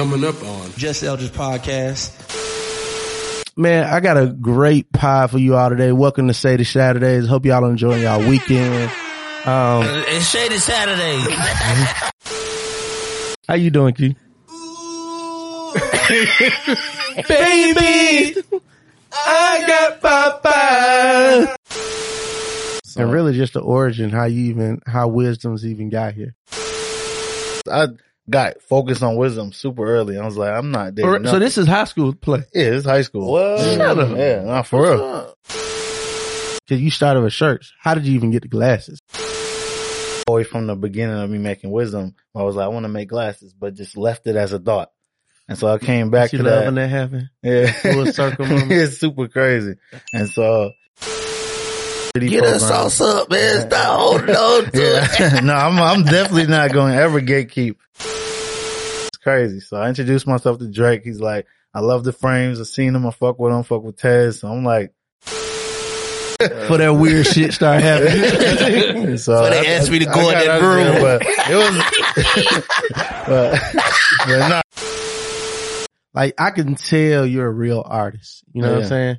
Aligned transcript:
Coming 0.00 0.24
up 0.24 0.42
on 0.42 0.70
Just 0.78 1.02
Eldredge 1.02 1.28
Podcast. 1.28 2.16
Man, 3.54 3.84
I 3.84 4.00
got 4.00 4.16
a 4.16 4.28
great 4.28 4.90
pie 4.90 5.26
for 5.26 5.36
you 5.36 5.56
all 5.56 5.68
today. 5.68 5.92
Welcome 5.92 6.28
to 6.28 6.32
Shady 6.32 6.64
Saturdays. 6.64 7.26
Hope 7.26 7.44
y'all 7.44 7.66
enjoying 7.66 8.00
y'all 8.00 8.26
weekend. 8.26 8.90
Um, 9.44 9.82
It's 10.08 10.26
Shady 10.26 10.56
Saturday. 10.56 11.18
how 13.46 13.56
you 13.56 13.70
doing, 13.70 13.92
Key? 13.92 14.14
Baby, 17.28 18.42
I 19.12 19.64
got 19.66 20.00
Popeye. 20.00 21.54
And 22.96 23.12
really 23.12 23.34
just 23.34 23.52
the 23.52 23.60
origin, 23.60 24.08
how 24.08 24.24
you 24.24 24.46
even, 24.46 24.80
how 24.86 25.08
wisdom's 25.08 25.66
even 25.66 25.90
got 25.90 26.14
here. 26.14 26.34
I 27.70 27.88
got 28.30 28.62
focused 28.62 29.02
on 29.02 29.16
wisdom 29.16 29.52
super 29.52 29.84
early. 29.86 30.16
I 30.18 30.24
was 30.24 30.36
like, 30.36 30.52
I'm 30.52 30.70
not 30.70 30.94
there. 30.94 31.06
Or- 31.06 31.24
so 31.26 31.38
this 31.38 31.58
is 31.58 31.66
high 31.66 31.84
school 31.84 32.14
play. 32.14 32.44
yeah, 32.54 32.64
it's 32.64 32.86
high 32.86 33.02
school. 33.02 33.30
What? 33.32 33.58
Yeah, 33.60 33.76
Shut 33.76 33.98
up. 33.98 34.16
Yeah, 34.16 34.42
not 34.44 34.66
for 34.66 34.82
real. 34.82 35.34
Cause 36.68 36.78
you 36.78 36.90
started 36.90 37.22
with 37.22 37.32
shirts. 37.32 37.72
How 37.80 37.94
did 37.94 38.06
you 38.06 38.14
even 38.14 38.30
get 38.30 38.42
the 38.42 38.48
glasses? 38.48 39.00
Always 40.28 40.46
from 40.46 40.68
the 40.68 40.76
beginning 40.76 41.16
of 41.18 41.28
me 41.28 41.38
making 41.38 41.72
wisdom, 41.72 42.14
I 42.34 42.44
was 42.44 42.54
like, 42.54 42.66
I 42.66 42.68
want 42.68 42.84
to 42.84 42.88
make 42.88 43.08
glasses, 43.08 43.52
but 43.52 43.74
just 43.74 43.96
left 43.96 44.28
it 44.28 44.36
as 44.36 44.52
a 44.52 44.60
thought. 44.60 44.92
And 45.48 45.58
so 45.58 45.66
I 45.66 45.78
came 45.78 46.10
back 46.10 46.32
you 46.32 46.38
to 46.38 46.44
loving 46.44 46.76
that. 46.76 46.82
that 46.82 46.88
happened? 46.88 47.30
Yeah, 47.42 47.72
Full 47.72 48.06
circle 48.12 48.46
moment. 48.48 48.70
it's 48.70 48.98
super 48.98 49.26
crazy. 49.26 49.74
And 50.14 50.28
so, 50.28 50.70
Get 52.14 52.44
us 52.44 52.66
sauce 52.68 53.00
up, 53.00 53.30
man. 53.30 53.68
Stop 53.68 53.98
holding 54.00 54.36
on 54.36 54.64
to 54.64 54.70
it. 54.74 55.42
No, 55.44 55.54
I'm 55.54 55.78
I'm 55.80 56.04
definitely 56.04 56.46
not 56.46 56.72
going 56.72 56.92
to 56.92 56.98
ever 57.00 57.20
gatekeep. 57.20 57.74
It's 59.20 59.24
crazy. 59.24 59.60
So 59.60 59.76
I 59.76 59.88
introduced 59.90 60.26
myself 60.26 60.58
to 60.60 60.66
Drake. 60.70 61.02
He's 61.04 61.20
like, 61.20 61.46
I 61.74 61.80
love 61.80 62.04
the 62.04 62.12
frames. 62.12 62.58
I 62.58 62.64
seen 62.64 62.94
him. 62.94 63.06
I 63.06 63.10
fuck 63.10 63.38
with 63.38 63.52
him. 63.52 63.62
Fuck 63.64 63.82
with 63.82 63.96
Tez. 63.98 64.40
So 64.40 64.48
I'm 64.48 64.64
like, 64.64 64.94
For 65.20 66.78
that 66.78 66.96
weird 66.98 67.26
shit 67.26 67.52
start 67.52 67.82
happening. 67.82 69.18
so 69.18 69.50
they 69.50 69.58
I- 69.58 69.72
asked 69.74 69.90
me 69.90 69.98
to 69.98 70.06
go 70.06 70.30
in 70.30 70.38
that 70.38 70.62
room. 70.62 70.84
there, 70.94 71.18
but 71.18 71.26
it 71.50 71.54
was, 71.54 72.64
but, 73.26 73.60
but 74.26 74.48
nah, 74.48 74.62
like 76.14 76.34
I 76.40 76.50
can 76.50 76.76
tell 76.76 77.26
you're 77.26 77.46
a 77.46 77.50
real 77.52 77.82
artist. 77.84 78.42
You 78.54 78.62
know 78.62 78.72
what 78.72 78.82
I'm 78.84 78.88
saying? 78.88 79.18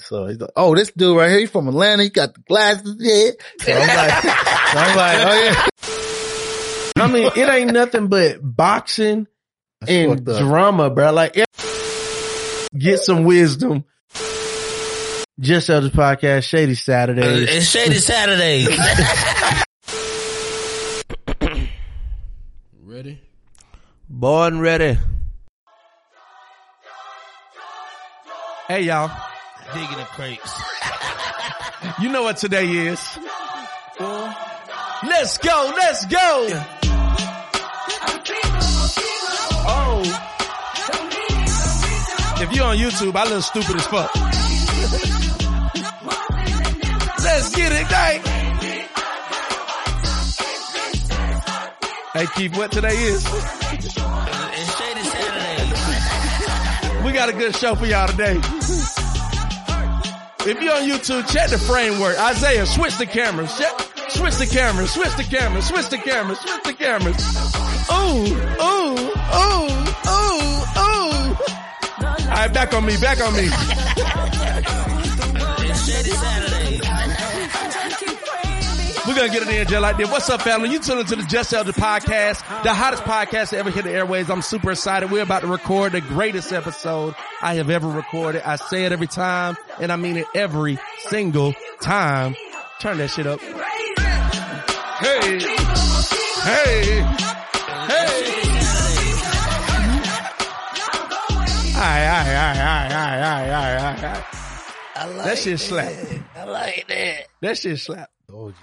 So 0.00 0.26
he's 0.26 0.40
like, 0.40 0.50
oh, 0.56 0.74
this 0.74 0.90
dude 0.92 1.16
right 1.18 1.30
here, 1.30 1.40
he's 1.40 1.50
from 1.50 1.68
Atlanta. 1.68 2.02
He 2.02 2.08
got 2.10 2.32
the 2.34 2.40
glasses. 2.40 2.96
Yeah. 2.98 3.30
So 3.60 3.72
I'm 3.72 3.86
like, 3.96 4.22
so 4.22 4.78
I'm 4.78 4.96
like, 4.96 5.18
oh 5.18 5.42
yeah. 5.44 5.66
I 7.00 7.06
mean, 7.10 7.30
it 7.36 7.48
ain't 7.48 7.72
nothing 7.74 8.08
but 8.08 8.38
boxing 8.42 9.26
That's 9.80 9.92
and 9.92 10.24
drama, 10.24 10.90
bro. 10.90 11.12
Like, 11.12 11.34
get 12.76 13.00
some 13.00 13.24
wisdom. 13.24 13.84
Just 15.40 15.68
Eldredge 15.68 15.90
Podcast, 15.92 16.44
Shady 16.44 16.74
Saturdays. 16.74 17.48
Uh, 17.48 17.52
it's 17.52 17.66
Shady 17.70 17.94
Saturday. 17.98 18.66
ready. 22.82 23.20
Born 24.08 24.58
ready. 24.58 24.98
Hey, 28.66 28.82
y'all. 28.82 29.10
Digging 29.72 29.96
the 29.96 30.04
crates. 30.04 30.60
You 32.00 32.08
know 32.08 32.22
what 32.22 32.38
today 32.38 32.66
is. 32.68 33.18
Let's 34.00 35.38
go. 35.38 35.72
Let's 35.76 36.04
go. 36.06 36.18
Oh. 36.20 36.77
If 42.40 42.52
you're 42.52 42.66
on 42.66 42.76
YouTube, 42.76 43.16
I 43.16 43.28
look 43.28 43.42
stupid 43.42 43.76
as 43.76 43.86
fuck. 43.88 44.14
Let's 47.24 47.54
get 47.54 47.72
it, 47.72 47.88
gang. 47.88 48.22
Hey, 52.12 52.26
Keith, 52.36 52.56
what 52.56 52.70
today 52.70 52.94
is? 52.94 53.24
We 57.04 57.12
got 57.12 57.28
a 57.28 57.32
good 57.32 57.56
show 57.56 57.74
for 57.74 57.86
y'all 57.86 58.06
today. 58.06 58.36
If 60.46 60.62
you're 60.62 60.74
on 60.74 60.88
YouTube, 60.88 61.28
check 61.32 61.50
the 61.50 61.58
framework. 61.58 62.18
Isaiah, 62.18 62.66
switch 62.66 62.96
the 62.98 63.06
cameras. 63.06 63.58
Check, 63.58 63.72
switch 64.10 64.36
the 64.36 64.46
cameras. 64.46 64.92
Switch 64.92 65.14
the 65.16 65.24
cameras. 65.24 65.66
Switch 65.66 65.88
the 65.88 65.98
cameras. 65.98 66.38
Switch 66.38 66.62
the 66.62 66.72
cameras. 66.72 67.20
Ooh, 67.90 68.26
ooh, 68.62 69.74
ooh. 69.74 69.77
All 72.28 72.34
right, 72.34 72.52
back 72.52 72.74
on 72.74 72.84
me. 72.84 72.96
Back 72.98 73.20
on 73.20 73.34
me. 73.34 73.48
We're 79.06 79.14
gonna 79.14 79.32
get 79.32 79.42
it 79.42 79.48
in 79.48 79.66
just 79.66 79.80
like 79.80 79.96
that. 79.96 80.10
What's 80.10 80.28
up, 80.28 80.42
family? 80.42 80.68
You 80.68 80.78
tuning 80.80 81.06
to 81.06 81.16
the 81.16 81.22
Just 81.22 81.50
Eldredge 81.54 81.76
podcast, 81.76 82.62
the 82.62 82.74
hottest 82.74 83.04
podcast 83.04 83.50
to 83.50 83.56
ever 83.58 83.70
hit 83.70 83.84
the 83.84 83.90
airways. 83.90 84.28
I'm 84.28 84.42
super 84.42 84.72
excited. 84.72 85.10
We're 85.10 85.22
about 85.22 85.40
to 85.40 85.46
record 85.46 85.92
the 85.92 86.02
greatest 86.02 86.52
episode 86.52 87.14
I 87.40 87.54
have 87.54 87.70
ever 87.70 87.88
recorded. 87.88 88.42
I 88.42 88.56
say 88.56 88.84
it 88.84 88.92
every 88.92 89.06
time, 89.06 89.56
and 89.80 89.90
I 89.90 89.96
mean 89.96 90.18
it 90.18 90.26
every 90.34 90.78
single 91.06 91.54
time. 91.80 92.36
Turn 92.80 92.98
that 92.98 93.08
shit 93.08 93.26
up. 93.26 93.40
Hey, 95.00 95.40
hey. 96.44 97.27
Aye, 101.80 102.06
aye, 102.06 102.34
aye, 102.34 102.60
aye, 102.60 102.94
aye, 102.94 103.50
aye, 103.52 103.76
aye, 103.76 104.06
aye. 104.06 104.24
I 104.96 105.06
like 105.10 105.24
That 105.26 105.38
shit 105.38 105.60
slap. 105.60 105.92
I 106.34 106.44
like 106.44 106.86
that. 106.88 107.26
That 107.40 107.56
shit 107.58 107.78
slap. 107.78 108.10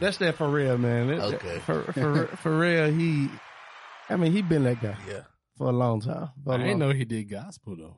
That's 0.01 0.17
that 0.17 0.35
for 0.35 0.49
real, 0.49 0.77
man. 0.77 1.07
That- 1.07 1.17
that- 1.19 1.33
Okay. 1.35 1.59
For, 1.59 1.83
for, 1.93 2.27
for 2.37 2.57
real, 2.59 2.91
he, 2.91 3.29
I 4.09 4.17
mean, 4.17 4.31
he 4.33 4.41
been 4.41 4.63
that 4.65 4.81
guy 4.81 4.97
Yeah. 5.07 5.21
for 5.57 5.67
a 5.67 5.71
long 5.71 6.01
time. 6.01 6.29
For 6.43 6.51
a 6.51 6.55
I 6.55 6.57
didn't 6.57 6.79
know 6.79 6.91
he 6.91 7.05
did 7.05 7.29
gospel 7.29 7.75
though. 7.77 7.97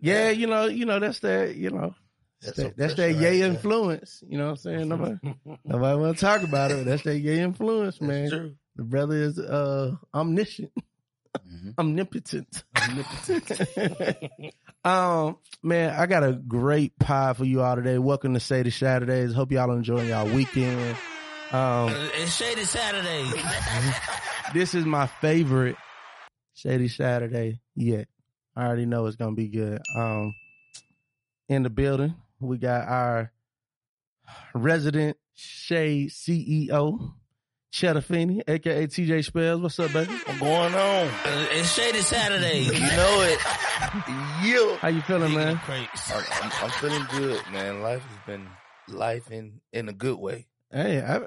Yeah, 0.00 0.30
you 0.30 0.46
know, 0.48 0.66
you 0.66 0.84
know, 0.84 0.98
that's 0.98 1.20
that, 1.20 1.54
you 1.54 1.70
know, 1.70 1.94
that's, 2.42 2.56
that, 2.58 2.76
that's 2.76 2.94
that 2.94 3.14
yay 3.14 3.42
influence. 3.42 4.22
You 4.26 4.36
know 4.38 4.44
what 4.46 4.50
I'm 4.50 4.56
saying? 4.56 4.88
Nobody, 4.88 5.16
nobody 5.64 6.00
want 6.00 6.18
to 6.18 6.20
talk 6.24 6.42
about 6.42 6.70
it, 6.72 6.78
but 6.78 6.86
that's 6.86 7.02
that 7.04 7.18
yay 7.18 7.38
influence, 7.40 8.00
man. 8.00 8.28
True. 8.30 8.54
The 8.74 8.82
brother 8.82 9.14
is, 9.14 9.38
uh, 9.38 9.92
omniscient, 10.12 10.72
Mhm. 11.44 11.74
omnipotent. 11.78 12.64
um, 14.84 15.36
man, 15.62 15.94
I 15.98 16.06
got 16.06 16.24
a 16.24 16.32
great 16.32 16.98
pie 16.98 17.32
for 17.34 17.44
you 17.44 17.62
all 17.62 17.76
today. 17.76 17.98
Welcome 17.98 18.34
to 18.34 18.40
Shady 18.40 18.70
Saturdays. 18.70 19.34
Hope 19.34 19.52
y'all 19.52 19.70
enjoying 19.72 20.08
y'all 20.08 20.26
weekend. 20.32 20.96
Um, 21.52 21.90
It's 22.14 22.34
Shady 22.36 22.64
Saturday. 22.64 23.24
this 24.54 24.74
is 24.74 24.84
my 24.84 25.06
favorite 25.06 25.76
Shady 26.54 26.88
Saturday 26.88 27.60
yet. 27.74 28.08
I 28.56 28.66
already 28.66 28.86
know 28.86 29.06
it's 29.06 29.16
gonna 29.16 29.36
be 29.36 29.48
good. 29.48 29.80
Um, 29.96 30.34
in 31.48 31.62
the 31.62 31.70
building, 31.70 32.14
we 32.40 32.58
got 32.58 32.88
our 32.88 33.32
resident 34.54 35.16
Shade 35.34 36.10
CEO, 36.10 37.12
Chettafini, 37.76 38.40
aka 38.48 38.86
TJ 38.86 39.22
Spells. 39.22 39.60
What's 39.60 39.78
up, 39.78 39.92
baby? 39.92 40.10
What's 40.10 40.40
going 40.40 40.74
on? 40.74 41.10
It's 41.52 41.70
Shady 41.74 41.98
Saturday. 41.98 42.60
You 42.60 42.72
know 42.72 43.20
it. 43.20 43.38
Yo, 44.42 44.76
How 44.76 44.88
you 44.88 45.02
feeling, 45.02 45.34
man? 45.34 45.60
I'm, 45.68 45.86
I'm, 46.42 46.52
I'm 46.62 46.70
feeling 46.70 47.04
good, 47.10 47.42
man. 47.52 47.82
Life 47.82 48.02
has 48.02 48.18
been 48.26 48.48
life 48.88 49.30
in 49.30 49.60
in 49.74 49.90
a 49.90 49.92
good 49.92 50.18
way. 50.18 50.46
Hey, 50.72 51.02
I've 51.02 51.26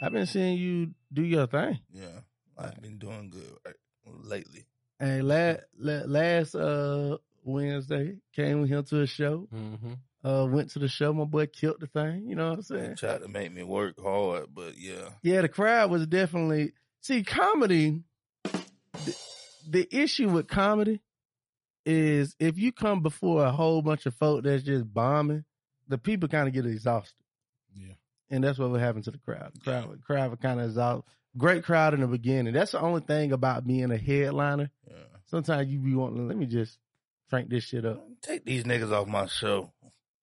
I've 0.00 0.12
been 0.12 0.26
seeing 0.26 0.58
you 0.58 0.92
do 1.12 1.22
your 1.24 1.48
thing. 1.48 1.80
Yeah, 1.92 2.20
I've 2.56 2.80
been 2.80 2.98
doing 2.98 3.30
good 3.30 3.52
right, 3.66 3.74
lately. 4.06 4.66
Hey, 5.00 5.22
last 5.22 5.62
last 5.76 6.54
uh 6.54 7.16
Wednesday 7.42 8.18
came 8.36 8.64
here 8.64 8.82
to 8.82 9.00
a 9.00 9.06
show. 9.08 9.48
Mm-hmm. 9.52 9.94
Uh, 10.22 10.46
went 10.50 10.70
to 10.70 10.78
the 10.78 10.88
show. 10.88 11.12
My 11.14 11.24
boy 11.24 11.46
killed 11.46 11.80
the 11.80 11.86
thing. 11.86 12.28
You 12.28 12.34
know 12.36 12.50
what 12.50 12.58
I'm 12.58 12.76
They 12.76 12.82
saying? 12.84 12.96
tried 12.96 13.22
to 13.22 13.28
make 13.28 13.52
me 13.54 13.62
work 13.62 13.98
hard, 13.98 14.46
but 14.54 14.76
yeah, 14.78 15.08
Yeah, 15.22 15.40
the 15.40 15.48
crowd 15.48 15.90
was 15.90 16.06
definitely 16.06 16.72
see 17.00 17.22
comedy. 17.22 18.02
The, 18.44 19.16
the 19.70 19.88
issue 19.96 20.28
with 20.28 20.46
comedy 20.46 21.00
is 21.86 22.36
if 22.38 22.58
you 22.58 22.72
come 22.72 23.02
before 23.02 23.44
a 23.46 23.50
whole 23.50 23.80
bunch 23.82 24.04
of 24.06 24.14
folk 24.14 24.44
that's 24.44 24.62
just 24.62 24.92
bombing, 24.92 25.44
the 25.88 25.96
people 25.98 26.28
kind 26.28 26.46
of 26.48 26.52
get 26.54 26.66
exhausted, 26.66 27.14
Yeah. 27.74 27.94
and 28.28 28.44
that's 28.44 28.58
what 28.58 28.70
would 28.70 28.80
happen 28.80 29.00
to 29.02 29.10
the 29.10 29.18
crowd. 29.18 29.52
The 29.54 29.60
crowd, 29.60 29.90
the 29.92 29.96
crowd 30.02 30.30
would 30.30 30.40
kind 30.42 30.60
of 30.60 30.66
exhaust. 30.66 31.04
Great 31.38 31.64
crowd 31.64 31.94
in 31.94 32.00
the 32.00 32.06
beginning. 32.06 32.52
That's 32.52 32.72
the 32.72 32.80
only 32.80 33.00
thing 33.00 33.32
about 33.32 33.66
being 33.66 33.90
a 33.90 33.96
headliner. 33.96 34.70
yeah. 34.86 34.96
Sometimes 35.26 35.70
you 35.70 35.78
be 35.78 35.94
wanting, 35.94 36.28
let 36.28 36.36
me 36.36 36.44
just 36.46 36.76
crank 37.30 37.48
this 37.48 37.64
shit 37.64 37.86
up. 37.86 38.04
Take 38.20 38.44
these 38.44 38.64
niggas 38.64 38.92
off 38.92 39.06
my 39.08 39.26
show. 39.26 39.72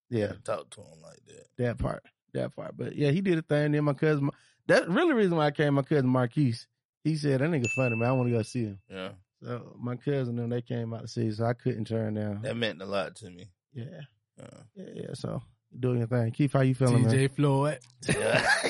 Yeah, 0.09 0.33
Talk 0.44 0.69
to 0.71 0.81
him 0.81 1.01
like 1.04 1.19
that. 1.27 1.48
that 1.57 1.77
part, 1.77 2.04
that 2.33 2.56
part. 2.56 2.75
But 2.77 2.95
yeah, 2.95 3.12
he 3.12 3.21
did 3.21 3.38
a 3.38 3.42
thing. 3.42 3.74
Then 3.74 3.83
my 3.83 3.94
cousin, 3.94 4.30
that 4.68 4.88
really 4.89 5.09
the 5.09 5.15
reason 5.15 5.38
why 5.38 5.48
I 5.48 5.51
came. 5.51 5.74
My 5.74 5.81
cousin 5.81 6.07
Marquise, 6.07 6.65
he 7.04 7.15
said 7.15 7.42
that 7.42 7.50
nigga 7.50 7.68
funny 7.75 7.95
man. 7.95 8.09
I 8.09 8.12
want 8.13 8.30
to 8.30 8.36
go 8.36 8.42
see 8.44 8.63
him. 8.65 8.80
Yeah, 8.89 9.09
So 9.44 9.75
my 9.80 9.95
cousin 9.98 10.39
and 10.39 10.51
they 10.51 10.62
came 10.62 10.94
out 10.94 11.01
to 11.01 11.07
see, 11.07 11.31
so 11.31 11.45
I 11.45 11.54
couldn't 11.54 11.86
turn 11.86 12.13
down. 12.13 12.42
That 12.44 12.56
meant 12.57 12.81
a 12.81 12.86
lot 12.86 13.15
to 13.18 13.30
me. 13.30 13.50
Yeah, 13.74 14.01
Uh, 14.42 14.62
yeah, 14.75 14.86
yeah. 14.95 15.13
So 15.13 15.42
doing 15.77 15.98
your 16.00 16.07
thing. 16.07 16.31
Keith, 16.31 16.54
how 16.54 16.62
you 16.62 16.74
feeling, 16.75 17.04
man? 17.04 17.12
TJ 17.13 17.31
Floyd. 17.36 17.80
yeah. 18.07 18.42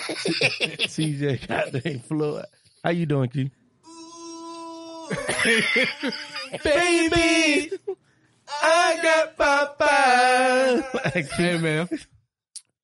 CJ, 0.87 1.47
goddamn 1.47 1.99
Floyd. 1.99 2.45
How 2.83 2.89
you 2.91 3.05
doing, 3.05 3.29
Keith? 3.29 3.51
Baby, 6.63 7.71
I 8.49 8.99
got 9.01 9.37
Popeye. 9.37 11.27
hey 11.33 11.57
man, 11.61 11.89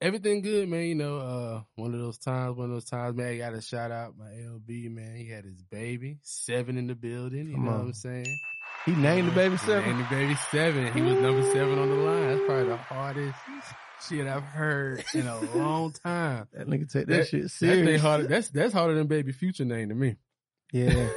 everything 0.02 0.42
good, 0.42 0.68
man. 0.70 0.84
You 0.84 0.96
know, 0.96 1.18
uh, 1.18 1.62
one 1.76 1.94
of 1.94 2.00
those 2.00 2.18
times, 2.18 2.58
one 2.58 2.66
of 2.68 2.72
those 2.72 2.86
times, 2.86 3.16
man. 3.16 3.28
I 3.34 3.38
got 3.38 3.52
to 3.52 3.62
shout 3.62 3.92
out 3.92 4.18
my 4.18 4.26
LB, 4.26 4.92
man. 4.92 5.16
He 5.16 5.30
had 5.30 5.46
his 5.46 5.62
baby, 5.64 6.20
seven 6.24 6.78
in 6.78 6.88
the 6.88 6.96
building. 6.96 7.48
You 7.48 7.56
Come 7.56 7.66
know 7.66 7.72
on. 7.72 7.78
what 7.80 7.86
I'm 7.88 7.94
saying? 7.94 8.40
He 8.86 8.92
named 8.92 9.30
the 9.30 9.32
baby 9.34 9.56
He 9.56 9.66
seven. 9.66 9.90
named 9.92 10.06
the 10.06 10.10
baby 10.16 10.36
seven. 10.52 10.94
He 10.94 11.02
was 11.02 11.18
number 11.20 11.44
seven 11.54 11.80
on 11.80 11.90
the 11.90 11.96
line. 11.96 12.28
That's 12.28 12.42
probably 12.46 12.68
the 12.68 12.78
hardest 12.78 13.38
shit 14.10 14.28
I've 14.28 14.44
heard 14.44 15.06
in 15.14 15.26
a 15.26 15.40
long 15.56 15.94
time. 16.04 16.48
That 16.52 16.68
nigga 16.68 16.92
take 16.92 17.08
that, 17.08 17.30
That- 17.32 17.50
shit 17.50 17.86
That 17.86 18.00
harder. 18.02 18.28
That's 18.28 18.50
that's 18.50 18.74
harder 18.74 18.96
than 18.96 19.08
baby 19.08 19.32
future 19.32 19.64
name 19.66 19.90
to 19.90 19.96
me. 19.96 20.18
Yeah. 20.74 21.08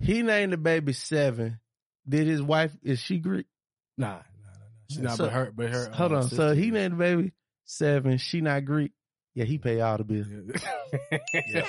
he 0.00 0.22
named 0.22 0.52
the 0.52 0.56
baby 0.56 0.92
seven. 0.92 1.60
Did 2.08 2.26
his 2.26 2.42
wife, 2.42 2.72
is 2.82 2.98
she 2.98 3.18
Greek? 3.18 3.46
Nah, 3.96 4.06
nah, 4.08 4.12
nah, 4.14 4.18
nah. 4.18 4.22
She's 4.90 4.98
not, 5.00 5.16
So- 5.16 5.24
but 5.24 5.32
her, 5.32 5.52
but 5.54 5.70
her. 5.70 5.90
Hold 5.92 6.12
uh, 6.12 6.16
on. 6.16 6.22
sister 6.24 6.36
So 6.36 6.54
he 6.54 6.68
is. 6.68 6.72
named 6.72 6.92
the 6.94 6.96
baby 6.98 7.32
seven. 7.64 8.18
She 8.18 8.40
not 8.40 8.64
Greek. 8.64 8.92
Yeah, 9.34 9.44
he 9.44 9.58
pay 9.58 9.80
all 9.80 9.96
the 9.98 10.04
bills. 10.04 10.26
Yeah. 11.48 11.66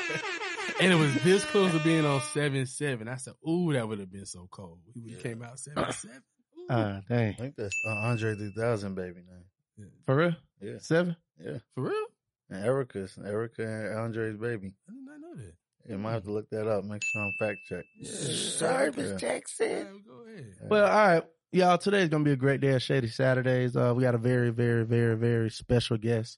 And 0.82 0.92
it 0.92 0.96
was 0.96 1.14
this 1.24 1.44
close 1.46 1.72
to 1.72 1.80
being 1.80 2.06
on 2.06 2.22
seven 2.34 2.66
seven. 2.66 3.08
I 3.08 3.16
said, 3.16 3.34
"Ooh, 3.48 3.72
that 3.74 3.88
would 3.88 4.00
have 4.00 4.12
been 4.12 4.26
so 4.26 4.48
cold." 4.52 4.80
He 4.94 5.00
would 5.02 5.14
have 5.14 5.24
came 5.24 5.42
out 5.42 5.58
seven 5.60 5.92
seven. 5.94 6.22
Ooh. 6.60 6.66
Ah, 6.70 7.02
dang. 7.08 7.30
I 7.30 7.34
think 7.34 7.56
that's 7.56 7.74
uh, 7.88 7.92
Andre 7.92 8.36
3000 8.36 8.94
baby 8.96 9.22
name. 9.22 9.90
For 10.06 10.16
real? 10.16 10.36
Yeah, 10.62 10.78
Seven? 10.80 11.16
yeah. 11.40 11.58
For 11.76 11.84
real? 11.84 12.06
And 12.50 12.66
Erykah's 12.66 13.16
Erykah 13.18 13.90
and 13.92 14.00
Andre's 14.00 14.38
baby. 14.38 14.74
I 14.90 14.94
did 14.94 15.06
not 15.06 15.20
know 15.22 15.36
that. 15.36 15.54
You 15.90 15.98
might 15.98 16.14
have 16.14 16.24
to 16.24 16.32
look 16.32 16.50
that 16.50 16.68
up. 16.68 16.84
Make 16.86 17.04
sure 17.04 17.22
I'm 17.24 17.32
fact 17.40 17.58
check. 17.70 17.84
Sorry, 18.04 18.92
Miss 18.96 19.12
Yeah. 19.12 19.18
Jackson. 19.18 19.68
Yeah, 19.68 19.84
go 20.08 20.26
ahead. 20.28 20.54
Well, 20.70 20.86
all 20.86 21.08
right. 21.08 21.24
Y'all, 21.56 21.78
today's 21.78 22.10
to 22.10 22.20
be 22.20 22.34
a 22.34 22.36
great 22.36 22.60
day 22.60 22.74
of 22.74 22.84
Shady 22.84 23.08
Saturdays. 23.08 23.78
Uh, 23.78 23.94
we 23.96 24.04
got 24.04 24.14
a 24.14 24.18
very, 24.18 24.50
very, 24.50 24.84
very, 24.84 25.16
very 25.16 25.50
special 25.50 25.96
guest. 25.96 26.38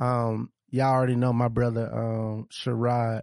Um, 0.00 0.50
y'all 0.70 0.92
already 0.92 1.14
know 1.14 1.32
my 1.32 1.46
brother, 1.46 1.88
um, 1.94 2.48
Sherrod 2.50 3.22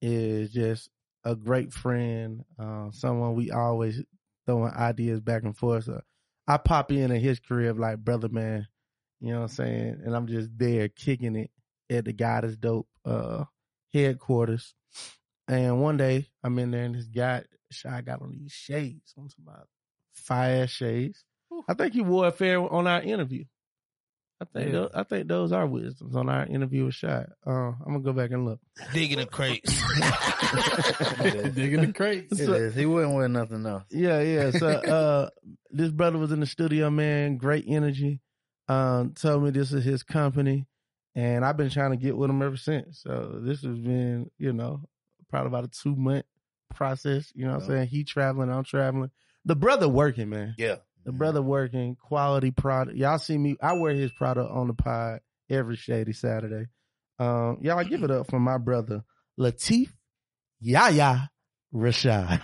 is 0.00 0.50
just 0.50 0.90
a 1.22 1.36
great 1.36 1.72
friend, 1.72 2.42
uh, 2.58 2.90
someone 2.90 3.36
we 3.36 3.52
always 3.52 4.02
throwing 4.44 4.72
ideas 4.72 5.20
back 5.20 5.44
and 5.44 5.56
forth. 5.56 5.84
So 5.84 6.00
I 6.48 6.56
pop 6.56 6.90
in 6.90 7.12
at 7.12 7.22
his 7.22 7.38
crib 7.38 7.78
like, 7.78 7.98
brother, 7.98 8.28
man, 8.28 8.66
you 9.20 9.28
know 9.28 9.42
what 9.42 9.42
I'm 9.42 9.48
saying? 9.50 10.02
And 10.04 10.16
I'm 10.16 10.26
just 10.26 10.50
there 10.58 10.88
kicking 10.88 11.36
it 11.36 11.52
at 11.90 12.06
the 12.06 12.12
God 12.12 12.44
is 12.44 12.56
Dope, 12.56 12.88
uh, 13.04 13.44
headquarters. 13.94 14.74
And 15.46 15.80
one 15.80 15.96
day 15.96 16.26
I'm 16.42 16.58
in 16.58 16.72
there 16.72 16.82
and 16.82 16.96
this 16.96 17.06
guy, 17.06 17.44
Shy 17.70 18.00
got 18.00 18.20
on 18.20 18.32
these 18.32 18.50
shades. 18.50 19.14
I'm 19.16 19.28
fire 20.12 20.66
shades. 20.66 21.24
I 21.68 21.74
think 21.74 21.94
he 21.94 22.00
wore 22.00 22.26
a 22.26 22.32
fair 22.32 22.58
on 22.60 22.86
our 22.86 23.02
interview. 23.02 23.44
I 24.40 24.44
think 24.46 24.66
Yeah. 24.66 24.72
those, 24.72 24.90
I 24.94 25.02
think 25.04 25.28
those 25.28 25.52
are 25.52 25.66
wisdoms 25.66 26.16
on 26.16 26.28
our 26.28 26.44
interview 26.46 26.86
with 26.86 26.94
Shy. 26.94 27.24
Uh, 27.46 27.50
I'm 27.50 27.76
gonna 27.86 28.00
go 28.00 28.12
back 28.12 28.30
and 28.32 28.44
look. 28.44 28.58
Digging 28.92 29.18
the 29.18 29.26
crates. 29.26 29.70
Digging 31.54 31.82
the 31.82 31.92
crates. 31.94 32.40
It 32.40 32.48
is. 32.48 32.74
He 32.74 32.86
wouldn't 32.86 33.14
wear 33.14 33.28
nothing 33.28 33.64
else. 33.66 33.84
Yeah, 33.90 34.20
yeah. 34.20 34.50
So 34.50 34.66
uh 34.68 35.28
this 35.70 35.90
brother 35.90 36.18
was 36.18 36.32
in 36.32 36.40
the 36.40 36.46
studio, 36.46 36.90
man, 36.90 37.36
great 37.36 37.64
energy. 37.68 38.20
Um, 38.68 39.12
told 39.14 39.42
me 39.44 39.50
this 39.50 39.72
is 39.72 39.84
his 39.84 40.02
company 40.02 40.66
and 41.14 41.44
I've 41.44 41.56
been 41.56 41.70
trying 41.70 41.90
to 41.90 41.96
get 41.96 42.16
with 42.16 42.30
him 42.30 42.42
ever 42.42 42.56
since. 42.56 43.00
So 43.02 43.40
this 43.42 43.62
has 43.62 43.78
been, 43.78 44.30
you 44.38 44.52
know, 44.52 44.82
probably 45.30 45.48
about 45.48 45.64
a 45.64 45.68
two 45.68 45.94
month 45.96 46.24
process. 46.74 47.30
You 47.34 47.44
know 47.46 47.54
what 47.54 47.62
I'm 47.62 47.68
saying? 47.68 47.88
He 47.88 48.04
traveling, 48.04 48.50
I'm 48.50 48.64
traveling. 48.64 49.10
The 49.44 49.56
brother 49.56 49.88
working, 49.88 50.28
man. 50.30 50.54
yeah. 50.58 50.76
The 51.04 51.12
brother 51.12 51.42
working, 51.42 51.96
quality 51.96 52.52
product. 52.52 52.96
Y'all 52.96 53.18
see 53.18 53.36
me, 53.36 53.56
I 53.60 53.72
wear 53.72 53.92
his 53.92 54.12
product 54.12 54.48
on 54.52 54.68
the 54.68 54.74
pod 54.74 55.18
every 55.50 55.74
shady 55.74 56.12
Saturday. 56.12 56.66
Um, 57.18 57.58
y'all 57.60 57.78
I 57.78 57.82
give 57.82 58.04
it 58.04 58.10
up 58.12 58.30
for 58.30 58.38
my 58.38 58.56
brother, 58.58 59.02
Latif 59.38 59.88
Yaya 60.60 61.28
Rashad. 61.74 62.40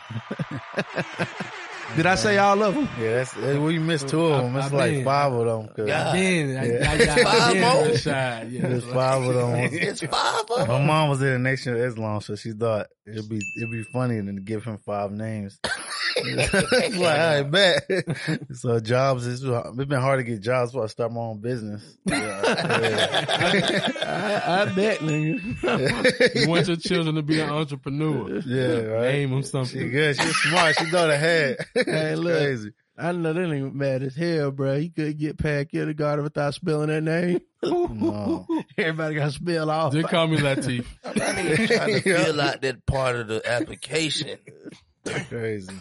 Did 1.97 2.07
I 2.07 2.15
say 2.17 2.37
all 2.39 2.63
of 2.63 2.75
them? 2.75 2.89
Yeah, 3.01 3.15
that's 3.15 3.33
that- 3.33 3.61
we 3.61 3.79
missed 3.79 4.09
two 4.09 4.25
of 4.27 4.43
them. 4.45 4.57
It's 4.57 4.73
I 4.73 4.77
like 4.77 4.93
mean, 4.93 5.05
five 5.05 5.33
of 5.33 5.47
them. 5.47 5.69
'cause 5.75 5.87
God. 5.87 6.15
Then 6.15 6.57
I, 6.57 6.67
Yeah. 6.67 6.91
I 6.93 6.99
got 7.05 7.19
Five 7.21 7.53
then 7.55 7.63
more? 7.63 7.85
Rashad. 7.95 8.53
Yeah, 8.53 8.69
There's 8.69 8.85
five 8.85 9.23
of 9.23 9.35
them. 9.35 9.55
It's 9.73 10.01
five 10.03 10.45
of 10.51 10.59
them. 10.59 10.69
My 10.69 10.85
mom 10.85 11.09
was 11.09 11.23
in 11.23 11.33
the 11.33 11.39
Nation 11.39 11.75
of 11.75 11.81
Islam, 11.81 12.21
so 12.21 12.37
she 12.37 12.53
thought 12.53 12.87
it'd 13.07 13.29
be 13.29 13.41
it'd 13.57 13.71
be 13.73 13.85
funny 13.93 14.17
than 14.21 14.37
to 14.37 14.43
give 14.43 14.65
him 14.65 14.77
five 14.85 15.11
names. 15.13 15.59
like 16.19 17.05
I 17.05 17.43
bet. 17.43 17.85
so 18.55 18.81
jobs 18.81 19.25
is 19.27 19.43
it's 19.45 19.77
been 19.77 20.01
hard 20.01 20.19
to 20.19 20.25
get 20.25 20.41
jobs, 20.41 20.73
so 20.73 20.83
I 20.83 20.87
start 20.87 21.13
my 21.13 21.21
own 21.21 21.41
business. 21.41 21.97
Yeah, 22.07 22.43
I, 24.05 24.63
I 24.63 24.65
bet, 24.75 24.99
nigga. 24.99 26.35
You 26.43 26.49
want 26.49 26.67
your 26.67 26.77
children 26.77 27.15
to 27.17 27.23
be 27.23 27.41
an 27.41 27.51
entrepreneur. 27.51 28.41
yeah, 28.47 28.81
right. 28.83 29.13
Name 29.13 29.31
them 29.31 29.43
She 29.43 29.49
something. 29.49 29.91
good. 29.91 30.17
She's 30.17 30.37
smart. 30.37 30.77
She 30.79 30.87
thought 30.87 31.11
ahead. 31.11 31.57
Hey, 31.87 32.15
look. 32.17 32.37
crazy. 32.37 32.71
I 33.01 33.13
know 33.13 33.33
that 33.33 33.41
nigga 33.41 33.73
mad 33.73 34.03
as 34.03 34.17
hell, 34.17 34.51
bro. 34.51 34.77
He 34.79 34.89
couldn't 34.89 35.19
get 35.19 35.39
past 35.39 35.69
kindergarten 35.71 36.25
without 36.25 36.53
spelling 36.55 36.89
that 36.89 37.03
name. 37.03 37.41
No. 37.63 38.47
Everybody 38.79 39.15
got 39.17 39.25
to 39.27 39.31
spell 39.33 39.69
all. 39.71 39.91
Just 39.91 40.09
call 40.09 40.29
me 40.29 40.37
Latif. 40.39 40.85
I'm 41.05 41.17
not 41.17 41.39
even 41.39 41.67
trying 41.67 41.95
to 41.95 42.01
fill 42.03 42.41
out 42.41 42.63
that 42.63 42.87
part 42.87 43.17
of 43.17 43.27
the 43.29 43.43
application. 43.49 44.39
Crazy. 45.29 45.73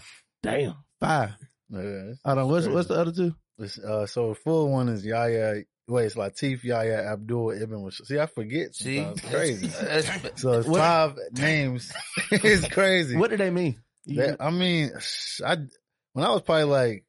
Damn, 0.41 0.75
five. 0.99 1.31
Yeah, 1.69 1.79
it's- 1.79 2.19
Hold 2.25 2.37
on, 2.39 2.47
what's 2.49 2.65
crazy. 2.65 2.75
what's 2.75 2.87
the 2.87 2.95
other 2.95 3.11
two? 3.11 3.35
It's, 3.59 3.77
uh, 3.79 4.05
so 4.07 4.29
the 4.29 4.35
full 4.35 4.71
one 4.71 4.89
is 4.89 5.05
Yaya. 5.05 5.63
Wait, 5.87 6.05
it's 6.05 6.15
Latif 6.15 6.63
Yaya 6.63 7.11
Abdul 7.11 7.51
Ibn. 7.51 7.81
Wash- 7.81 8.01
See, 8.05 8.19
I 8.19 8.25
forget. 8.25 8.73
See, 8.75 8.97
It's 8.99 9.21
crazy. 9.21 9.67
That's- 9.67 10.41
So 10.41 10.53
it's 10.53 10.67
What- 10.67 10.79
five 10.79 11.15
names. 11.33 11.91
it's 12.31 12.67
crazy. 12.69 13.15
What 13.17 13.29
do 13.29 13.37
they 13.37 13.49
mean? 13.51 13.79
That- 14.07 14.37
I 14.39 14.49
mean, 14.49 14.91
I 15.45 15.57
when 16.17 16.25
I 16.25 16.31
was 16.31 16.41
probably 16.41 16.63
like 16.63 17.05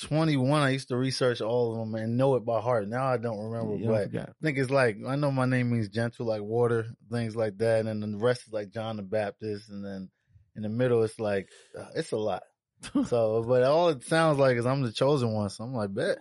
21, 0.00 0.60
I 0.60 0.70
used 0.70 0.88
to 0.88 0.96
research 0.96 1.40
all 1.40 1.70
of 1.70 1.78
them 1.78 1.94
and 1.94 2.16
know 2.16 2.34
it 2.34 2.44
by 2.44 2.60
heart. 2.60 2.88
Now 2.88 3.06
I 3.06 3.16
don't 3.16 3.38
remember, 3.38 3.76
Yeah, 3.76 3.88
but. 3.88 4.12
I 4.22 4.32
think 4.42 4.58
it's 4.58 4.72
like 4.72 4.96
I 5.06 5.14
know 5.14 5.30
my 5.30 5.46
name 5.46 5.70
means 5.70 5.88
gentle, 5.88 6.26
like 6.26 6.42
water, 6.42 6.86
things 7.12 7.36
like 7.36 7.58
that, 7.58 7.86
and 7.86 8.02
then 8.02 8.10
the 8.10 8.18
rest 8.18 8.48
is 8.48 8.52
like 8.52 8.72
John 8.72 8.96
the 8.96 9.04
Baptist, 9.04 9.70
and 9.70 9.84
then 9.84 10.10
in 10.56 10.62
the 10.64 10.68
middle 10.68 11.04
it's 11.04 11.20
like 11.20 11.48
uh, 11.78 11.90
it's 11.94 12.10
a 12.10 12.16
lot. 12.16 12.42
So, 13.06 13.44
but 13.46 13.62
all 13.62 13.90
it 13.90 14.02
sounds 14.04 14.38
like 14.38 14.56
is 14.56 14.64
I'm 14.66 14.82
the 14.82 14.90
chosen 14.92 15.32
one. 15.32 15.50
So 15.50 15.64
I'm 15.64 15.74
like, 15.74 15.92
bet, 15.92 16.16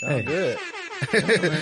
Hey. 0.00 0.22
hey, 0.22 0.56
good. 1.10 1.52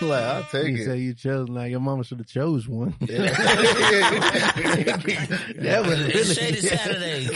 I'm 0.00 0.08
like, 0.08 0.22
I'll 0.22 0.44
take 0.44 0.68
You 0.76 0.84
say 0.84 0.98
it. 0.98 1.00
you 1.00 1.14
chose 1.14 1.48
now. 1.48 1.64
Your 1.64 1.80
mama 1.80 2.04
should 2.04 2.18
have 2.18 2.26
chose 2.28 2.68
one. 2.68 2.94
Yeah. 3.00 3.30
that 4.84 5.82
was 5.86 6.00
It's 6.00 6.14
really 6.14 6.34
Shady 6.34 6.60
Saturday. 6.60 7.28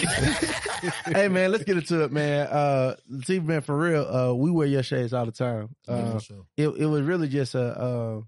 hey 1.07 1.29
man, 1.29 1.51
let's 1.53 1.65
get 1.65 1.77
into 1.79 2.03
it, 2.05 2.13
man. 2.13 2.47
Uh, 2.47 2.97
see, 3.25 3.41
man, 3.41 3.61
for 3.63 3.77
real, 3.77 4.03
uh, 4.07 4.35
we 4.35 4.51
wear 4.51 4.67
your 4.67 4.83
shades 4.83 5.13
all 5.13 5.27
the 5.27 5.33
time. 5.33 5.75
Uh, 5.87 6.21
it 6.57 6.69
it 6.69 6.87
was 6.87 7.03
really 7.03 7.29
just 7.29 7.55
a 7.55 7.63
uh, 7.63 8.21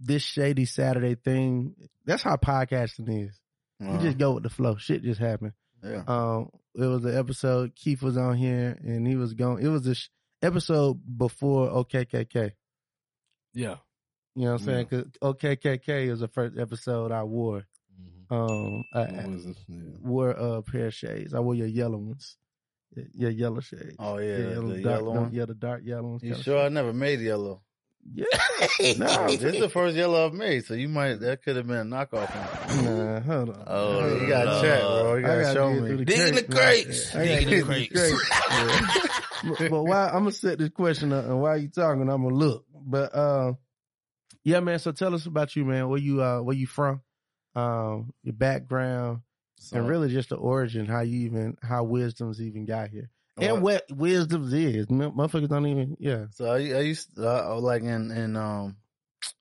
this 0.00 0.22
shady 0.22 0.64
Saturday 0.64 1.14
thing. 1.14 1.74
That's 2.04 2.22
how 2.22 2.36
podcasting 2.36 3.26
is. 3.28 3.38
You 3.80 3.98
just 3.98 4.16
go 4.18 4.32
with 4.32 4.42
the 4.44 4.48
flow. 4.50 4.76
Shit 4.76 5.02
just 5.02 5.20
happened. 5.20 5.52
Yeah. 5.86 6.02
Um, 6.06 6.50
it 6.74 6.84
was 6.84 7.04
an 7.04 7.16
episode. 7.16 7.74
Keith 7.74 8.02
was 8.02 8.16
on 8.16 8.36
here, 8.36 8.76
and 8.82 9.06
he 9.06 9.16
was 9.16 9.34
going. 9.34 9.64
It 9.64 9.68
was 9.68 9.86
a 9.86 9.94
sh- 9.94 10.08
episode 10.42 11.00
before 11.16 11.70
OKKK. 11.70 12.52
Yeah. 13.54 13.76
You 14.34 14.44
know 14.44 14.52
what 14.52 14.60
I'm 14.60 14.66
saying? 14.66 14.86
Cause 14.86 15.04
OKKK 15.22 16.10
is 16.10 16.20
the 16.20 16.28
first 16.28 16.58
episode 16.58 17.10
I 17.10 17.22
wore. 17.22 17.64
Um, 18.28 18.84
I, 18.92 19.04
was? 19.26 19.46
Yeah. 19.68 19.80
wore 20.02 20.30
a 20.30 20.60
pair 20.62 20.86
of 20.88 20.94
shades. 20.94 21.32
I 21.32 21.40
wore 21.40 21.54
your 21.54 21.68
yellow 21.68 21.96
ones, 21.96 22.36
your 23.14 23.30
yellow 23.30 23.60
shades. 23.60 23.94
Oh 23.98 24.18
yeah, 24.18 24.36
Yeah, 24.36 24.54
the 24.54 24.82
dark, 24.82 25.00
yellow 25.00 25.10
one. 25.12 25.32
Yeah, 25.32 25.44
the 25.46 25.54
dark 25.54 25.82
yellow 25.84 26.08
ones. 26.08 26.22
You 26.22 26.34
sure 26.34 26.60
I 26.60 26.68
never 26.68 26.92
made 26.92 27.20
yellow? 27.20 27.62
Shit. 28.16 28.26
Yeah. 28.98 29.06
No, 29.06 29.26
this 29.28 29.42
is 29.42 29.60
the 29.60 29.68
first 29.68 29.96
yellow 29.96 30.26
I've 30.26 30.32
made, 30.34 30.64
so 30.64 30.74
you 30.74 30.88
might 30.88 31.20
that 31.20 31.42
could 31.42 31.56
have 31.56 31.66
been 31.66 31.76
a 31.76 31.84
knockoff. 31.84 32.34
Nah, 32.84 33.20
hold 33.20 33.50
on. 33.50 33.64
Oh, 33.66 34.16
you 34.20 34.28
gotta 34.28 34.50
Lord. 34.50 34.62
check, 34.64 34.80
bro. 34.80 35.14
You 35.16 35.22
gotta 35.22 35.40
gotta 35.42 35.54
show 35.54 35.70
me. 35.72 35.94
the 35.96 36.04
Digging 36.04 36.34
the 36.36 36.42
crates, 36.44 37.10
crates. 37.10 37.14
man. 37.14 37.22
I 37.22 37.28
gotta 37.28 37.44
Digging 37.44 37.58
the 37.58 37.88
crates. 37.88 39.58
But, 39.58 39.70
but 39.70 39.82
why 39.84 40.06
I'm 40.08 40.20
gonna 40.20 40.32
set 40.32 40.58
this 40.58 40.70
question 40.70 41.12
up 41.12 41.24
and 41.26 41.40
while 41.40 41.56
you 41.58 41.68
talking, 41.68 42.02
I'm 42.08 42.22
gonna 42.22 42.34
look. 42.34 42.64
But 42.74 43.14
uh, 43.14 43.52
yeah, 44.44 44.60
man. 44.60 44.78
So 44.78 44.92
tell 44.92 45.14
us 45.14 45.26
about 45.26 45.54
you, 45.56 45.64
man. 45.64 45.88
Where 45.88 45.98
you 45.98 46.22
uh, 46.22 46.40
where 46.40 46.56
you 46.56 46.66
from? 46.66 47.02
Um, 47.54 48.12
your 48.22 48.34
background, 48.34 49.20
So, 49.58 49.78
and 49.78 49.88
really 49.88 50.10
just 50.10 50.28
the 50.30 50.36
origin, 50.36 50.84
how 50.86 51.00
you 51.00 51.26
even 51.26 51.56
how 51.62 51.84
wisdoms 51.84 52.40
even 52.40 52.66
got 52.66 52.88
here, 52.90 53.08
Well- 53.08 53.15
and 53.38 53.62
what 53.62 53.84
wisdoms 53.90 54.52
is. 54.52 54.86
Motherfuckers 54.86 55.48
don't 55.48 55.66
even. 55.66 55.96
Yeah, 55.98 56.26
So 56.32 56.46
I, 56.46 56.56
I 56.56 56.80
used 56.80 57.14
to, 57.16 57.28
uh, 57.28 57.60
like 57.60 57.82
in 57.82 58.10
in 58.10 58.36
um 58.36 58.76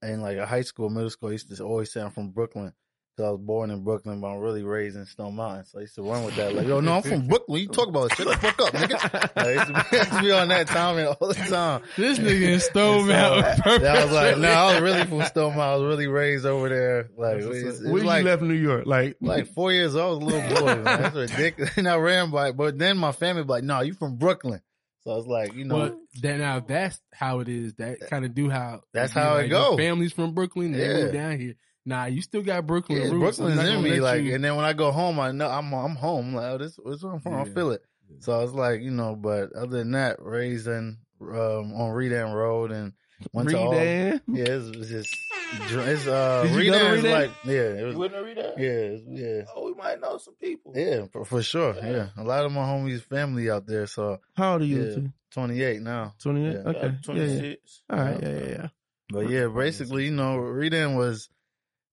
in 0.01 0.21
like 0.21 0.37
a 0.37 0.45
high 0.45 0.61
school, 0.61 0.89
middle 0.89 1.09
school. 1.09 1.29
I 1.29 1.33
used 1.33 1.55
to 1.55 1.63
always 1.63 1.91
say 1.91 2.01
I'm 2.01 2.11
from 2.11 2.31
Brooklyn 2.31 2.73
because 3.15 3.29
I 3.29 3.31
was 3.31 3.39
born 3.41 3.71
in 3.71 3.83
Brooklyn, 3.83 4.19
but 4.19 4.27
I'm 4.27 4.39
really 4.39 4.63
raised 4.63 4.97
in 4.97 5.05
Stone 5.05 5.35
Mountain. 5.35 5.65
So 5.65 5.77
I 5.77 5.81
used 5.81 5.95
to 5.95 6.01
run 6.01 6.25
with 6.25 6.35
that. 6.35 6.53
Like, 6.53 6.67
yo, 6.67 6.79
no, 6.81 6.93
I'm 6.97 7.01
from 7.01 7.27
Brooklyn. 7.27 7.61
You 7.61 7.67
talk 7.69 7.87
about 7.87 8.13
shut 8.15 8.27
the 8.27 8.35
fuck 8.37 8.59
up, 8.61 8.73
nigga. 8.73 9.31
Like, 9.35 9.37
I 9.37 9.53
used, 9.53 9.67
to 9.67 9.73
be, 9.91 9.97
used 9.97 10.11
to 10.11 10.21
be 10.21 10.31
on 10.31 10.47
that 10.49 10.67
time 10.67 11.07
all 11.19 11.27
the 11.27 11.33
time. 11.33 11.81
This 11.95 12.19
nigga 12.19 12.53
in 12.55 12.59
Stone 12.59 13.07
Mountain. 13.07 13.81
yeah, 13.81 13.93
I 13.93 14.03
was 14.03 14.11
like, 14.13 14.37
no, 14.37 14.49
I 14.49 14.73
was 14.73 14.81
really 14.81 15.05
from 15.05 15.23
Stone 15.23 15.55
Mountain. 15.55 15.61
I 15.61 15.75
was 15.75 15.83
really 15.83 16.07
raised 16.07 16.45
over 16.45 16.69
there. 16.69 17.09
Like, 17.17 17.37
it's, 17.37 17.79
it's 17.81 17.87
when 17.89 18.03
like 18.05 18.23
you 18.23 18.29
left 18.29 18.41
New 18.41 18.53
York, 18.53 18.85
like 18.85 19.17
like 19.21 19.47
four 19.53 19.71
years 19.71 19.95
old, 19.95 20.23
I 20.23 20.25
was 20.25 20.33
a 20.33 20.37
little 20.37 20.61
boy. 20.61 20.75
Man. 20.75 20.83
That's 20.83 21.15
ridiculous. 21.31 21.71
And 21.77 21.87
I 21.87 21.95
ran 21.97 22.31
by, 22.31 22.51
but 22.51 22.77
then 22.77 22.97
my 22.97 23.11
family 23.11 23.43
be 23.43 23.49
like, 23.49 23.63
no, 23.63 23.81
you 23.81 23.93
from 23.93 24.15
Brooklyn. 24.17 24.61
So 25.03 25.11
I 25.11 25.15
was 25.15 25.27
like, 25.27 25.53
you 25.53 25.65
know, 25.65 25.75
Well, 25.75 25.99
that 26.21 26.37
now 26.39 26.59
that's 26.61 26.99
how 27.13 27.39
it 27.39 27.47
is. 27.47 27.75
That 27.75 27.99
kind 28.09 28.25
of 28.25 28.33
do 28.33 28.49
how. 28.49 28.81
That's 28.93 29.13
be 29.13 29.19
how 29.19 29.35
it 29.37 29.41
like, 29.43 29.49
go. 29.51 29.69
your 29.69 29.77
Families 29.77 30.13
from 30.13 30.33
Brooklyn, 30.33 30.71
they 30.71 30.87
Yeah. 30.87 31.03
move 31.03 31.13
down 31.13 31.39
here. 31.39 31.55
Nah, 31.85 32.05
you 32.05 32.21
still 32.21 32.41
got 32.41 32.65
Brooklyn 32.65 32.97
Yeah, 32.99 33.09
roots. 33.09 33.37
Brooklyn's 33.37 33.59
in 33.59 33.65
gonna 33.67 33.81
me, 33.81 33.99
like, 33.99 34.23
you- 34.23 34.33
and 34.35 34.43
then 34.43 34.55
when 34.55 34.65
I 34.65 34.73
go 34.73 34.91
home, 34.91 35.19
I 35.19 35.31
know 35.31 35.47
I'm 35.49 35.71
I'm 35.73 35.95
home. 35.95 36.33
Like, 36.33 36.45
oh, 36.45 36.57
this 36.57 36.77
this 36.83 37.03
where 37.03 37.13
I'm 37.13 37.19
from. 37.19 37.33
I 37.35 37.45
feel 37.45 37.71
it. 37.71 37.81
So 38.19 38.37
I 38.37 38.41
was 38.43 38.53
like, 38.53 38.81
you 38.81 38.91
know, 38.91 39.15
but 39.15 39.53
other 39.53 39.77
than 39.77 39.91
that, 39.91 40.17
raised 40.21 40.67
in 40.67 40.97
um, 41.21 41.73
on 41.73 41.91
Redan 41.91 42.33
Road 42.33 42.71
and 42.71 42.93
went 43.33 43.49
to 43.49 43.57
all. 43.59 43.73
Yeah, 43.73 44.17
Redan. 44.19 44.21
it's, 44.27 44.77
it's 44.77 44.89
just 44.89 45.87
it's 45.87 46.07
uh 46.07 46.43
Did 46.43 46.51
you 46.65 46.71
Redan 46.73 46.93
is 46.97 47.03
Redan? 47.03 47.11
like 47.21 47.31
yeah, 47.45 47.81
it 47.81 47.85
was 47.85 47.95
wouldn't 47.95 48.25
read 48.25 48.37
that? 48.37 48.57
yeah, 48.57 48.67
it's- 48.67 49.01
yeah. 49.07 49.41
Oh, 49.55 49.65
we 49.67 49.73
might 49.75 49.99
know 50.01 50.17
some 50.17 50.35
people. 50.35 50.73
Yeah, 50.75 51.05
for, 51.11 51.23
for 51.23 51.43
sure. 51.43 51.75
Yeah. 51.75 51.91
Yeah. 51.91 52.07
A 52.17 52.23
lot 52.23 52.45
of 52.45 52.51
my 52.51 52.61
homies 52.63 53.01
family 53.03 53.49
out 53.49 53.65
there, 53.67 53.85
so 53.87 54.19
How 54.35 54.53
old 54.53 54.63
are 54.63 54.65
you? 54.65 54.83
Yeah. 54.83 55.07
28 55.31 55.81
now. 55.81 56.13
Twenty 56.21 56.47
eight. 56.47 56.53
Yeah. 56.53 56.69
Okay. 56.69 56.79
Yeah, 56.79 56.85
yeah. 56.85 56.91
26. 57.03 57.81
All 57.89 57.99
right. 57.99 58.19
Yeah, 58.23 58.29
yeah, 58.29 58.47
yeah. 58.47 58.67
But 59.09 59.29
yeah, 59.29 59.47
basically, 59.47 60.05
you 60.05 60.11
know, 60.11 60.37
Redan 60.37 60.95
was, 60.95 61.29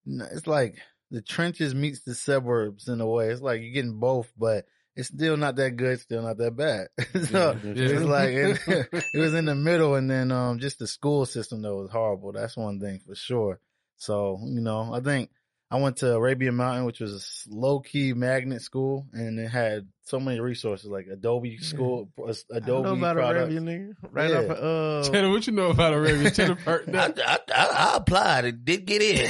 it's 0.06 0.46
like 0.46 0.76
the 1.10 1.22
trenches 1.22 1.74
meets 1.74 2.00
the 2.00 2.14
suburbs 2.14 2.88
in 2.88 3.00
a 3.00 3.06
way. 3.06 3.28
It's 3.30 3.42
like 3.42 3.60
you're 3.60 3.72
getting 3.72 3.98
both, 4.00 4.32
but 4.36 4.64
it's 4.96 5.08
still 5.08 5.36
not 5.36 5.56
that 5.56 5.76
good, 5.76 6.00
still 6.00 6.22
not 6.22 6.38
that 6.38 6.56
bad. 6.56 6.88
so 7.28 7.56
Yeah. 7.64 7.72
it's 7.74 8.02
like, 8.04 8.30
it, 8.30 8.60
it 9.14 9.18
was 9.18 9.34
in 9.34 9.44
the 9.46 9.54
middle 9.54 9.94
and 9.94 10.10
then, 10.10 10.32
um, 10.32 10.58
just 10.58 10.78
the 10.78 10.86
school 10.86 11.26
system 11.26 11.62
though 11.62 11.76
was 11.82 11.90
horrible. 11.90 12.32
That's 12.32 12.56
one 12.56 12.80
thing 12.80 13.00
for 13.06 13.14
sure. 13.14 13.60
So, 13.96 14.38
you 14.44 14.60
know, 14.60 14.92
I 14.92 15.00
think 15.00 15.30
I 15.70 15.76
went 15.80 15.98
to 15.98 16.12
Arabian 16.14 16.56
Mountain, 16.56 16.84
which 16.86 17.00
was 17.00 17.46
a 17.50 17.54
low 17.54 17.80
key 17.80 18.12
magnet 18.14 18.62
school 18.62 19.06
and 19.12 19.38
it 19.38 19.48
had 19.48 19.88
so 20.04 20.18
many 20.18 20.40
resources 20.40 20.90
like 20.90 21.06
Adobe 21.06 21.58
school, 21.58 22.08
I 22.18 22.32
Adobe 22.56 22.82
know 22.88 22.94
about 22.94 23.14
products. 23.16 23.52
Arabian 23.54 23.64
nigga. 23.66 23.94
Right 24.10 24.30
Yeah. 24.30 24.38
off 24.38 24.44
of 24.50 25.06
uh 25.08 25.10
Tanner, 25.12 25.30
what 25.30 25.46
you 25.46 25.52
know 25.52 25.70
about 25.70 25.94
Arabia? 25.94 26.30
Tanner 26.30 26.54
Park. 26.64 26.84
I, 26.92 27.12
I, 27.24 27.38
I, 27.54 27.66
I 27.66 27.96
applied 27.96 28.44
and 28.46 28.64
did 28.64 28.84
get 28.84 29.00
in. 29.02 29.28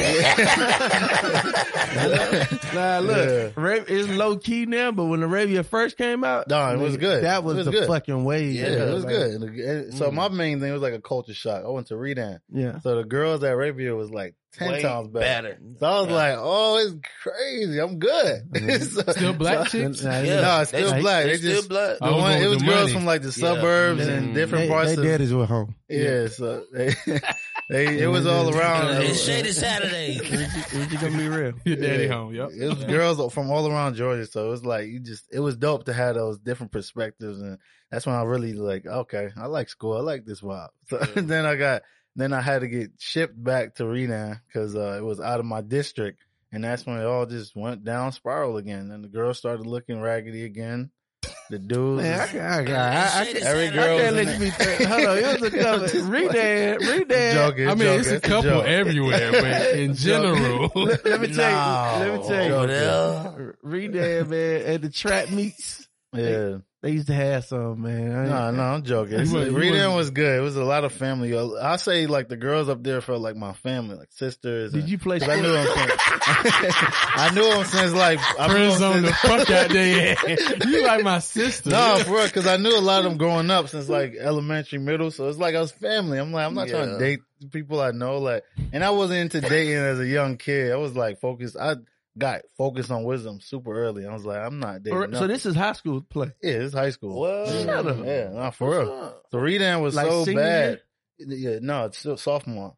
Nah, 2.74 2.98
look, 3.00 3.16
Yeah. 3.16 3.50
Arabia 3.56 3.96
is 3.96 4.08
low 4.08 4.36
key 4.38 4.64
now, 4.66 4.92
but 4.92 5.04
when 5.04 5.22
Arabia 5.22 5.62
first 5.62 5.98
came 5.98 6.24
out, 6.24 6.48
No, 6.48 6.72
it 6.72 6.78
was 6.78 6.96
good. 6.96 7.24
That 7.24 7.44
was, 7.44 7.56
was 7.56 7.66
the 7.66 7.72
good. 7.72 7.86
fucking 7.86 8.24
wave. 8.24 8.54
Yeah, 8.54 8.66
it 8.88 8.94
was 8.94 9.04
Like, 9.04 9.14
good. 9.14 9.30
And 9.42 9.58
and 9.60 9.94
So 9.94 10.10
Mm. 10.10 10.14
my 10.14 10.28
main 10.30 10.60
thing 10.60 10.72
was 10.72 10.80
like 10.82 10.94
a 10.94 11.00
culture 11.00 11.34
shock. 11.34 11.64
I 11.64 11.68
went 11.68 11.88
to 11.88 11.96
Redan. 11.96 12.40
Yeah. 12.50 12.80
So 12.80 12.96
the 12.96 13.04
girls 13.04 13.42
at 13.44 13.52
Arabia 13.52 13.94
was 13.94 14.10
like 14.10 14.34
ten 14.52 14.70
Way 14.72 14.82
times 14.82 15.08
better. 15.08 15.48
better. 15.48 15.58
So 15.80 15.86
I 15.86 16.00
was 16.00 16.10
like, 16.10 16.34
oh, 16.38 16.78
it's 16.78 17.08
crazy. 17.22 17.78
I'm 17.80 17.98
good. 17.98 18.42
So- 18.82 19.12
Still 19.12 19.32
black 19.32 19.68
so- 19.68 19.78
chicks? 19.88 20.02
Yeah, 20.02 20.40
No, 20.40 20.60
it's 20.60 20.68
still 20.68 20.90
they- 20.92 21.00
black. 21.00 21.24
They, 21.24 21.30
They 21.32 21.36
still 21.38 21.52
just- 21.56 21.68
black. 21.68 21.98
The 21.98 22.12
one, 22.12 22.32
it 22.42 22.46
was 22.46 22.58
the 22.58 22.64
girls 22.66 22.80
money. 22.82 22.92
from 22.92 23.04
like 23.06 23.22
the 23.22 23.28
Yeah. 23.28 23.54
suburbs 23.54 24.06
Mm. 24.06 24.18
and 24.18 24.34
different 24.34 24.64
they, 24.64 24.68
parts 24.68 24.94
they 24.94 24.96
of 25.02 25.02
daddies 25.04 25.32
were 25.32 25.46
home. 25.46 25.74
yeah. 25.88 26.26
So 26.28 26.64
they, 26.72 26.94
they 27.68 27.98
it 28.02 28.06
was 28.08 28.26
all 28.26 28.54
around. 28.54 29.02
It's 29.02 29.24
Shady 29.24 29.52
Saturday. 29.52 30.18
We 30.72 30.86
just 30.86 31.00
gonna 31.02 31.16
be 31.16 31.28
real. 31.28 31.52
Your 31.64 31.76
daddy 31.76 32.04
Yeah. 32.04 32.08
home. 32.12 32.34
Yep. 32.34 32.50
It 32.58 32.68
was 32.68 32.84
girls 32.84 33.32
from 33.34 33.50
all 33.50 33.66
around 33.70 33.94
Georgia, 33.94 34.26
so 34.26 34.46
it 34.46 34.50
was 34.50 34.64
like 34.64 34.86
you 34.88 35.00
just 35.00 35.24
it 35.32 35.40
was 35.40 35.56
dope 35.56 35.84
to 35.84 35.92
have 35.92 36.14
those 36.14 36.38
different 36.38 36.72
perspectives, 36.72 37.40
and 37.40 37.58
that's 37.90 38.06
when 38.06 38.14
I 38.14 38.22
really 38.22 38.52
like 38.54 38.86
okay, 38.86 39.30
I 39.36 39.46
like 39.46 39.68
school, 39.68 39.96
I 39.96 40.00
like 40.00 40.24
this 40.24 40.40
vibe. 40.40 40.68
So 40.88 40.98
then 41.16 41.46
I 41.46 41.56
got 41.56 41.82
then 42.16 42.32
I 42.32 42.40
had 42.40 42.60
to 42.60 42.68
get 42.68 42.92
shipped 42.98 43.42
back 43.42 43.76
to 43.76 43.84
Redan 43.84 44.40
because 44.46 44.76
uh, 44.76 44.96
it 44.98 45.04
was 45.04 45.20
out 45.20 45.40
of 45.40 45.46
my 45.46 45.60
district, 45.60 46.20
and 46.50 46.64
that's 46.64 46.84
when 46.84 46.98
it 46.98 47.04
all 47.04 47.26
just 47.26 47.56
went 47.56 47.84
down 47.84 48.12
spiral 48.12 48.56
again, 48.56 48.90
and 48.90 49.02
the 49.02 49.08
girls 49.08 49.38
started 49.38 49.66
looking 49.66 50.00
raggedy 50.00 50.44
again. 50.44 50.90
The 51.50 51.58
dudes, 51.58 52.02
Man, 52.02 52.20
I, 52.20 52.26
can, 52.26 52.40
I, 52.40 52.64
can, 52.64 52.74
I, 52.74 53.20
I, 53.20 53.24
Shady 53.24 53.42
every 53.42 53.70
girl 53.70 53.96
I 53.96 54.00
can't 54.00 54.16
let 54.16 54.32
you 54.32 54.38
be. 54.38 54.84
Hold 54.84 55.06
on, 55.06 55.18
it 55.18 55.40
was 55.40 55.54
a 55.54 55.58
couple. 55.58 56.10
Redan, 56.10 56.78
Redan. 56.78 57.34
joking, 57.34 57.68
I 57.68 57.74
mean, 57.74 57.88
it's 58.00 58.10
a 58.10 58.20
couple 58.20 58.42
joke. 58.42 58.66
everywhere, 58.66 59.32
but 59.32 59.78
in 59.78 59.94
general, 59.96 60.70
Let, 60.74 61.04
let 61.04 61.20
me 61.20 61.32
tell 61.32 62.00
you. 62.00 62.10
Let 62.10 62.20
me 62.20 62.28
tell 62.28 62.46
you. 62.46 62.54
Over. 62.54 63.58
Redan, 63.62 64.28
man, 64.28 64.62
at 64.62 64.82
the 64.82 64.88
trap 64.88 65.30
meets, 65.30 65.86
Yeah, 66.14 66.58
they 66.82 66.90
used 66.90 67.06
to 67.06 67.14
have 67.14 67.44
some, 67.46 67.82
man. 67.82 68.12
I 68.14 68.20
ain't- 68.22 68.28
no, 68.30 68.50
no, 68.50 68.62
I'm 68.62 68.82
joking. 68.82 69.14
He 69.14 69.32
was- 69.32 69.48
he 69.48 69.70
was- 69.70 69.94
was 69.94 70.10
good. 70.10 70.38
It 70.38 70.42
was 70.42 70.56
a 70.56 70.64
lot 70.64 70.84
of 70.84 70.92
family. 70.92 71.34
I 71.36 71.76
say 71.76 72.06
like 72.06 72.28
the 72.28 72.36
girls 72.36 72.68
up 72.68 72.82
there 72.82 73.00
felt 73.00 73.22
like 73.22 73.34
my 73.36 73.52
family, 73.54 73.96
like 73.96 74.12
sisters. 74.12 74.72
Did 74.72 74.80
and- 74.82 74.90
you 74.90 74.98
play? 74.98 75.16
I 75.22 75.40
knew 75.40 75.54
him 75.54 75.66
since 75.66 75.92
I 76.26 77.30
knew 77.34 77.42
them 77.48 77.64
since 77.64 77.92
like 77.94 78.18
I 78.38 78.46
knew 78.48 78.52
friend 78.52 78.72
him 78.72 78.78
zone 78.78 79.02
the 79.02 79.12
since- 79.12 79.20
fuck 79.20 79.50
out 79.50 79.70
there. 79.70 80.16
you 80.68 80.86
like 80.86 81.02
my 81.04 81.18
sister. 81.18 81.70
No, 81.70 81.98
for 82.04 82.12
real, 82.16 82.26
because 82.26 82.46
I 82.46 82.56
knew 82.58 82.76
a 82.76 82.80
lot 82.80 82.98
of 82.98 83.04
them 83.04 83.16
growing 83.18 83.50
up 83.50 83.68
since 83.68 83.88
like 83.88 84.14
elementary, 84.20 84.78
middle. 84.78 85.10
So 85.10 85.28
it's 85.28 85.38
like 85.38 85.54
I 85.54 85.60
was 85.60 85.72
family. 85.72 86.18
I'm 86.18 86.32
like, 86.32 86.46
I'm 86.46 86.54
not 86.54 86.68
trying 86.68 86.90
to 86.90 86.98
date 86.98 87.20
people 87.50 87.80
I 87.80 87.90
know. 87.92 88.18
Like, 88.18 88.44
and 88.72 88.84
I 88.84 88.90
wasn't 88.90 89.20
into 89.20 89.40
dating 89.48 89.76
as 89.76 89.98
a 89.98 90.06
young 90.06 90.36
kid. 90.36 90.72
I 90.72 90.76
was 90.76 90.94
like 90.94 91.20
focused. 91.20 91.56
I 91.56 91.76
got 92.18 92.42
focused 92.58 92.90
on 92.90 93.04
wisdom 93.04 93.40
super 93.40 93.72
early. 93.72 94.06
I 94.06 94.12
was 94.12 94.24
like, 94.24 94.38
I'm 94.38 94.58
not 94.60 94.82
dating. 94.82 95.14
So 95.14 95.26
this 95.26 95.46
is 95.46 95.54
high 95.54 95.72
school 95.72 96.02
play. 96.02 96.32
yeah, 96.42 96.58
this 96.58 96.68
is 96.68 96.72
high 96.74 96.90
school. 96.90 97.18
What? 97.20 97.48
Shut 97.48 97.86
up. 97.86 98.04
Yeah, 98.04 98.30
not 98.32 98.54
for 98.54 98.70
real. 98.70 99.14
So 99.30 99.38
Redan 99.38 99.82
was 99.82 99.94
Like 99.94 100.08
so 100.08 100.24
senior 100.24 100.40
bad. 100.42 100.80
Yeah, 101.18 101.58
no, 101.60 101.86
it's 101.86 101.98
still 101.98 102.16
sophomore. 102.16 102.76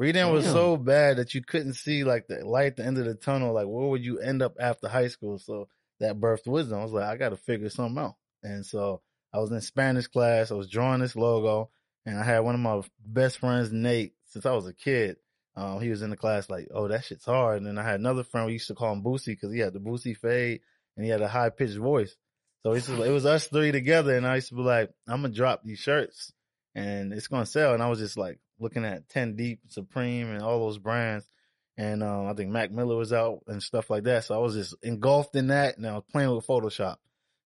Redan 0.00 0.32
was 0.32 0.44
so 0.44 0.76
bad 0.76 1.18
that 1.18 1.34
you 1.34 1.42
couldn't 1.42 1.74
see 1.74 2.02
like 2.02 2.26
the 2.26 2.44
light 2.44 2.66
at 2.66 2.76
the 2.76 2.84
end 2.84 2.98
of 2.98 3.04
the 3.04 3.14
tunnel. 3.14 3.54
Like, 3.54 3.66
where 3.66 3.86
would 3.88 4.04
you 4.04 4.18
end 4.18 4.42
up 4.42 4.56
after 4.58 4.88
high 4.88 5.08
school? 5.08 5.38
So 5.38 5.68
that 6.00 6.18
birthed 6.18 6.46
wisdom. 6.46 6.80
I 6.80 6.82
was 6.82 6.92
like, 6.92 7.04
I 7.04 7.16
got 7.16 7.28
to 7.28 7.36
figure 7.36 7.68
something 7.70 8.02
out. 8.02 8.16
And 8.42 8.66
so 8.66 9.02
I 9.32 9.38
was 9.38 9.52
in 9.52 9.60
Spanish 9.60 10.08
class. 10.08 10.50
I 10.50 10.54
was 10.54 10.68
drawing 10.68 11.00
this 11.00 11.14
logo, 11.14 11.70
and 12.04 12.18
I 12.18 12.24
had 12.24 12.40
one 12.40 12.54
of 12.56 12.60
my 12.60 12.82
best 13.04 13.38
friends, 13.38 13.72
Nate, 13.72 14.14
since 14.26 14.44
I 14.44 14.52
was 14.52 14.66
a 14.66 14.74
kid. 14.74 15.16
Um, 15.56 15.80
he 15.80 15.88
was 15.88 16.02
in 16.02 16.10
the 16.10 16.16
class 16.16 16.50
like, 16.50 16.68
oh, 16.74 16.88
that 16.88 17.04
shit's 17.04 17.24
hard. 17.24 17.58
And 17.58 17.66
then 17.66 17.78
I 17.78 17.84
had 17.84 18.00
another 18.00 18.24
friend 18.24 18.46
we 18.46 18.54
used 18.54 18.68
to 18.68 18.74
call 18.74 18.92
him 18.92 19.02
Boosie 19.02 19.26
because 19.26 19.52
he 19.52 19.60
had 19.60 19.72
the 19.72 19.78
Boosie 19.78 20.16
fade 20.16 20.60
and 20.96 21.04
he 21.04 21.10
had 21.10 21.22
a 21.22 21.28
high 21.28 21.50
pitched 21.50 21.76
voice. 21.76 22.16
So 22.64 22.72
it's 22.72 22.86
just, 22.86 22.98
it 22.98 23.10
was 23.10 23.26
us 23.26 23.46
three 23.46 23.72
together, 23.72 24.16
and 24.16 24.26
I 24.26 24.36
used 24.36 24.48
to 24.48 24.54
be 24.54 24.62
like, 24.62 24.90
I'm 25.06 25.20
gonna 25.20 25.34
drop 25.34 25.62
these 25.62 25.78
shirts, 25.78 26.32
and 26.74 27.12
it's 27.12 27.26
gonna 27.28 27.44
sell. 27.44 27.74
And 27.74 27.82
I 27.82 27.90
was 27.90 27.98
just 27.98 28.16
like 28.16 28.38
looking 28.58 28.86
at 28.86 29.08
Ten 29.10 29.36
Deep, 29.36 29.60
Supreme, 29.68 30.30
and 30.30 30.42
all 30.42 30.60
those 30.60 30.78
brands, 30.78 31.28
and 31.76 32.02
um, 32.02 32.26
I 32.26 32.32
think 32.32 32.50
Mac 32.50 32.70
Miller 32.70 32.96
was 32.96 33.12
out 33.12 33.40
and 33.48 33.62
stuff 33.62 33.90
like 33.90 34.04
that. 34.04 34.24
So 34.24 34.34
I 34.34 34.38
was 34.38 34.54
just 34.54 34.74
engulfed 34.82 35.36
in 35.36 35.48
that, 35.48 35.76
and 35.76 35.86
I 35.86 35.92
was 35.92 36.04
playing 36.10 36.30
with 36.30 36.46
Photoshop. 36.46 36.96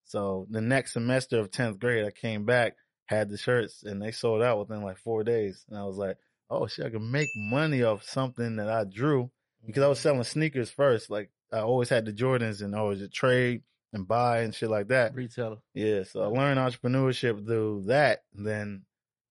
So 0.05 0.47
the 0.50 0.61
next 0.61 0.93
semester 0.93 1.41
of 1.41 1.50
tenth 1.50 1.81
grade, 1.81 2.07
I 2.07 2.12
came 2.12 2.45
back, 2.45 2.77
had 3.07 3.29
the 3.29 3.38
shirts, 3.38 3.83
and 3.83 4.00
they 4.00 4.12
sold 4.12 4.41
out 4.41 4.61
within 4.61 4.85
like 4.85 4.99
four 4.99 5.25
days, 5.25 5.65
and 5.69 5.77
I 5.77 5.85
was 5.85 5.97
like, 5.97 6.17
oh 6.50 6.67
shit, 6.67 6.87
I 6.87 6.90
can 6.90 7.11
make 7.11 7.28
money 7.37 7.83
off 7.83 8.02
something 8.05 8.57
that 8.57 8.69
I 8.69 8.85
drew 8.85 9.31
because 9.67 9.83
I 9.83 9.88
was 9.88 9.99
selling 10.00 10.23
sneakers 10.25 10.71
first. 10.71 11.11
Like 11.11 11.31
I 11.52 11.61
always 11.61 11.88
had 11.88 12.05
the 12.05 12.12
Jordans, 12.12 12.62
and 12.62 12.75
always 12.75 13.00
a 13.02 13.09
trade 13.09 13.62
and 13.93 14.07
buy 14.07 14.40
and 14.40 14.55
shit 14.55 14.69
like 14.71 14.88
that. 14.88 15.14
Retailer. 15.14 15.59
Yeah, 15.75 16.02
so 16.05 16.23
I 16.23 16.26
learned 16.26 16.59
entrepreneurship 16.61 17.45
through 17.47 17.85
that. 17.87 18.25
Then 18.35 18.83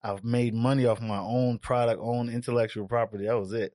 I've 0.04 0.24
made 0.24 0.54
money 0.54 0.86
off 0.86 1.02
my 1.02 1.20
own 1.20 1.60
product, 1.60 2.00
own 2.02 2.30
intellectual 2.30 2.88
property. 2.88 3.26
That 3.26 3.38
was 3.40 3.54
it. 3.54 3.74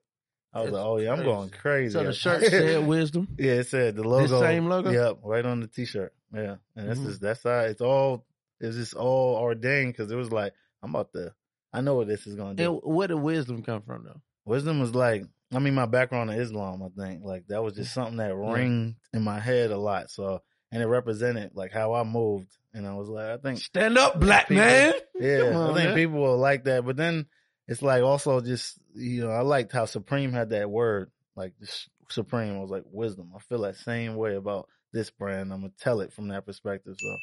I 0.55 0.59
was 0.61 0.67
That's 0.67 0.77
like, 0.77 0.87
oh 0.87 0.99
yeah, 0.99 1.13
I'm 1.13 1.25
going 1.25 1.49
crazy. 1.51 1.93
So 1.93 2.05
the 2.05 2.13
shirt 2.13 2.45
said 2.51 2.87
wisdom. 2.87 3.29
yeah, 3.39 3.53
it 3.55 3.69
said 3.69 3.97
the 3.97 4.03
logo. 4.07 4.41
same 4.41 4.67
logo? 4.67 4.91
Yep, 4.91 5.21
right 5.25 5.47
on 5.47 5.61
the 5.61 5.67
t-shirt. 5.67 6.13
Yeah, 6.35 6.57
and 6.77 6.89
that's 6.89 7.01
Mhm. 7.01 7.07
just 7.07 7.21
that's 7.23 7.43
how 7.43 7.61
it's 7.61 7.81
all. 7.81 8.27
It's 8.61 8.77
just 8.77 8.95
all 8.95 9.37
ordained 9.37 9.93
because 9.93 10.11
it 10.13 10.17
was 10.17 10.31
like 10.31 10.53
I'm 10.83 10.91
about 10.91 11.13
to. 11.15 11.33
I 11.73 11.81
know 11.81 11.95
what 11.95 12.07
this 12.09 12.27
is 12.27 12.35
gonna 12.35 12.55
do. 12.55 12.81
And 12.85 12.95
where 12.95 13.09
did 13.09 13.15
wisdom 13.15 13.63
come 13.63 13.83
from 13.83 14.05
though? 14.05 14.21
Wisdom 14.45 14.81
was 14.81 14.95
like, 14.95 15.25
I 15.55 15.59
mean, 15.59 15.75
my 15.75 15.87
background 15.87 16.31
in 16.31 16.41
Islam, 16.41 16.83
I 16.83 16.89
think, 17.03 17.25
like 17.25 17.47
that 17.49 17.63
was 17.63 17.75
just 17.75 17.93
something 17.95 18.17
that 18.17 18.35
ringed 18.35 18.97
in 19.13 19.23
my 19.23 19.39
head 19.39 19.71
a 19.71 19.79
lot. 19.79 20.11
So, 20.11 20.43
and 20.71 20.83
it 20.83 20.87
represented 20.87 21.53
like 21.55 21.73
how 21.73 21.95
I 21.95 22.03
moved, 22.05 22.57
and 22.75 22.87
I 22.87 22.95
was 22.95 23.09
like, 23.09 23.27
I 23.27 23.37
think 23.37 23.59
Stand 23.59 23.99
up, 23.99 24.19
black 24.19 24.49
People- 24.49 24.65
man. 24.65 24.95
yeah, 25.21 25.53
on, 25.55 25.71
I 25.71 25.75
think 25.75 25.89
man. 25.91 25.95
people 25.95 26.21
will 26.21 26.39
like 26.39 26.65
that. 26.65 26.85
But 26.85 26.97
then 26.97 27.27
it's 27.69 27.83
like 27.83 28.03
also 28.03 28.41
just 28.41 28.79
you 28.95 29.25
know 29.25 29.31
I 29.31 29.41
liked 29.43 29.73
how 29.73 29.85
Supreme 29.85 30.33
had 30.33 30.51
that 30.51 30.71
word 30.71 31.11
like 31.37 31.53
just 31.61 31.89
Supreme 32.09 32.59
was 32.61 32.71
like 32.71 32.85
wisdom. 32.91 33.31
I 33.35 33.39
feel 33.39 33.63
that 33.63 33.77
same 33.77 34.17
way 34.17 34.35
about 34.35 34.69
this 34.93 35.11
brand. 35.11 35.53
I'm 35.53 35.61
gonna 35.61 35.73
tell 35.81 36.01
it 36.01 36.13
from 36.13 36.29
that 36.29 36.45
perspective. 36.45 36.97
So 36.99 37.17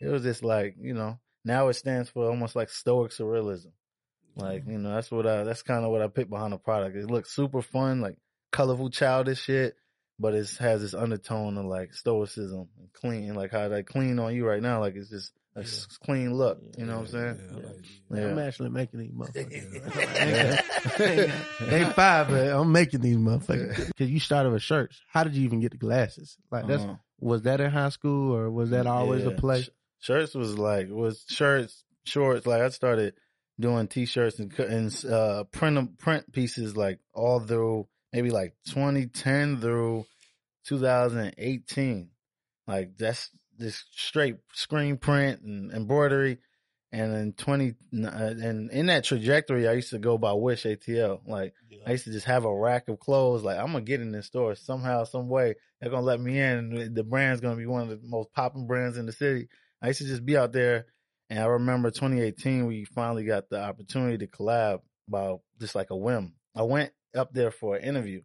it 0.00 0.08
was 0.08 0.22
just 0.22 0.42
like 0.42 0.76
you 0.80 0.94
know 0.94 1.18
now 1.44 1.68
it 1.68 1.74
stands 1.74 2.08
for 2.08 2.28
almost 2.28 2.56
like 2.56 2.70
stoic 2.70 3.10
surrealism. 3.12 3.72
Like 4.36 4.64
you 4.66 4.78
know 4.78 4.94
that's 4.94 5.10
what 5.10 5.26
I 5.26 5.44
that's 5.44 5.62
kind 5.62 5.84
of 5.84 5.90
what 5.90 6.02
I 6.02 6.08
picked 6.08 6.30
behind 6.30 6.52
the 6.52 6.58
product. 6.58 6.96
It 6.96 7.10
looks 7.10 7.30
super 7.34 7.62
fun, 7.62 8.00
like 8.00 8.16
colorful, 8.50 8.90
childish 8.90 9.42
shit, 9.42 9.74
but 10.18 10.34
it 10.34 10.48
has 10.58 10.80
this 10.80 10.94
undertone 10.94 11.58
of 11.58 11.66
like 11.66 11.92
stoicism 11.94 12.68
and 12.78 12.92
clean, 12.94 13.34
like 13.34 13.50
how 13.50 13.68
they 13.68 13.82
clean 13.82 14.18
on 14.18 14.34
you 14.34 14.46
right 14.46 14.62
now. 14.62 14.80
Like 14.80 14.94
it's 14.96 15.10
just 15.10 15.32
a 15.54 15.60
s- 15.60 15.86
clean 16.02 16.32
look. 16.32 16.58
You 16.78 16.86
know 16.86 17.00
what 17.00 17.12
I'm 17.14 17.36
saying? 17.36 17.74
Yeah. 18.10 18.26
I'm 18.28 18.38
actually 18.38 18.70
making 18.70 19.00
these 19.00 19.10
motherfuckers. 19.12 20.98
Yeah. 20.98 21.32
Ain't 21.76 21.94
five, 21.94 22.28
but 22.28 22.48
I'm 22.48 22.72
making 22.72 23.00
these 23.00 23.16
motherfuckers. 23.18 23.86
Because 23.88 24.10
you 24.10 24.18
started 24.20 24.50
with 24.52 24.62
shirts. 24.62 25.00
How 25.08 25.24
did 25.24 25.34
you 25.34 25.44
even 25.44 25.60
get 25.60 25.72
the 25.72 25.76
glasses? 25.78 26.36
Like 26.50 26.66
that's 26.66 26.82
Uh-huh. 26.84 26.94
was 27.20 27.42
that 27.42 27.60
in 27.60 27.70
high 27.70 27.90
school 27.90 28.34
or 28.34 28.50
was 28.50 28.70
that 28.70 28.86
always 28.86 29.24
a 29.26 29.30
Yeah. 29.30 29.36
play? 29.36 29.62
Sh- 29.62 29.70
Shirts 30.00 30.34
was 30.34 30.58
like 30.58 30.88
was 30.90 31.24
shirts, 31.28 31.84
shorts. 32.04 32.44
Like 32.46 32.60
I 32.62 32.70
started 32.70 33.14
doing 33.60 33.88
t-shirts 33.88 34.38
and 34.38 34.54
cut- 34.54 34.68
and 34.68 35.04
uh, 35.04 35.44
print 35.44 35.98
print 35.98 36.32
pieces 36.32 36.76
like 36.76 36.98
all 37.14 37.40
through 37.40 37.86
maybe 38.12 38.30
like 38.30 38.54
2010 38.66 39.60
through 39.60 40.04
2018. 40.66 42.10
Like 42.66 42.96
that's 42.98 43.30
this 43.58 43.84
straight 43.92 44.36
screen 44.52 44.96
print 44.96 45.42
and 45.42 45.72
embroidery. 45.72 46.38
And 46.94 47.14
in 47.14 47.32
20 47.32 47.74
uh, 48.04 48.08
and 48.10 48.70
in 48.70 48.86
that 48.86 49.04
trajectory, 49.04 49.66
I 49.66 49.72
used 49.72 49.90
to 49.90 49.98
go 49.98 50.18
by 50.18 50.34
Wish 50.34 50.64
ATL. 50.64 51.20
Like 51.26 51.54
I 51.86 51.92
used 51.92 52.04
to 52.04 52.12
just 52.12 52.26
have 52.26 52.44
a 52.44 52.54
rack 52.54 52.88
of 52.88 53.00
clothes. 53.00 53.42
Like 53.42 53.58
I'm 53.58 53.68
gonna 53.68 53.80
get 53.80 54.02
in 54.02 54.12
this 54.12 54.26
store 54.26 54.54
somehow, 54.54 55.04
some 55.04 55.28
way. 55.28 55.54
They're 55.80 55.90
gonna 55.90 56.02
let 56.02 56.20
me 56.20 56.38
in. 56.38 56.92
The 56.92 57.02
brand's 57.02 57.40
gonna 57.40 57.56
be 57.56 57.66
one 57.66 57.82
of 57.82 57.88
the 57.88 58.00
most 58.06 58.30
popping 58.34 58.66
brands 58.66 58.98
in 58.98 59.06
the 59.06 59.12
city. 59.12 59.48
I 59.80 59.88
used 59.88 60.00
to 60.00 60.06
just 60.06 60.24
be 60.24 60.36
out 60.36 60.52
there, 60.52 60.86
and 61.32 61.40
I 61.40 61.46
remember 61.46 61.90
2018 61.90 62.66
we 62.66 62.84
finally 62.84 63.24
got 63.24 63.48
the 63.48 63.58
opportunity 63.58 64.18
to 64.18 64.26
collab 64.26 64.80
by 65.08 65.34
just 65.58 65.74
like 65.74 65.88
a 65.88 65.96
whim. 65.96 66.34
I 66.54 66.60
went 66.64 66.92
up 67.16 67.32
there 67.32 67.50
for 67.50 67.74
an 67.74 67.84
interview, 67.84 68.20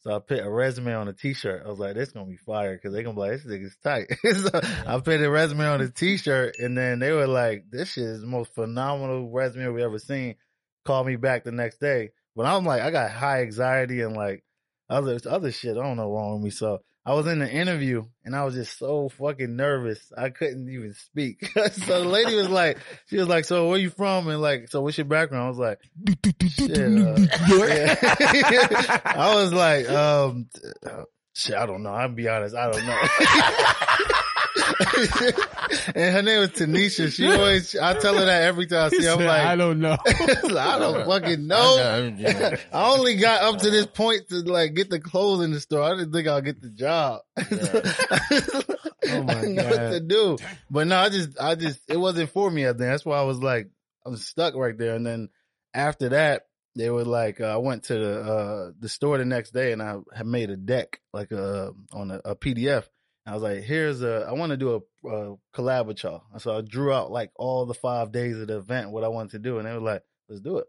so 0.00 0.14
I 0.14 0.18
put 0.18 0.44
a 0.44 0.50
resume 0.50 0.92
on 0.92 1.08
a 1.08 1.14
T-shirt. 1.14 1.62
I 1.64 1.70
was 1.70 1.78
like, 1.78 1.94
"This 1.94 2.12
gonna 2.12 2.26
be 2.26 2.36
fire," 2.36 2.74
because 2.74 2.92
they 2.92 3.02
gonna 3.02 3.14
be 3.14 3.20
like, 3.20 3.30
"This 3.30 3.46
nigga's 3.46 3.76
tight." 3.82 4.08
so 4.22 4.60
I 4.86 5.00
put 5.00 5.22
a 5.22 5.30
resume 5.30 5.64
on 5.64 5.80
a 5.80 5.88
T-shirt, 5.88 6.56
and 6.58 6.76
then 6.76 6.98
they 6.98 7.12
were 7.12 7.26
like, 7.26 7.64
"This 7.70 7.92
shit 7.92 8.04
is 8.04 8.20
the 8.20 8.26
most 8.26 8.54
phenomenal 8.54 9.30
resume 9.30 9.68
we 9.68 9.82
ever 9.82 9.98
seen." 9.98 10.34
Called 10.84 11.06
me 11.06 11.16
back 11.16 11.44
the 11.44 11.52
next 11.52 11.80
day, 11.80 12.10
but 12.36 12.44
I'm 12.44 12.66
like, 12.66 12.82
I 12.82 12.90
got 12.90 13.10
high 13.10 13.40
anxiety 13.40 14.02
and 14.02 14.14
like 14.14 14.44
other 14.90 15.18
other 15.24 15.50
shit. 15.50 15.78
I 15.78 15.82
don't 15.82 15.96
know 15.96 16.12
wrong 16.12 16.34
with 16.34 16.42
me, 16.42 16.50
so 16.50 16.82
I 17.10 17.14
was 17.14 17.26
in 17.26 17.40
the 17.40 17.50
interview 17.50 18.04
and 18.24 18.36
I 18.36 18.44
was 18.44 18.54
just 18.54 18.78
so 18.78 19.08
fucking 19.08 19.56
nervous. 19.56 20.12
I 20.16 20.30
couldn't 20.30 20.68
even 20.68 20.94
speak. 20.94 21.44
so 21.72 22.04
the 22.04 22.08
lady 22.08 22.36
was 22.36 22.48
like, 22.48 22.78
she 23.06 23.16
was 23.16 23.26
like, 23.26 23.44
so 23.46 23.68
where 23.68 23.78
you 23.78 23.90
from? 23.90 24.28
And 24.28 24.40
like, 24.40 24.68
so 24.68 24.80
what's 24.80 24.96
your 24.96 25.06
background? 25.06 25.46
I 25.46 25.48
was 25.48 25.58
like, 25.58 25.80
uh. 26.06 27.16
I 29.04 29.34
was 29.34 29.52
like, 29.52 29.90
um, 29.90 30.46
uh, 30.86 31.02
shit, 31.34 31.56
I 31.56 31.66
don't 31.66 31.82
know. 31.82 31.90
I'll 31.90 32.10
be 32.10 32.28
honest. 32.28 32.54
I 32.54 32.70
don't 32.70 32.86
know. 32.86 34.06
and 35.94 36.14
her 36.14 36.22
name 36.22 36.40
was 36.40 36.50
Tanisha. 36.50 37.12
She 37.12 37.26
always, 37.26 37.76
I 37.76 37.94
tell 37.98 38.14
her 38.16 38.24
that 38.24 38.42
every 38.42 38.66
time 38.66 38.86
I 38.86 38.88
see 38.88 39.04
her. 39.04 39.12
I'm 39.12 39.18
like, 39.18 39.46
I 39.46 39.56
don't 39.56 39.80
know. 39.80 39.96
I 40.06 40.78
don't 40.78 41.06
fucking 41.06 41.46
know. 41.46 42.12
I 42.72 42.90
only 42.92 43.16
got 43.16 43.42
up 43.42 43.60
to 43.60 43.70
this 43.70 43.86
point 43.86 44.28
to 44.28 44.36
like 44.40 44.74
get 44.74 44.90
the 44.90 45.00
clothes 45.00 45.44
in 45.44 45.52
the 45.52 45.60
store. 45.60 45.82
I 45.82 45.90
didn't 45.90 46.12
think 46.12 46.28
I'll 46.28 46.40
get 46.40 46.60
the 46.60 46.70
job. 46.70 47.20
Oh 49.12 49.22
my 49.22 49.32
I 49.32 49.40
didn't 49.40 49.54
know 49.56 49.64
what 49.64 49.90
to 49.92 50.00
do. 50.00 50.36
But 50.70 50.86
no, 50.86 50.96
I 50.98 51.08
just, 51.08 51.30
I 51.40 51.54
just, 51.54 51.80
it 51.88 51.96
wasn't 51.96 52.30
for 52.30 52.48
me. 52.50 52.64
I 52.64 52.68
think 52.68 52.80
that's 52.80 53.04
why 53.04 53.18
I 53.18 53.22
was 53.22 53.42
like, 53.42 53.68
I'm 54.04 54.16
stuck 54.16 54.54
right 54.54 54.76
there. 54.76 54.94
And 54.94 55.04
then 55.04 55.30
after 55.74 56.10
that, 56.10 56.46
they 56.76 56.90
were 56.90 57.04
like, 57.04 57.40
uh, 57.40 57.46
I 57.46 57.56
went 57.56 57.84
to 57.84 57.94
the 57.94 58.20
uh, 58.20 58.70
the 58.78 58.88
store 58.88 59.18
the 59.18 59.24
next 59.24 59.52
day 59.52 59.72
and 59.72 59.82
I 59.82 59.96
had 60.14 60.26
made 60.26 60.50
a 60.50 60.56
deck 60.56 61.00
like 61.12 61.32
uh, 61.32 61.70
on 61.92 62.10
a, 62.10 62.20
a 62.24 62.36
PDF. 62.36 62.84
I 63.26 63.34
was 63.34 63.42
like, 63.42 63.62
here's 63.62 64.02
a, 64.02 64.26
I 64.28 64.32
want 64.32 64.50
to 64.50 64.56
do 64.56 64.82
a, 65.04 65.08
a 65.08 65.36
collab 65.54 65.86
with 65.86 66.02
y'all. 66.02 66.22
So 66.38 66.56
I 66.56 66.60
drew 66.62 66.92
out 66.92 67.10
like 67.10 67.30
all 67.36 67.66
the 67.66 67.74
five 67.74 68.12
days 68.12 68.38
of 68.38 68.48
the 68.48 68.58
event, 68.58 68.90
what 68.90 69.04
I 69.04 69.08
wanted 69.08 69.32
to 69.32 69.38
do. 69.38 69.58
And 69.58 69.66
they 69.66 69.72
were 69.72 69.80
like, 69.80 70.02
let's 70.28 70.40
do 70.40 70.58
it. 70.58 70.66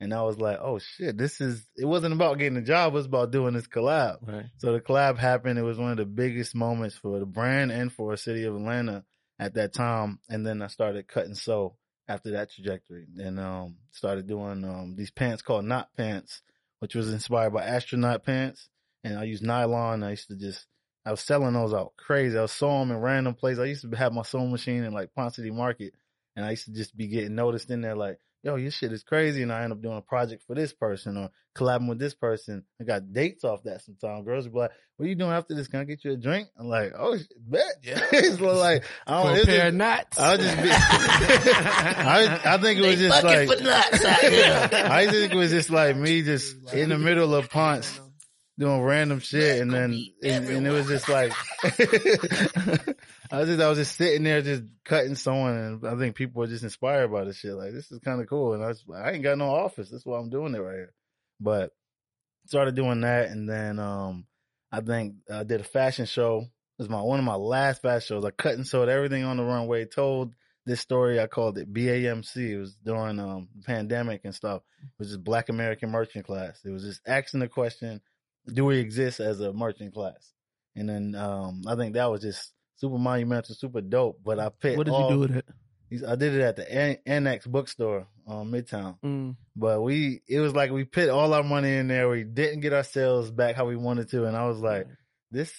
And 0.00 0.14
I 0.14 0.22
was 0.22 0.38
like, 0.38 0.58
oh 0.62 0.78
shit, 0.78 1.18
this 1.18 1.40
is, 1.40 1.66
it 1.76 1.84
wasn't 1.84 2.14
about 2.14 2.38
getting 2.38 2.56
a 2.56 2.62
job. 2.62 2.92
It 2.92 2.96
was 2.96 3.06
about 3.06 3.32
doing 3.32 3.54
this 3.54 3.66
collab. 3.66 4.18
Right. 4.26 4.46
So 4.58 4.72
the 4.72 4.80
collab 4.80 5.18
happened. 5.18 5.58
It 5.58 5.62
was 5.62 5.78
one 5.78 5.90
of 5.90 5.96
the 5.96 6.06
biggest 6.06 6.54
moments 6.54 6.96
for 6.96 7.18
the 7.18 7.26
brand 7.26 7.72
and 7.72 7.92
for 7.92 8.12
the 8.12 8.16
city 8.16 8.44
of 8.44 8.54
Atlanta 8.54 9.04
at 9.40 9.54
that 9.54 9.72
time. 9.72 10.20
And 10.28 10.46
then 10.46 10.62
I 10.62 10.68
started 10.68 11.08
cutting 11.08 11.34
sew 11.34 11.76
after 12.06 12.30
that 12.30 12.50
trajectory 12.50 13.06
and 13.18 13.38
um 13.38 13.76
started 13.90 14.26
doing 14.26 14.64
um 14.64 14.94
these 14.96 15.10
pants 15.10 15.42
called 15.42 15.64
knot 15.64 15.90
pants, 15.96 16.42
which 16.78 16.94
was 16.94 17.12
inspired 17.12 17.52
by 17.52 17.64
astronaut 17.64 18.24
pants. 18.24 18.68
And 19.04 19.18
I 19.18 19.24
used 19.24 19.42
nylon. 19.42 20.02
I 20.02 20.10
used 20.10 20.28
to 20.28 20.36
just 20.36 20.66
I 21.08 21.10
was 21.12 21.20
selling 21.20 21.54
those 21.54 21.72
out 21.72 21.94
crazy. 21.96 22.36
I 22.36 22.42
was 22.42 22.52
sewing 22.52 22.88
them 22.88 22.90
in 22.98 23.02
random 23.02 23.34
places. 23.34 23.60
I 23.60 23.64
used 23.64 23.90
to 23.90 23.96
have 23.96 24.12
my 24.12 24.22
sewing 24.22 24.50
machine 24.50 24.84
in 24.84 24.92
like 24.92 25.14
Ponce 25.14 25.36
City 25.36 25.50
Market, 25.50 25.94
and 26.36 26.44
I 26.44 26.50
used 26.50 26.66
to 26.66 26.72
just 26.72 26.94
be 26.96 27.08
getting 27.08 27.34
noticed 27.34 27.70
in 27.70 27.80
there 27.80 27.96
like, 27.96 28.18
"Yo, 28.42 28.56
your 28.56 28.70
shit 28.70 28.92
is 28.92 29.02
crazy." 29.04 29.42
And 29.42 29.50
I 29.50 29.62
end 29.64 29.72
up 29.72 29.80
doing 29.80 29.96
a 29.96 30.02
project 30.02 30.44
for 30.46 30.54
this 30.54 30.74
person 30.74 31.16
or 31.16 31.30
collabing 31.56 31.88
with 31.88 31.98
this 31.98 32.14
person. 32.14 32.64
I 32.80 32.84
got 32.84 33.10
dates 33.12 33.42
off 33.42 33.62
that 33.64 33.80
sometimes. 33.82 34.26
Girls 34.26 34.44
would 34.44 34.52
be 34.52 34.58
like, 34.58 34.70
"What 34.98 35.06
are 35.06 35.08
you 35.08 35.14
doing 35.14 35.30
after 35.30 35.54
this? 35.54 35.66
Can 35.68 35.80
I 35.80 35.84
get 35.84 36.04
you 36.04 36.12
a 36.12 36.16
drink?" 36.18 36.48
I'm 36.58 36.68
like, 36.68 36.92
"Oh, 36.98 37.16
shit, 37.16 37.26
bet." 37.38 37.62
Yeah. 37.82 38.00
it's 38.12 38.38
like 38.40 38.84
I 39.06 39.22
For 39.22 39.28
don't. 39.28 39.36
a 39.36 39.38
It's 39.38 39.46
pair 39.46 39.56
just, 39.56 39.68
of 39.68 39.74
knots. 39.74 40.18
I 40.18 40.30
would 40.32 40.40
just 40.40 40.56
be. 40.62 40.68
I, 40.72 42.40
I 42.54 42.58
think 42.58 42.80
it 42.80 42.86
was 42.86 42.98
just 42.98 43.24
like 43.24 43.48
for 43.48 43.62
nuts 43.64 44.04
out 44.04 44.20
here. 44.20 44.68
I 44.92 45.06
think 45.10 45.32
it 45.32 45.36
was 45.36 45.50
just 45.50 45.70
like 45.70 45.96
me 45.96 46.22
just 46.22 46.54
in 46.72 46.90
the 46.90 46.98
middle 46.98 47.34
of 47.34 47.48
Ponce 47.50 48.00
doing 48.58 48.82
random 48.82 49.20
shit 49.20 49.60
and 49.60 49.72
then 49.72 50.04
and, 50.22 50.48
and 50.48 50.66
it 50.66 50.70
was 50.70 50.88
just 50.88 51.08
like 51.08 51.32
I 53.30 53.38
was 53.38 53.48
just 53.48 53.60
I 53.60 53.68
was 53.68 53.78
just 53.78 53.96
sitting 53.96 54.24
there 54.24 54.42
just 54.42 54.64
cutting 54.84 55.14
sewing 55.14 55.56
and 55.56 55.86
I 55.86 55.96
think 55.96 56.16
people 56.16 56.40
were 56.40 56.48
just 56.48 56.64
inspired 56.64 57.12
by 57.12 57.24
this 57.24 57.36
shit. 57.36 57.54
Like 57.54 57.72
this 57.72 57.90
is 57.92 58.00
kind 58.00 58.20
of 58.20 58.28
cool. 58.28 58.54
And 58.54 58.64
I 58.64 58.68
was 58.68 58.84
I 58.94 59.12
ain't 59.12 59.22
got 59.22 59.38
no 59.38 59.50
office. 59.50 59.90
That's 59.90 60.04
why 60.04 60.18
I'm 60.18 60.30
doing 60.30 60.54
it 60.54 60.58
right 60.58 60.74
here. 60.74 60.94
But 61.40 61.70
started 62.46 62.74
doing 62.74 63.02
that 63.02 63.28
and 63.28 63.48
then 63.48 63.78
um 63.78 64.26
I 64.72 64.80
think 64.80 65.14
I 65.32 65.44
did 65.44 65.60
a 65.60 65.64
fashion 65.64 66.06
show. 66.06 66.40
It 66.40 66.82
was 66.82 66.88
my 66.88 67.00
one 67.00 67.20
of 67.20 67.24
my 67.24 67.36
last 67.36 67.82
fashion 67.82 68.16
shows. 68.16 68.24
I 68.24 68.30
cut 68.32 68.54
and 68.54 68.66
sewed 68.66 68.88
everything 68.88 69.22
on 69.22 69.36
the 69.36 69.44
runway, 69.44 69.84
told 69.84 70.34
this 70.66 70.80
story. 70.80 71.20
I 71.20 71.28
called 71.28 71.58
it 71.58 71.72
BAMC. 71.72 72.36
It 72.36 72.58
was 72.58 72.74
during 72.84 73.20
um 73.20 73.48
the 73.56 73.62
pandemic 73.62 74.22
and 74.24 74.34
stuff. 74.34 74.62
It 74.82 74.98
was 74.98 75.08
just 75.08 75.24
Black 75.24 75.48
American 75.48 75.90
Merchant 75.90 76.26
Class. 76.26 76.60
It 76.64 76.70
was 76.70 76.82
just 76.82 77.00
asking 77.06 77.40
the 77.40 77.48
question, 77.48 78.00
do 78.52 78.64
we 78.64 78.78
exist 78.78 79.20
as 79.20 79.40
a 79.40 79.52
merchant 79.52 79.94
class? 79.94 80.32
And 80.76 80.88
then 80.88 81.14
um 81.14 81.62
I 81.66 81.76
think 81.76 81.94
that 81.94 82.10
was 82.10 82.22
just 82.22 82.52
super 82.76 82.98
monumental, 82.98 83.54
super 83.54 83.80
dope. 83.80 84.20
But 84.24 84.38
I 84.38 84.48
picked 84.48 84.78
What 84.78 84.86
did 84.86 84.92
all- 84.94 85.10
you 85.10 85.14
do 85.14 85.20
with 85.20 85.36
it? 85.36 85.46
I 86.06 86.16
did 86.16 86.34
it 86.34 86.42
at 86.42 86.56
the 86.56 87.00
Annex 87.08 87.46
bookstore 87.46 88.06
on 88.26 88.50
Midtown. 88.50 88.98
Mm. 89.02 89.36
But 89.56 89.80
we, 89.80 90.20
it 90.28 90.38
was 90.38 90.54
like 90.54 90.70
we 90.70 90.84
put 90.84 91.08
all 91.08 91.32
our 91.32 91.42
money 91.42 91.76
in 91.76 91.88
there. 91.88 92.10
We 92.10 92.24
didn't 92.24 92.60
get 92.60 92.74
our 92.74 92.82
sales 92.84 93.30
back 93.30 93.56
how 93.56 93.64
we 93.64 93.74
wanted 93.74 94.10
to. 94.10 94.26
And 94.26 94.36
I 94.36 94.46
was 94.46 94.58
like, 94.58 94.86
this, 95.30 95.50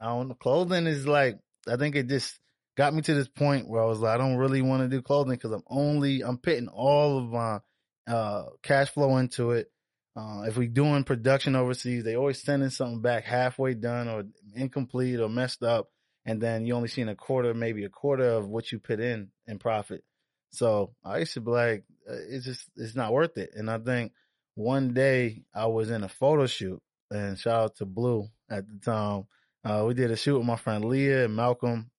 I 0.00 0.06
don't 0.06 0.38
clothing 0.40 0.86
is 0.86 1.06
like, 1.06 1.38
I 1.68 1.76
think 1.76 1.96
it 1.96 2.08
just 2.08 2.38
got 2.78 2.94
me 2.94 3.02
to 3.02 3.14
this 3.14 3.28
point 3.28 3.68
where 3.68 3.82
I 3.82 3.84
was 3.84 3.98
like, 3.98 4.14
I 4.14 4.16
don't 4.16 4.36
really 4.36 4.62
want 4.62 4.82
to 4.84 4.88
do 4.88 5.02
clothing 5.02 5.34
because 5.34 5.52
I'm 5.52 5.64
only, 5.68 6.22
I'm 6.22 6.38
putting 6.38 6.68
all 6.68 7.18
of 7.18 7.28
my, 7.28 7.58
uh, 8.06 8.44
cash 8.62 8.88
flow 8.88 9.18
into 9.18 9.50
it. 9.50 9.70
Uh, 10.16 10.42
if 10.46 10.56
we 10.56 10.68
doing 10.68 11.02
production 11.02 11.56
overseas, 11.56 12.04
they 12.04 12.14
always 12.14 12.40
sending 12.40 12.70
something 12.70 13.00
back 13.00 13.24
halfway 13.24 13.74
done 13.74 14.08
or 14.08 14.24
incomplete 14.54 15.18
or 15.18 15.28
messed 15.28 15.62
up. 15.62 15.88
And 16.24 16.40
then 16.40 16.64
you 16.64 16.74
only 16.74 16.88
seen 16.88 17.08
a 17.08 17.16
quarter, 17.16 17.52
maybe 17.52 17.84
a 17.84 17.88
quarter 17.88 18.24
of 18.24 18.48
what 18.48 18.70
you 18.70 18.78
put 18.78 19.00
in 19.00 19.30
in 19.46 19.58
profit. 19.58 20.04
So 20.50 20.94
I 21.04 21.18
used 21.18 21.34
to 21.34 21.40
be 21.40 21.50
like, 21.50 21.84
uh, 22.08 22.14
it's 22.28 22.44
just, 22.44 22.70
it's 22.76 22.94
not 22.94 23.12
worth 23.12 23.36
it. 23.36 23.50
And 23.54 23.68
I 23.68 23.78
think 23.78 24.12
one 24.54 24.94
day 24.94 25.42
I 25.52 25.66
was 25.66 25.90
in 25.90 26.04
a 26.04 26.08
photo 26.08 26.46
shoot 26.46 26.80
and 27.10 27.38
shout 27.38 27.60
out 27.60 27.76
to 27.76 27.86
Blue 27.86 28.28
at 28.48 28.64
the 28.68 28.78
time. 28.78 29.26
Uh, 29.64 29.84
we 29.86 29.94
did 29.94 30.12
a 30.12 30.16
shoot 30.16 30.38
with 30.38 30.46
my 30.46 30.56
friend 30.56 30.84
Leah 30.84 31.24
and 31.24 31.34
Malcolm 31.34 31.90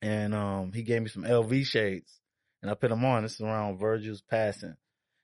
and, 0.00 0.32
um, 0.32 0.72
he 0.72 0.82
gave 0.82 1.02
me 1.02 1.08
some 1.08 1.24
LV 1.24 1.66
shades 1.66 2.20
and 2.62 2.70
I 2.70 2.74
put 2.74 2.90
them 2.90 3.04
on. 3.04 3.24
This 3.24 3.34
is 3.34 3.40
around 3.40 3.78
Virgil's 3.78 4.22
passing 4.22 4.76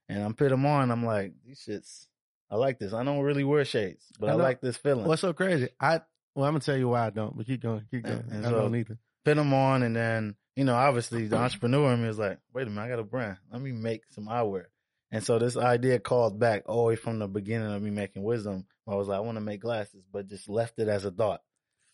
and 0.08 0.24
I 0.24 0.32
put 0.32 0.48
them 0.48 0.66
on. 0.66 0.90
I'm 0.90 1.04
like, 1.04 1.32
these 1.46 1.64
shits, 1.66 2.06
I 2.54 2.56
like 2.56 2.78
this. 2.78 2.92
I 2.92 3.02
don't 3.02 3.18
really 3.18 3.42
wear 3.42 3.64
shades, 3.64 4.04
but 4.20 4.30
I 4.30 4.34
I, 4.34 4.36
like 4.36 4.60
this 4.60 4.76
feeling. 4.76 5.06
What's 5.06 5.22
so 5.22 5.32
crazy? 5.32 5.70
I 5.80 6.02
well, 6.36 6.46
I'm 6.46 6.52
gonna 6.52 6.60
tell 6.60 6.76
you 6.76 6.88
why 6.88 7.04
I 7.06 7.10
don't, 7.10 7.36
but 7.36 7.46
keep 7.46 7.60
going, 7.60 7.84
keep 7.90 8.04
going. 8.04 8.24
And 8.30 8.46
I 8.46 8.50
so- 8.50 8.54
don't 8.60 8.76
either. 8.76 8.96
put 9.24 9.34
them 9.34 9.52
on 9.52 9.82
and 9.82 9.96
then, 9.96 10.36
you 10.54 10.62
know, 10.62 10.76
obviously 10.76 11.26
the 11.26 11.36
entrepreneur 11.44 11.92
in 11.94 12.02
me 12.02 12.08
is 12.08 12.18
like, 12.18 12.38
wait 12.52 12.68
a 12.68 12.70
minute, 12.70 12.86
I 12.86 12.88
got 12.88 13.00
a 13.00 13.02
brand. 13.02 13.38
Let 13.50 13.60
me 13.60 13.72
make 13.72 14.02
some 14.10 14.28
eyewear. 14.28 14.66
And 15.10 15.24
so 15.24 15.40
this 15.40 15.56
idea 15.56 15.98
called 15.98 16.38
back 16.38 16.68
way 16.68 16.94
from 16.94 17.18
the 17.18 17.26
beginning 17.26 17.72
of 17.72 17.82
me 17.82 17.90
making 17.90 18.22
wisdom. 18.22 18.66
I 18.88 18.94
was 18.94 19.08
like, 19.08 19.16
I 19.16 19.20
want 19.20 19.36
to 19.36 19.40
make 19.40 19.60
glasses, 19.60 20.04
but 20.12 20.28
just 20.28 20.48
left 20.48 20.78
it 20.78 20.86
as 20.86 21.04
a 21.04 21.10
thought. 21.10 21.40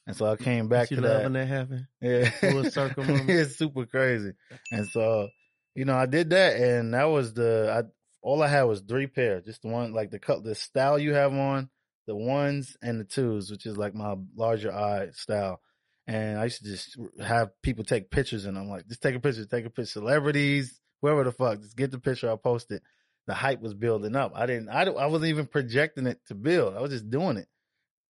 And 0.07 0.15
so 0.15 0.27
I 0.27 0.37
came 0.37 0.69
back 0.69 0.89
to 0.89 0.97
love 0.97 1.05
that. 1.05 1.23
when 1.23 1.33
that 1.35 1.47
happened? 1.49 1.87
Yeah. 2.03 2.29
Full 2.31 2.71
circle 2.71 3.05
moment. 3.07 3.31
it's 3.31 3.57
super 3.57 3.87
crazy. 3.87 4.33
And 4.73 4.87
so, 4.89 5.29
you 5.75 5.87
know, 5.87 5.97
I 5.97 6.05
did 6.05 6.31
that 6.31 6.57
and 6.57 6.93
that 6.93 7.05
was 7.05 7.33
the, 7.33 7.85
I, 7.87 7.89
all 8.23 8.43
I 8.43 8.49
had 8.49 8.65
was 8.65 8.81
three 8.81 9.07
pair, 9.07 9.41
just 9.41 9.63
the 9.63 9.69
one, 9.69 9.93
like 9.93 10.11
the 10.11 10.19
cut, 10.19 10.45
the 10.45 10.55
style 10.55 10.99
you 10.99 11.15
have 11.15 11.33
on, 11.33 11.71
the 12.07 12.17
ones 12.17 12.77
and 12.83 13.01
the 13.01 13.05
twos, 13.05 13.51
which 13.51 13.67
is 13.67 13.77
like 13.77 13.95
my 13.95 14.15
larger 14.37 14.73
eye 14.73 15.09
style. 15.13 15.61
And 16.07 16.39
I 16.39 16.45
used 16.45 16.63
to 16.63 16.65
just 16.65 16.99
have 17.21 17.51
people 17.63 17.85
take 17.85 18.11
pictures 18.11 18.47
and 18.47 18.59
I'm 18.59 18.69
like, 18.69 18.89
just 18.89 19.03
take 19.03 19.15
a 19.15 19.21
picture, 19.21 19.45
take 19.45 19.65
a 19.65 19.71
picture, 19.71 19.87
celebrities, 19.87 20.81
whoever 21.01 21.25
the 21.25 21.33
fuck, 21.33 21.61
just 21.61 21.77
get 21.77 21.91
the 21.91 21.99
picture. 21.99 22.29
I'll 22.29 22.37
post 22.37 22.71
it. 22.73 22.83
The 23.27 23.35
hype 23.35 23.61
was 23.61 23.75
building 23.75 24.17
up. 24.17 24.33
I 24.35 24.47
didn't, 24.47 24.71
I, 24.71 24.83
I 24.83 25.07
wasn't 25.07 25.31
even 25.31 25.47
projecting 25.47 26.07
it 26.07 26.21
to 26.27 26.35
build. 26.35 26.77
I 26.77 26.81
was 26.81 26.91
just 26.91 27.11
doing 27.11 27.37
it. 27.37 27.49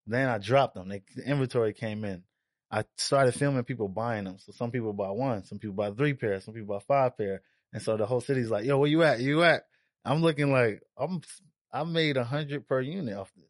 Then 0.07 0.29
I 0.29 0.39
dropped 0.39 0.75
them. 0.75 0.89
They, 0.89 1.03
the 1.15 1.25
inventory 1.25 1.75
came 1.75 2.05
in. 2.05 2.23
I 2.71 2.85
started 2.97 3.35
filming 3.35 3.65
people 3.65 3.89
buying 3.89 4.25
them. 4.25 4.39
So 4.39 4.53
some 4.53 4.71
people 4.71 4.93
buy 4.93 5.11
one, 5.11 5.45
some 5.45 5.59
people 5.59 5.75
buy 5.75 5.91
three 5.91 6.15
pairs, 6.15 6.45
some 6.45 6.55
people 6.55 6.75
buy 6.75 6.83
five 6.87 7.19
pair. 7.19 7.43
And 7.73 7.83
so 7.83 7.97
the 7.97 8.07
whole 8.07 8.21
city's 8.21 8.51
like, 8.51 8.65
yo, 8.65 8.79
where 8.79 8.89
you 8.89 9.03
at? 9.03 9.21
You 9.21 9.43
at? 9.43 9.65
I'm 10.05 10.23
looking 10.23 10.51
like 10.53 10.81
I'm, 10.99 11.21
I 11.73 11.85
made 11.85 12.17
a 12.17 12.25
hundred 12.25 12.67
per 12.67 12.81
unit 12.81 13.17
off 13.17 13.31
this. 13.37 13.45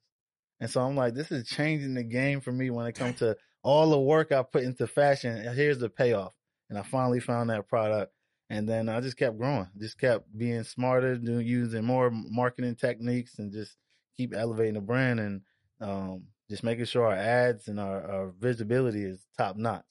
And 0.60 0.70
so 0.70 0.82
I'm 0.82 0.96
like, 0.96 1.14
this 1.14 1.30
is 1.32 1.48
changing 1.48 1.94
the 1.94 2.02
game 2.04 2.40
for 2.40 2.52
me 2.52 2.70
when 2.70 2.86
it 2.86 2.94
comes 2.94 3.18
to 3.20 3.36
all 3.62 3.90
the 3.90 3.98
work 3.98 4.30
I 4.32 4.42
put 4.42 4.62
into 4.64 4.86
fashion. 4.86 5.36
Here's 5.54 5.78
the 5.78 5.88
payoff. 5.88 6.32
And 6.68 6.78
I 6.78 6.82
finally 6.82 7.20
found 7.20 7.50
that 7.50 7.68
product. 7.68 8.12
And 8.50 8.68
then 8.68 8.88
I 8.88 9.00
just 9.00 9.16
kept 9.16 9.38
growing, 9.38 9.68
just 9.78 9.98
kept 9.98 10.26
being 10.36 10.64
smarter, 10.64 11.16
doing, 11.16 11.46
using 11.46 11.84
more 11.84 12.10
marketing 12.12 12.74
techniques 12.74 13.38
and 13.38 13.52
just 13.52 13.76
keep 14.16 14.34
elevating 14.34 14.74
the 14.74 14.80
brand 14.80 15.20
and, 15.20 15.40
um, 15.80 16.24
just 16.50 16.64
making 16.64 16.84
sure 16.86 17.06
our 17.06 17.14
ads 17.14 17.68
and 17.68 17.78
our, 17.78 18.02
our 18.10 18.32
visibility 18.40 19.04
is 19.04 19.24
top 19.38 19.56
notch. 19.56 19.84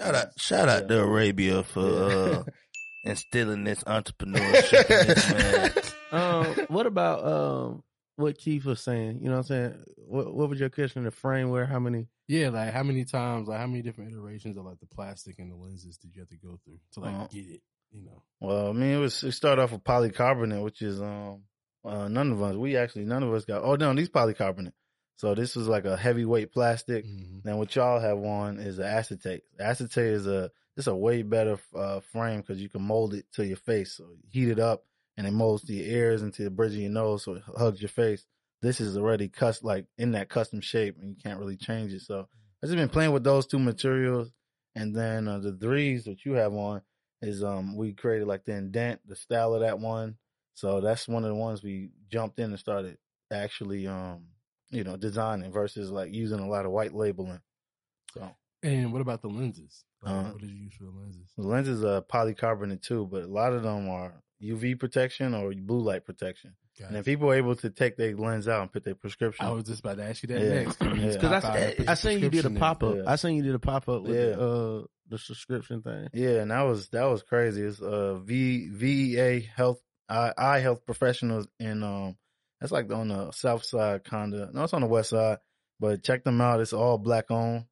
Shout 0.00 0.14
out, 0.16 0.28
shout 0.40 0.68
out 0.68 0.82
Yeah. 0.82 0.88
to 0.88 1.02
Arabia 1.02 1.62
for 1.62 1.80
uh, 1.80 2.42
instilling 3.04 3.62
this 3.64 3.84
entrepreneurship 3.84 4.90
in 4.90 5.06
this 5.06 5.32
man. 5.32 5.72
um, 6.12 6.46
what 6.68 6.86
about 6.86 7.24
um 7.24 7.82
what 8.16 8.36
Keith 8.38 8.64
was 8.64 8.80
saying? 8.80 9.20
You 9.22 9.26
know 9.30 9.36
what 9.36 9.38
I'm 9.38 9.42
saying? 9.44 9.84
What, 9.96 10.34
what 10.34 10.48
was 10.48 10.60
your 10.60 10.68
question? 10.68 11.04
The 11.04 11.10
framework? 11.10 11.68
How 11.68 11.78
many? 11.78 12.08
Yeah, 12.28 12.50
like 12.50 12.72
how 12.72 12.82
many 12.82 13.04
times, 13.04 13.48
like 13.48 13.58
how 13.58 13.66
many 13.66 13.82
different 13.82 14.12
iterations 14.12 14.56
of 14.56 14.64
like 14.64 14.78
the 14.78 14.86
plastic 14.86 15.38
and 15.38 15.50
the 15.50 15.56
lenses 15.56 15.96
did 15.96 16.14
you 16.14 16.20
have 16.20 16.28
to 16.28 16.36
go 16.36 16.58
through 16.64 16.78
to 16.92 17.00
like 17.00 17.14
Uh, 17.14 17.26
get 17.28 17.46
it? 17.46 17.62
You 17.92 18.04
know, 18.04 18.22
Well, 18.40 18.68
I 18.68 18.72
mean, 18.72 18.90
it 18.92 18.98
was 18.98 19.24
it 19.24 19.32
started 19.32 19.62
off 19.62 19.72
with 19.72 19.82
polycarbonate, 19.82 20.62
which 20.62 20.80
is 20.80 21.00
um 21.00 21.42
uh, 21.84 22.08
none 22.08 22.30
of 22.30 22.42
us 22.42 22.54
we 22.56 22.76
actually 22.76 23.04
none 23.06 23.22
of 23.22 23.32
us 23.32 23.44
got. 23.44 23.62
Oh 23.62 23.74
no, 23.74 23.92
these 23.94 24.10
polycarbonate. 24.10 24.74
So 25.16 25.34
this 25.34 25.56
was 25.56 25.66
like 25.66 25.84
a 25.86 25.96
heavyweight 25.96 26.52
plastic. 26.52 27.04
Mhm. 27.04 27.42
Then 27.42 27.58
what 27.58 27.74
y'all 27.74 28.00
have 28.00 28.18
on 28.18 28.58
is 28.58 28.78
an 28.78 28.86
acetate. 28.86 29.42
Acetate 29.58 30.12
is 30.12 30.26
a 30.26 30.50
it's 30.76 30.86
a 30.86 30.94
way 30.94 31.22
better 31.22 31.58
uh, 31.74 32.00
frame 32.12 32.40
because 32.40 32.60
you 32.60 32.68
can 32.68 32.82
mold 32.82 33.14
it 33.14 33.26
to 33.32 33.44
your 33.44 33.56
face. 33.56 33.94
So 33.96 34.06
heat 34.30 34.48
it 34.48 34.60
up 34.60 34.84
and 35.20 35.28
it 35.28 35.32
molds 35.32 35.62
to 35.64 35.74
your 35.74 35.84
ears 35.86 36.22
and 36.22 36.32
to 36.32 36.44
the 36.44 36.50
bridge 36.50 36.72
of 36.72 36.78
your 36.78 36.88
nose, 36.88 37.24
so 37.24 37.34
it 37.34 37.42
hugs 37.58 37.82
your 37.82 37.90
face. 37.90 38.24
This 38.62 38.80
is 38.80 38.96
already 38.96 39.28
custom, 39.28 39.66
like 39.66 39.84
in 39.98 40.12
that 40.12 40.30
custom 40.30 40.62
shape, 40.62 40.96
and 40.98 41.10
you 41.10 41.16
can't 41.22 41.38
really 41.38 41.58
change 41.58 41.92
it. 41.92 42.00
So 42.00 42.20
I've 42.62 42.70
just 42.70 42.74
been 42.74 42.88
playing 42.88 43.12
with 43.12 43.22
those 43.22 43.46
two 43.46 43.58
materials, 43.58 44.32
and 44.74 44.96
then 44.96 45.28
uh, 45.28 45.38
the 45.38 45.52
threes 45.52 46.04
that 46.04 46.24
you 46.24 46.32
have 46.32 46.54
on 46.54 46.80
is 47.20 47.44
um 47.44 47.76
we 47.76 47.92
created 47.92 48.28
like 48.28 48.46
the 48.46 48.54
indent, 48.54 49.02
the 49.06 49.14
style 49.14 49.52
of 49.52 49.60
that 49.60 49.78
one. 49.78 50.16
So 50.54 50.80
that's 50.80 51.06
one 51.06 51.22
of 51.22 51.28
the 51.28 51.34
ones 51.34 51.62
we 51.62 51.90
jumped 52.10 52.38
in 52.38 52.46
and 52.46 52.58
started 52.58 52.96
actually 53.30 53.86
um 53.86 54.24
you 54.70 54.84
know 54.84 54.96
designing 54.96 55.52
versus 55.52 55.90
like 55.90 56.14
using 56.14 56.38
a 56.38 56.48
lot 56.48 56.64
of 56.64 56.72
white 56.72 56.94
labeling. 56.94 57.42
So 58.14 58.26
and 58.62 58.90
what 58.90 59.02
about 59.02 59.20
the 59.20 59.28
lenses? 59.28 59.84
Like, 60.02 60.14
Uh, 60.14 60.30
what 60.30 60.40
did 60.40 60.48
you 60.48 60.64
use 60.64 60.72
for 60.78 60.84
the 60.84 60.98
lenses? 60.98 61.30
the 61.36 61.46
lenses 61.46 61.84
are 61.84 62.00
polycarbonate 62.00 62.80
too, 62.80 63.06
but 63.12 63.24
a 63.24 63.26
lot 63.26 63.52
of 63.52 63.62
them 63.64 63.90
are 63.90 64.22
UV 64.42 64.78
protection 64.78 65.34
or 65.34 65.52
blue 65.54 65.80
light 65.80 66.04
protection. 66.04 66.54
And 66.86 66.96
if 66.96 67.04
people 67.04 67.28
are 67.30 67.34
able 67.34 67.56
to 67.56 67.68
take 67.68 67.98
their 67.98 68.16
lens 68.16 68.48
out 68.48 68.62
and 68.62 68.72
put 68.72 68.84
their 68.84 68.94
prescription, 68.94 69.44
I 69.44 69.50
was 69.50 69.64
just 69.64 69.80
about 69.80 69.98
to 69.98 70.04
ask 70.04 70.22
you 70.22 70.28
that 70.28 70.40
Yeah. 70.40 70.62
next. 70.64 70.80
Yeah. 70.80 70.94
Because 71.12 71.42
Pop 71.42 71.44
out 71.44 71.56
I, 71.56 71.58
and 71.78 71.90
I 71.90 71.94
seen 71.94 72.20
you 72.20 72.30
did 72.30 72.46
a 72.46 72.50
pop 72.50 72.82
up. 72.82 72.96
Yeah. 72.96 73.02
I 73.06 73.16
seen 73.16 73.36
you 73.36 73.42
did 73.42 73.54
a 73.54 73.58
pop 73.58 73.86
up 73.88 74.02
with 74.02 74.14
Yeah. 74.16 74.36
the, 74.36 74.40
uh 74.40 74.84
the 75.10 75.18
subscription 75.18 75.82
thing. 75.82 76.08
Yeah, 76.14 76.40
and 76.40 76.50
that 76.52 76.62
was 76.62 76.88
that 76.90 77.04
was 77.04 77.22
crazy. 77.22 77.62
It's 77.62 77.80
uh 77.82 78.14
V 78.14 78.68
VEA 78.70 79.40
Health 79.40 79.82
Eye, 80.08 80.32
Eye 80.38 80.60
Health 80.60 80.86
Professionals 80.86 81.46
in 81.58 81.82
um 81.82 82.16
that's 82.60 82.72
like 82.72 82.90
on 82.92 83.08
the 83.08 83.32
south 83.32 83.64
side 83.64 84.04
kinda. 84.04 84.48
No, 84.54 84.62
it's 84.64 84.72
on 84.72 84.80
the 84.80 84.86
west 84.86 85.10
side. 85.10 85.38
But 85.80 86.02
check 86.02 86.24
them 86.24 86.40
out. 86.40 86.60
It's 86.60 86.72
all 86.72 86.96
black 86.98 87.30
owned. 87.30 87.64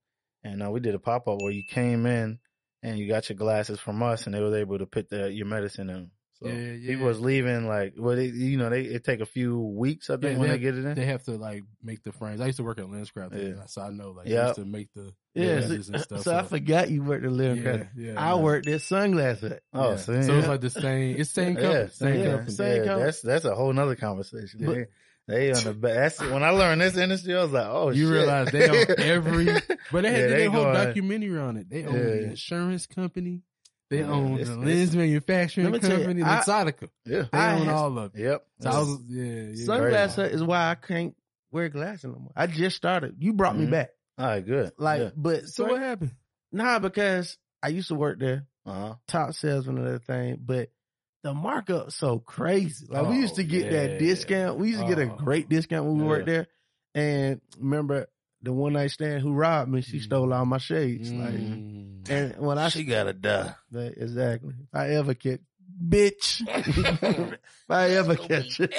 And 0.45 0.63
uh, 0.63 0.71
we 0.71 0.81
did 0.81 0.95
a 0.95 0.99
pop 0.99 1.29
up 1.29 1.41
where 1.43 1.53
you 1.53 1.63
came 1.65 2.05
in 2.07 2.39
and 2.83 2.99
you 2.99 3.09
got 3.09 3.29
your 3.29 3.37
glasses 3.37 3.81
from 3.81 4.03
us 4.03 4.27
and 4.27 4.35
they 4.35 4.41
was 4.41 4.55
able 4.55 4.79
to 4.79 4.87
put 4.87 5.09
the, 5.11 5.31
your 5.33 5.47
medicine 5.47 5.91
in. 5.91 6.11
So 6.43 6.49
Yeah, 6.49 6.55
yeah. 6.55 6.89
people 6.91 7.07
was 7.07 7.21
leaving 7.21 7.67
like 7.67 7.95
well 7.97 8.15
they 8.17 8.27
you 8.27 8.57
know, 8.59 8.71
they 8.71 8.83
it 8.83 9.03
take 9.05 9.21
a 9.21 9.27
few 9.27 9.59
weeks 9.59 10.09
I 10.09 10.15
think 10.19 10.35
Yeah, 10.35 10.39
when 10.39 10.49
they 10.51 10.57
they, 10.57 10.63
get 10.63 10.77
it 10.79 10.85
in. 10.85 10.95
They 10.95 11.07
have 11.07 11.25
to 11.25 11.33
like 11.33 11.65
make 11.83 12.03
the 12.05 12.13
frames. 12.13 12.41
I 12.41 12.47
used 12.47 12.59
to 12.59 12.65
work 12.65 12.79
at 12.79 12.85
Lenscraft, 12.87 13.33
Yeah. 13.35 13.65
so 13.67 13.83
I 13.83 13.91
know 13.91 14.11
like 14.13 14.29
Yeah. 14.29 14.41
they 14.43 14.47
used 14.49 14.55
to 14.61 14.65
make 14.65 14.89
the 14.95 15.13
Yeah, 15.35 15.47
lenses 15.55 15.87
so, 15.89 15.93
and 15.95 16.03
stuff. 16.03 16.23
so 16.23 16.37
I 16.37 16.43
forgot 16.45 16.91
you 16.91 17.03
worked 17.03 17.25
at 17.25 17.33
Living 17.33 17.65
yeah, 17.65 17.85
yeah, 17.97 18.15
I 18.17 18.29
yeah. 18.31 18.35
worked 18.37 18.69
at 18.69 18.83
Sunglasses. 18.83 19.55
oh, 19.73 19.91
Yeah. 19.91 19.97
see, 19.97 20.23
so 20.23 20.39
it's 20.39 20.49
like 20.49 20.61
the 20.61 20.71
same. 20.71 21.17
It's 21.19 21.31
same 21.31 21.55
company. 21.57 21.75
Yeah, 21.75 21.89
same 21.89 22.21
yeah, 22.21 22.31
company. 22.31 22.51
same 22.53 22.77
yeah, 22.77 22.85
company. 22.85 23.05
That's 23.05 23.23
that's 23.23 23.45
a 23.45 23.55
whole 23.55 23.73
nother 23.73 23.97
conversation. 23.97 24.61
But- 24.65 24.75
they, 24.75 24.87
they 25.27 25.53
on 25.53 25.63
the 25.63 25.75
back. 25.75 25.93
That's 25.95 26.21
when 26.21 26.43
I 26.43 26.51
learned 26.51 26.81
this 26.81 26.97
industry. 26.97 27.35
I 27.37 27.43
was 27.43 27.53
like, 27.53 27.67
oh, 27.69 27.91
You 27.91 28.05
shit. 28.07 28.13
realize 28.15 28.51
they 28.51 28.67
own 28.67 28.87
every, 28.99 29.45
but 29.93 30.03
they 30.03 30.11
had 30.11 30.21
Yeah, 30.21 30.27
they 30.29 30.37
they 30.37 30.47
a 30.47 30.51
whole 30.51 30.63
going- 30.65 30.75
documentary 30.87 31.39
on 31.39 31.57
it. 31.59 31.69
They 31.69 31.85
own 31.85 31.93
the 31.95 32.23
insurance 32.31 32.87
company. 32.87 33.43
They 33.91 34.01
Yeah, 34.01 34.11
own 34.11 34.35
it's- 34.35 34.49
the 34.49 34.53
it's- 34.55 34.67
lens 34.67 34.97
manufacturing 34.97 35.65
Let 35.71 35.73
me 35.73 35.79
tell 35.89 35.99
you, 35.99 36.05
company, 36.05 36.23
I- 36.23 36.41
Luxottica. 36.41 36.89
yeah. 37.07 37.23
They 37.33 37.39
I 37.39 37.55
own 37.55 37.67
has- 37.67 37.75
all 37.75 37.99
of 37.99 38.15
it. 38.15 38.21
Yep. 38.21 38.47
So 38.61 38.71
I 38.71 38.79
was, 38.81 38.99
yeah, 39.09 39.25
yeah. 39.55 39.65
Sunglasses 39.65 40.33
is 40.33 40.45
why 40.45 40.71
I 40.71 40.75
can't 40.75 41.15
wear 41.51 41.69
glasses 41.71 42.05
no 42.05 42.19
more. 42.19 42.33
I 42.37 42.47
just 42.49 42.77
started. 42.77 43.17
You 43.19 43.33
brought 43.33 43.57
me 43.57 43.67
Mhm. 43.67 43.71
back. 43.71 43.91
All 44.19 44.27
right, 44.27 44.45
good. 44.45 44.73
Like, 44.79 45.01
yeah. 45.01 45.11
but 45.17 45.47
So 45.49 45.65
what 45.65 45.81
happened? 45.81 46.11
Nah, 46.53 46.79
because 46.81 47.39
I 47.63 47.69
used 47.69 47.89
to 47.89 47.95
work 47.95 48.19
there, 48.19 48.47
uh-huh. 48.67 48.97
top 49.07 49.33
salesman 49.33 49.79
and 49.79 49.87
everything, 49.87 50.41
but 50.45 50.71
the 51.23 51.33
markup 51.35 51.91
so 51.93 52.19
crazy. 52.19 52.87
Like 52.89 53.09
we 53.09 53.17
used 53.17 53.37
to 53.37 53.43
Oh, 53.43 53.47
get 53.47 53.65
yeah. 53.67 53.87
that 53.87 53.99
discount. 53.99 54.59
We 54.59 54.69
used 54.69 54.81
to 54.81 54.87
get 54.87 54.99
a 54.99 55.11
Oh. 55.11 55.17
great 55.17 55.49
discount 55.49 55.87
when 55.87 55.97
we 55.97 56.03
Yeah. 56.03 56.09
worked 56.09 56.27
there. 56.27 56.47
And 56.95 57.41
remember 57.59 58.07
the 58.43 58.53
one 58.53 58.75
night 58.75 58.91
stand 58.91 59.23
who 59.23 59.33
robbed 59.33 59.71
me, 59.71 59.81
she 59.81 59.99
Mm. 59.99 60.03
stole 60.03 60.33
all 60.33 60.47
my 60.47 60.59
shades. 60.59 61.11
Like 61.13 61.35
Mm. 61.35 62.09
and 62.11 62.37
when 62.39 62.59
I 62.59 62.69
She 62.69 62.85
gotta 62.85 63.13
die. 63.13 63.55
Like, 63.73 63.95
exactly. 63.97 64.55
If 64.61 64.75
I 64.75 64.91
ever 64.91 65.15
catch, 65.15 65.41
bitch. 65.85 66.43
if 66.49 67.39
I 67.71 67.91
ever 67.91 68.15
catch 68.17 68.61
it. 68.61 68.73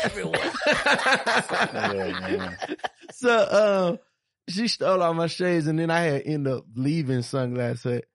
Yeah, 1.13 2.55
so, 3.11 3.89
um, 3.91 3.99
she 4.47 4.67
stole 4.67 5.01
all 5.03 5.13
my 5.13 5.27
shades 5.27 5.67
and 5.67 5.77
then 5.77 5.89
I 5.91 5.99
had 6.01 6.23
end 6.25 6.47
up 6.47 6.65
leaving 6.75 7.21
sunglasses. 7.21 7.83
Hut. 7.83 8.05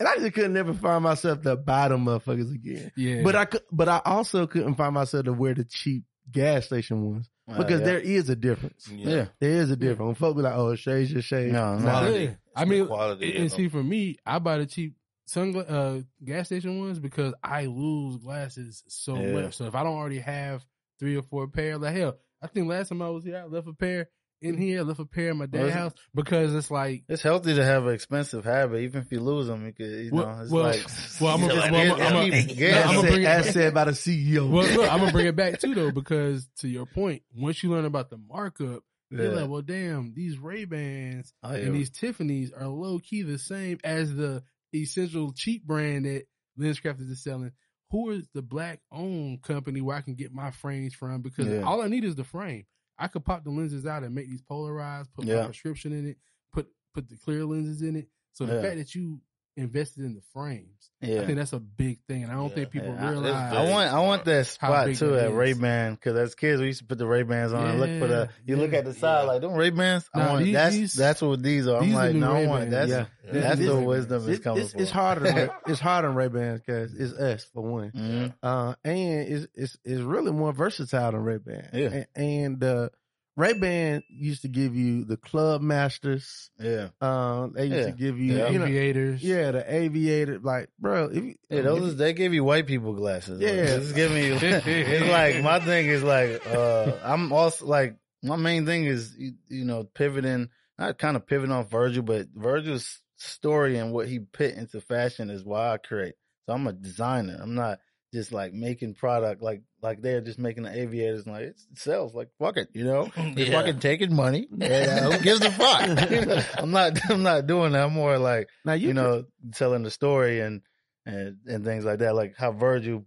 And 0.00 0.08
I 0.08 0.16
just 0.16 0.32
couldn't 0.34 0.54
never 0.54 0.74
find 0.74 1.04
myself 1.04 1.42
to 1.42 1.54
buy 1.56 1.88
them 1.88 2.06
motherfuckers 2.06 2.52
again. 2.52 2.90
yeah, 2.96 3.22
But 3.22 3.36
I 3.36 3.44
could, 3.44 3.62
but 3.70 3.88
I 3.88 4.00
also 4.04 4.46
couldn't 4.46 4.74
find 4.74 4.94
myself 4.94 5.26
to 5.26 5.32
wear 5.32 5.54
the 5.54 5.64
cheap 5.64 6.04
gas 6.30 6.66
station 6.66 7.02
ones 7.04 7.28
because 7.46 7.80
yeah. 7.80 7.86
there 7.86 7.98
is 8.00 8.28
a 8.28 8.36
difference. 8.36 8.88
yeah. 8.88 9.26
There 9.40 9.50
is 9.50 9.70
a 9.70 9.76
difference. 9.76 10.06
When 10.06 10.14
folks 10.14 10.36
be 10.36 10.42
like, 10.42 10.54
"Oh, 10.54 10.74
shades 10.74 11.12
your 11.12 11.22
shades." 11.22 11.52
No, 11.52 11.78
no. 11.78 11.84
Nah, 11.84 12.08
Yeah. 12.08 12.30
I 12.54 12.64
mean, 12.64 12.86
quality 12.86 13.36
and 13.36 13.50
see, 13.50 13.68
for 13.68 13.82
me, 13.82 14.18
I 14.26 14.38
buy 14.38 14.58
the 14.58 14.66
cheap 14.66 14.94
sungla- 15.28 15.70
uh, 15.70 16.02
gas 16.24 16.46
station 16.46 16.78
ones 16.80 16.98
because 16.98 17.34
I 17.42 17.66
lose 17.66 18.18
glasses 18.18 18.84
so 18.88 19.16
Yeah. 19.16 19.32
much. 19.32 19.54
So 19.56 19.64
if 19.66 19.74
I 19.74 19.82
don't 19.82 19.96
already 19.96 20.18
have 20.20 20.64
three 20.98 21.16
or 21.16 21.22
four 21.22 21.48
pair, 21.48 21.78
like 21.78 21.96
hell, 21.96 22.18
I 22.40 22.46
think 22.46 22.68
last 22.68 22.88
time 22.90 23.02
I 23.02 23.08
was 23.08 23.24
here, 23.24 23.38
I 23.38 23.44
left 23.44 23.68
a 23.68 23.72
pair 23.72 24.08
in 24.42 24.58
here, 24.58 24.80
I 24.80 24.82
left 24.82 25.00
a 25.00 25.04
pair 25.06 25.30
in 25.30 25.38
my 25.38 25.46
dad's 25.46 25.68
it? 25.68 25.72
house 25.72 25.92
because 26.14 26.54
it's 26.54 26.70
like. 26.70 27.04
It's 27.08 27.22
healthy 27.22 27.54
to 27.54 27.64
have 27.64 27.86
an 27.86 27.94
expensive 27.94 28.44
habit, 28.44 28.80
even 28.82 29.02
if 29.02 29.10
you 29.12 29.20
lose 29.20 29.46
them. 29.46 29.64
You 29.64 29.72
could, 29.72 29.86
you 29.86 30.10
know, 30.12 30.40
it's 30.42 30.50
well, 30.50 30.64
like, 30.64 30.86
well, 31.20 31.34
I'm 31.34 31.40
gonna, 31.40 31.54
It's 31.54 31.62
well, 31.62 31.64
I'm 31.64 31.72
like- 31.72 31.88
gonna- 31.98 32.04
I'm 32.04 32.30
gonna- 32.30 32.42
keep- 32.42 32.60
I'm 32.74 32.94
gonna 32.96 33.08
bring 33.08 33.20
it 33.22 33.24
back. 33.24 33.44
said 33.46 33.74
by 33.74 33.84
the 33.84 33.90
CEO. 33.92 34.50
Well, 34.50 34.66
look, 34.74 34.92
I'm 34.92 34.98
gonna 35.00 35.12
bring 35.12 35.26
it 35.26 35.36
back 35.36 35.60
too 35.60 35.74
though, 35.74 35.90
because 35.92 36.46
to 36.60 36.68
your 36.68 36.86
point, 36.86 37.22
once 37.34 37.62
you 37.62 37.70
learn 37.70 37.84
about 37.84 38.10
the 38.10 38.18
markup, 38.18 38.82
you're 39.10 39.24
Yeah. 39.32 39.40
like, 39.42 39.50
well, 39.50 39.62
damn, 39.62 40.14
these 40.14 40.38
Ray 40.38 40.64
Bans 40.64 41.32
Oh, 41.42 41.52
yeah. 41.54 41.58
and 41.66 41.74
these 41.74 41.90
Tiffany's 41.90 42.50
are 42.52 42.66
low 42.68 42.98
key 42.98 43.22
the 43.22 43.38
same 43.38 43.78
as 43.84 44.14
the 44.14 44.42
essential 44.74 45.32
cheap 45.32 45.64
brand 45.66 46.06
that 46.06 46.24
Lenscrafters 46.58 47.10
is 47.10 47.22
selling. 47.22 47.52
Who 47.90 48.10
is 48.10 48.26
the 48.32 48.40
black 48.40 48.80
owned 48.90 49.42
company 49.42 49.82
where 49.82 49.96
I 49.96 50.00
can 50.00 50.14
get 50.14 50.32
my 50.32 50.50
frames 50.50 50.94
from? 50.94 51.20
Because 51.20 51.46
Yeah. 51.46 51.60
all 51.60 51.82
I 51.82 51.88
need 51.88 52.04
is 52.04 52.14
the 52.14 52.24
frame. 52.24 52.64
I 52.98 53.08
could 53.08 53.24
pop 53.24 53.44
the 53.44 53.50
lenses 53.50 53.86
out 53.86 54.02
and 54.04 54.14
make 54.14 54.28
these 54.28 54.42
polarized, 54.42 55.12
put 55.14 55.26
my 55.26 55.32
prescription 55.46 55.92
in 55.92 56.06
it, 56.08 56.18
put 56.52 56.68
put 56.94 57.08
the 57.08 57.16
clear 57.16 57.44
lenses 57.44 57.82
in 57.82 57.96
it. 57.96 58.08
So 58.32 58.46
the 58.46 58.54
Yeah. 58.54 58.62
fact 58.62 58.76
that 58.76 58.94
you 58.94 59.20
invested 59.56 60.04
in 60.04 60.14
the 60.14 60.22
frames. 60.32 60.90
Yeah. 61.00 61.22
I 61.22 61.26
think 61.26 61.36
that's 61.38 61.52
a 61.52 61.58
big 61.58 61.98
thing, 62.08 62.22
and 62.22 62.30
I 62.32 62.36
don't 62.36 62.48
Yeah. 62.50 62.54
think 62.54 62.70
people 62.70 62.88
Yeah, 62.94 63.10
realize. 63.10 63.52
I 63.52 63.70
want 63.70 63.92
I 63.92 64.00
want 64.00 64.24
that 64.26 64.46
spot 64.46 64.94
too 64.94 65.16
at 65.16 65.26
is. 65.30 65.32
Ray 65.32 65.52
Ban 65.52 65.94
because 65.94 66.16
as 66.16 66.34
kids 66.34 66.60
we 66.60 66.68
used 66.68 66.78
to 66.80 66.84
put 66.86 66.96
the 66.98 67.06
Ray 67.06 67.22
Bans 67.24 67.52
on 67.52 67.66
and 67.66 67.80
look 67.80 67.90
for 67.98 68.06
the 68.06 68.28
you 68.46 68.56
look 68.56 68.72
at 68.72 68.84
the 68.84 68.94
side 68.94 69.22
yeah. 69.22 69.28
like 69.28 69.40
them 69.40 69.52
Ray 69.54 69.70
Bans. 69.70 70.08
I 70.14 70.18
Nah, 70.20 70.28
want 70.30 70.44
these- 70.44 70.54
that's 70.54 70.74
these- 70.76 70.94
that's 70.94 71.20
what 71.22 71.42
these 71.42 71.66
are. 71.66 71.78
I'm 71.80 71.86
these 71.86 71.94
are 71.94 71.96
like 71.98 72.14
new 72.14 72.20
no, 72.20 72.32
I 72.32 72.46
want 72.46 72.64
Ray-Bans. 72.70 72.90
that's 72.90 72.90
Yeah. 72.90 73.32
that's 73.42 73.58
This- 73.58 73.68
the 73.68 73.80
wisdom 73.80 74.28
is 74.30 74.38
coming 74.38 74.62
it's, 74.62 74.72
from. 74.72 74.80
it's 74.82 74.90
harder. 74.90 75.20
Than, 75.22 75.50
it's 75.66 75.80
harder 75.80 76.08
than 76.08 76.16
Ray 76.16 76.28
Bans 76.28 76.60
because 76.60 76.94
it's 76.94 77.12
us 77.14 77.44
for 77.52 77.62
one, 77.62 77.90
Mhm. 77.92 78.34
uh, 78.42 78.74
and 78.84 79.28
it's 79.28 79.46
it's 79.54 79.76
it's 79.84 80.00
really 80.02 80.32
more 80.32 80.52
versatile 80.52 81.12
than 81.12 81.22
Ray 81.24 81.38
Ban. 81.38 81.68
Yeah. 81.72 81.88
and, 81.88 82.06
and 82.16 82.64
uh, 82.64 82.88
Ray 83.36 83.54
Ban 83.54 84.02
used 84.10 84.42
to 84.42 84.48
give 84.48 84.76
you 84.76 85.04
the 85.04 85.16
Club 85.16 85.62
Masters. 85.62 86.50
Yeah, 86.60 86.88
Um, 87.00 87.52
they 87.54 87.64
used 87.66 87.76
Yeah. 87.78 87.84
to 87.86 87.92
give 87.92 88.18
you, 88.18 88.36
Yeah. 88.36 88.50
you 88.50 88.58
know, 88.58 88.66
aviators. 88.66 89.22
yeah, 89.22 89.50
the 89.52 89.74
Aviator. 89.74 90.38
Like, 90.38 90.68
bro, 90.78 91.06
if 91.06 91.16
you, 91.24 91.34
yeah. 91.48 91.58
if 91.58 91.64
Those 91.64 91.82
you- 91.92 91.94
they 91.94 92.12
give 92.12 92.34
you 92.34 92.44
white 92.44 92.66
people 92.66 92.92
glasses. 92.92 93.40
Yeah. 93.40 93.52
Yeah, 93.52 93.76
it's 93.76 93.92
giving 93.92 94.22
you. 94.24 94.34
it's 94.40 95.08
like 95.10 95.42
my 95.42 95.60
thing 95.60 95.86
is 95.86 96.02
like 96.02 96.46
uh 96.46 96.92
I'm 97.02 97.32
also 97.32 97.64
like 97.66 97.96
my 98.22 98.36
main 98.36 98.66
thing 98.66 98.84
is 98.84 99.16
you, 99.16 99.32
you 99.48 99.64
know 99.64 99.84
pivoting, 99.84 100.50
not 100.78 100.98
kind 100.98 101.16
of 101.16 101.26
pivoting 101.26 101.52
off 101.52 101.70
Virgil, 101.70 102.02
but 102.02 102.28
Virgil's 102.34 103.00
story 103.16 103.78
and 103.78 103.92
what 103.92 104.08
he 104.08 104.18
put 104.18 104.52
into 104.54 104.80
fashion 104.80 105.30
is 105.30 105.42
why 105.44 105.70
I 105.72 105.78
create. 105.78 106.14
So 106.46 106.52
I'm 106.52 106.66
a 106.66 106.72
designer. 106.72 107.38
I'm 107.40 107.54
not 107.54 107.78
just 108.12 108.30
like 108.32 108.52
making 108.52 108.94
product 108.94 109.42
like 109.42 109.62
like 109.80 110.02
they're 110.02 110.20
just 110.20 110.38
making 110.38 110.64
the 110.64 110.70
aviators 110.78 111.24
and 111.24 111.34
like 111.34 111.44
it 111.44 111.60
sells 111.74 112.14
like 112.14 112.28
fuck 112.38 112.56
it, 112.56 112.68
you 112.74 112.84
know. 112.84 113.10
They're 113.16 113.46
Yeah. 113.46 113.52
fucking 113.60 113.80
taking 113.80 114.14
money. 114.14 114.48
Yeah, 114.56 115.10
who 115.10 115.18
gives 115.22 115.40
a 115.40 115.50
fuck? 115.50 116.10
You 116.10 116.26
know, 116.26 116.42
I'm 116.58 116.70
not 116.70 116.98
I'm 117.10 117.22
not 117.22 117.46
doing 117.46 117.72
that. 117.72 117.84
I'm 117.84 117.92
more 117.92 118.18
like 118.18 118.48
now 118.64 118.74
you, 118.74 118.88
you 118.88 118.94
know, 118.94 119.24
telling 119.54 119.82
the 119.82 119.90
story 119.90 120.40
and 120.40 120.60
and 121.06 121.38
and 121.46 121.64
things 121.64 121.84
like 121.84 122.00
that, 122.00 122.14
like 122.14 122.34
how 122.36 122.52
Virgil 122.52 123.04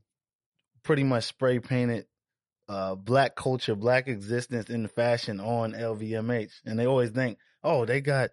pretty 0.83 1.03
much 1.03 1.23
spray 1.25 1.59
painted 1.59 2.05
uh 2.67 2.95
black 2.95 3.35
culture, 3.35 3.75
black 3.75 4.07
existence 4.07 4.69
in 4.69 4.81
the 4.83 4.89
fashion 4.89 5.39
on 5.39 5.73
LVMH, 5.73 6.51
and 6.65 6.79
they 6.79 6.87
always 6.87 7.11
think, 7.11 7.37
oh, 7.63 7.85
they 7.85 8.01
got 8.01 8.31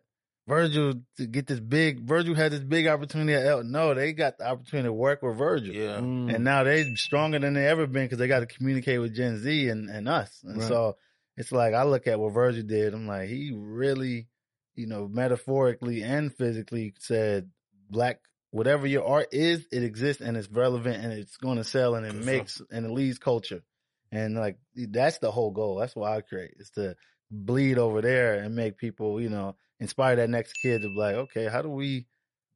Virgil 0.53 0.95
to 1.17 1.27
get 1.27 1.47
this 1.47 1.61
big. 1.61 2.01
Virgil 2.07 2.35
had 2.35 2.53
this 2.53 2.61
big 2.61 2.87
opportunity 2.87 3.35
at 3.35 3.47
L. 3.47 3.63
No, 3.65 3.95
they 3.95 4.13
got 4.13 4.39
the 4.39 4.47
opportunity 4.47 4.89
to 4.89 4.93
work 4.93 5.23
with 5.23 5.37
Virgil. 5.39 5.75
Yeah. 5.75 5.99
Mm. 5.99 6.35
And 6.35 6.45
now 6.45 6.65
they 6.65 6.95
stronger 6.95 7.39
than 7.39 7.55
they 7.55 7.67
ever 7.67 7.87
been 7.87 8.05
because 8.05 8.19
they 8.19 8.29
got 8.29 8.41
to 8.41 8.47
communicate 8.47 9.01
with 9.01 9.15
Gen 9.15 9.39
Z 9.39 9.69
and, 9.69 9.89
and 9.89 10.09
us. 10.09 10.43
And 10.45 10.59
Right. 10.59 10.69
so 10.69 10.97
it's 11.37 11.53
like 11.53 11.75
I 11.75 11.85
look 11.85 12.07
at 12.07 12.21
what 12.21 12.35
Virgil 12.35 12.63
did. 12.65 12.95
I'm 12.95 13.07
like, 13.07 13.29
he 13.29 13.53
really, 13.55 14.29
you 14.75 14.87
know, 14.87 15.09
metaphorically 15.09 16.03
and 16.03 16.35
physically 16.35 16.95
said, 16.99 17.51
black, 17.89 18.21
whatever 18.51 18.87
your 18.87 19.07
art 19.07 19.29
is, 19.33 19.67
it 19.73 19.83
exists 19.83 20.23
and 20.23 20.37
it's 20.37 20.51
relevant 20.51 21.03
and 21.03 21.13
it's 21.13 21.37
going 21.39 21.57
to 21.59 21.65
sell 21.65 21.95
and 21.95 22.05
it 22.07 22.13
Good 22.13 22.27
makes 22.27 22.61
and 22.71 22.85
it 22.85 22.91
leads 22.91 23.19
culture. 23.19 23.63
And 24.11 24.35
like 24.37 24.59
that's 24.77 25.19
the 25.19 25.31
whole 25.31 25.51
goal. 25.51 25.77
That's 25.77 25.97
what 25.97 26.13
I 26.13 26.21
create 26.21 26.55
is 26.59 26.71
to 26.73 26.97
bleed 27.31 27.79
over 27.79 28.03
there 28.03 28.35
and 28.35 28.55
make 28.55 28.77
people, 28.77 29.21
you 29.21 29.31
know, 29.31 29.57
inspire 29.83 30.17
that 30.17 30.31
next 30.31 30.55
kid 30.63 30.83
to 30.83 30.89
be 30.89 30.95
like, 30.95 31.15
okay, 31.15 31.47
how 31.47 31.63
do 31.63 31.69
we 31.69 32.07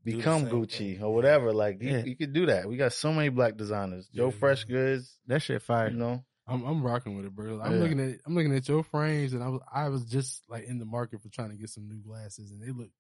become 0.05 0.43
same 0.45 0.51
Gucci 0.53 0.95
thing. 0.97 1.03
or 1.03 1.13
whatever? 1.15 1.53
Like 1.53 1.83
you, 1.83 1.91
Yeah. 1.91 2.05
you 2.05 2.17
could 2.17 2.33
do 2.33 2.47
that. 2.47 2.69
We 2.69 2.77
got 2.77 2.93
so 2.93 3.13
many 3.13 3.29
black 3.29 3.57
designers. 3.57 4.09
Joe 4.09 4.27
Yeah. 4.27 4.39
Fresh 4.39 4.65
Goods, 4.65 5.19
that 5.27 5.43
shit 5.43 5.63
fire. 5.63 5.91
you 5.91 5.97
know. 5.97 6.25
I'm 6.49 6.65
I'm 6.65 6.81
rocking 6.83 7.17
with 7.17 7.25
it, 7.27 7.35
bro. 7.35 7.61
I'm 7.61 7.73
Yeah. 7.73 7.79
looking 7.81 7.99
at 8.01 8.21
I'm 8.25 8.35
looking 8.37 8.55
at 8.55 8.69
your 8.69 8.85
frames, 8.85 9.33
and 9.33 9.43
I 9.43 9.49
was 9.49 9.61
I 9.73 9.89
was 9.89 10.05
just 10.05 10.45
like 10.49 10.65
in 10.65 10.79
the 10.79 10.85
market 10.85 11.21
for 11.21 11.29
trying 11.29 11.51
to 11.51 11.57
get 11.57 11.71
some 11.71 11.89
new 11.89 12.01
glasses, 12.01 12.53
and 12.53 12.63
they 12.63 12.71
look 12.71 12.91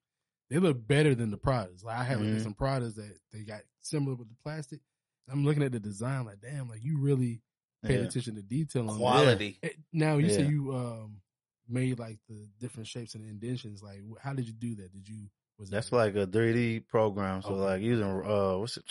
they 0.50 0.58
look 0.58 0.84
better 0.86 1.14
than 1.14 1.30
the 1.30 1.36
products. 1.36 1.84
Like 1.84 1.96
I 1.96 2.02
have 2.04 2.18
Mhm. 2.20 2.42
some 2.42 2.54
products 2.54 2.94
that 2.96 3.16
they 3.32 3.42
got 3.44 3.60
similar 3.82 4.16
with 4.16 4.28
the 4.28 4.34
plastic. 4.42 4.80
I'm 5.28 5.44
looking 5.44 5.62
at 5.62 5.70
the 5.72 5.78
design, 5.80 6.24
like 6.24 6.40
damn, 6.40 6.68
like 6.68 6.82
you 6.82 6.98
really 7.00 7.40
paid 7.84 8.00
Yeah. 8.00 8.06
attention 8.06 8.34
to 8.34 8.42
detail 8.42 8.90
on. 8.90 8.98
Quality. 8.98 9.58
Eh, 9.62 9.68
Now 9.92 10.16
you 10.18 10.28
say 10.30 10.46
you 10.48 10.74
um 10.74 11.20
made 11.68 11.98
like 11.98 12.18
the 12.28 12.46
different 12.60 12.86
shapes 12.88 13.14
and 13.14 13.24
indentions. 13.24 13.82
Like 13.82 14.00
how 14.20 14.32
did 14.32 14.46
you 14.46 14.52
do 14.54 14.74
that? 14.76 14.92
Did 14.92 15.08
you 15.08 15.28
was 15.58 15.70
That's 15.70 15.88
it, 15.90 15.94
like 15.94 16.14
a 16.16 16.26
3D 16.26 16.86
program. 16.88 17.42
So 17.42 17.50
Okay. 17.50 17.60
like 17.60 17.82
using 17.82 18.04
uh 18.04 18.58
what's 18.58 18.76
it? 18.76 18.84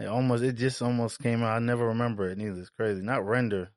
It 0.00 0.06
almost 0.06 0.42
it 0.42 0.54
just 0.54 0.82
almost 0.82 1.20
came 1.20 1.42
out. 1.42 1.54
I 1.56 1.58
never 1.60 1.88
remember 1.88 2.28
it 2.28 2.38
neither. 2.38 2.60
It's 2.60 2.70
crazy. 2.70 3.00
Not 3.00 3.24
render, 3.26 3.70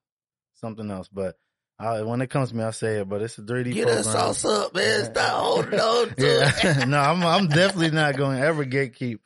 something 0.55 0.89
else. 0.89 1.07
But 1.07 1.35
I, 1.79 2.01
when 2.01 2.21
it 2.21 2.31
comes 2.31 2.49
to 2.49 2.55
me, 2.55 2.63
I 2.63 2.71
say 2.71 3.01
it. 3.01 3.09
But 3.09 3.21
it's 3.21 3.37
a 3.37 3.41
3D 3.41 3.73
Get 3.73 3.83
program. 3.83 3.99
us 3.99 4.11
sauce 4.11 4.45
up, 4.45 4.73
man. 4.75 5.05
Stop 5.05 5.43
holding 5.43 5.79
on 5.79 6.07
to 6.15 6.15
it. 6.17 6.63
Yeah, 6.63 6.85
no, 6.87 6.97
I'm 6.99 7.23
I'm 7.23 7.47
definitely 7.47 7.91
not 7.91 8.17
going 8.17 8.37
to 8.39 8.43
ever 8.43 8.65
gatekeep. 8.65 9.19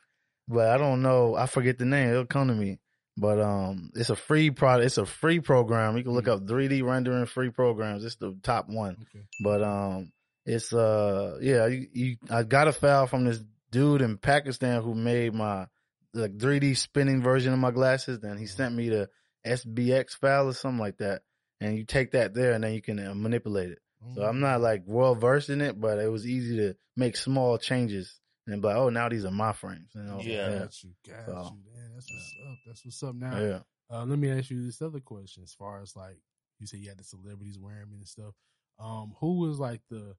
But 0.48 0.68
I 0.68 0.76
don't 0.76 1.00
know. 1.00 1.34
I 1.34 1.46
forget 1.46 1.78
the 1.78 1.86
name. 1.86 2.10
It'll 2.10 2.26
come 2.26 2.48
to 2.48 2.54
me. 2.54 2.78
But 3.16 3.40
um, 3.40 3.90
it's 3.94 4.10
a 4.10 4.16
free 4.16 4.50
product. 4.50 4.86
It's 4.86 4.98
a 4.98 5.04
free 5.06 5.40
program. 5.40 5.96
You 5.96 6.02
can 6.02 6.12
look 6.12 6.28
up 6.28 6.46
3D 6.46 6.82
rendering 6.82 7.26
free 7.26 7.50
programs. 7.50 8.04
It's 8.04 8.16
the 8.16 8.36
top 8.42 8.68
one. 8.68 8.96
okay. 9.02 9.24
But 9.42 9.62
um, 9.62 10.12
it's 10.46 10.72
uh, 10.72 11.38
yeah, 11.40 11.66
you, 11.66 11.86
you 11.92 12.16
I 12.30 12.42
got 12.42 12.68
a 12.68 12.72
file 12.72 13.06
from 13.06 13.24
this 13.24 13.42
dude 13.70 14.02
in 14.02 14.16
Pakistan 14.18 14.82
who 14.82 14.94
made 14.94 15.34
my 15.34 15.66
like 16.14 16.36
3D 16.38 16.76
spinning 16.76 17.22
version 17.22 17.52
of 17.52 17.58
my 17.58 17.70
glasses. 17.70 18.20
Then 18.20 18.38
he 18.38 18.46
sent 18.46 18.74
me 18.74 18.88
the 18.88 19.10
FBX 19.46 20.18
file 20.18 20.48
or 20.48 20.54
something 20.54 20.80
like 20.80 20.98
that. 20.98 21.22
And 21.60 21.76
you 21.76 21.84
take 21.84 22.12
that 22.12 22.34
there, 22.34 22.52
and 22.52 22.64
then 22.64 22.72
you 22.72 22.82
can 22.82 22.98
uh, 22.98 23.14
manipulate 23.14 23.70
it. 23.70 23.78
So 24.16 24.22
I'm 24.22 24.40
not 24.40 24.60
like 24.60 24.82
well 24.84 25.14
versed 25.14 25.48
in 25.48 25.60
it, 25.60 25.80
but 25.80 25.98
it 25.98 26.10
was 26.10 26.26
easy 26.26 26.56
to 26.56 26.74
make 26.96 27.16
small 27.16 27.56
changes 27.56 28.20
and 28.52 28.62
be 28.62 28.68
like, 28.68 28.76
oh, 28.76 28.88
now 28.88 29.08
these 29.08 29.24
are 29.24 29.30
my 29.30 29.52
frames. 29.52 29.90
You 29.94 30.02
know? 30.02 30.20
Yeah. 30.22 30.58
Got 30.58 30.82
you, 30.82 30.90
got 31.08 31.26
So, 31.26 31.32
you. 31.32 31.74
Man, 31.74 31.90
that's 31.94 32.10
what's 32.10 32.34
up. 32.46 32.58
That's 32.66 32.84
what's 32.84 33.02
up. 33.02 33.14
Now, 33.14 33.38
yeah. 33.38 33.58
Uh, 33.90 34.04
let 34.04 34.18
me 34.18 34.30
ask 34.30 34.50
you 34.50 34.64
this 34.64 34.80
other 34.80 35.00
question. 35.00 35.42
As 35.42 35.52
far 35.52 35.82
as 35.82 35.94
like 35.96 36.18
you 36.58 36.66
said, 36.66 36.80
you 36.80 36.88
had 36.88 36.98
the 36.98 37.04
celebrities 37.04 37.58
wearing 37.58 37.80
them 37.80 37.98
and 37.98 38.08
stuff. 38.08 38.34
Um, 38.78 39.14
who 39.20 39.38
was 39.38 39.58
like 39.58 39.80
the 39.90 40.14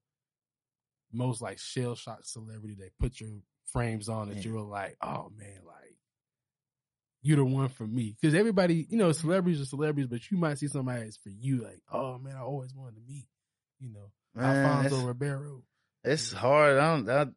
most 1.12 1.42
like 1.42 1.60
shell 1.60 1.96
shock 1.96 2.20
celebrity 2.24 2.76
that 2.80 2.98
put 3.00 3.20
your 3.20 3.30
frames 3.72 4.10
on 4.10 4.30
that 4.30 4.36
Man. 4.36 4.44
you 4.44 4.54
were 4.54 4.62
like, 4.62 4.98
oh 5.02 5.32
man, 5.38 5.60
like 5.66 5.96
you're 7.22 7.38
the 7.38 7.46
one 7.46 7.70
for 7.70 7.88
me? 7.88 8.16
Because 8.20 8.36
everybody, 8.36 8.86
you 8.90 8.98
know, 8.98 9.12
celebrities 9.12 9.62
are 9.62 9.66
celebrities, 9.66 10.08
but 10.10 10.30
you 10.30 10.38
might 10.38 10.60
see 10.60 10.68
somebody 10.68 11.04
that's 11.04 11.18
for 11.18 11.30
you, 11.30 11.64
like, 11.64 11.80
oh 11.92 12.18
man, 12.20 12.36
I 12.36 12.42
always 12.42 12.74
wanted 12.76 12.96
to 12.96 13.02
meet, 13.08 13.28
you 13.80 13.92
know, 13.92 14.12
Man, 14.36 14.66
Alfonso 14.66 14.96
it's, 14.98 15.06
Ribeiro. 15.06 15.64
it's 16.04 16.34
hard. 16.34 16.78
I 16.78 16.96
don't, 16.96 17.10
I, 17.10 17.28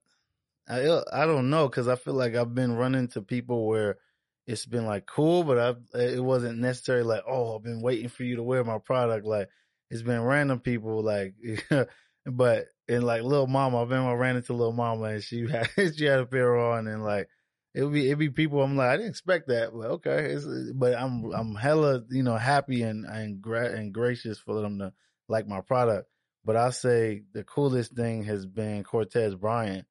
I, 0.69 1.01
I 1.13 1.27
don't 1.27 1.51
know 1.51 1.69
because 1.69 1.89
I 1.89 1.97
feel 1.97 2.15
like 2.15 2.35
I've 2.35 2.55
been 2.55 2.75
running 2.75 3.09
to 3.09 3.23
people 3.23 3.67
where 3.67 3.99
it's 4.47 4.67
been 4.67 4.87
like 4.87 5.07
cool, 5.07 5.45
but 5.45 5.59
I, 5.59 5.99
it 5.99 6.23
wasn't 6.23 6.59
necessarily 6.59 7.05
like, 7.05 7.25
oh, 7.29 7.57
I've 7.57 7.65
been 7.65 7.83
waiting 7.83 8.09
for 8.09 8.25
you 8.25 8.37
to 8.37 8.43
wear 8.43 8.65
my 8.65 8.79
product. 8.79 9.27
Like 9.27 9.49
it's 9.91 10.03
been 10.03 10.23
random 10.23 10.61
people, 10.61 11.03
like, 11.03 11.35
but 12.27 12.67
and 12.89 13.05
like 13.05 13.23
little 13.23 13.47
Mama, 13.47 13.83
I've 13.83 13.89
been 13.89 13.99
I 13.99 14.13
ran 14.13 14.37
into 14.37 14.53
Lil 14.53 14.73
Mama 14.73 15.05
and 15.05 15.23
she 15.23 15.47
had 15.51 15.69
she 15.97 16.05
had 16.05 16.21
a 16.21 16.27
pair 16.27 16.57
on 16.57 16.87
and 16.87 17.05
like 17.05 17.29
it 17.75 17.83
would 17.83 17.93
be 17.93 18.11
it 18.11 18.19
be 18.19 18.31
people 18.31 18.63
I'm 18.63 18.77
like 18.77 18.91
I 18.91 18.97
didn't 18.97 19.11
expect 19.11 19.49
that, 19.49 19.71
but 19.73 19.91
okay, 19.93 20.33
it's, 20.33 20.47
but 20.75 20.95
I'm 20.95 21.33
I'm 21.33 21.55
hella 21.55 22.03
you 22.11 22.23
know 22.23 22.37
happy 22.37 22.83
and 22.83 23.05
and 23.05 23.41
gra- 23.41 23.75
and 23.75 23.93
gracious 23.93 24.39
for 24.39 24.61
them 24.61 24.79
to 24.79 24.93
like 25.29 25.47
my 25.47 25.61
product. 25.61 26.09
But 26.45 26.57
I 26.57 26.71
say 26.71 27.23
the 27.33 27.43
coolest 27.43 27.93
thing 27.93 28.25
has 28.25 28.47
been 28.47 28.85
Cortez 28.85 29.35
Bryant 29.35 29.87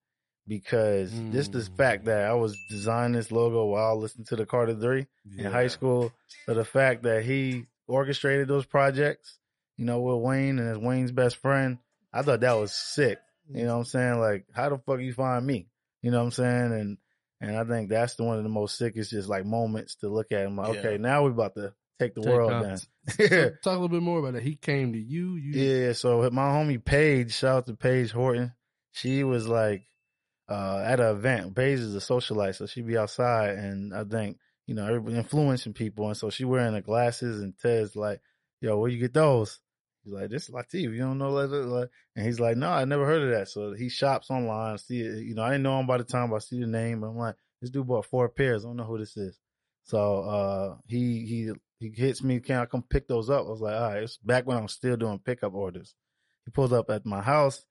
because 0.48 1.12
just 1.32 1.52
this 1.54 1.70
Mm. 1.70 1.78
fact 1.78 2.06
that 2.06 2.24
I 2.26 2.34
was 2.34 2.58
designing 2.70 3.14
this 3.14 3.32
logo 3.32 3.66
while 3.66 3.98
listening 4.00 4.26
to 4.26 4.36
the 4.36 4.46
Carter 4.46 4.76
Three 4.76 5.08
in 5.38 5.46
high 5.52 5.68
school. 5.68 6.12
So 6.46 6.54
the 6.54 6.66
fact 6.66 7.04
that 7.04 7.24
he 7.24 7.66
orchestrated 7.88 8.48
those 8.48 8.66
projects, 8.66 9.40
you 9.78 9.86
know, 9.86 10.00
with 10.02 10.22
Wayne 10.24 10.60
and 10.60 10.70
as 10.70 10.78
Wayne's 10.78 11.12
best 11.12 11.38
friend, 11.38 11.78
I 12.14 12.22
thought 12.22 12.42
that 12.42 12.54
was 12.54 12.74
sick. 12.74 13.20
You 13.50 13.66
know 13.66 13.74
what 13.74 13.80
I'm 13.80 13.86
saying? 13.86 14.20
Like, 14.20 14.46
how 14.54 14.70
the 14.70 14.78
fuck 14.80 15.00
you 15.00 15.14
find 15.14 15.46
me? 15.46 15.68
You 16.02 16.12
know 16.12 16.20
what 16.20 16.26
I'm 16.26 16.32
saying? 16.32 16.74
And 16.74 16.98
and 17.42 17.58
I 17.58 17.64
think 17.66 17.90
that's 17.90 18.16
the 18.16 18.24
one 18.24 18.38
of 18.38 18.44
the 18.44 18.50
most 18.50 18.78
sickest 18.78 19.12
just 19.12 19.28
like 19.30 19.46
moments 19.46 19.96
to 19.98 20.10
look 20.10 20.32
at. 20.32 20.46
I'm 20.46 20.56
like, 20.56 20.74
Yeah. 20.74 20.80
okay, 20.80 20.98
now 20.98 21.24
we're 21.24 21.32
about 21.32 21.56
to 21.56 21.74
take 22.00 22.16
the 22.16 22.22
Take 22.22 22.30
world 22.30 22.54
off. 22.54 22.64
down. 22.64 22.80
So 23.30 23.50
talk 23.64 23.66
a 23.66 23.70
little 23.72 23.90
bit 23.90 24.02
more 24.02 24.20
about 24.20 24.34
that. 24.34 24.42
He 24.44 24.56
came 24.56 24.94
to 24.94 25.00
you. 25.00 25.36
You 25.36 25.62
Yeah, 25.62 25.94
so 25.94 26.28
my 26.32 26.44
homie 26.50 26.84
Paige, 26.84 27.34
shout 27.34 27.58
out 27.58 27.66
to 27.68 27.76
Paige 27.76 28.12
Horton. 28.12 28.54
She 28.94 29.24
was 29.24 29.48
like 29.48 29.84
uh 30.48 30.84
at 30.86 31.00
an 31.00 31.16
event. 31.16 31.56
Paige 31.56 31.80
is 31.80 31.96
a 31.96 32.00
socialite, 32.00 32.56
so 32.56 32.66
she 32.66 32.82
be 32.82 32.98
outside 32.98 33.58
and 33.58 33.94
I 33.94 34.04
think, 34.04 34.38
you 34.68 34.76
know, 34.76 34.86
everybody 34.86 35.18
influencing 35.18 35.74
people. 35.74 36.08
And 36.08 36.18
so 36.18 36.30
she 36.30 36.46
wearing 36.46 36.74
the 36.74 36.82
glasses 36.82 37.42
and 37.42 37.58
Ted's 37.58 37.96
like, 37.96 38.22
yo, 38.62 38.78
where 38.78 38.90
you 38.90 39.00
get 39.00 39.14
those? 39.14 39.60
He's 40.04 40.14
like, 40.14 40.30
this 40.30 40.48
is 40.48 40.54
Latif. 40.54 40.94
You 40.94 41.00
don't 41.00 41.18
know 41.18 41.48
that? 41.48 41.90
And 42.16 42.26
he's 42.26 42.40
like, 42.40 42.58
no, 42.58 42.70
I 42.70 42.86
never 42.86 43.06
heard 43.06 43.24
of 43.24 43.32
that. 43.32 43.48
So 43.50 43.74
he 43.74 43.90
shops 43.90 44.30
online, 44.30 44.78
see 44.78 45.02
it. 45.02 45.24
You 45.24 45.34
know, 45.34 45.44
I 45.44 45.50
didn't 45.52 45.64
know 45.64 45.80
him 45.80 45.88
by 45.88 45.98
the 45.98 46.04
time, 46.04 46.30
but 46.30 46.38
I 46.38 46.40
see 46.40 46.60
the 46.60 46.68
name. 46.68 47.02
But 47.02 47.08
I'm 47.08 47.18
like, 47.18 47.36
this 47.62 47.72
dude 47.72 47.88
bought 47.88 48.06
four 48.06 48.30
pairs. 48.30 48.64
I 48.64 48.68
don't 48.70 48.78
know 48.78 48.84
who 48.84 49.00
this 49.00 49.18
is. 49.18 49.40
So 49.84 50.20
uh 50.20 50.76
he 50.88 51.26
he 51.26 51.52
he 51.80 51.90
hits 51.90 52.24
me, 52.24 52.40
can 52.40 52.58
I 52.60 52.66
come 52.66 52.84
pick 52.84 53.08
those 53.08 53.30
up? 53.30 53.46
I 53.46 53.50
was 53.50 53.62
like, 53.62 53.76
all 53.76 53.90
right, 53.90 54.04
it's 54.04 54.18
back 54.18 54.46
when 54.46 54.58
I 54.58 54.62
was 54.62 54.74
still 54.74 54.96
doing 54.96 55.20
pickup 55.20 55.54
orders. 55.54 55.94
He 56.46 56.52
pulls 56.52 56.72
up 56.72 56.90
at 56.90 57.06
my 57.06 57.22
house 57.22 57.66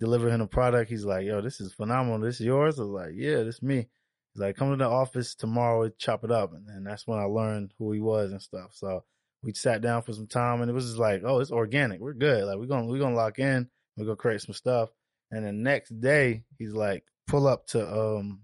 deliver 0.00 0.28
him 0.28 0.40
the 0.40 0.46
product. 0.46 0.90
He's 0.90 1.04
like, 1.04 1.26
"Yo, 1.26 1.40
this 1.40 1.60
is 1.60 1.72
phenomenal. 1.72 2.20
This 2.20 2.40
is 2.40 2.46
yours." 2.46 2.78
I 2.78 2.82
was 2.82 2.90
like, 2.90 3.12
"Yeah, 3.14 3.42
this 3.42 3.56
is 3.56 3.62
me." 3.62 3.88
He's 4.34 4.40
like, 4.40 4.56
"Come 4.56 4.70
to 4.70 4.76
the 4.76 4.88
office 4.88 5.34
tomorrow. 5.34 5.82
and 5.84 5.98
Chop 5.98 6.24
it 6.24 6.30
up." 6.30 6.52
And 6.52 6.66
then 6.68 6.84
that's 6.84 7.06
when 7.06 7.18
I 7.18 7.24
learned 7.24 7.72
who 7.78 7.92
he 7.92 8.00
was 8.00 8.32
and 8.32 8.42
stuff. 8.42 8.70
So 8.74 9.04
we 9.42 9.52
sat 9.54 9.80
down 9.82 10.02
for 10.02 10.12
some 10.12 10.26
time, 10.26 10.60
and 10.60 10.70
it 10.70 10.74
was 10.74 10.86
just 10.86 10.98
like, 10.98 11.22
"Oh, 11.24 11.40
it's 11.40 11.50
organic. 11.52 12.00
We're 12.00 12.12
good. 12.14 12.44
Like 12.44 12.58
we're 12.58 12.66
gonna 12.66 12.86
we're 12.86 12.98
gonna 12.98 13.16
lock 13.16 13.38
in. 13.38 13.68
We're 13.96 14.04
gonna 14.06 14.16
create 14.16 14.42
some 14.42 14.54
stuff." 14.54 14.90
And 15.30 15.44
the 15.44 15.52
next 15.52 15.90
day, 16.00 16.44
he's 16.58 16.72
like, 16.72 17.04
"Pull 17.26 17.46
up 17.46 17.66
to 17.68 17.86
um, 17.88 18.40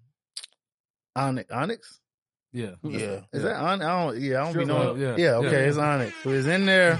Onyx. 1.14 1.50
Onyx? 1.50 2.00
Yeah. 2.52 2.72
Yeah. 2.82 3.20
Is 3.32 3.42
that 3.44 3.56
on? 3.56 3.82
I 3.82 4.04
don't. 4.04 4.20
Yeah, 4.20 4.40
I 4.40 4.44
don't 4.44 4.50
Strip 4.52 4.66
be 4.66 4.72
knowing. 4.72 4.82
club, 4.96 4.98
yeah. 4.98 5.16
Yeah, 5.16 5.34
okay, 5.36 5.62
Yeah. 5.62 5.68
it's 5.68 5.78
Onyx. 5.78 6.14
So 6.22 6.30
he's 6.30 6.46
in 6.46 6.66
there, 6.66 6.98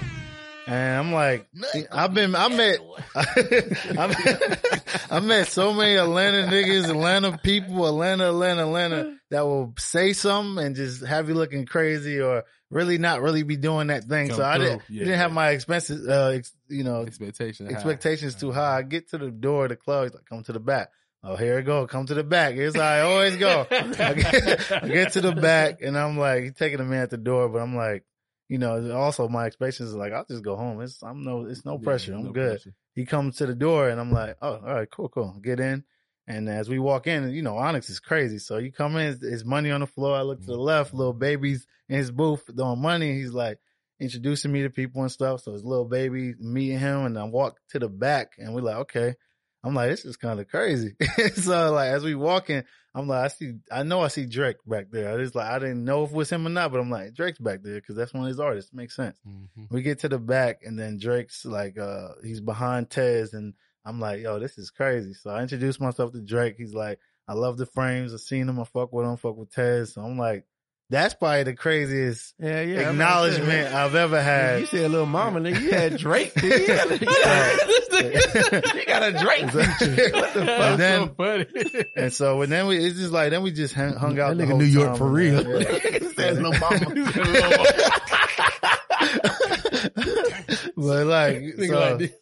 and 0.67 0.97
I'm 0.99 1.11
like, 1.13 1.47
I've 1.91 2.13
been, 2.13 2.35
I 2.35 2.47
met, 2.49 2.79
I 3.15 4.07
met, 4.07 5.07
I 5.11 5.19
met 5.19 5.47
so 5.47 5.73
many 5.73 5.95
Atlanta 5.95 6.47
niggas, 6.51 6.89
Atlanta 6.89 7.37
people, 7.37 7.85
Atlanta, 7.87 8.27
Atlanta, 8.27 8.61
Atlanta, 8.63 9.15
that 9.29 9.45
will 9.45 9.73
say 9.77 10.13
something 10.13 10.63
and 10.65 10.75
just 10.75 11.03
have 11.05 11.27
you 11.29 11.35
looking 11.35 11.65
crazy 11.65 12.19
or 12.21 12.43
really 12.69 12.97
not 12.97 13.21
really 13.21 13.43
be 13.43 13.57
doing 13.57 13.87
that 13.87 14.03
thing. 14.05 14.29
Come 14.29 14.37
so 14.37 14.43
I 14.43 14.57
didn't, 14.57 14.79
through. 14.83 14.95
Yeah, 14.95 15.03
didn't 15.05 15.19
have 15.19 15.31
my 15.33 15.49
expenses, 15.49 16.07
uh, 16.07 16.31
ex, 16.35 16.51
you 16.69 16.83
know, 16.83 17.01
Expectation. 17.03 17.67
high. 17.67 17.73
expectations 17.73 18.35
too 18.35 18.51
high. 18.51 18.77
I 18.77 18.81
get 18.83 19.09
to 19.09 19.17
the 19.17 19.31
door 19.31 19.63
of 19.65 19.69
the 19.69 19.75
club. 19.75 20.03
He's 20.05 20.13
like, 20.13 20.25
come 20.25 20.43
to 20.43 20.53
the 20.53 20.59
back. 20.59 20.89
Oh, 21.25 21.37
here 21.37 21.57
it 21.59 21.63
go. 21.63 21.87
Come 21.87 22.05
to 22.07 22.13
the 22.15 22.23
back. 22.23 22.55
Here's 22.55 22.75
how 22.75 22.81
I 22.81 23.01
always 23.01 23.37
go. 23.37 23.65
I 23.71 24.13
get, 24.13 24.71
I 24.83 24.87
get 24.87 25.13
to 25.13 25.21
the 25.21 25.31
back 25.31 25.81
and 25.81 25.97
I'm 25.97 26.17
like, 26.17 26.43
he's 26.43 26.53
taking 26.53 26.81
a 26.81 26.83
man 26.83 27.03
at 27.03 27.11
the 27.11 27.17
door, 27.17 27.47
but 27.47 27.59
I'm 27.59 27.75
like, 27.75 28.03
you 28.53 28.59
know, 28.59 28.95
also 28.95 29.27
my 29.27 29.47
expectations 29.47 29.95
are 29.95 29.97
like, 29.97 30.13
I'll 30.13 30.25
just 30.25 30.43
go 30.43 30.55
home. 30.55 30.79
It's, 30.79 31.01
I'm 31.01 31.23
no, 31.23 31.45
it's 31.45 31.65
no 31.65 31.79
Yeah, 31.79 31.83
pressure. 31.83 32.13
I'm 32.13 32.25
no 32.25 32.31
good. 32.31 32.49
pressure. 32.51 32.75
He 32.93 33.03
comes 33.03 33.37
to 33.37 33.47
the 33.47 33.55
door 33.55 33.89
and 33.89 33.99
I'm 33.99 34.11
like, 34.11 34.37
oh, 34.43 34.57
all 34.63 34.75
right, 34.75 34.87
cool, 34.91 35.09
cool. 35.09 35.35
Get 35.41 35.59
in. 35.59 35.83
And 36.27 36.47
as 36.47 36.69
we 36.69 36.77
walk 36.77 37.07
in, 37.07 37.31
you 37.31 37.41
know, 37.41 37.57
Onyx 37.57 37.89
is 37.89 37.99
crazy. 37.99 38.37
So 38.37 38.59
you 38.59 38.71
come 38.71 38.95
in, 38.95 39.17
there's 39.19 39.43
money 39.43 39.71
on 39.71 39.79
the 39.79 39.87
floor. 39.87 40.15
I 40.15 40.21
look 40.21 40.39
to 40.41 40.45
the 40.45 40.53
mm-hmm. 40.53 40.61
left, 40.61 40.93
Lil 40.93 41.13
Baby's 41.13 41.65
in 41.89 41.97
his 41.97 42.11
booth 42.11 42.43
doing 42.55 42.79
money. 42.79 43.15
He's 43.15 43.33
like 43.33 43.57
introducing 43.99 44.51
me 44.51 44.61
to 44.61 44.69
people 44.69 45.01
and 45.01 45.11
stuff. 45.11 45.41
So 45.41 45.53
his 45.53 45.65
little 45.65 45.85
baby 45.85 46.35
meeting 46.39 46.77
him 46.77 47.07
and 47.07 47.17
I 47.17 47.23
walk 47.23 47.57
to 47.69 47.79
the 47.79 47.89
back 47.89 48.33
and 48.37 48.53
we're 48.53 48.61
like, 48.61 48.75
okay. 48.81 49.15
I'm 49.63 49.73
like, 49.73 49.89
this 49.89 50.05
is 50.05 50.15
kind 50.15 50.39
of 50.39 50.47
crazy. 50.47 50.95
so 51.37 51.71
like, 51.71 51.89
as 51.89 52.03
we 52.03 52.13
walking, 52.13 52.65
I'm 52.95 53.07
like, 53.07 53.25
I 53.25 53.27
see, 53.29 53.53
I 53.71 53.81
know 53.83 54.01
I 54.01 54.07
see 54.09 54.25
Drake 54.27 54.57
back 54.67 54.91
there. 54.91 55.11
I 55.13 55.17
just 55.17 55.33
like, 55.33 55.49
I 55.49 55.57
didn't 55.57 55.83
know 55.83 56.03
if 56.03 56.11
it 56.11 56.15
was 56.15 56.29
him 56.31 56.45
or 56.45 56.49
not, 56.49 56.71
but 56.71 56.79
I'm 56.79 56.91
like, 56.91 57.13
Drake's 57.15 57.39
back 57.39 57.63
there 57.63 57.75
because 57.75 57.95
that's 57.95 58.13
one 58.13 58.23
of 58.23 58.27
his 58.29 58.39
artists. 58.39 58.71
Makes 58.73 58.95
sense. 58.95 59.19
Mhm. 59.27 59.71
We 59.71 59.81
get 59.81 59.99
to 59.99 60.09
the 60.09 60.19
back 60.19 60.61
and 60.63 60.77
then 60.77 60.99
Drake's 60.99 61.43
like, 61.43 61.77
uh, 61.77 62.09
he's 62.23 62.39
behind 62.41 62.89
Tez 62.91 63.33
and 63.33 63.53
I'm 63.83 63.99
like, 63.99 64.21
yo, 64.21 64.39
this 64.39 64.57
is 64.57 64.69
crazy. 64.69 65.13
So 65.13 65.31
I 65.31 65.41
introduced 65.41 65.81
myself 65.81 66.11
to 66.13 66.21
Drake. 66.21 66.55
He's 66.57 66.73
like, 66.75 66.99
I 67.27 67.33
love 67.33 67.57
the 67.57 67.65
frames. 67.65 68.13
I've 68.13 68.19
seen 68.21 68.47
him. 68.47 68.59
I 68.59 68.63
fuck 68.65 68.93
with 68.93 69.05
him. 69.07 69.17
Fuck 69.17 69.37
with 69.37 69.51
Tez. 69.51 69.93
So 69.93 70.01
I'm 70.01 70.17
like, 70.17 70.45
that's 70.93 71.13
probably 71.15 71.41
the 71.43 71.55
craziest 71.55 72.35
Yeah, 72.39 72.61
yeah. 72.61 72.81
I'm 72.81 72.89
acknowledgement 72.91 73.67
about 73.69 73.85
I've 73.87 73.95
ever 73.95 74.21
had. 74.21 74.59
You 74.61 74.65
said 74.67 74.91
little 74.91 75.05
mama, 75.07 75.39
nigga. 75.39 75.59
You 75.61 75.71
had 75.71 75.97
Drake. 75.97 76.33
nigga. 76.35 76.99
You 77.01 77.07
got 77.07 77.61
a- 78.73 78.77
you 78.77 78.85
got 78.85 79.03
a 79.03 79.11
Drake 79.11 79.49
feature. 79.51 80.09
What 80.13 80.33
the 80.33 80.41
And 80.41 80.47
fuck? 80.47 80.77
then- 80.77 81.07
so 81.07 81.13
funny. 81.15 81.45
And 81.95 82.13
so 82.13 82.41
and 82.41 82.51
then 82.51 82.67
we, 82.67 82.77
it's 82.77 82.97
just 82.97 83.11
like, 83.11 83.29
then 83.31 83.41
we 83.43 83.51
just 83.51 83.73
hung, 83.73 83.93
hung 83.95 84.19
out. 84.19 84.37
That 84.37 84.47
nigga 84.47 84.57
New 84.57 84.65
York 84.65 84.97
for 84.97 85.07
real. 85.09 85.61
Yeah. 85.61 85.99
Said 86.15 86.35
little 86.41 86.53
mama. 86.59 86.85
but 90.75 91.05
like, 91.07 91.43
so- 91.67 91.97
like 91.99 92.13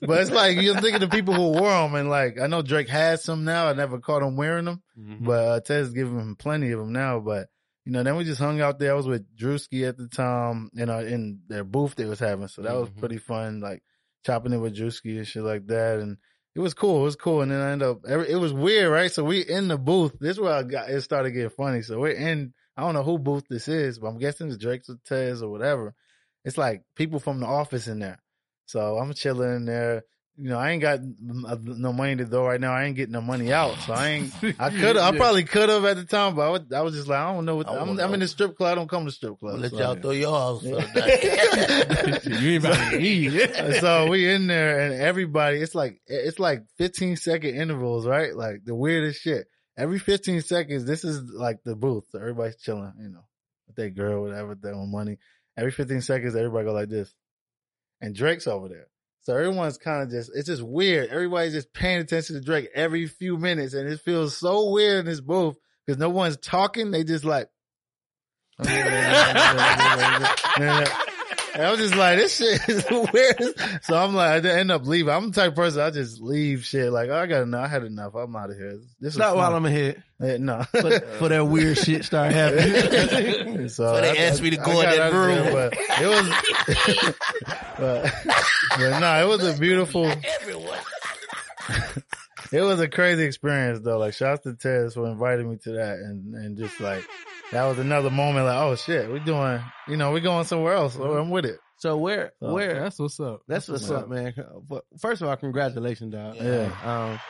but 0.00 0.20
it's 0.20 0.30
like 0.32 0.60
you're 0.60 0.80
thinking 0.80 1.00
of 1.02 1.10
people 1.10 1.32
who 1.34 1.50
wore 1.60 1.70
them, 1.70 1.94
and 1.94 2.10
like 2.10 2.40
I 2.40 2.46
know 2.48 2.60
Drake 2.62 2.88
has 2.88 3.22
some 3.22 3.44
now. 3.44 3.68
I 3.68 3.72
never 3.72 3.98
caught 4.00 4.22
him 4.22 4.36
wearing 4.36 4.64
them, 4.64 4.82
Mhm. 4.98 5.24
but 5.24 5.44
uh, 5.44 5.60
Tez 5.60 5.90
giving 5.92 6.18
him 6.18 6.34
plenty 6.36 6.72
of 6.72 6.80
them 6.80 6.92
now. 6.92 7.20
But 7.20 7.46
you 7.88 7.94
know, 7.94 8.02
then 8.02 8.16
we 8.16 8.24
just 8.24 8.38
hung 8.38 8.60
out 8.60 8.78
there. 8.78 8.92
I 8.92 8.94
was 8.96 9.06
with 9.06 9.34
Drewski 9.34 9.88
at 9.88 9.96
the 9.96 10.08
time, 10.08 10.68
you 10.74 10.84
know, 10.84 10.98
in 10.98 11.40
their 11.48 11.64
booth 11.64 11.94
they 11.94 12.04
was 12.04 12.18
having, 12.18 12.46
so 12.48 12.60
that 12.60 12.74
was 12.74 12.90
Mhm. 12.90 12.98
pretty 12.98 13.16
fun. 13.16 13.60
Like 13.60 13.82
chopping 14.26 14.52
it 14.52 14.58
with 14.58 14.76
Drewski 14.76 15.16
and 15.16 15.26
shit 15.26 15.42
like 15.42 15.66
that, 15.68 15.98
and 15.98 16.18
it 16.54 16.60
was 16.60 16.74
cool. 16.74 17.00
It 17.00 17.04
was 17.04 17.16
cool. 17.16 17.40
And 17.40 17.50
then 17.50 17.62
I 17.62 17.70
ended 17.70 17.88
up, 17.88 18.00
it 18.06 18.36
was 18.36 18.52
weird, 18.52 18.92
right? 18.92 19.10
So 19.10 19.24
we 19.24 19.40
in 19.40 19.68
the 19.68 19.78
booth. 19.78 20.18
This 20.20 20.32
is 20.32 20.40
where 20.40 20.52
I 20.52 20.64
got 20.64 20.90
it 20.90 21.00
started 21.00 21.30
getting 21.30 21.48
funny. 21.48 21.80
So 21.80 21.98
we're 21.98 22.10
in. 22.12 22.52
I 22.76 22.82
don't 22.82 22.92
know 22.92 23.02
who 23.02 23.18
booth 23.18 23.44
this 23.48 23.68
is, 23.68 23.98
but 23.98 24.08
I'm 24.08 24.18
guessing 24.18 24.48
it's 24.48 24.58
Drake's 24.58 24.90
or 24.90 24.98
Tez 25.06 25.42
or 25.42 25.50
whatever. 25.50 25.94
It's 26.44 26.58
like 26.58 26.82
people 26.94 27.20
from 27.20 27.40
the 27.40 27.46
office 27.46 27.88
in 27.88 28.00
there. 28.00 28.22
So 28.66 28.98
I'm 28.98 29.14
chilling 29.14 29.56
in 29.56 29.64
there. 29.64 30.02
You 30.40 30.50
know, 30.50 30.58
I 30.58 30.70
ain't 30.70 30.80
got 30.80 31.00
no 31.20 31.92
money 31.92 32.14
to 32.14 32.24
throw 32.24 32.46
right 32.46 32.60
now. 32.60 32.72
I 32.72 32.84
ain't 32.84 32.94
getting 32.94 33.12
no 33.12 33.20
money 33.20 33.52
out. 33.52 33.76
So 33.80 33.92
I 33.92 34.06
ain't, 34.06 34.32
I 34.60 34.70
could 34.70 34.94
have, 34.94 35.14
I 35.14 35.16
probably 35.16 35.42
could 35.42 35.68
have 35.68 35.84
at 35.84 35.96
the 35.96 36.04
time, 36.04 36.36
but 36.36 36.42
I, 36.42 36.50
would, 36.50 36.72
I 36.72 36.82
was 36.82 36.94
just 36.94 37.08
like, 37.08 37.18
I 37.18 37.32
don't 37.32 37.44
know 37.44 37.56
what, 37.56 37.68
I 37.68 37.72
I'm, 37.76 37.88
don't 37.88 38.00
I'm 38.00 38.14
in 38.14 38.20
the 38.20 38.28
strip 38.28 38.56
club. 38.56 38.70
I 38.70 38.74
don't 38.76 38.88
come 38.88 39.04
to 39.04 39.10
strip 39.10 39.34
I'll 39.42 39.56
let 39.56 39.72
so- 39.72 39.78
y'all 39.78 39.96
throw 39.96 40.12
yours 40.12 40.60
for 40.62 40.68
you 42.30 42.50
ain't 42.52 42.64
about 42.64 42.92
to 42.92 43.00
eat. 43.00 43.54
so 43.80 44.06
we 44.08 44.30
in 44.30 44.46
there 44.46 44.78
and 44.78 44.94
everybody, 44.94 45.58
it's 45.58 45.74
like, 45.74 46.00
it's 46.06 46.38
like 46.38 46.62
15 46.76 47.16
second 47.16 47.56
intervals, 47.56 48.06
right? 48.06 48.32
Like 48.34 48.64
the 48.64 48.76
weirdest 48.76 49.20
shit. 49.20 49.48
Every 49.76 49.98
15 49.98 50.42
seconds, 50.42 50.84
this 50.84 51.02
is 51.02 51.32
like 51.32 51.64
the 51.64 51.74
booth. 51.74 52.04
So 52.10 52.20
everybody's 52.20 52.56
chilling, 52.56 52.92
you 53.00 53.08
know, 53.08 53.24
with 53.66 53.74
their 53.74 53.90
girl, 53.90 54.22
whatever, 54.22 54.54
their 54.54 54.74
own 54.74 54.92
money. 54.92 55.18
Every 55.56 55.72
15 55.72 56.00
seconds, 56.00 56.36
everybody 56.36 56.64
go 56.64 56.72
like 56.72 56.88
this. 56.88 57.12
And 58.00 58.14
Drake's 58.14 58.46
over 58.46 58.68
there. 58.68 58.86
So 59.28 59.36
everyone's 59.36 59.76
kind 59.76 60.02
of 60.02 60.08
just, 60.08 60.30
it's 60.34 60.46
just 60.46 60.62
weird. 60.62 61.10
Everybody's 61.10 61.52
just 61.52 61.70
paying 61.74 62.00
attention 62.00 62.36
to 62.36 62.40
Drake 62.40 62.70
every 62.74 63.06
few 63.06 63.36
minutes. 63.36 63.74
And 63.74 63.86
it 63.86 64.00
feels 64.00 64.34
so 64.34 64.70
weird 64.70 65.00
in 65.00 65.04
this 65.04 65.20
booth 65.20 65.56
because 65.84 65.98
no 66.00 66.08
one's 66.08 66.38
talking. 66.38 66.90
They 66.92 67.04
just 67.04 67.26
like, 67.26 67.50
I 68.58 68.64
was 71.70 71.78
just 71.80 71.96
like, 71.96 72.18
this 72.18 72.36
shit 72.36 72.60
is 72.68 72.84
weird. 73.12 73.82
So 73.84 73.96
I'm 73.96 74.14
like, 74.14 74.44
I 74.44 74.48
end 74.48 74.70
up 74.70 74.86
leaving. 74.86 75.12
I'm 75.12 75.30
the 75.30 75.34
type 75.40 75.50
of 75.50 75.56
person, 75.56 75.80
I 75.82 75.90
just 75.90 76.20
leave 76.20 76.64
shit. 76.64 76.92
Like, 76.92 77.10
I 77.10 77.26
got 77.26 77.42
enough. 77.42 77.64
I 77.64 77.68
had 77.68 77.82
enough. 77.84 78.14
I'm 78.14 78.34
out 78.36 78.50
of 78.50 78.56
here. 78.56 78.78
This 79.00 79.14
is 79.14 79.18
Not 79.18 79.36
while. 79.36 79.54
I'm 79.54 79.66
ahead. 79.66 80.02
Eh, 80.22 80.36
no. 80.38 80.62
For, 80.62 81.00
for 81.00 81.28
that 81.28 81.44
weird 81.46 81.76
shit 81.78 82.04
start 82.04 82.32
happening. 82.32 83.68
so 83.70 83.94
So 83.94 84.00
they 84.00 84.18
I- 84.18 84.22
asked 84.28 84.42
me 84.42 84.50
to 84.50 84.60
I 84.60 84.64
go 84.64 84.80
in 84.80 84.86
got 84.86 84.96
that 84.96 85.00
out 85.00 85.12
of 85.12 85.12
there, 85.12 85.44
room. 85.44 85.52
But 85.52 85.74
it 86.00 87.06
was, 87.06 87.14
but, 87.78 88.12
but 88.76 88.98
no, 89.00 89.20
it 89.24 89.28
was 89.28 89.44
a 89.56 89.58
beautiful, 89.58 90.06
Everyone. 90.40 90.78
it 92.52 92.60
was 92.62 92.80
a 92.80 92.88
crazy 92.88 93.24
experience 93.24 93.80
though. 93.80 93.98
Like, 93.98 94.14
shouts 94.14 94.42
to 94.44 94.54
Tez 94.54 94.94
for 94.94 95.06
inviting 95.08 95.50
me 95.50 95.56
to 95.64 95.72
that 95.72 95.98
and, 95.98 96.34
and 96.34 96.56
just 96.56 96.80
like, 96.80 97.04
that 97.52 97.64
was 97.66 97.78
another 97.78 98.10
moment 98.10 98.46
like, 98.46 98.58
oh 98.60 98.74
shit, 98.76 99.08
we're 99.10 99.18
doing, 99.20 99.60
you 99.88 99.96
know, 99.96 100.12
we're 100.12 100.20
going 100.20 100.44
somewhere 100.44 100.74
else. 100.74 100.94
So 100.94 101.16
I'm 101.16 101.30
with 101.30 101.44
it. 101.46 101.58
So 101.78 101.96
where, 101.96 102.32
So, 102.40 102.52
where, 102.52 102.74
That's 102.80 102.98
what's 102.98 103.20
up. 103.20 103.42
that's 103.46 103.68
what's 103.68 103.88
what's 103.88 104.02
up, 104.02 104.08
man. 104.08 104.34
But 104.68 104.84
First 104.98 105.22
of 105.22 105.28
all, 105.28 105.36
congratulations, 105.36 106.12
dog. 106.12 106.34
Yeah. 106.36 106.70
Um, 106.84 107.20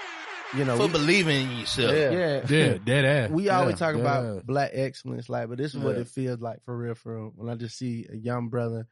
you 0.58 0.64
know, 0.64 0.76
For 0.78 0.86
we- 0.86 0.92
believing 0.92 1.50
in 1.50 1.58
yourself. 1.58 1.92
Yeah. 1.92 2.10
yeah, 2.10 2.46
Yeah, 2.48 2.78
dead 2.82 3.04
ass. 3.04 3.30
we 3.30 3.50
always 3.50 3.78
Yeah, 3.78 3.86
talk 3.86 3.94
about 4.00 4.24
ass. 4.38 4.42
black 4.44 4.70
excellence, 4.72 5.28
like, 5.28 5.48
but 5.50 5.58
this 5.58 5.74
is 5.74 5.78
what 5.80 5.96
it 5.96 6.08
feels 6.08 6.40
like 6.40 6.64
for 6.64 6.74
real. 6.76 6.94
For 6.94 7.14
real. 7.14 7.32
when 7.36 7.50
I 7.50 7.56
just 7.56 7.76
see 7.76 8.06
a 8.10 8.16
young 8.16 8.48
brother 8.48 8.86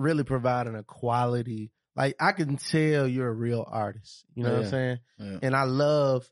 really 0.00 0.24
providing 0.24 0.74
a 0.74 0.82
quality, 0.82 1.70
like 1.96 2.16
I 2.20 2.32
can 2.32 2.56
tell 2.56 3.06
you're 3.06 3.28
a 3.28 3.32
real 3.34 3.64
artist. 3.68 4.24
You 4.34 4.44
know 4.44 4.52
what 4.54 4.64
I'm 4.64 4.70
saying? 4.70 4.98
Yeah. 5.18 5.38
And 5.42 5.56
I 5.56 5.64
love 5.64 6.26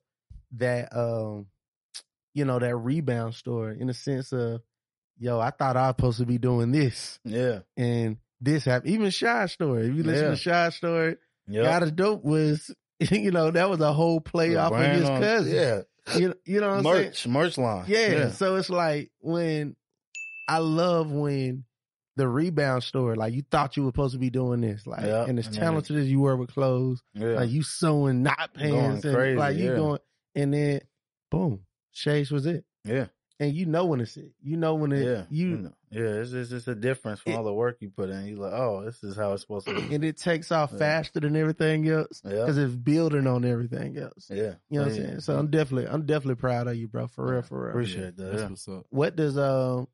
that, 0.57 0.89
um, 0.97 1.47
you 2.35 2.45
know, 2.45 2.59
that 2.59 2.75
rebound 2.77 3.35
story 3.35 3.79
in 3.81 3.87
the 3.89 3.95
sense 3.95 4.33
of, 4.33 4.61
yo, 5.19 5.39
I 5.41 5.51
thought 5.51 5.77
I 5.77 5.89
was 5.89 5.97
supposed 5.97 6.19
to 6.19 6.27
be 6.27 6.39
doing 6.39 6.71
this, 6.73 7.19
Yeah. 7.25 7.61
and 7.77 8.19
this 8.41 8.65
happened. 8.65 8.93
Even 8.93 9.11
Shy 9.11 9.47
story. 9.47 9.89
If 9.89 9.95
you 9.97 10.03
listen 10.05 10.25
Yeah. 10.25 10.31
to 10.31 10.37
Shy 10.37 10.71
story, 10.71 11.17
Yep. 11.49 11.65
God 11.65 11.83
is 11.83 11.93
dope 11.93 12.25
was, 12.25 12.75
you 13.11 13.31
know, 13.31 13.51
that 13.51 13.69
was 13.69 13.81
a 13.81 13.93
whole 13.93 14.21
play 14.21 14.55
off 14.57 14.73
of 14.73 14.85
his 14.93 15.09
on- 15.09 15.21
cousin. 15.21 15.55
Yeah. 15.55 15.81
You, 16.17 16.35
you 16.47 16.61
know 16.61 16.69
what 16.69 16.77
I'm 16.79 16.85
saying? 16.85 17.05
merch, 17.07 17.27
merch 17.27 17.59
line. 17.59 17.85
Yeah. 17.89 18.31
So 18.31 18.57
it's 18.57 18.71
like 18.71 19.11
when 19.21 19.77
I 20.49 20.59
love 20.59 21.11
when 21.13 21.65
the 22.19 22.29
rebound 22.29 22.83
story, 22.83 23.17
like 23.17 23.33
you 23.33 23.43
thought 23.51 23.77
you 23.79 23.85
were 23.85 23.89
supposed 23.89 24.13
to 24.13 24.19
be 24.19 24.29
doing 24.31 24.61
this, 24.61 24.87
like, 24.87 25.07
Yeah, 25.07 25.25
and 25.25 25.39
as 25.39 25.49
talented 25.49 25.97
as 25.97 26.11
you 26.11 26.21
were 26.21 26.37
with 26.37 26.51
clothes, 26.53 27.03
yeah. 27.15 27.29
like 27.29 27.49
you 27.51 27.63
sewing 27.63 28.23
not 28.23 28.53
pants, 28.53 29.05
and 29.07 29.15
crazy, 29.15 29.37
like 29.39 29.57
you 29.57 29.71
yeah. 29.71 29.77
going, 29.77 29.99
and 30.35 30.53
then 30.53 30.81
boom, 31.31 31.61
Shades 31.93 32.31
was 32.31 32.45
it, 32.47 32.65
yeah. 32.85 33.07
and 33.41 33.55
you 33.55 33.65
know 33.67 33.87
when 33.87 34.01
it's 34.01 34.17
it, 34.17 34.33
you 34.43 34.57
know 34.57 34.75
when 34.75 34.93
it, 34.93 35.05
Yeah. 35.05 35.25
you, 35.31 35.47
know. 35.57 35.73
Yeah. 35.91 36.03
It's 36.21 36.33
just, 36.33 36.53
it's 36.53 36.69
a 36.69 36.75
difference 36.75 37.21
from 37.21 37.33
It- 37.33 37.37
all 37.37 37.45
the 37.45 37.53
work 37.55 37.79
you 37.81 37.89
put 37.89 38.11
in. 38.11 38.27
You 38.27 38.37
like, 38.37 38.53
oh, 38.53 38.85
this 38.85 39.03
is 39.03 39.17
how 39.17 39.33
it's 39.33 39.41
supposed 39.43 39.67
to 39.69 39.75
be. 39.75 39.95
and 39.95 40.05
it 40.05 40.19
takes 40.19 40.53
off 40.53 40.71
Yeah. 40.73 40.79
faster 40.79 41.21
than 41.21 41.35
everything 41.35 41.89
else 41.89 42.21
Yeah. 42.25 42.33
because 42.33 42.59
it's 42.59 42.75
building 42.75 43.27
on 43.27 43.45
everything 43.47 43.97
else. 43.97 44.29
Yeah. 44.29 44.57
You 44.69 44.81
know 44.81 44.85
what 44.85 44.95
Yeah. 44.95 45.01
I'm 45.03 45.09
saying? 45.09 45.21
So 45.21 45.39
I'm 45.39 45.49
definitely, 45.49 45.89
I'm 45.91 46.05
definitely 46.05 46.35
proud 46.35 46.67
of 46.69 46.77
you, 46.77 46.89
bro. 46.89 47.07
For 47.07 47.33
real, 47.33 47.43
for 47.43 47.61
real. 47.63 47.71
Appreciate 47.71 48.17
that. 48.17 48.23
That's 48.33 48.43
Yeah. 48.43 48.49
what's 48.49 48.69
up. 48.69 48.87
What 48.91 49.17
does 49.17 49.39
um 49.39 49.89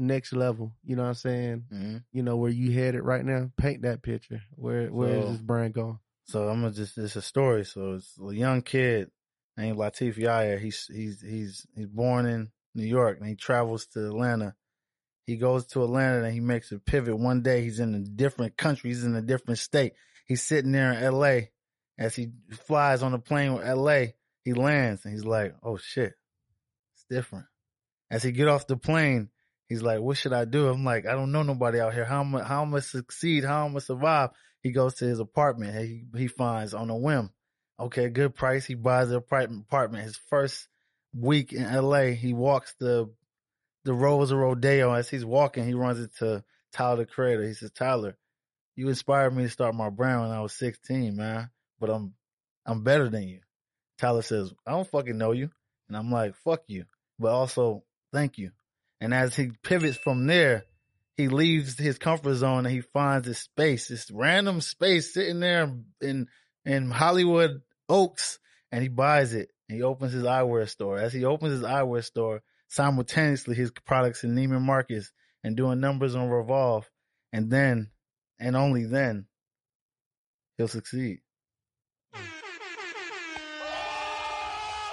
next 0.00 0.32
level? 0.32 0.72
You 0.84 0.96
know 0.96 1.02
what 1.02 1.08
I'm 1.08 1.14
saying? 1.14 1.64
hmm 1.70 1.96
you 2.12 2.22
know 2.22 2.36
where 2.36 2.50
you 2.50 2.72
headed 2.72 3.02
right 3.02 3.24
now. 3.24 3.50
Paint 3.56 3.82
that 3.82 4.02
picture. 4.02 4.42
Where 4.56 4.88
where 4.88 5.16
is 5.18 5.24
So- 5.24 5.32
this 5.32 5.40
brand 5.40 5.74
going? 5.74 5.98
So 6.24 6.48
I'm 6.48 6.60
gonna 6.62 6.72
just 6.72 6.96
it's 6.98 7.16
a 7.16 7.22
story. 7.22 7.64
So 7.64 7.94
it's 7.94 8.16
a 8.24 8.32
young 8.34 8.62
kid 8.62 9.10
named 9.56 9.76
Latif 9.78 10.16
Yaya. 10.16 10.58
He's 10.58 10.86
he's 10.92 11.20
he's 11.20 11.66
he's 11.74 11.88
born 11.88 12.26
in 12.26 12.50
New 12.74 12.84
York 12.86 13.18
and 13.18 13.28
he 13.28 13.34
travels 13.34 13.86
to 13.88 14.06
Atlanta. 14.06 14.54
He 15.26 15.36
goes 15.36 15.66
to 15.68 15.82
Atlanta 15.84 16.22
and 16.24 16.32
he 16.34 16.40
makes 16.40 16.70
a 16.72 16.78
pivot. 16.78 17.18
One 17.18 17.42
day 17.42 17.62
he's 17.62 17.80
in 17.80 17.94
a 17.94 17.98
different 18.00 18.56
country. 18.56 18.90
He's 18.90 19.04
in 19.04 19.14
a 19.16 19.22
different 19.22 19.58
state. 19.58 19.94
He's 20.26 20.42
sitting 20.42 20.70
there 20.72 20.92
in 20.92 21.02
L.A. 21.02 21.50
as 21.98 22.14
he 22.14 22.30
flies 22.66 23.02
on 23.02 23.10
the 23.12 23.18
plane 23.18 23.54
with 23.54 23.66
L.A. 23.66 24.14
He 24.44 24.52
lands 24.54 25.04
and 25.04 25.12
he's 25.12 25.24
like, 25.24 25.54
"Oh 25.64 25.76
shit, 25.78 26.14
it's 26.94 27.04
different." 27.10 27.46
As 28.10 28.22
he 28.22 28.30
get 28.32 28.48
off 28.48 28.66
the 28.68 28.76
plane, 28.76 29.28
he's 29.70 29.80
like, 29.80 30.00
"What 30.00 30.18
should 30.18 30.34
I 30.34 30.44
do?" 30.44 30.68
I'm 30.68 30.84
like, 30.84 31.06
"I 31.06 31.12
don't 31.12 31.32
know 31.32 31.42
nobody 31.42 31.80
out 31.80 31.94
here. 31.94 32.04
How 32.04 32.20
am 32.20 32.34
I, 32.34 32.42
how 32.42 32.60
am 32.60 32.74
I 32.74 32.80
succeed? 32.80 33.44
How 33.44 33.64
am 33.64 33.74
I 33.74 33.78
survive?" 33.78 34.30
He 34.62 34.72
goes 34.72 34.96
to 34.96 35.06
his 35.06 35.20
apartment. 35.20 35.74
He 35.74 36.04
he 36.14 36.26
finds 36.26 36.74
on 36.74 36.90
a 36.90 36.96
whim, 36.96 37.30
okay, 37.78 38.10
good 38.10 38.34
price. 38.34 38.66
He 38.66 38.74
buys 38.74 39.08
the 39.08 39.16
apartment. 39.16 40.04
His 40.04 40.16
first 40.16 40.68
week 41.14 41.52
in 41.52 41.64
L.A., 41.64 42.12
he 42.14 42.34
walks 42.34 42.74
the 42.78 43.10
the 43.84 43.94
roads 43.94 44.30
of 44.30 44.38
Rodeo. 44.38 44.92
As 44.92 45.08
he's 45.08 45.24
walking, 45.24 45.64
he 45.64 45.74
runs 45.74 46.00
into 46.00 46.44
Tyler 46.72 46.96
the 46.96 47.06
Creator. 47.06 47.46
He 47.46 47.54
says, 47.54 47.70
"Tyler, 47.70 48.18
you 48.76 48.88
inspired 48.88 49.34
me 49.34 49.44
to 49.44 49.48
start 49.48 49.74
my 49.74 49.88
brand 49.88 50.22
when 50.22 50.30
I 50.30 50.40
was 50.40 50.52
16, 50.52 51.16
man. 51.16 51.50
But 51.78 51.90
I'm 51.90 52.14
I'm 52.66 52.84
better 52.84 53.08
than 53.08 53.22
you." 53.22 53.40
Tyler 53.98 54.22
says, 54.22 54.52
"I 54.66 54.72
don't 54.72 54.88
fucking 54.88 55.16
know 55.16 55.32
you," 55.32 55.50
and 55.88 55.96
I'm 55.96 56.10
like, 56.10 56.34
"Fuck 56.34 56.64
you," 56.66 56.84
but 57.18 57.32
also 57.32 57.84
thank 58.12 58.36
you. 58.36 58.50
And 59.00 59.14
as 59.14 59.34
he 59.34 59.52
pivots 59.62 59.96
from 59.96 60.26
there, 60.26 60.64
he 61.16 61.28
leaves 61.28 61.78
his 61.78 61.98
comfort 61.98 62.34
zone 62.34 62.66
and 62.66 62.74
he 62.74 62.80
finds 62.80 63.26
this 63.26 63.40
space, 63.40 63.88
this 63.88 64.10
random 64.10 64.60
space 64.60 65.12
sitting 65.14 65.40
there 65.40 65.74
in 66.00 66.28
in 66.64 66.90
Hollywood 66.90 67.62
Oaks, 67.88 68.38
and 68.70 68.82
he 68.82 68.88
buys 68.88 69.34
it. 69.34 69.50
And 69.68 69.76
he 69.76 69.82
opens 69.82 70.12
his 70.12 70.24
eyewear 70.24 70.68
store. 70.68 70.98
As 70.98 71.12
he 71.12 71.24
opens 71.24 71.52
his 71.52 71.62
eyewear 71.62 72.04
store, 72.04 72.42
simultaneously 72.68 73.54
his 73.54 73.70
products 73.70 74.24
in 74.24 74.34
Neiman 74.34 74.62
Marcus 74.62 75.12
and 75.44 75.56
doing 75.56 75.80
numbers 75.80 76.14
on 76.14 76.28
Revolve, 76.28 76.88
and 77.32 77.50
then 77.50 77.90
and 78.38 78.56
only 78.56 78.86
then 78.86 79.26
he'll 80.56 80.68
succeed. 80.68 81.20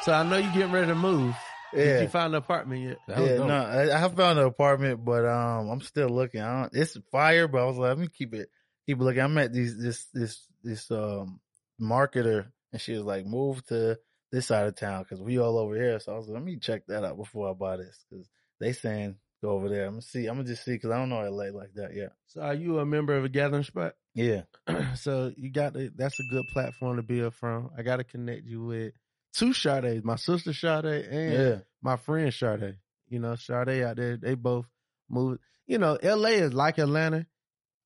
So 0.03 0.14
I 0.14 0.24
know 0.24 0.38
you're 0.38 0.53
getting 0.53 0.72
ready 0.72 0.88
to 0.88 0.95
move. 0.95 1.36
Did 1.74 2.01
you 2.01 2.07
find 2.07 2.34
an 2.34 2.36
apartment 2.36 2.82
yet? 2.82 2.99
Yeah, 3.07 3.38
no, 3.38 3.53
I, 3.53 4.05
I 4.05 4.09
found 4.09 4.39
an 4.39 4.45
apartment, 4.45 5.03
but 5.03 5.26
um, 5.26 5.70
I'm 5.70 5.82
still 5.82 6.09
looking. 6.09 6.41
I 6.41 6.61
don't, 6.61 6.74
it's 6.74 6.97
fire, 7.11 7.47
but 7.47 7.61
I 7.61 7.65
was 7.65 7.78
like, 7.78 7.89
let 7.89 7.99
me 7.99 8.07
keep 8.07 8.34
it, 8.34 8.49
keep 8.86 8.99
looking. 8.99 9.22
I 9.22 9.28
met 9.28 9.53
these 9.53 9.78
this 9.78 10.05
this 10.13 10.47
this 10.63 10.89
um 10.91 11.39
marketer, 11.82 12.47
and 12.72 12.82
she 12.82 12.93
was 12.93 13.03
like, 13.03 13.26
move 13.26 13.65
to 13.68 13.97
this 14.32 14.47
side 14.47 14.68
of 14.68 14.76
town 14.76 15.03
because 15.03 15.22
we 15.22 15.39
all 15.39 15.57
over 15.57 15.76
here. 15.76 15.99
So 15.99 16.13
I 16.13 16.18
was 16.18 16.28
like, 16.28 16.36
let 16.36 16.43
me 16.43 16.57
check 16.57 16.86
that 16.88 17.03
out 17.03 17.18
before 17.18 17.49
I 17.49 17.53
buy 17.53 17.78
this 17.78 18.05
because 18.09 18.28
they 18.59 18.74
saying 18.74 19.15
go 19.41 19.51
over 19.51 19.70
there. 19.70 19.86
I'm 19.86 19.93
gonna 19.93 20.01
see. 20.01 20.28
I'm 20.28 20.36
gonna 20.38 20.47
just 20.47 20.63
see 20.63 20.74
because 20.74 20.91
I 20.91 20.97
don't 20.97 21.09
know 21.09 21.30
LA 21.30 21.51
like 21.51 21.74
that 21.76 21.95
yet. 21.95 22.13
So 22.28 22.41
are 22.41 22.53
you 22.53 22.80
a 22.80 22.86
member 22.86 23.15
of 23.15 23.26
a 23.26 23.30
gathering 23.30 23.63
spot? 23.63 23.93
Yeah, 24.13 24.41
so 24.95 25.32
you 25.38 25.51
got 25.51 25.74
to, 25.74 25.91
that's 25.95 26.20
a 26.20 26.34
good 26.34 26.45
platform 26.51 26.97
to 26.97 27.03
build 27.03 27.36
from. 27.36 27.70
I 27.78 27.84
got 27.84 27.97
to 27.97 28.03
connect 28.03 28.45
you 28.45 28.63
with 28.63 28.93
two 29.38 29.53
Sade, 29.53 30.03
my 30.03 30.15
sister 30.15 30.53
Sade 30.53 30.85
and 30.85 31.33
yeah, 31.33 31.55
my 31.81 31.95
friend 31.97 32.33
Sade. 32.33 32.77
You 33.09 33.19
know, 33.19 33.35
Sade 33.35 33.83
out 33.83 33.95
there, 33.95 34.17
they 34.17 34.35
both 34.35 34.65
moved. 35.09 35.39
You 35.67 35.77
know, 35.77 35.97
LA 36.03 36.29
is 36.29 36.53
like 36.53 36.77
Atlanta. 36.77 37.25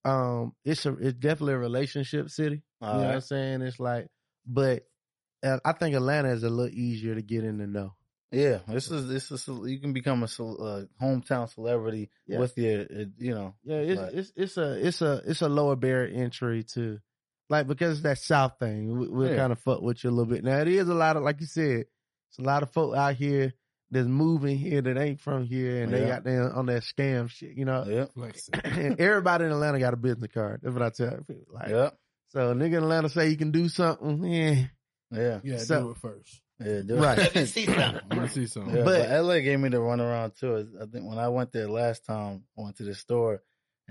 Um, 0.04 0.54
it's 0.66 0.86
a 0.86 0.94
it's 0.96 1.18
definitely 1.18 1.54
a 1.54 1.60
relationship 1.60 2.30
city. 2.30 2.64
You 2.82 2.88
know 2.88 2.98
what 2.98 3.16
I'm 3.16 3.22
saying? 3.22 3.62
It's 3.62 3.80
like, 3.80 4.08
but 4.48 4.84
uh, 5.44 5.60
I 5.64 5.74
think 5.74 5.96
Atlanta 5.96 6.30
is 6.32 6.44
a 6.44 6.50
little 6.50 6.74
easier 6.74 7.14
to 7.16 7.22
get 7.22 7.44
in 7.44 7.58
the 7.60 7.68
know. 7.68 7.94
yeah. 8.32 8.60
This 8.68 8.90
is 8.90 9.08
this 9.08 9.30
is 9.32 9.48
you 9.48 9.80
can 9.80 9.94
become 9.94 10.24
a 10.24 10.26
uh, 10.26 10.86
hometown 11.02 11.48
celebrity 11.54 12.10
Yeah. 12.26 12.40
with 12.40 12.58
your, 12.58 12.82
uh, 12.82 13.06
you 13.20 13.36
know. 13.36 13.54
Yeah, 13.64 13.78
it's 13.78 14.02
it's 14.14 14.32
it's 14.36 14.58
a 14.58 14.88
it's 14.88 15.02
a 15.04 15.22
it's 15.26 15.42
a 15.44 15.50
lower 15.50 15.76
barrier 15.76 16.12
entry 16.24 16.64
to, 16.74 17.00
like 17.52 17.68
because 17.68 17.92
it's 17.98 18.02
that 18.04 18.18
South 18.18 18.54
thing. 18.60 18.98
We, 18.98 19.08
we 19.10 19.30
Yeah. 19.30 19.36
kind 19.36 19.52
of 19.52 19.60
fuck 19.60 19.82
with 19.82 20.04
you 20.04 20.10
a 20.10 20.12
little 20.12 20.26
bit. 20.34 20.44
Now 20.44 20.60
it 20.60 20.68
is 20.68 20.90
a 20.90 20.94
lot 20.96 21.18
of 21.18 21.24
like 21.24 21.40
you 21.42 21.46
said, 21.48 21.86
it's 22.30 22.40
a 22.40 22.44
lot 22.44 22.64
of 22.64 22.72
folk 22.72 22.96
out 22.96 23.16
here 23.16 23.54
that's 23.92 24.08
moving 24.08 24.58
here 24.58 24.82
that 24.82 24.98
ain't 24.98 25.20
from 25.20 25.44
here, 25.46 25.84
and 25.84 25.92
they 25.94 26.06
got 26.08 26.24
there 26.24 26.52
on 26.54 26.66
that 26.68 26.84
scam 26.84 27.30
shit. 27.30 27.58
You 27.58 27.66
know, 27.66 27.84
Yeah, 27.86 28.06
Flexing. 28.16 28.56
and 28.64 29.00
everybody 29.02 29.46
in 29.46 29.52
Atlanta 29.52 29.80
got 29.80 29.94
a 29.94 29.98
business 29.98 30.32
card. 30.34 30.62
That's 30.64 30.74
what 30.74 30.82
I 30.82 30.90
tell 30.90 31.18
people. 31.28 31.54
Like, 31.54 31.70
yeah, 31.70 31.90
so 32.30 32.52
a 32.52 32.56
nigga 32.56 32.66
in 32.78 32.84
Atlanta 32.84 33.10
say 33.10 33.28
you 33.30 33.36
can 33.38 33.52
do 33.52 33.68
something, 33.68 34.24
yeah, 34.24 34.64
yeah, 35.12 35.40
Yeah, 35.44 35.58
So- 35.58 35.82
do 35.84 35.90
it 35.92 35.98
first. 35.98 36.42
yeah. 36.64 36.82
do 36.86 36.96
right. 37.04 37.18
Let 37.18 37.36
me 37.36 37.46
see 37.46 37.66
something. 37.66 38.02
Let 38.10 38.22
me 38.22 38.28
see 38.30 38.48
something. 38.48 38.76
Yeah, 38.78 38.84
But- 38.86 39.10
but, 39.10 39.24
LA 39.26 39.40
gave 39.42 39.60
me 39.60 39.68
the 39.68 39.82
run 39.82 40.00
around 40.00 40.36
too. 40.40 40.70
I 40.82 40.86
think 40.86 41.06
when 41.06 41.18
I 41.18 41.28
went 41.28 41.52
there 41.52 41.68
last 41.68 42.06
time, 42.06 42.46
I 42.58 42.62
went 42.62 42.78
to 42.78 42.84
the 42.84 42.96
store 42.96 43.42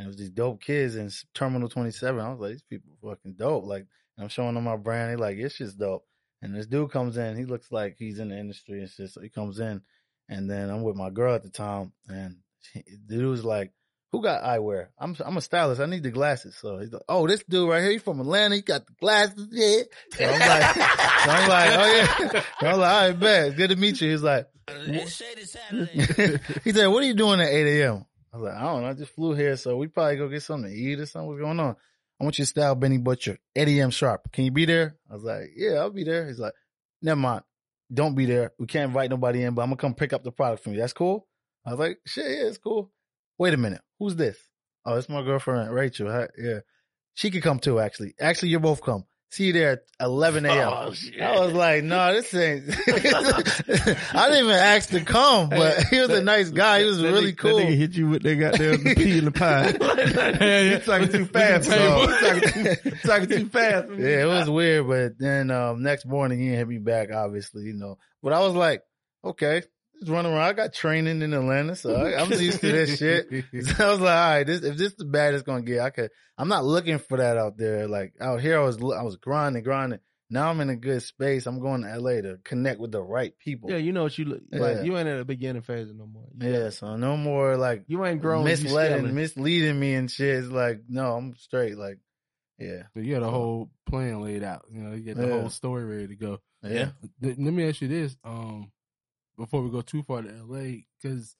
and 0.01 0.07
it 0.07 0.09
was 0.09 0.17
these 0.17 0.31
dope 0.31 0.63
kids 0.63 0.97
in 0.97 1.11
Terminal 1.35 1.69
27. 1.69 2.19
I 2.19 2.31
was 2.31 2.41
like, 2.41 2.53
these 2.53 2.63
people 2.63 2.97
fucking 3.03 3.35
dope. 3.35 3.67
Like, 3.67 3.85
and 4.17 4.25
I'm 4.25 4.29
showing 4.31 4.55
them 4.55 4.65
my 4.65 4.79
brand. 4.79 5.11
They 5.11 5.17
like, 5.17 5.37
it's 5.37 5.59
just 5.59 5.79
dope. 5.79 6.07
And 6.41 6.57
this 6.57 6.67
dude 6.67 6.91
comes 6.91 7.19
in. 7.19 7.37
He 7.37 7.45
looks 7.45 7.71
like 7.71 7.97
he's 7.99 8.19
in 8.19 8.31
the 8.31 8.39
industry 8.39 8.81
and 8.81 8.89
shit. 8.89 9.11
So 9.11 9.21
he 9.21 9.29
comes 9.29 9.61
in, 9.61 9.83
and 10.27 10.51
then 10.51 10.71
I'm 10.71 10.85
with 10.85 10.97
my 10.97 11.11
girl 11.11 11.35
at 11.35 11.43
the 11.43 11.51
time, 11.51 11.93
and 12.09 12.37
she, 12.61 12.83
the 13.09 13.17
dude 13.17 13.29
was 13.29 13.45
like, 13.45 13.73
"Who 14.13 14.23
got 14.23 14.43
eyewear? 14.43 14.87
I'm 14.99 15.15
I'm 15.23 15.37
a 15.37 15.43
stylist. 15.43 15.83
I 15.83 15.87
need 15.87 16.03
the 16.03 16.11
glasses." 16.11 16.57
So 16.57 16.79
he's 16.79 16.95
like, 16.95 17.03
"Oh, 17.07 17.27
this 17.27 17.45
dude 17.47 17.69
right 17.69 17.83
here, 17.83 17.93
he 17.93 17.99
from 17.99 18.21
Atlanta. 18.21 18.55
He 18.55 18.63
got 18.63 18.87
the 18.87 18.95
glasses. 18.95 19.49
Yeah." 19.51 19.83
So 20.15 20.25
I'm 20.25 20.41
like, 20.41 20.75
so 20.75 21.31
I'm 21.31 21.49
like, 21.51 21.71
"Oh 21.75 21.95
yeah." 21.95 22.43
So 22.61 22.67
I'm 22.69 22.81
like, 22.81 22.91
"All 22.91 23.09
right, 23.09 23.21
bet. 23.21 23.57
Good 23.57 23.69
to 23.69 23.77
meet 23.77 24.01
you." 24.01 24.13
He's 24.13 24.23
like. 24.23 24.47
Uh, 24.67 24.77
it's 24.87 25.19
he 26.65 26.73
said, 26.73 26.87
"What 26.87 27.03
are 27.03 27.07
you 27.07 27.15
doing 27.15 27.43
at 27.43 27.49
8 27.49 27.83
a.m.?" 27.83 28.07
I 28.33 28.37
was 28.37 28.45
like, 28.45 28.55
"I 28.55 28.63
don't 28.63 28.83
know. 28.83 28.89
I 28.89 28.93
just 28.95 29.15
flew 29.15 29.35
here, 29.35 29.57
so 29.57 29.77
we 29.77 29.89
probably 29.89 30.17
go 30.17 30.29
get 30.29 30.43
something 30.43 30.71
to 30.71 30.77
eat 30.77 31.01
or 31.01 31.07
something. 31.07 31.29
What's 31.29 31.41
going 31.41 31.61
on?" 31.61 31.77
I 32.21 32.25
want 32.25 32.39
you 32.39 32.45
to 32.45 32.51
style 32.51 32.75
Benny 32.75 32.99
Butcher, 32.99 33.39
Eddie 33.57 33.81
M. 33.81 33.91
sharp. 33.91 34.31
Can 34.33 34.45
you 34.45 34.51
be 34.51 34.67
there? 34.67 34.97
I 35.11 35.15
was 35.15 35.25
like, 35.25 35.51
"Yeah, 35.57 35.75
I'll 35.75 35.91
be 35.91 36.05
there." 36.05 36.27
He's 36.27 36.39
like, 36.39 36.53
"Never 37.03 37.19
mind. 37.19 37.43
Don't 37.93 38.15
be 38.15 38.27
there. 38.27 38.53
We 38.59 38.67
can't 38.67 38.89
invite 38.89 39.11
nobody 39.11 39.43
in, 39.43 39.55
but 39.55 39.63
I'm 39.63 39.69
gonna 39.69 39.77
come 39.77 39.95
pick 39.95 40.13
up 40.13 40.23
the 40.23 40.31
product 40.33 40.63
from 40.63 40.75
you. 40.75 40.81
That's 40.81 40.93
cool." 40.93 41.27
I 41.65 41.71
was 41.71 41.81
like, 41.81 41.99
"Shit, 42.07 42.27
yeah, 42.27 42.47
it's 42.47 42.59
cool." 42.59 42.93
Wait 43.39 43.55
a 43.55 43.57
minute. 43.57 43.81
Who's 43.99 44.17
this? 44.17 44.39
Oh, 44.85 44.97
it's 44.97 45.09
my 45.09 45.23
girlfriend 45.23 45.73
Rachel. 45.73 46.29
Yeah, 46.39 46.61
she 47.15 47.31
could 47.31 47.43
come 47.43 47.59
too. 47.59 47.81
Actually, 47.81 48.15
actually, 48.21 48.51
you 48.51 48.61
both 48.61 48.83
come. 48.83 49.07
See 49.33 49.45
you 49.45 49.53
there 49.53 49.73
at 49.73 49.81
11 50.01 50.45
a.m. 50.45 50.59
Oh. 50.73 50.93
I 51.23 51.39
was 51.41 51.53
like, 51.55 51.85
no, 51.85 52.13
this 52.15 52.35
ain't. 52.35 52.65
I 52.89 54.29
didn't 54.29 54.45
even 54.45 54.51
ask 54.57 54.91
to 54.91 55.01
come, 55.05 55.49
but 55.51 55.85
he 55.85 56.01
was 56.01 56.11
a 56.11 56.23
nice 56.23 56.51
guy. 56.51 56.81
He 56.81 56.87
was 56.87 56.99
That 56.99 57.13
really 57.13 57.33
nigga- 57.33 57.39
cool. 57.39 57.57
That 57.59 57.67
nigga 57.67 57.77
hit 57.77 57.93
you 57.93 58.09
with 58.09 58.23
that 58.25 58.35
goddamn 58.37 58.95
pea 58.97 59.19
in 59.19 59.25
the 59.27 59.31
pie. 59.31 59.73
yeah. 60.41 60.61
You 60.73 60.79
talking 60.81 61.09
too 61.11 61.27
fast, 61.27 61.69
bro. 61.69 62.07
Talking 62.07 62.75
too, 62.75 62.91
talking 63.05 63.29
too 63.29 63.49
fast. 63.51 63.89
Yeah, 63.97 64.23
it 64.23 64.27
was 64.27 64.51
weird, 64.51 64.89
but 64.89 65.19
then 65.19 65.51
um, 65.53 65.83
next 65.83 66.07
morning 66.07 66.39
he 66.41 66.47
didn't 66.47 66.59
hit 66.59 66.69
me 66.69 66.79
back, 66.79 67.11
obviously, 67.13 67.63
you 67.65 67.75
know. 67.75 67.99
But 68.23 68.33
I 68.33 68.41
was 68.41 68.55
like, 68.55 68.83
okay, 69.25 69.63
just 70.01 70.11
run 70.11 70.27
around. 70.27 70.39
I 70.41 70.53
got 70.53 70.73
training 70.75 71.23
in 71.23 71.33
Atlanta, 71.33 71.77
so 71.77 71.95
I, 71.95 72.21
I'm 72.21 72.31
used 72.33 72.61
to 72.61 72.73
this 72.73 72.99
shit. 72.99 73.29
So 73.63 73.87
I 73.87 73.91
was 73.91 74.01
like, 74.01 74.17
all 74.17 74.31
right, 74.35 74.47
this, 74.47 74.63
if 74.63 74.77
this 74.77 74.89
is 74.93 74.97
the 74.97 75.05
bad 75.05 75.35
it's 75.35 75.43
gonna 75.43 75.63
get, 75.63 75.81
I 75.81 75.91
could. 75.91 76.11
I'm 76.39 76.49
not 76.49 76.65
looking 76.65 76.99
for 76.99 77.19
that 77.19 77.37
out 77.37 77.57
there. 77.57 77.87
Like 77.87 78.15
out 78.21 78.41
here, 78.41 78.59
I 78.59 78.65
was 78.65 78.77
I 78.79 79.03
was 79.03 79.17
grinding, 79.17 79.63
grinding. 79.63 80.01
Now 80.33 80.49
I'm 80.49 80.61
in 80.61 80.71
a 80.71 80.77
good 80.77 81.03
space. 81.03 81.47
I'm 81.47 81.59
going 81.61 81.83
to 81.83 81.99
LA 81.99 82.21
to 82.21 82.39
connect 82.45 82.79
with 82.79 82.93
the 82.93 83.03
right 83.03 83.33
people. 83.41 83.69
Yeah, 83.69 83.79
you 83.79 83.91
know 83.91 84.05
what 84.05 84.17
you 84.17 84.27
look 84.27 84.43
like. 84.53 84.77
Yeah. 84.77 84.83
You 84.83 84.97
ain't 84.97 85.09
at 85.09 85.19
the 85.19 85.25
beginning 85.25 85.63
phase 85.63 85.89
no 85.93 86.07
more. 86.07 86.29
You, 86.41 86.53
Yeah, 86.53 86.71
so 86.71 86.95
no 86.95 87.17
more 87.17 87.57
like 87.57 87.83
you 87.89 88.05
ain't 88.07 88.23
grown. 88.23 88.45
misleading, 88.45 89.13
misleading 89.13 89.79
me 89.81 89.95
and 89.95 90.09
shit. 90.09 90.37
It's 90.45 90.47
like, 90.49 90.83
no, 90.89 91.15
I'm 91.17 91.35
straight. 91.37 91.77
Like, 91.77 91.99
yeah, 92.61 92.85
So 92.95 93.01
you 93.01 93.13
got 93.15 93.25
a 93.27 93.31
whole 93.31 93.71
plan 93.89 94.21
laid 94.21 94.45
out. 94.45 94.67
You 94.71 94.83
know, 94.83 94.95
you 94.95 95.03
got 95.03 95.17
the 95.21 95.27
Yeah. 95.29 95.35
whole 95.41 95.51
story 95.51 95.85
ready 95.85 96.07
to 96.09 96.15
go. 96.17 96.39
yeah. 96.63 96.91
Th- 97.23 97.37
Let 97.37 97.53
me 97.53 97.69
ask 97.69 97.81
you 97.83 97.89
this, 97.89 98.17
um, 98.23 98.71
before 99.37 99.63
we 99.63 99.71
go 99.71 99.81
too 99.81 100.03
far 100.03 100.23
to 100.23 100.29
LA, 100.45 100.83
because 101.01 101.37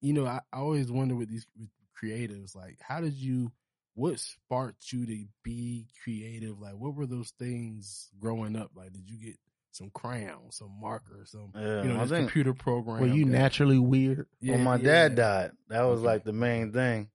you 0.00 0.12
know 0.12 0.26
I, 0.26 0.40
I 0.52 0.58
always 0.58 0.90
wonder 0.90 1.14
with 1.14 1.28
these 1.30 1.46
with 1.58 1.68
creatives, 2.00 2.54
like 2.54 2.78
how 2.80 3.00
did 3.00 3.14
you, 3.14 3.50
what 3.94 4.18
sparked 4.20 4.92
you 4.92 5.06
to 5.06 5.24
be 5.42 5.88
creative? 6.04 6.60
Like 6.60 6.74
what 6.74 6.94
were 6.94 7.06
those 7.06 7.32
things 7.38 8.08
growing 8.20 8.56
up? 8.56 8.70
Like 8.74 8.92
did 8.92 9.08
you 9.08 9.18
get 9.18 9.36
some 9.72 9.90
crayons, 9.90 10.56
some 10.56 10.72
markers, 10.80 11.30
some 11.30 11.52
Yeah, 11.54 11.82
you 11.82 11.88
know 11.92 12.00
this 12.00 12.10
think- 12.10 12.28
computer 12.28 12.54
program? 12.54 13.00
Were 13.00 13.06
you 13.06 13.24
that- 13.24 13.30
naturally 13.30 13.78
weird? 13.78 14.26
Yeah, 14.40 14.54
when 14.56 14.64
my 14.64 14.76
yeah. 14.76 14.82
dad 14.82 15.14
died, 15.16 15.50
that 15.68 15.82
was 15.82 16.00
Okay. 16.00 16.06
like 16.06 16.24
the 16.24 16.32
main 16.32 16.72
thing. 16.72 17.10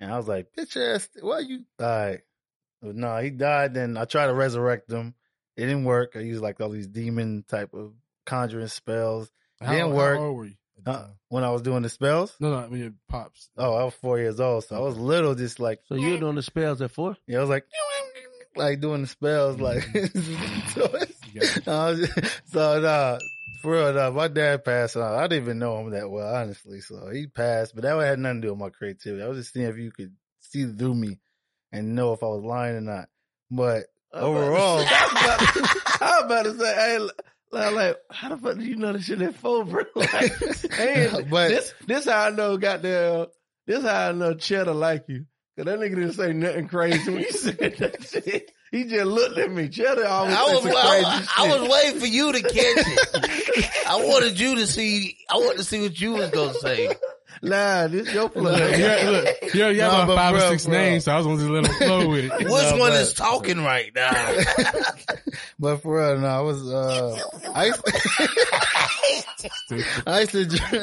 And 0.00 0.12
I 0.12 0.16
was 0.16 0.26
like, 0.26 0.48
bitch 0.58 0.76
ass, 0.76 1.08
why 1.20 1.40
you? 1.40 1.60
All 1.78 1.86
right. 1.86 2.20
But 2.80 2.96
no, 2.96 3.16
he 3.18 3.30
died. 3.30 3.74
Then 3.74 3.96
I 3.96 4.04
tried 4.04 4.26
to 4.26 4.34
resurrect 4.34 4.90
him. 4.90 5.14
It 5.56 5.66
didn't 5.66 5.84
work. 5.84 6.12
I 6.16 6.20
used 6.20 6.42
like 6.42 6.60
all 6.60 6.70
these 6.70 6.88
demon 6.88 7.44
type 7.46 7.72
of 7.74 7.92
conjuring 8.26 8.66
spells. 8.66 9.30
How, 9.64 9.72
didn't 9.72 9.90
how 9.90 9.96
work. 9.96 10.20
old 10.20 10.36
were 10.36 10.44
you? 10.46 10.54
Uh, 10.84 11.06
when 11.28 11.44
I 11.44 11.50
was 11.50 11.62
doing 11.62 11.82
the 11.82 11.88
spells, 11.88 12.34
No, 12.40 12.50
no, 12.50 12.56
I 12.58 12.68
mean 12.68 12.80
your 12.80 12.92
pops. 13.08 13.48
oh, 13.56 13.74
I 13.74 13.84
was 13.84 13.94
four 13.94 14.18
years 14.18 14.40
old. 14.40 14.64
So 14.64 14.74
I 14.76 14.80
was 14.80 14.96
little, 14.98 15.34
just 15.36 15.60
like, 15.60 15.80
So 15.86 15.94
you 15.94 16.10
were 16.14 16.18
doing 16.18 16.34
the 16.34 16.42
spells 16.42 16.82
at 16.82 16.90
four? 16.90 17.16
yeah, 17.28 17.38
I 17.38 17.40
was 17.40 17.50
like, 17.50 17.64
like 18.56 18.80
doing 18.80 19.02
the 19.02 19.06
spells, 19.06 19.58
like. 19.60 19.82
so, 20.74 20.90
Yeah. 21.32 21.42
I 21.72 21.90
was 21.90 22.00
just- 22.00 22.40
so 22.52 22.80
nah, 22.80 23.18
for 23.62 23.72
real, 23.72 23.92
nah, 23.94 24.10
my 24.10 24.26
dad 24.28 24.64
passed 24.64 24.96
on. 24.96 25.14
I 25.14 25.28
didn't 25.28 25.44
even 25.44 25.58
know 25.60 25.78
him 25.78 25.90
that 25.90 26.10
well, 26.10 26.34
honestly. 26.34 26.80
So 26.80 27.08
he 27.10 27.28
passed, 27.28 27.74
but 27.76 27.82
that 27.84 27.96
had 28.04 28.18
nothing 28.18 28.42
to 28.42 28.48
do 28.48 28.52
with 28.52 28.60
my 28.60 28.70
creativity. 28.70 29.22
I 29.22 29.28
was 29.28 29.38
just 29.38 29.52
seeing 29.54 29.66
if 29.68 29.76
you 29.78 29.92
could 29.92 30.12
see 30.40 30.66
through 30.66 30.94
me 30.96 31.20
and 31.70 31.94
know 31.94 32.12
if 32.12 32.24
I 32.24 32.26
was 32.26 32.42
lying 32.44 32.74
or 32.76 32.80
not. 32.80 33.08
But 33.52 33.84
overall, 34.12 34.84
I 34.84 35.86
was 36.00 36.24
about 36.24 36.44
to 36.46 36.58
say, 36.58 36.74
hey, 36.74 37.08
like, 37.52 37.74
like, 37.74 37.96
how 38.10 38.28
the 38.30 38.36
fuck 38.38 38.58
do 38.58 38.64
you 38.64 38.76
know 38.76 38.92
the 38.92 39.00
shit 39.00 39.20
at 39.22 39.34
four, 39.36 39.64
bro? 39.64 39.84
Like, 39.96 40.32
hey, 40.72 41.08
But- 41.30 41.48
this, 41.48 41.74
this 41.86 42.04
how 42.06 42.26
I 42.26 42.30
know, 42.30 42.56
goddamn, 42.56 43.26
this 43.66 43.82
how 43.84 44.08
I 44.08 44.12
know 44.12 44.34
Cheddar 44.34 44.72
like 44.74 45.04
you. 45.08 45.26
Cause 45.56 45.66
that 45.66 45.78
nigga 45.78 45.96
didn't 45.96 46.12
say 46.14 46.32
nothing 46.32 46.66
crazy 46.66 47.10
when 47.12 47.24
he 47.24 47.30
said 47.30 47.58
that 47.58 48.02
shit. 48.02 48.50
He 48.70 48.84
just 48.84 49.04
looked 49.04 49.36
at 49.36 49.50
me. 49.52 49.68
Cheddar 49.68 50.06
always 50.06 50.34
I 50.34 50.42
was, 50.44 50.64
I, 50.66 51.26
I 51.36 51.58
was 51.58 51.70
waiting 51.70 52.00
for 52.00 52.06
you 52.06 52.32
to 52.32 52.40
catch 52.40 52.54
it. 52.56 53.70
I 53.86 53.96
wanted 53.96 54.40
you 54.40 54.54
to 54.56 54.66
see. 54.66 55.18
I 55.30 55.36
wanted 55.36 55.58
to 55.58 55.64
see 55.64 55.82
what 55.82 56.00
you 56.00 56.12
was 56.12 56.30
gonna 56.30 56.54
say. 56.54 56.88
Nah, 57.40 57.86
this 57.88 58.12
your 58.12 58.30
Look, 58.34 58.78
yeah, 58.78 59.08
look, 59.10 59.54
yeah, 59.54 59.68
yeah, 59.70 59.86
No, 59.88 60.02
about 60.02 60.06
but 60.08 60.16
five 60.16 60.34
or 60.34 60.40
six 60.50 60.66
bro. 60.66 60.74
names, 60.74 61.04
so 61.04 61.12
I 61.12 61.16
was 61.18 61.26
gonna 61.26 61.38
just 61.38 61.50
let 61.50 61.66
him 61.66 61.74
flow 61.88 62.08
with 62.08 62.24
it. 62.26 62.32
Which 62.38 62.48
No, 62.48 62.76
one 62.76 62.90
but- 62.90 63.00
is 63.00 63.14
talking 63.14 63.62
right 63.62 63.90
now? 63.94 64.12
but 65.58 65.78
for 65.78 65.96
real, 65.98 66.18
no, 66.20 66.26
I 66.28 66.40
was, 66.40 66.62
uh, 66.68 67.18
I 67.54 67.66
used, 67.66 67.82
I 70.06 70.20
used 70.20 70.32
to, 70.32 70.46
draw- 70.46 70.78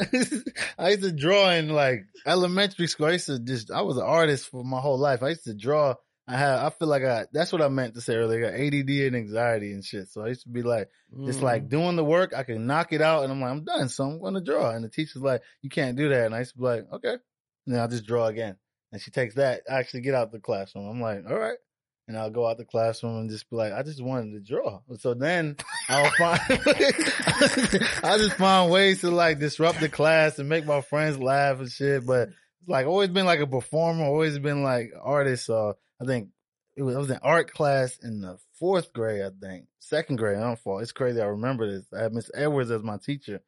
I 0.78 0.88
used 0.90 1.02
to 1.02 1.12
draw 1.12 1.50
in 1.50 1.68
like 1.70 2.06
elementary 2.26 2.86
school. 2.86 3.06
I 3.06 3.12
used 3.12 3.26
to 3.26 3.38
just, 3.38 3.70
I 3.70 3.82
was 3.82 3.96
an 3.96 4.04
artist 4.04 4.48
for 4.50 4.64
my 4.64 4.80
whole 4.80 4.98
life. 4.98 5.22
I 5.22 5.30
used 5.30 5.44
to 5.44 5.54
draw. 5.54 5.94
I 6.30 6.36
had, 6.36 6.58
I 6.58 6.70
feel 6.70 6.86
like 6.86 7.02
I, 7.02 7.26
that's 7.32 7.50
what 7.50 7.60
I 7.60 7.68
meant 7.68 7.94
to 7.94 8.00
say 8.00 8.14
earlier. 8.14 8.46
I 8.46 8.50
got 8.50 8.60
ADD 8.60 8.88
and 8.88 9.16
anxiety 9.16 9.72
and 9.72 9.84
shit. 9.84 10.08
So 10.10 10.22
I 10.22 10.28
used 10.28 10.42
to 10.42 10.48
be 10.48 10.62
like, 10.62 10.88
just 11.26 11.42
like 11.42 11.64
mm. 11.64 11.70
doing 11.70 11.96
the 11.96 12.04
work, 12.04 12.32
I 12.36 12.44
can 12.44 12.68
knock 12.68 12.92
it 12.92 13.02
out 13.02 13.24
and 13.24 13.32
I'm 13.32 13.40
like, 13.40 13.50
I'm 13.50 13.64
done. 13.64 13.88
So 13.88 14.04
I'm 14.04 14.20
going 14.20 14.34
to 14.34 14.40
draw. 14.40 14.70
And 14.70 14.84
the 14.84 14.88
teacher's 14.88 15.22
like, 15.22 15.42
you 15.60 15.70
can't 15.70 15.96
do 15.96 16.08
that. 16.10 16.26
And 16.26 16.34
I 16.34 16.38
used 16.38 16.52
to 16.52 16.58
be 16.58 16.64
like, 16.64 16.86
okay. 16.92 17.14
And 17.14 17.74
then 17.74 17.80
I'll 17.80 17.88
just 17.88 18.06
draw 18.06 18.26
again. 18.26 18.56
And 18.92 19.02
she 19.02 19.10
takes 19.10 19.34
that, 19.34 19.62
I 19.68 19.74
actually 19.74 20.02
get 20.02 20.14
out 20.14 20.30
the 20.30 20.38
classroom. 20.38 20.88
I'm 20.88 21.00
like, 21.00 21.24
all 21.28 21.36
right. 21.36 21.58
And 22.06 22.16
I'll 22.16 22.30
go 22.30 22.46
out 22.46 22.58
the 22.58 22.64
classroom 22.64 23.18
and 23.18 23.30
just 23.30 23.50
be 23.50 23.56
like, 23.56 23.72
I 23.72 23.82
just 23.82 24.02
wanted 24.02 24.32
to 24.32 24.40
draw. 24.40 24.80
So 24.98 25.14
then 25.14 25.56
I'll 25.88 26.10
find, 26.18 26.40
I 26.48 28.18
just 28.18 28.34
find 28.34 28.70
ways 28.70 29.00
to 29.00 29.10
like 29.10 29.40
disrupt 29.40 29.80
the 29.80 29.88
class 29.88 30.38
and 30.38 30.48
make 30.48 30.64
my 30.64 30.80
friends 30.80 31.18
laugh 31.18 31.58
and 31.58 31.70
shit. 31.70 32.06
But 32.06 32.28
it's 32.60 32.68
like 32.68 32.86
always 32.86 33.08
been 33.08 33.26
like 33.26 33.40
a 33.40 33.48
performer, 33.48 34.04
always 34.04 34.38
been 34.38 34.62
like 34.62 34.92
artist. 35.00 35.46
So 35.46 35.76
I 36.00 36.06
think 36.06 36.28
it 36.76 36.82
was, 36.82 36.96
I 36.96 36.98
was 36.98 37.10
in 37.10 37.18
art 37.22 37.52
class 37.52 37.98
in 38.02 38.20
the 38.20 38.38
fourth 38.58 38.92
grade, 38.92 39.22
I 39.22 39.30
think. 39.40 39.66
Second 39.78 40.16
grade, 40.16 40.38
I 40.38 40.42
don't 40.42 40.58
fall. 40.58 40.78
It's 40.78 40.92
crazy. 40.92 41.20
I 41.20 41.26
remember 41.26 41.70
this. 41.70 41.86
I 41.92 42.02
had 42.02 42.12
Miss 42.12 42.30
Edwards 42.34 42.70
as 42.70 42.82
my 42.82 42.96
teacher. 42.98 43.40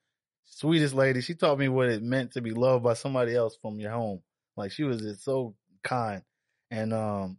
Sweetest 0.44 0.94
lady. 0.94 1.20
She 1.20 1.34
taught 1.34 1.58
me 1.58 1.68
what 1.68 1.88
it 1.88 2.02
meant 2.02 2.32
to 2.32 2.42
be 2.42 2.50
loved 2.50 2.84
by 2.84 2.94
somebody 2.94 3.34
else 3.34 3.56
from 3.60 3.80
your 3.80 3.92
home. 3.92 4.20
Like 4.56 4.72
she 4.72 4.84
was 4.84 5.00
just 5.00 5.24
so 5.24 5.54
kind. 5.82 6.22
And 6.70 6.92
um 6.92 7.38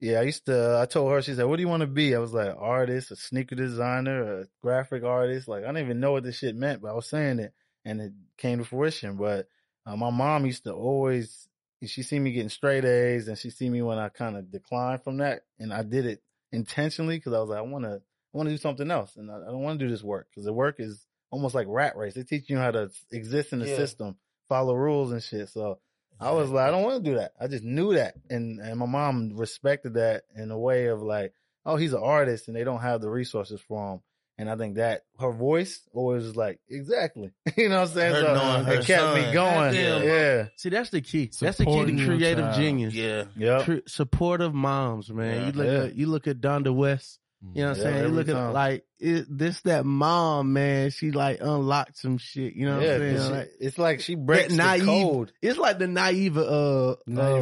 yeah, 0.00 0.20
I 0.20 0.22
used 0.22 0.46
to 0.46 0.78
I 0.80 0.86
told 0.86 1.12
her, 1.12 1.22
she 1.22 1.34
said, 1.34 1.46
What 1.46 1.56
do 1.56 1.62
you 1.62 1.68
want 1.68 1.82
to 1.82 1.86
be? 1.86 2.14
I 2.14 2.18
was 2.18 2.32
like, 2.34 2.54
artist, 2.58 3.10
a 3.10 3.16
sneaker 3.16 3.54
designer, 3.54 4.40
a 4.40 4.46
graphic 4.62 5.04
artist. 5.04 5.48
Like 5.48 5.64
I 5.64 5.68
didn't 5.68 5.84
even 5.84 6.00
know 6.00 6.12
what 6.12 6.24
this 6.24 6.38
shit 6.38 6.56
meant, 6.56 6.82
but 6.82 6.90
I 6.90 6.94
was 6.94 7.08
saying 7.08 7.38
it 7.38 7.54
and 7.84 8.00
it 8.00 8.12
came 8.36 8.58
to 8.58 8.64
fruition. 8.64 9.16
But 9.16 9.46
uh, 9.86 9.96
my 9.96 10.10
mom 10.10 10.46
used 10.46 10.64
to 10.64 10.72
always 10.72 11.48
she 11.86 12.02
see 12.02 12.18
me 12.18 12.32
getting 12.32 12.48
straight 12.50 12.84
A's 12.84 13.28
and 13.28 13.38
she 13.38 13.50
see 13.50 13.68
me 13.70 13.82
when 13.82 13.98
I 13.98 14.08
kind 14.08 14.36
of 14.36 14.50
declined 14.50 15.02
from 15.02 15.18
that. 15.18 15.42
And 15.58 15.72
I 15.72 15.82
did 15.82 16.06
it 16.06 16.22
intentionally 16.52 17.16
because 17.16 17.32
I 17.32 17.40
was 17.40 17.48
like, 17.48 17.58
I 17.58 17.62
want 17.62 17.84
to, 17.84 17.94
I 17.94 18.36
want 18.36 18.48
to 18.48 18.54
do 18.54 18.58
something 18.58 18.90
else. 18.90 19.16
And 19.16 19.30
I, 19.30 19.36
I 19.36 19.46
don't 19.46 19.62
want 19.62 19.78
to 19.78 19.84
do 19.86 19.90
this 19.90 20.02
work 20.02 20.28
because 20.30 20.44
the 20.44 20.52
work 20.52 20.76
is 20.78 21.06
almost 21.30 21.54
like 21.54 21.66
rat 21.68 21.96
race. 21.96 22.14
They 22.14 22.22
teach 22.22 22.50
you 22.50 22.58
how 22.58 22.70
to 22.70 22.90
exist 23.10 23.52
in 23.52 23.60
the 23.60 23.68
Yeah. 23.68 23.76
system, 23.76 24.16
follow 24.48 24.74
rules 24.74 25.12
and 25.12 25.22
shit. 25.22 25.48
So 25.48 25.78
I 26.20 26.32
was 26.32 26.50
like, 26.50 26.68
I 26.68 26.70
don't 26.70 26.82
want 26.82 27.02
to 27.02 27.10
do 27.10 27.16
that. 27.16 27.32
I 27.40 27.46
just 27.46 27.64
knew 27.64 27.94
that. 27.94 28.14
And, 28.28 28.60
and 28.60 28.78
my 28.78 28.86
mom 28.86 29.36
respected 29.36 29.94
that 29.94 30.24
in 30.36 30.50
a 30.50 30.58
way 30.58 30.86
of 30.86 31.02
like, 31.02 31.32
oh, 31.64 31.76
he's 31.76 31.92
an 31.94 32.02
artist 32.02 32.48
and 32.48 32.56
they 32.56 32.64
don't 32.64 32.80
have 32.80 33.00
the 33.00 33.08
resources 33.10 33.60
for 33.60 33.94
him. 33.94 34.00
And 34.40 34.48
I 34.48 34.56
think 34.56 34.76
that 34.76 35.02
her 35.18 35.30
voice 35.32 35.80
always 35.92 36.24
was 36.24 36.34
like, 36.34 36.60
exactly. 36.66 37.30
you 37.58 37.68
know 37.68 37.80
what 37.80 37.88
I'm 37.90 37.94
saying? 37.94 38.14
Her 38.14 38.20
so 38.22 38.34
knowing 38.34 38.64
her 38.64 38.72
it 38.72 38.86
kept 38.86 39.14
me 39.14 39.22
going. 39.34 39.34
Goddamn. 39.34 40.02
Yeah. 40.02 40.46
See, 40.56 40.70
that's 40.70 40.88
the 40.88 41.02
key. 41.02 41.30
That's 41.38 41.58
the 41.58 41.66
key 41.66 41.70
Supporting 41.70 41.96
to 41.98 42.06
creative 42.06 42.54
genius. 42.54 42.94
Yeah. 42.94 43.24
Yep. 43.36 43.64
Tr- 43.66 43.74
supportive 43.86 44.54
moms, 44.54 45.10
man. 45.12 45.40
Yeah. 45.40 45.46
you 45.46 45.52
look 45.52 45.66
Yeah. 45.66 45.82
at 45.84 45.94
you 45.94 46.06
look 46.06 46.26
at 46.26 46.40
Donda 46.40 46.74
West. 46.74 47.19
You 47.54 47.62
know 47.62 47.68
what 47.70 47.78
I'm 47.78 47.84
Yeah, 47.84 47.90
saying? 47.90 48.02
You 48.04 48.08
look 48.10 48.28
at 48.28 48.34
time. 48.34 48.52
like 48.52 48.84
it, 48.98 49.24
this 49.30 49.62
that 49.62 49.86
mom, 49.86 50.52
man. 50.52 50.90
She 50.90 51.10
like 51.10 51.38
unlocked 51.40 51.96
some 51.96 52.18
shit. 52.18 52.52
You 52.54 52.66
know 52.66 52.76
what 52.76 52.84
yeah, 52.86 52.92
I'm 52.94 52.98
saying? 53.00 53.16
'cause 53.16 53.26
she- 53.26 53.32
Like, 53.32 53.50
it's 53.60 53.78
like 53.78 54.00
she 54.00 54.14
breaks 54.14 54.52
naive- 54.52 54.80
the 54.80 54.86
code. 54.86 55.32
it's 55.40 55.58
like 55.58 55.78
the 55.78 55.86
naive 55.88 56.36
uh, 56.36 56.90
uh 56.90 56.96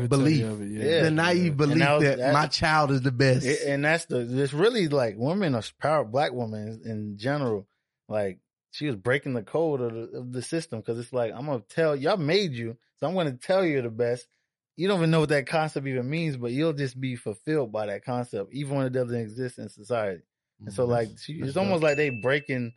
belief, 0.06 0.44
it, 0.60 0.70
yeah. 0.70 1.02
the 1.02 1.10
naive 1.10 1.46
And 1.48 1.56
belief 1.56 1.78
that 1.78 1.92
was- 1.94 2.04
that, 2.04 2.18
that- 2.18 2.32
my 2.32 2.46
child 2.46 2.92
is 2.92 3.02
the 3.02 3.10
best. 3.10 3.44
It, 3.44 3.62
and 3.66 3.84
that's 3.84 4.04
the 4.04 4.20
it's 4.40 4.52
really 4.52 4.86
like 4.86 5.16
women 5.18 5.56
are 5.56 5.62
power 5.80 6.04
black 6.04 6.32
women 6.32 6.80
in 6.84 7.16
general 7.18 7.66
like 8.08 8.38
she 8.70 8.86
was 8.86 8.94
breaking 8.94 9.34
the 9.34 9.42
code 9.42 9.80
of 9.80 9.92
the, 9.92 10.18
of 10.18 10.32
the 10.32 10.42
system 10.42 10.78
because 10.78 10.98
it's 10.98 11.12
like 11.12 11.32
i'm 11.34 11.46
gonna 11.46 11.62
tell 11.68 11.96
y'all 11.96 12.16
made 12.16 12.52
you 12.52 12.76
so 13.00 13.06
i'm 13.08 13.14
gonna 13.14 13.32
tell 13.32 13.64
you 13.64 13.82
the 13.82 13.90
best 13.90 14.26
you 14.78 14.88
don't 14.88 14.98
even 14.98 15.10
know 15.10 15.20
what 15.20 15.28
that 15.28 15.46
concept 15.46 15.86
even 15.86 16.08
means 16.08 16.36
but 16.36 16.52
you'll 16.52 16.72
just 16.72 17.00
be 17.00 17.16
fulfilled 17.16 17.72
by 17.72 17.86
that 17.86 18.04
concept 18.04 18.52
even 18.52 18.76
when 18.76 18.86
it 18.86 18.92
doesn't 18.92 19.20
exist 19.20 19.58
in 19.58 19.68
society 19.68 20.22
and 20.60 20.72
so 20.72 20.82
mm-hmm. 20.84 20.92
like 20.92 21.08
she, 21.20 21.38
that's 21.38 21.50
it's 21.50 21.56
almost 21.56 21.82
like 21.82 21.96
they 21.96 22.10
breaking 22.10 22.72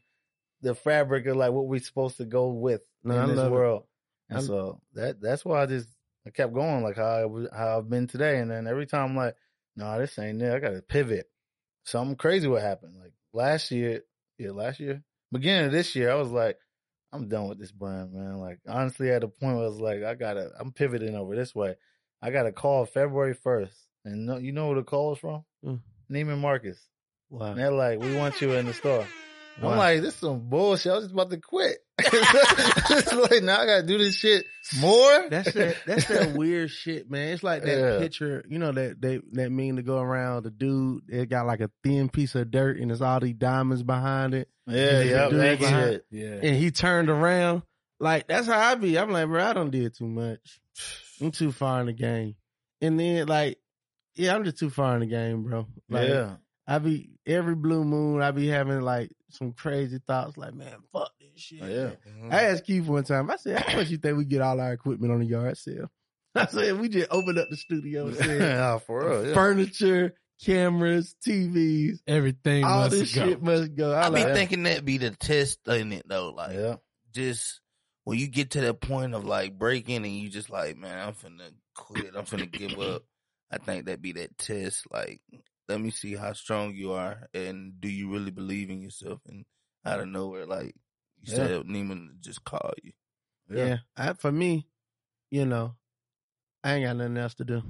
the 0.62 0.76
fabric 0.76 1.26
of 1.26 1.38
like 1.38 1.52
what 1.52 1.68
we're 1.68 1.80
supposed 1.80 2.18
to 2.18 2.26
go 2.26 2.50
with 2.50 2.82
No, 3.04 3.18
I 3.18 3.24
in 3.24 3.30
this 3.30 3.38
love 3.38 3.48
it. 3.48 3.56
world 3.56 3.84
and 4.30 4.40
I- 4.40 4.42
so 4.42 4.82
that 4.94 5.22
that's 5.22 5.46
why 5.46 5.62
i 5.62 5.66
just 5.66 5.88
i 6.26 6.30
kept 6.30 6.54
going 6.54 6.84
like 6.84 6.98
how 6.98 7.48
I, 7.54 7.58
how 7.58 7.78
I've 7.78 7.90
been 7.90 8.08
today 8.08 8.40
and 8.40 8.52
then 8.52 8.68
every 8.68 8.86
time 8.86 9.12
i'm 9.12 9.16
like 9.16 9.36
no, 9.76 10.00
this 10.00 10.18
ain't 10.20 10.42
it. 10.42 10.54
I 10.54 10.60
got 10.60 10.72
to 10.72 10.82
pivot. 10.82 11.30
Something 11.84 12.16
crazy 12.16 12.48
what 12.48 12.62
happened. 12.62 12.96
Like 13.02 13.14
last 13.34 13.72
year, 13.72 14.02
yeah, 14.38 14.52
last 14.52 14.80
year, 14.80 15.02
beginning 15.32 15.68
of 15.68 15.72
this 15.72 15.96
year, 15.96 16.12
I 16.12 16.16
was 16.16 16.30
like, 16.30 16.58
I'm 17.14 17.28
done 17.28 17.48
with 17.50 17.60
this 17.60 17.72
brand, 17.72 18.14
man. 18.14 18.38
Like 18.38 18.60
honestly, 18.68 19.10
at 19.10 19.24
a 19.24 19.28
point 19.28 19.56
where 19.56 19.66
I 19.66 19.70
was 19.70 19.80
like, 19.80 20.04
I 20.04 20.16
gotta, 20.16 20.52
I'm 20.60 20.72
pivoting 20.72 21.16
over 21.16 21.36
this 21.36 21.56
way. 21.56 21.76
I 22.22 22.32
got 22.32 22.46
a 22.46 22.52
call 22.52 22.86
February 22.86 23.36
1st, 23.36 23.74
and 24.06 24.26
no, 24.26 24.38
you 24.38 24.52
know 24.52 24.70
who 24.70 24.76
the 24.76 24.84
call 24.84 25.10
was 25.12 25.20
from? 25.20 25.44
Mm. 25.66 25.80
Neiman 26.12 26.40
Marcus. 26.40 26.80
wow. 27.30 27.48
And 27.48 27.60
they're 27.60 27.72
like, 27.72 28.00
we 28.00 28.16
want 28.16 28.40
you 28.42 28.52
in 28.54 28.66
the 28.68 28.74
store. 28.74 29.06
Wow. 29.62 29.72
I'm 29.72 29.78
like, 29.78 30.02
this 30.02 30.14
is 30.14 30.20
some 30.20 30.40
bullshit. 30.50 30.92
I 30.92 30.96
was 30.96 31.04
just 31.06 31.14
about 31.14 31.30
to 31.32 31.38
quit. 31.38 31.78
it's 32.00 33.14
like 33.32 33.44
now 33.44 33.60
I 33.62 33.66
gotta 33.66 33.84
do 33.86 33.98
this 33.98 34.16
shit 34.16 34.46
more. 34.80 35.28
That's 35.30 35.52
that. 35.54 35.76
That's 35.86 36.08
that 36.08 36.34
weird 36.36 36.72
shit, 36.72 37.12
man. 37.12 37.34
It's 37.34 37.44
like 37.44 37.64
that 37.64 37.78
Yeah. 37.78 38.00
picture, 38.00 38.44
you 38.50 38.60
know 38.60 38.72
that 38.72 39.02
they 39.02 39.20
that 39.34 39.52
mean 39.52 39.76
to 39.76 39.84
go 39.84 40.00
around. 40.00 40.44
The 40.44 40.52
dude, 40.52 41.04
it 41.10 41.30
got 41.30 41.46
like 41.48 41.60
a 41.60 41.70
thin 41.84 42.10
piece 42.10 42.34
of 42.36 42.50
dirt, 42.50 42.78
and 42.80 42.90
there's 42.90 43.02
all 43.02 43.20
these 43.20 43.36
diamonds 43.36 43.84
behind 43.84 44.34
it. 44.34 44.48
yeah, 44.68 45.02
yeah, 45.02 45.30
dude 45.30 45.40
that 45.42 45.60
behind- 45.60 45.92
shit. 45.92 46.06
Yeah. 46.12 46.40
And 46.42 46.56
he 46.56 46.72
turned 46.72 47.10
around. 47.10 47.64
Like 48.00 48.28
that's 48.28 48.48
how 48.48 48.58
I 48.58 48.76
be. 48.76 48.98
I'm 48.98 49.12
like, 49.12 49.28
bro, 49.28 49.44
I 49.44 49.54
don't 49.54 49.70
did 49.70 49.94
too 49.96 50.08
much. 50.08 50.60
I'm 51.22 51.32
too 51.32 51.52
far 51.52 51.80
in 51.82 51.88
the 51.88 51.94
game. 51.94 52.36
And 52.82 53.00
then 53.00 53.28
like, 53.28 53.60
yeah, 54.16 54.36
I'm 54.36 54.44
just 54.44 54.58
too 54.58 54.70
far 54.70 54.96
in 54.96 55.02
the 55.02 55.06
game, 55.06 55.44
bro. 55.44 55.68
Like, 55.90 56.10
yeah. 56.10 56.36
I 56.68 56.80
be 56.80 57.12
every 57.26 57.56
blue 57.56 57.84
moon. 57.84 58.22
I 58.22 58.32
be 58.32 58.48
having 58.48 58.82
like 58.82 59.12
some 59.30 59.54
crazy 59.54 60.00
thoughts. 60.06 60.38
Like, 60.38 60.54
man, 60.54 60.76
fuck 60.92 61.12
this 61.20 61.42
shit. 61.42 61.60
Yeah. 61.60 61.92
Mm-hmm. 62.08 62.30
I 62.32 62.44
asked 62.44 62.66
Keith 62.66 62.86
one 62.88 63.04
time. 63.04 63.30
I 63.30 63.36
said, 63.38 63.60
"How 63.60 63.78
much 63.78 63.90
you 63.90 63.98
think 63.98 64.18
we 64.18 64.26
get 64.26 64.42
all 64.42 64.60
our 64.60 64.74
equipment 64.74 65.12
on 65.12 65.20
the 65.20 65.26
yard 65.26 65.58
sale?" 65.58 65.92
I 66.36 66.46
said, 66.48 66.80
"We 66.80 66.90
just 66.90 67.08
opened 67.12 67.40
up 67.40 67.50
the 67.50 67.58
studio 67.58 68.08
and 68.08 68.16
said 68.16 68.42
yeah, 68.42 68.78
for 68.80 69.06
real. 69.06 69.28
Yeah. 69.28 69.34
furniture, 69.34 70.16
cameras, 70.44 71.16
TVs, 71.28 72.00
Everything 72.08 72.64
all 72.64 72.82
must 72.84 72.92
this 72.92 73.16
go. 73.16 73.26
shit 73.26 73.44
must 73.44 73.76
go." 73.76 73.94
I 73.94 74.08
I 74.08 74.10
be 74.10 74.24
like, 74.24 74.34
thinking 74.34 74.64
that 74.64 74.86
be 74.86 74.98
the 74.98 75.12
test 75.12 75.60
in 75.68 75.92
it 75.94 76.08
though. 76.08 76.30
Like 76.30 76.56
yeah. 76.56 76.76
just 77.12 77.60
when 78.04 78.18
you 78.18 78.28
get 78.28 78.52
to 78.52 78.62
that 78.62 78.82
point 78.82 79.14
of 79.14 79.26
like 79.26 79.58
breaking 79.58 79.98
and 79.98 80.16
you 80.16 80.30
just 80.30 80.50
like, 80.50 80.78
man, 80.78 81.08
I'm 81.08 81.14
finna 81.14 81.52
quit. 81.76 82.12
I'm 82.16 82.26
finna 82.26 82.52
give 82.52 82.80
up. 82.80 83.04
I 83.52 83.58
think 83.58 83.86
that'd 83.86 84.02
be 84.02 84.14
that 84.14 84.38
test. 84.38 84.86
Like, 84.92 85.22
let 85.68 85.80
me 85.82 85.92
see 85.92 86.16
how 86.16 86.34
strong 86.34 86.74
you 86.74 86.94
are 86.94 87.28
and 87.34 87.80
do 87.80 87.88
you 87.90 88.12
really 88.12 88.32
believe 88.32 88.70
in 88.70 88.82
yourself? 88.82 89.20
And 89.28 89.46
out 89.86 90.00
of 90.00 90.08
nowhere, 90.08 90.46
like 90.46 90.76
you 91.22 91.32
Yeah. 91.32 91.36
said, 91.36 91.64
Neiman 91.66 92.20
just 92.22 92.44
call 92.44 92.74
you. 92.84 92.92
yeah. 93.50 93.78
I, 93.96 94.14
for 94.14 94.32
me, 94.32 94.68
you 95.30 95.46
know, 95.46 95.76
I 96.64 96.76
ain't 96.76 96.86
got 96.86 96.96
nothing 96.96 97.18
else 97.18 97.34
to 97.36 97.44
do. 97.46 97.62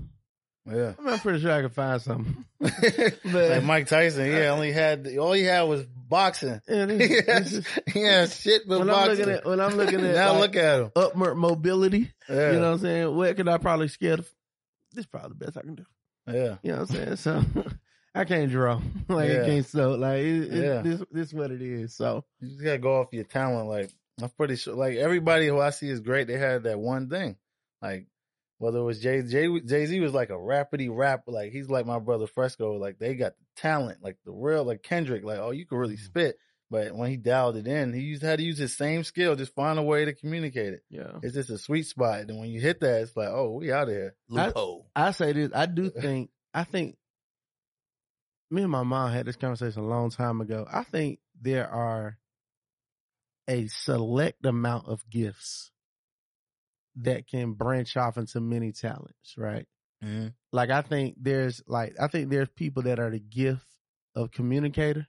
Yeah. 0.66 0.94
I 0.98 1.02
mean, 1.02 1.14
I'm 1.14 1.20
pretty 1.20 1.40
sure 1.42 1.52
I 1.52 1.62
can 1.62 1.70
find 1.72 2.02
something. 2.02 2.46
like 3.26 3.64
Mike 3.64 3.88
Tyson, 3.88 4.28
yeah, 4.28 4.50
only 4.50 4.72
had 4.72 5.08
all 5.18 5.34
he 5.34 5.44
had 5.44 5.64
was 5.64 5.86
boxing. 5.86 6.62
Yeah, 6.68 6.86
he 6.92 6.98
this- 6.98 7.26
had, 7.66 7.66
he 7.94 8.02
had 8.02 8.30
shit 8.32 8.68
but 8.68 8.80
when 8.80 8.90
I'm 8.90 8.96
boxing. 8.96 9.18
looking 9.18 9.34
at 9.34 9.46
when 9.46 9.60
I'm 9.60 9.76
looking 9.76 10.06
at 10.06 10.16
now 10.16 10.34
like, 10.34 10.42
look 10.42 10.56
at 10.58 10.80
him. 10.82 10.92
upward 10.96 11.38
mobility, 11.38 12.12
Yeah, 12.30 12.52
you 12.52 12.60
know 12.60 12.68
what 12.70 12.74
I'm 12.74 12.80
saying? 12.80 13.16
What 13.16 13.36
could 13.38 13.48
I 13.48 13.58
probably 13.58 13.88
scared? 13.88 14.20
This 14.94 15.04
is 15.04 15.06
probably 15.08 15.30
the 15.40 15.46
best 15.46 15.58
I 15.58 15.62
can 15.62 15.76
do. 15.76 15.86
yeah, 16.28 16.58
You 16.62 16.74
know 16.74 16.80
what 16.82 16.90
I'm 16.92 16.96
saying? 16.96 17.16
So 17.16 17.44
I 18.14 18.26
can't 18.26 18.52
draw. 18.52 18.82
like 19.08 19.30
Yeah. 19.32 19.42
I 19.42 19.46
can't 19.46 19.66
sew. 19.66 19.92
Like 19.92 20.20
it, 20.20 20.54
it, 20.54 20.64
Yeah. 20.64 20.82
this 20.82 21.02
this 21.12 21.34
what 21.34 21.50
it 21.52 21.62
is. 21.64 21.96
So 21.96 22.24
You 22.40 22.50
just 22.50 22.64
gotta 22.64 22.78
go 22.78 23.00
off 23.02 23.08
your 23.14 23.24
talent. 23.24 23.68
Like 23.68 23.90
I'm 24.22 24.30
pretty 24.30 24.58
sure, 24.58 24.76
like 24.76 24.98
everybody 24.98 25.48
who 25.48 25.60
I 25.60 25.72
see 25.72 25.90
is 25.90 26.02
great. 26.02 26.28
They 26.28 26.38
had 26.38 26.64
that 26.64 26.78
one 26.78 27.10
thing, 27.10 27.38
like 27.82 28.06
whether 28.62 28.78
it 28.78 28.84
was 28.84 29.00
Jay 29.00 29.24
Jay 29.24 29.48
Jay 29.62 29.88
Z 29.88 30.00
was 30.02 30.14
like 30.14 30.30
a 30.30 30.34
rapidy 30.34 30.88
rap. 30.92 31.24
Like 31.26 31.52
he's 31.52 31.68
like 31.68 31.88
my 31.88 31.98
brother 31.98 32.28
Fresco. 32.28 32.74
Like 32.74 33.00
they 33.00 33.16
got 33.16 33.34
the 33.36 33.62
talent, 33.62 34.04
like 34.04 34.18
the 34.24 34.32
real, 34.32 34.64
like 34.64 34.84
Kendrick. 34.84 35.24
Like 35.24 35.40
oh, 35.40 35.50
you 35.50 35.66
can 35.66 35.80
really 35.80 35.96
mm-hmm. 35.96 36.06
spit. 36.06 36.38
But 36.70 36.96
when 36.96 37.10
he 37.10 37.18
dialed 37.18 37.58
it 37.58 37.66
in, 37.66 37.92
he 37.92 38.02
used 38.02 38.22
had 38.22 38.38
to 38.38 38.46
use 38.46 38.60
his 38.60 38.78
same 38.78 39.04
skill, 39.04 39.36
just 39.36 39.56
find 39.56 39.80
a 39.80 39.84
way 39.84 40.06
to 40.06 40.14
communicate 40.14 40.74
it. 40.74 40.84
yeah. 40.90 41.18
It's 41.24 41.34
just 41.34 41.50
a 41.50 41.58
sweet 41.58 41.88
spot. 41.88 42.22
And 42.22 42.40
when 42.40 42.50
you 42.50 42.62
hit 42.62 42.80
that, 42.82 43.02
it's 43.02 43.18
like, 43.18 43.28
oh, 43.30 43.58
we 43.60 43.74
out 43.74 43.90
of 43.90 43.96
here. 43.96 44.16
Loophole. 44.30 44.88
I 44.96 45.12
say 45.12 45.34
this. 45.34 45.50
I 45.54 45.66
do 45.66 45.90
think. 46.02 46.30
I 46.54 46.64
think. 46.64 46.98
Me 48.52 48.62
and 48.62 48.72
my 48.72 48.84
mom 48.84 49.12
had 49.12 49.26
this 49.26 49.38
conversation 49.38 49.82
a 49.82 49.88
long 49.88 50.12
time 50.12 50.40
ago. 50.40 50.68
I 50.72 50.84
think 50.84 51.20
there 51.42 51.68
are 51.68 52.18
a 53.50 53.68
select 53.68 54.46
amount 54.46 54.88
of 54.88 55.10
gifts 55.10 55.71
that 56.98 57.28
can 57.28 57.54
branch 57.54 57.96
off 57.98 58.18
into 58.18 58.40
many 58.42 58.72
talents, 58.72 59.36
right? 59.38 59.66
Mhm. 60.04 60.34
Like 60.52 60.70
I 60.72 60.82
think 60.82 61.16
there's 61.22 61.62
like 61.68 61.96
I 62.00 62.08
think 62.08 62.30
there's 62.30 62.50
people 62.50 62.84
that 62.84 63.00
are 63.00 63.10
the 63.12 63.20
gift 63.20 63.66
of 64.16 64.32
communicator, 64.32 65.08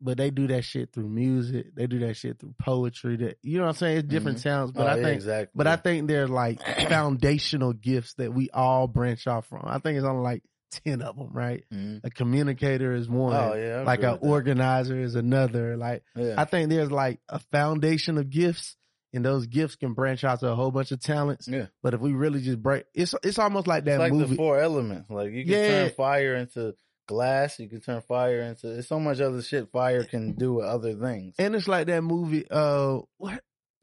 but 0.00 0.16
they 0.16 0.30
do 0.30 0.46
that 0.48 0.62
shit 0.64 0.92
through 0.92 1.08
music. 1.08 1.74
They 1.74 1.86
do 1.86 1.98
that 2.00 2.14
shit 2.16 2.38
through 2.38 2.54
poetry. 2.60 3.16
That 3.16 3.36
you 3.42 3.58
know 3.58 3.64
what 3.64 3.70
I'm 3.70 3.74
saying? 3.76 3.98
It's 3.98 4.08
different 4.08 4.42
talents, 4.42 4.72
but 4.72 4.86
Oh, 4.86 4.90
I 4.90 4.96
yeah, 4.96 5.02
think 5.02 5.14
exactly. 5.16 5.52
but 5.54 5.66
I 5.66 5.76
think 5.76 6.08
they're 6.08 6.26
like 6.28 6.60
foundational 6.88 7.72
gifts 7.74 8.14
that 8.14 8.32
we 8.32 8.50
all 8.50 8.86
branch 8.88 9.26
off 9.26 9.46
from. 9.46 9.62
I 9.66 9.78
think 9.78 9.96
it's 9.98 10.06
only 10.06 10.22
like 10.22 10.42
10 10.84 11.00
of 11.02 11.16
them, 11.16 11.30
right? 11.32 11.64
Mhm. 11.72 12.00
A 12.04 12.10
communicator 12.10 12.92
is 12.94 13.08
one. 13.08 13.34
oh 13.34 13.54
yeah, 13.54 13.82
like 13.82 14.02
an 14.02 14.18
organizer 14.22 15.00
is 15.00 15.14
another. 15.14 15.76
Like, 15.76 16.02
Yeah. 16.16 16.34
I 16.36 16.44
think 16.44 16.70
there's 16.70 16.90
like 16.90 17.20
a 17.28 17.38
foundation 17.38 18.18
of 18.18 18.30
gifts 18.30 18.76
and 19.12 19.24
those 19.24 19.46
gifts 19.46 19.76
can 19.76 19.94
branch 19.94 20.24
out 20.24 20.40
to 20.40 20.48
a 20.48 20.54
whole 20.54 20.70
bunch 20.70 20.92
of 20.92 21.00
talents. 21.00 21.48
Yeah. 21.48 21.66
But 21.82 21.94
if 21.94 22.00
we 22.00 22.12
really 22.12 22.40
just 22.40 22.62
break, 22.62 22.84
it's, 22.94 23.14
it's 23.22 23.38
almost 23.38 23.66
like 23.66 23.84
that 23.84 23.92
It's 23.92 23.98
like 24.00 24.12
movie. 24.12 24.30
the 24.30 24.36
four 24.36 24.58
elements. 24.60 25.10
Like 25.10 25.32
you 25.32 25.44
can 25.44 25.52
Yeah. 25.52 25.68
turn 25.84 25.90
fire 25.96 26.34
into 26.36 26.74
glass. 27.06 27.58
You 27.58 27.68
can 27.68 27.80
turn 27.80 28.02
fire 28.02 28.40
into. 28.42 28.66
There's 28.68 28.86
so 28.88 29.00
much 29.00 29.20
other 29.20 29.40
shit 29.42 29.70
fire 29.72 30.04
can 30.04 30.32
do 30.34 30.54
with 30.54 30.66
other 30.66 30.94
things. 30.94 31.34
and 31.38 31.54
it's 31.54 31.66
like 31.68 31.86
that 31.86 32.02
movie, 32.02 32.44
uh, 32.50 32.98
what? 33.16 33.40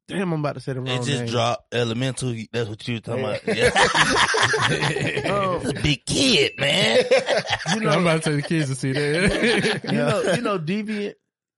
Damn, 0.08 0.32
I'm 0.34 0.42
about 0.42 0.54
to 0.54 0.60
say 0.60 0.74
the 0.74 0.82
wrong 0.82 0.90
It 1.00 1.04
just 1.04 1.22
name. 1.24 1.26
dropped 1.30 1.74
Elemental. 1.74 2.36
That's 2.54 2.70
what 2.70 2.88
you 2.88 2.94
were 2.94 3.00
talking 3.00 3.24
Yeah. 3.24 3.32
about. 3.44 3.58
Yeah. 3.58 5.32
Oh. 5.32 5.60
It's 5.66 5.80
a 5.80 5.82
big 5.82 6.06
kid, 6.06 6.52
man. 6.60 7.04
You 7.74 7.82
know, 7.82 7.90
I'm 7.90 8.02
about 8.02 8.22
to 8.24 8.36
take 8.36 8.44
the 8.44 8.48
kids 8.48 8.70
to 8.70 8.76
see 8.76 8.92
that. 8.94 9.82
you 9.84 9.92
know, 9.94 10.22
you 10.36 10.42
know, 10.42 10.60
deviant. 10.60 11.16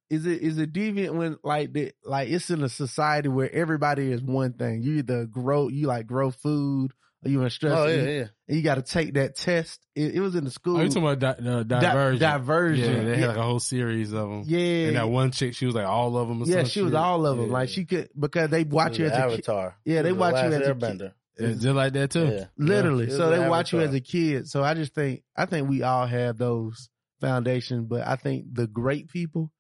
Is 0.10 0.26
it 0.26 0.41
is 0.41 0.58
it 0.58 0.72
deviant 0.72 1.16
when 1.16 1.38
like 1.43 1.74
the 1.74 1.91
like 2.05 2.30
it's 2.30 2.49
in 2.49 2.64
a 2.64 2.70
society 2.70 3.28
where 3.30 3.51
everybody 3.51 4.12
is 4.12 4.22
one 4.22 4.53
thing. 4.53 4.82
You 4.82 4.95
either 4.99 5.26
grow 5.26 5.68
you 5.68 5.88
like 5.88 6.08
grow 6.08 6.32
food 6.32 6.93
or 7.26 7.30
you 7.32 7.41
in 7.43 7.49
stress. 7.49 7.74
oh 7.78 7.88
yeah, 7.88 7.95
and 7.97 8.10
yeah. 8.47 8.55
you 8.55 8.62
got 8.62 8.76
to 8.76 8.84
take 8.84 9.16
that 9.16 9.36
test. 9.36 9.86
It, 9.95 10.16
it 10.16 10.20
was 10.22 10.36
in 10.36 10.45
the 10.45 10.51
school. 10.51 10.78
Oh, 10.78 10.82
you 10.82 10.88
talking 10.88 11.03
about 11.03 11.20
di- 11.20 11.49
uh, 11.49 11.64
Di- 11.64 11.80
diversion? 11.82 12.20
diversion. 12.22 12.95
Yeah, 12.95 13.03
they 13.03 13.10
had 13.12 13.20
Yeah. 13.20 13.28
like 13.28 13.38
a 13.38 13.43
whole 13.43 13.60
series 13.60 14.14
of 14.14 14.30
them. 14.30 14.43
yeah, 14.45 14.88
And 14.88 14.95
that 14.95 15.10
one 15.10 15.32
chick, 15.32 15.55
she 15.55 15.66
was 15.66 15.76
like 15.76 15.88
all 15.88 16.16
of 16.16 16.28
them. 16.30 16.41
Or 16.43 16.45
yeah, 16.45 16.58
some 16.58 16.66
she 16.68 16.82
was 16.82 16.93
all 16.93 17.26
of 17.26 17.38
them. 17.38 17.47
Yeah. 17.47 17.53
Like 17.53 17.70
she 17.70 17.84
could 17.86 18.10
because 18.18 18.49
they 18.49 18.64
watch 18.64 18.97
you 18.99 19.10
The 19.10 19.14
as 19.14 19.18
a 19.18 19.22
kid. 19.24 19.34
Avatar. 19.49 19.76
Yeah, 19.84 20.01
they 20.03 20.10
The 20.10 20.16
watch 20.16 20.36
you 20.36 20.39
as 20.39 20.53
a 20.55 20.60
kid. 20.60 20.80
Airbender. 20.80 21.14
Yeah, 21.39 21.47
just 21.49 21.66
like 21.66 21.93
that 21.93 22.12
too. 22.12 22.28
Yeah. 22.28 22.45
Literally. 22.58 23.08
Yeah, 23.10 23.18
so 23.18 23.30
they 23.30 23.39
was 23.39 23.49
watch 23.49 23.74
you 23.74 23.82
as 23.82 23.93
a 23.93 23.99
kid. 23.99 24.47
So 24.47 24.64
I 24.64 24.74
just 24.74 24.95
think 24.95 25.24
I 25.36 25.45
think 25.47 25.70
we 25.70 25.84
all 25.84 26.08
have 26.08 26.38
those 26.38 26.89
foundations, 27.20 27.86
but 27.89 28.08
I 28.08 28.16
think 28.16 28.45
the 28.53 28.68
great 28.68 29.10
people 29.10 29.51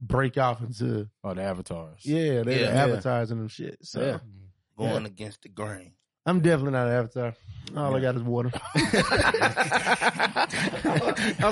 break 0.00 0.36
off 0.38 0.60
into 0.60 1.08
Oh, 1.24 1.34
the 1.34 1.42
avatars. 1.42 2.00
yeah, 2.04 2.42
they're 2.42 2.60
Yeah. 2.60 2.86
the 2.86 3.02
Yeah. 3.08 3.24
them 3.24 3.48
shit. 3.48 3.78
So 3.82 4.00
Yeah. 4.00 4.18
Going 4.78 5.06
against 5.06 5.42
the 5.42 5.48
grain. 5.48 5.92
I'm 6.26 6.40
definitely 6.40 6.72
not 6.72 6.88
an 6.88 6.92
avatar. 6.94 7.34
All 7.76 7.96
I 7.96 8.00
got 8.00 8.14
is 8.16 8.22
water. 8.22 8.50
I'm 8.74 8.82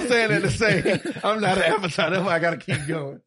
saying 0.09 0.29
that 0.31 0.41
to 0.43 0.51
say 0.51 1.01
I'm 1.23 1.41
not 1.41 1.59
an 1.59 1.65
avatar. 1.65 2.11
That's 2.11 2.25
why 2.25 2.35
I 2.35 2.39
got 2.39 2.51
to 2.51 2.57
keep 2.59 2.87
going. 2.87 3.21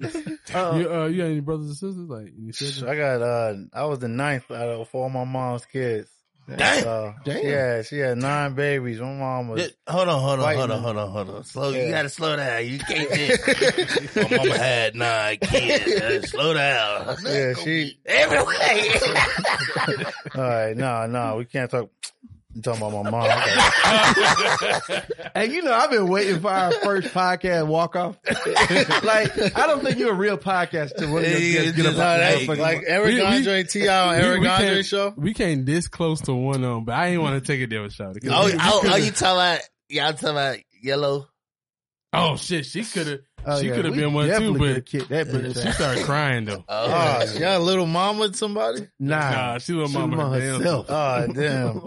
Uh, 0.54 0.78
You, 0.80 0.94
uh, 0.94 1.06
you 1.08 1.18
got 1.18 1.26
any 1.26 1.40
brothers 1.42 1.68
and 1.68 1.76
sisters? 1.76 2.08
Like, 2.10 2.32
any 2.38 2.52
siblings? 2.52 2.84
I 2.84 2.96
got 2.96 3.22
uh 3.22 3.56
I 3.74 3.86
was 3.86 4.00
the 4.00 4.08
ninth 4.08 4.50
out 4.52 4.70
of 4.70 4.88
four 4.90 5.08
of 5.08 5.12
my 5.14 5.24
mom's 5.26 5.66
kids. 5.66 6.10
Damn. 6.56 6.84
So 6.84 7.14
Damn. 7.26 7.42
she 7.42 7.48
had 7.48 7.86
she 7.88 7.98
had 7.98 8.18
nine 8.18 8.54
babies. 8.54 9.02
My 9.02 9.14
mom 9.14 9.50
was 9.50 9.70
Hold 9.88 10.08
on, 10.08 10.22
hold 10.22 10.40
on, 10.40 10.56
hold 10.56 10.72
on, 10.72 10.82
hold 10.82 10.98
on, 10.98 11.10
hold 11.12 11.30
on. 11.30 11.44
Slow, 11.44 11.70
you 11.72 11.90
gotta 11.90 12.10
slow 12.10 12.36
down. 12.38 12.66
You 12.66 12.80
can't 12.80 13.12
just. 13.14 14.16
My 14.16 14.38
mama 14.38 14.58
had 14.58 14.96
nine 14.96 15.38
kids. 15.42 16.02
Uh, 16.02 16.22
Slow 16.28 16.54
down. 16.54 17.18
yeah, 17.26 17.54
she 17.54 17.98
Everywhere. 18.06 18.54
all 20.36 20.42
right, 20.42 20.78
no, 20.78 21.06
no, 21.08 21.36
we 21.38 21.46
can't 21.46 21.70
talk 21.70 21.90
you 22.58 22.62
talking 22.64 22.82
about 22.82 23.04
my 23.04 23.10
mom. 23.12 23.30
Okay. 23.30 25.02
and 25.36 25.52
you 25.54 25.62
know, 25.62 25.72
I've 25.74 25.92
been 25.92 26.08
waiting 26.08 26.40
for 26.40 26.50
our 26.50 26.72
first 26.72 27.10
podcast 27.14 27.68
walk 27.68 27.96
off. 27.96 28.18
like, 29.04 29.56
I 29.58 29.68
don't 29.68 29.84
think 29.84 30.00
you're 30.00 30.12
a 30.12 30.16
real 30.16 30.38
podcast 30.38 30.96
to 30.96 31.06
one 31.08 31.24
of 31.24 31.30
your 31.30 31.40
Yeah, 31.40 31.62
guests 31.62 31.78
get 31.78 31.86
up 31.86 31.96
No, 31.96 32.02
out 32.02 32.18
that's 32.18 32.48
like 32.48 32.84
Eric 32.88 33.06
We- 33.10 33.16
we- 33.16 33.22
Andre 33.22 33.64
T 33.64 33.88
on 33.88 34.16
Eric 34.16 34.42
we 34.42 34.48
Andre 34.48 34.82
show. 34.84 35.14
We 35.16 35.34
came 35.34 35.66
this 35.66 35.88
close 35.88 36.22
to 36.22 36.34
one 36.34 36.56
of 36.56 36.62
them, 36.62 36.86
but 36.86 36.96
I 36.96 37.08
ain't 37.10 37.22
want 37.22 37.42
to 37.42 37.46
take 37.46 37.62
a 37.62 37.68
different 37.68 37.94
with 37.98 38.16
Shawty. 38.18 38.22
'cause 38.28 38.32
Oh, 38.34 38.46
we- 38.46 38.54
we 38.54 38.58
oh, 38.62 38.82
oh, 38.86 38.96
you 38.98 39.12
talking 39.12 39.36
about? 39.38 39.60
Y'all 39.90 40.14
talking 40.14 40.30
about 40.30 40.58
yellow? 40.82 41.28
oh 42.14 42.36
shit, 42.38 42.66
she 42.66 42.84
could 42.84 43.08
have. 43.08 43.20
Oh, 43.46 43.62
she 43.62 43.68
yeah, 43.68 43.76
could 43.76 43.86
have 43.86 43.96
been 43.96 44.14
one 44.14 44.28
too, 44.28 44.58
but 44.58 44.86
kicked 44.86 45.08
that 45.10 45.28
bitch 45.28 45.62
she 45.62 45.68
ass. 45.70 45.76
started 45.76 46.04
crying 46.04 46.44
though. 46.46 46.66
Oh, 46.68 47.26
she 47.26 47.40
got 47.40 47.62
a 47.62 47.64
little 47.64 47.86
mama 47.86 48.20
with 48.22 48.36
somebody? 48.36 48.88
Nah, 49.00 49.20
Nah, 49.32 49.58
she 49.60 49.72
was 49.74 49.90
she 49.92 49.98
mama 49.98 50.30
was 50.30 50.42
damn 50.42 50.60
herself. 50.60 50.86
Oh 50.90 51.28
damn. 51.34 51.82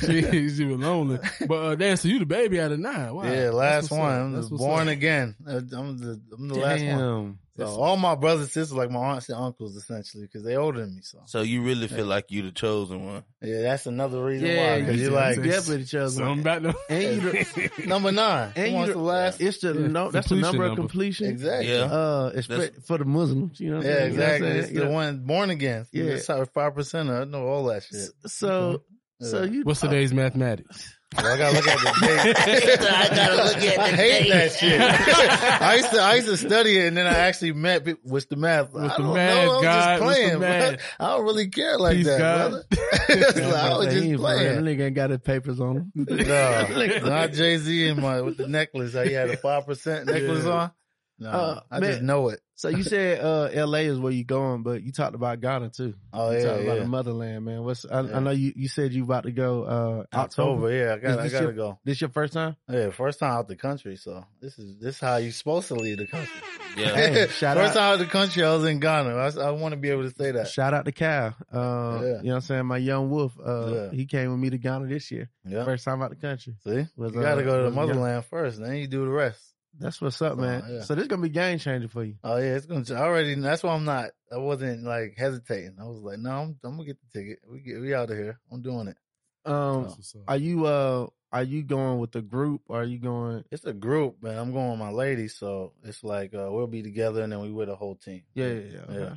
she, 0.00 0.50
she 0.50 0.64
was 0.64 0.78
lonely. 0.78 1.18
But 1.48 1.54
uh, 1.64 1.74
Dan, 1.74 1.96
so 1.96 2.06
you 2.08 2.20
the 2.20 2.26
baby 2.26 2.60
out 2.60 2.70
of 2.70 2.78
nine. 2.78 3.12
Wow. 3.14 3.24
yeah, 3.24 3.50
last 3.50 3.90
what's 3.90 4.00
one. 4.00 4.12
I'm 4.12 4.32
That's 4.34 4.48
just 4.50 4.58
born 4.58 4.88
up. 4.88 4.92
again. 4.92 5.34
Uh, 5.46 5.52
I'm 5.76 5.98
the 5.98 6.20
I'm 6.32 6.48
the 6.48 6.54
last 6.54 6.84
one. 6.84 7.38
Damn. 7.54 7.66
So 7.66 7.82
all 7.82 7.98
my 7.98 8.14
brothers 8.14 8.40
and 8.44 8.50
sisters, 8.50 8.72
like 8.72 8.90
my 8.90 8.98
aunts 9.00 9.28
and 9.28 9.36
uncles, 9.38 9.76
essentially, 9.76 10.22
because 10.22 10.42
they 10.42 10.56
older 10.56 10.80
than 10.80 10.94
me. 10.96 11.02
So 11.02 11.18
So 11.26 11.42
you 11.42 11.62
really 11.62 11.86
feel 11.86 12.06
like 12.06 12.30
you 12.30 12.42
the 12.42 12.50
chosen 12.50 13.04
one? 13.04 13.24
yeah, 13.42 13.60
that's 13.60 13.84
another 13.86 14.24
reason 14.24 14.48
Yeah, 14.48 14.72
why. 14.72 14.80
Because 14.80 14.96
you 14.96 15.02
you're 15.02 15.12
like 15.12 15.36
definitely 15.42 15.84
chose 15.84 16.14
Something 16.14 16.28
one. 16.30 16.38
about 16.40 16.62
them. 16.62 16.74
And 16.88 17.02
you 17.02 17.20
the, 17.20 17.70
number 17.86 18.10
nine. 18.10 18.52
and 18.56 18.68
you 18.68 18.74
wants 18.74 18.88
the, 18.88 18.98
the 18.98 19.04
last? 19.04 19.40
it's 19.42 19.58
the 19.58 19.74
Yeah, 19.74 19.86
no, 19.88 20.10
that's 20.10 20.28
the 20.30 20.36
completion 20.36 20.40
number 20.40 20.62
of 20.64 20.68
number. 20.70 20.80
completion. 20.80 21.26
Exactly. 21.28 21.70
Yeah. 21.72 21.80
Uh, 21.84 22.32
it's 22.34 22.46
That's- 22.48 22.70
for 22.86 22.96
the 22.96 23.04
Muslims, 23.04 23.60
you 23.60 23.70
know. 23.70 23.76
What 23.76 23.84
Yeah, 23.86 23.94
saying? 23.98 24.12
You 24.12 24.16
know 24.18 24.24
what 24.24 24.32
exactly. 24.34 24.58
It's 24.60 24.72
Yeah. 24.72 24.80
the 24.84 24.90
one 24.90 25.18
born 25.26 25.50
again. 25.50 25.86
Yeah. 25.92 26.04
Yeah, 26.04 26.10
it's 26.12 26.26
five 26.54 26.74
percent. 26.74 27.10
I 27.10 27.24
know 27.24 27.46
all 27.46 27.64
that 27.66 27.82
shit. 27.82 28.00
So, 28.26 28.82
so 29.20 29.42
Yeah. 29.42 29.50
you 29.50 29.62
What's 29.64 29.80
today's 29.80 30.14
mathematics? 30.14 30.96
Well, 31.16 31.26
I 31.34 31.36
gotta 31.36 31.56
look 31.56 31.68
at 31.68 31.78
the 31.78 32.00
date. 32.06 32.80
I 32.80 33.08
gotta 33.14 33.34
look 33.44 33.56
at 33.58 33.78
I 33.78 33.90
the 33.90 33.96
hate 33.96 34.22
date. 34.22 34.30
that 34.30 34.52
shit. 34.52 34.80
I 35.62 35.74
used 35.76 35.90
to 35.90 36.00
I 36.00 36.14
used 36.14 36.28
to 36.28 36.36
study 36.36 36.78
it, 36.78 36.86
and 36.88 36.96
then 36.96 37.06
I 37.06 37.10
actually 37.18 37.52
met 37.52 37.84
people 37.84 38.10
with 38.10 38.28
the 38.28 38.36
math. 38.36 38.72
What's 38.72 38.94
I 38.94 38.96
the 38.96 39.02
don't 39.02 39.14
math, 39.14 39.44
know. 39.46 39.56
I'm 39.58 39.62
God? 39.62 39.74
just 39.98 40.02
What's 40.04 40.16
the 40.18 40.24
playing. 40.24 40.38
bro. 40.38 40.76
I 41.00 41.10
don't 41.16 41.24
really 41.24 41.48
care 41.48 41.78
like 41.78 41.96
Peace, 41.98 42.06
that, 42.06 42.18
God. 42.18 42.50
brother. 42.50 42.64
It's 43.14 43.36
like, 43.36 43.54
I 43.54 43.76
was 43.76 43.86
just 43.88 43.96
ain't 43.96 44.04
for 44.04 44.08
real. 44.10 44.18
playing. 44.20 44.64
That 44.64 44.70
nigga 44.78 44.86
ain't 44.86 44.94
got 44.94 45.10
his 45.10 45.18
papers 45.20 45.60
on 45.60 45.76
him. 45.76 45.92
No, 45.94 46.98
not 47.04 47.32
Jay 47.32 47.58
Z 47.58 47.88
and 47.88 48.00
my 48.00 48.20
with 48.22 48.38
the 48.38 48.48
necklace. 48.48 48.94
How 48.94 49.02
he 49.02 49.12
had 49.12 49.28
a 49.30 49.36
five 49.36 49.66
percent 49.66 50.06
necklace 50.06 50.44
Yeah. 50.44 50.50
on. 50.50 50.70
No, 51.18 51.28
Uh, 51.30 51.60
I 51.70 51.80
just 51.80 51.98
man. 52.00 52.06
know 52.06 52.28
it. 52.30 52.40
So 52.62 52.68
you 52.68 52.84
said 52.84 53.20
uh 53.20 53.48
L.A. 53.52 53.86
is 53.86 53.98
where 53.98 54.12
you 54.12 54.22
going, 54.22 54.62
but 54.62 54.84
you 54.84 54.92
talked 54.92 55.16
about 55.16 55.40
Ghana 55.40 55.70
too. 55.70 55.94
Oh 56.12 56.30
you 56.30 56.38
yeah, 56.38 56.44
talked 56.44 56.62
about 56.62 56.76
yeah. 56.76 56.82
the 56.84 56.88
motherland, 56.88 57.44
man. 57.44 57.64
What's 57.64 57.84
I, 57.84 58.02
Yeah. 58.02 58.16
I 58.16 58.20
know 58.20 58.30
you 58.30 58.52
you 58.54 58.68
said 58.68 58.92
you 58.92 59.02
about 59.02 59.24
to 59.24 59.32
go 59.32 59.64
uh 59.64 60.04
October. 60.16 60.68
October, 60.68 60.72
yeah. 60.72 60.94
I 60.94 60.98
got 60.98 61.18
I 61.18 61.28
gotta 61.28 61.44
your- 61.46 61.52
go. 61.54 61.78
This 61.84 62.00
your 62.00 62.10
first 62.10 62.34
time? 62.34 62.54
Yeah, 62.68 62.90
first 62.90 63.18
time 63.18 63.32
out 63.32 63.48
the 63.48 63.56
country. 63.56 63.96
So 63.96 64.24
this 64.40 64.60
is 64.60 64.78
this 64.78 65.00
how 65.00 65.16
you 65.16 65.32
supposed 65.32 65.66
to 65.68 65.74
leave 65.74 65.98
the 65.98 66.06
country. 66.06 66.40
Yeah. 66.76 66.94
Hey, 66.94 67.26
shout 67.30 67.56
first 67.56 67.72
out. 67.76 67.80
time 67.80 67.92
out 67.94 67.98
the 67.98 68.06
country, 68.06 68.44
I 68.44 68.54
was 68.54 68.64
in 68.64 68.78
Ghana. 68.78 69.10
I, 69.16 69.48
I 69.48 69.50
want 69.50 69.72
to 69.72 69.76
be 69.76 69.90
able 69.90 70.04
to 70.08 70.14
say 70.16 70.30
that. 70.30 70.46
Shout 70.46 70.72
out 70.72 70.84
to 70.84 70.92
Cal. 70.92 71.34
Uh, 71.52 71.98
Yeah. 72.00 72.06
You 72.06 72.12
know 72.12 72.20
what 72.22 72.34
I'm 72.36 72.40
saying? 72.42 72.66
My 72.66 72.78
young 72.78 73.10
wolf, 73.10 73.32
uh, 73.44 73.66
Yeah. 73.74 73.90
he 73.90 74.06
came 74.06 74.30
with 74.30 74.38
me 74.38 74.50
to 74.50 74.58
Ghana 74.58 74.86
this 74.86 75.10
year. 75.10 75.28
Yeah. 75.44 75.64
First 75.64 75.84
time 75.84 76.00
out 76.00 76.10
the 76.10 76.16
country. 76.16 76.54
See, 76.64 76.86
Was, 76.96 77.12
you 77.12 77.20
got 77.20 77.34
to 77.34 77.40
uh, 77.40 77.44
go 77.44 77.56
to 77.56 77.62
the 77.64 77.64
was 77.70 77.74
Ghana. 77.74 77.86
motherland 77.88 78.24
first, 78.26 78.60
then 78.60 78.76
you 78.76 78.86
do 78.86 79.04
the 79.04 79.10
rest. 79.10 79.51
That's 79.78 80.00
what's 80.00 80.20
up, 80.22 80.38
man. 80.38 80.62
Oh, 80.66 80.72
yeah. 80.74 80.80
So 80.82 80.94
this 80.94 81.06
gonna 81.06 81.22
be 81.22 81.28
game 81.28 81.58
changer 81.58 81.88
for 81.88 82.04
you. 82.04 82.16
Oh 82.22 82.36
yeah, 82.36 82.54
it's 82.54 82.66
gonna. 82.66 82.84
I 82.90 83.04
already. 83.04 83.34
That's 83.34 83.62
why 83.62 83.74
I'm 83.74 83.84
not. 83.84 84.10
I 84.30 84.36
wasn't 84.38 84.84
like 84.84 85.14
hesitating. 85.16 85.76
I 85.80 85.84
was 85.84 86.00
like, 86.00 86.18
no, 86.18 86.30
I'm, 86.30 86.58
I'm 86.64 86.76
gonna 86.76 86.84
get 86.84 86.98
the 87.00 87.18
ticket. 87.18 87.38
We 87.48 87.60
get. 87.60 87.80
We 87.80 87.94
out 87.94 88.10
of 88.10 88.16
here. 88.16 88.38
I'm 88.50 88.62
doing 88.62 88.88
it. 88.88 88.96
Um, 89.44 89.84
That's 89.84 89.96
what's 89.96 90.14
up. 90.14 90.22
are 90.28 90.36
you 90.36 90.66
uh 90.66 91.06
are 91.32 91.42
you 91.42 91.62
going 91.62 91.98
with 91.98 92.12
the 92.12 92.22
group? 92.22 92.62
Or 92.68 92.82
are 92.82 92.84
you 92.84 92.98
going? 92.98 93.44
It's 93.50 93.64
a 93.64 93.72
group, 93.72 94.22
man. 94.22 94.38
I'm 94.38 94.52
going 94.52 94.70
with 94.70 94.78
my 94.78 94.90
lady, 94.90 95.28
so 95.28 95.72
it's 95.82 96.04
like 96.04 96.34
uh, 96.34 96.48
we'll 96.50 96.66
be 96.66 96.82
together, 96.82 97.22
and 97.22 97.32
then 97.32 97.40
we 97.40 97.50
with 97.50 97.68
a 97.68 97.76
whole 97.76 97.96
team. 97.96 98.22
Yeah, 98.34 98.48
yeah, 98.48 98.52
yeah. 98.54 98.80
Yeah. 98.88 98.96
okay. 98.96 99.14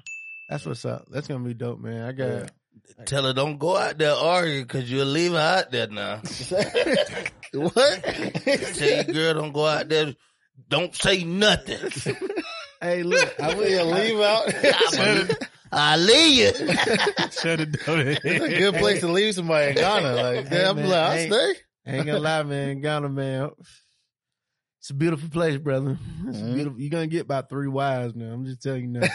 That's 0.50 0.66
what's 0.66 0.86
up. 0.86 1.06
That's 1.10 1.28
gonna 1.28 1.44
be 1.44 1.54
dope, 1.54 1.80
man. 1.80 2.04
I 2.04 2.12
got 2.12 2.28
Yeah. 2.28 2.48
Tell 3.06 3.24
her 3.24 3.34
don't 3.34 3.58
go 3.58 3.78
out 3.78 3.98
there 3.98 4.14
arguing 4.14 4.64
because 4.64 4.90
you'll 4.92 5.08
leave 5.08 5.32
her 5.32 5.38
out 5.38 5.72
there 5.72 5.88
now. 5.88 6.18
what? 7.54 8.04
Tell 8.04 8.90
your 8.90 9.04
girl 9.06 9.34
don't 9.34 9.54
go 9.54 9.66
out 9.66 9.90
there. 9.90 10.14
Don't 10.70 10.96
say 10.96 11.24
nothing. 11.24 11.80
Hey, 12.82 13.04
look, 13.04 13.40
I 13.40 13.48
Will 13.54 13.58
will 13.60 13.70
you 13.70 13.82
leave 13.84 14.20
out? 14.20 14.54
I 15.72 15.96
leave 15.98 16.36
you. 16.38 16.68
Shut 17.32 17.62
it 17.62 17.72
down. 17.72 18.00
It's 18.24 18.44
a 18.46 18.50
good 18.50 18.76
place 18.76 19.00
to 19.00 19.08
leave 19.08 19.34
somebody 19.34 19.70
in 19.72 19.76
Ghana. 19.76 20.14
Like, 20.14 20.48
Hey, 20.48 20.66
I'm 20.66 20.76
man, 20.76 20.90
like, 20.90 21.00
I'll 21.00 21.18
stay. 21.18 21.54
ain't 21.88 22.06
gonna 22.06 22.20
lie, 22.20 22.44
man. 22.44 22.82
Ghana, 22.82 23.10
man. 23.10 23.50
It's 24.82 24.90
a 24.92 24.94
beautiful 24.94 25.30
place, 25.30 25.58
brother. 25.58 25.98
It's 26.28 26.38
Mhm. 26.38 26.54
beautiful. 26.54 26.80
You're 26.80 26.92
gonna 26.92 27.08
get 27.08 27.22
about 27.22 27.50
three 27.50 27.70
wives 27.70 28.14
now. 28.14 28.32
I'm 28.34 28.46
just 28.46 28.62
telling 28.62 28.82
you 28.94 29.00
now. 29.00 29.08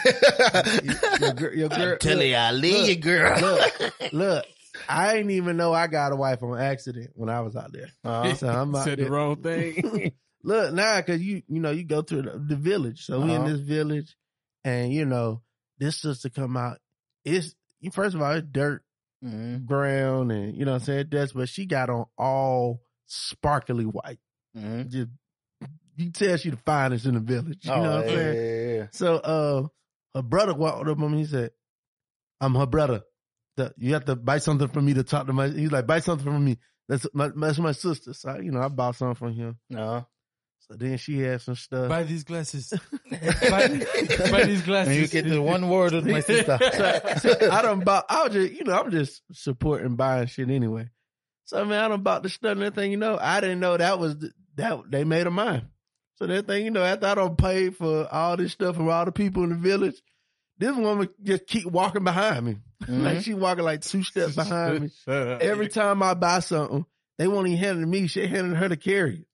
your, 1.19 1.33
girl, 1.33 1.53
your 1.55 1.69
girl, 1.69 1.91
I'm 1.93 1.97
telling 1.99 2.29
you, 2.29 2.35
I 2.35 2.51
leave 2.51 2.73
look, 2.79 2.89
you, 2.89 2.95
girl. 2.97 3.39
look, 3.39 3.93
look, 4.11 4.45
I 4.89 5.17
ain't 5.17 5.31
even 5.31 5.55
know 5.55 5.71
I 5.71 5.87
got 5.87 6.11
a 6.11 6.15
wife 6.17 6.43
on 6.43 6.59
accident 6.59 7.11
when 7.13 7.29
I 7.29 7.39
was 7.41 7.55
out 7.55 7.71
there. 7.71 7.87
Uh-huh. 8.03 8.33
So 8.35 8.49
I'm 8.49 8.75
out 8.75 8.83
Said 8.85 8.97
the 8.99 9.09
wrong 9.09 9.41
thing. 9.41 10.11
Look, 10.43 10.73
nah, 10.73 11.01
cause 11.01 11.19
you, 11.21 11.43
you 11.47 11.59
know, 11.59 11.71
you 11.71 11.83
go 11.83 12.01
to 12.01 12.21
the, 12.21 12.31
the 12.39 12.55
village. 12.55 13.05
So 13.05 13.19
we 13.21 13.33
in 13.33 13.41
Uh-huh. 13.41 13.51
this 13.51 13.59
village 13.61 14.15
and 14.63 14.91
you 14.93 15.05
know, 15.05 15.41
this 15.77 15.97
sister 15.99 16.29
come 16.29 16.57
out. 16.57 16.77
It's, 17.25 17.55
first 17.91 18.15
of 18.15 18.21
all, 18.21 18.31
it's 18.33 18.47
dirt 18.51 18.83
Mhm. 19.23 19.65
ground 19.65 20.31
and 20.31 20.55
you 20.57 20.65
know 20.65 20.71
what 20.73 20.81
I'm 20.81 20.85
saying? 20.85 21.07
That's, 21.11 21.31
but 21.33 21.47
she 21.49 21.65
got 21.67 21.89
on 21.91 22.05
all 22.17 22.81
sparkly 23.05 23.85
white. 23.85 24.19
Mhm. 24.57 24.89
Just, 24.89 25.09
you 25.95 26.09
tell 26.11 26.37
she 26.37 26.49
the 26.49 26.57
finest 26.57 27.05
in 27.05 27.13
the 27.13 27.19
village. 27.19 27.63
You 27.65 27.71
Oh, 27.71 27.83
know 27.83 27.95
what 27.97 28.03
I'm 28.05 28.09
saying? 28.09 28.35
yeah, 28.35 28.75
yeah. 28.77 28.87
So, 28.91 29.15
uh, 29.17 29.67
her 30.15 30.23
brother 30.23 30.53
walked 30.55 30.87
up 30.87 30.99
on 30.99 31.11
me. 31.11 31.19
He 31.19 31.25
said, 31.25 31.51
"I'm 32.39 32.55
her 32.55 32.65
brother. 32.65 33.03
The- 33.57 33.73
you 33.77 33.93
have 33.93 34.05
to 34.05 34.15
buy 34.15 34.39
something 34.39 34.67
for 34.69 34.81
me 34.81 34.93
to 34.95 35.03
talk 35.03 35.27
to 35.27 35.33
my." 35.33 35.49
He's 35.49 35.71
like, 35.71 35.85
"Buy 35.85 35.99
something 35.99 36.25
for 36.25 36.39
me. 36.39 36.57
That's 36.87 37.05
my 37.13 37.29
that's 37.35 37.59
my 37.59 37.73
sister." 37.73 38.13
So, 38.13 38.39
you 38.39 38.51
know, 38.51 38.61
I 38.61 38.69
bought 38.69 38.95
something 38.95 39.15
from 39.15 39.33
him. 39.33 39.59
No. 39.69 40.07
So 40.67 40.75
then 40.77 40.97
she 40.97 41.19
had 41.19 41.41
some 41.41 41.55
stuff. 41.55 41.89
Buy 41.89 42.03
these 42.03 42.23
glasses. 42.23 42.69
buy, 43.11 43.67
buy 43.69 44.43
these 44.43 44.61
glasses. 44.61 44.91
And 44.93 44.95
you 44.95 45.07
get 45.07 45.27
the 45.27 45.41
one 45.41 45.69
word 45.69 45.93
with 45.93 46.05
my 46.05 46.21
sister. 46.21 46.57
I 47.51 47.61
don't 47.61 47.83
buy. 47.83 48.03
I 48.07 48.23
was 48.23 48.33
just, 48.33 48.53
you 48.53 48.63
know, 48.63 48.73
I'm 48.79 48.91
just 48.91 49.21
supporting 49.33 49.95
buying 49.95 50.27
shit 50.27 50.49
anyway. 50.49 50.89
So 51.45 51.65
man, 51.65 51.83
I 51.83 51.87
don't 51.89 52.03
bought 52.03 52.23
the 52.23 52.29
stuff 52.29 52.53
and 52.53 52.63
everything. 52.63 52.91
You 52.91 52.97
know, 52.97 53.17
I 53.19 53.41
didn't 53.41 53.59
know 53.59 53.75
that 53.75 53.99
was 53.99 54.17
the, 54.17 54.31
that 54.55 54.79
they 54.89 55.03
made 55.03 55.27
of 55.27 55.33
mine. 55.33 55.67
So 56.15 56.27
that 56.27 56.47
thing, 56.47 56.63
you 56.65 56.71
know, 56.71 56.83
after 56.83 57.07
I 57.07 57.15
don't 57.15 57.37
pay 57.37 57.71
for 57.71 58.07
all 58.13 58.37
this 58.37 58.53
stuff 58.53 58.75
from 58.75 58.87
all 58.89 59.03
the 59.05 59.11
people 59.11 59.43
in 59.43 59.49
the 59.49 59.55
village, 59.55 59.95
this 60.59 60.75
woman 60.75 61.09
just 61.23 61.47
keep 61.47 61.65
walking 61.65 62.03
behind 62.03 62.45
me. 62.45 62.57
Mhm. 62.83 63.03
Like 63.03 63.21
she 63.23 63.33
walking 63.33 63.63
like 63.63 63.81
two 63.81 64.03
steps 64.03 64.35
behind 64.35 64.83
me. 64.83 64.89
Every 65.07 65.67
time 65.67 66.01
I 66.03 66.13
buy 66.13 66.39
something, 66.39 66.85
they 67.17 67.27
won't 67.27 67.47
even 67.47 67.59
hand 67.59 67.77
it 67.79 67.81
to 67.81 67.87
me. 67.87 68.07
She 68.07 68.25
handing 68.27 68.55
her 68.55 68.69
to 68.69 68.77
carry 68.77 69.25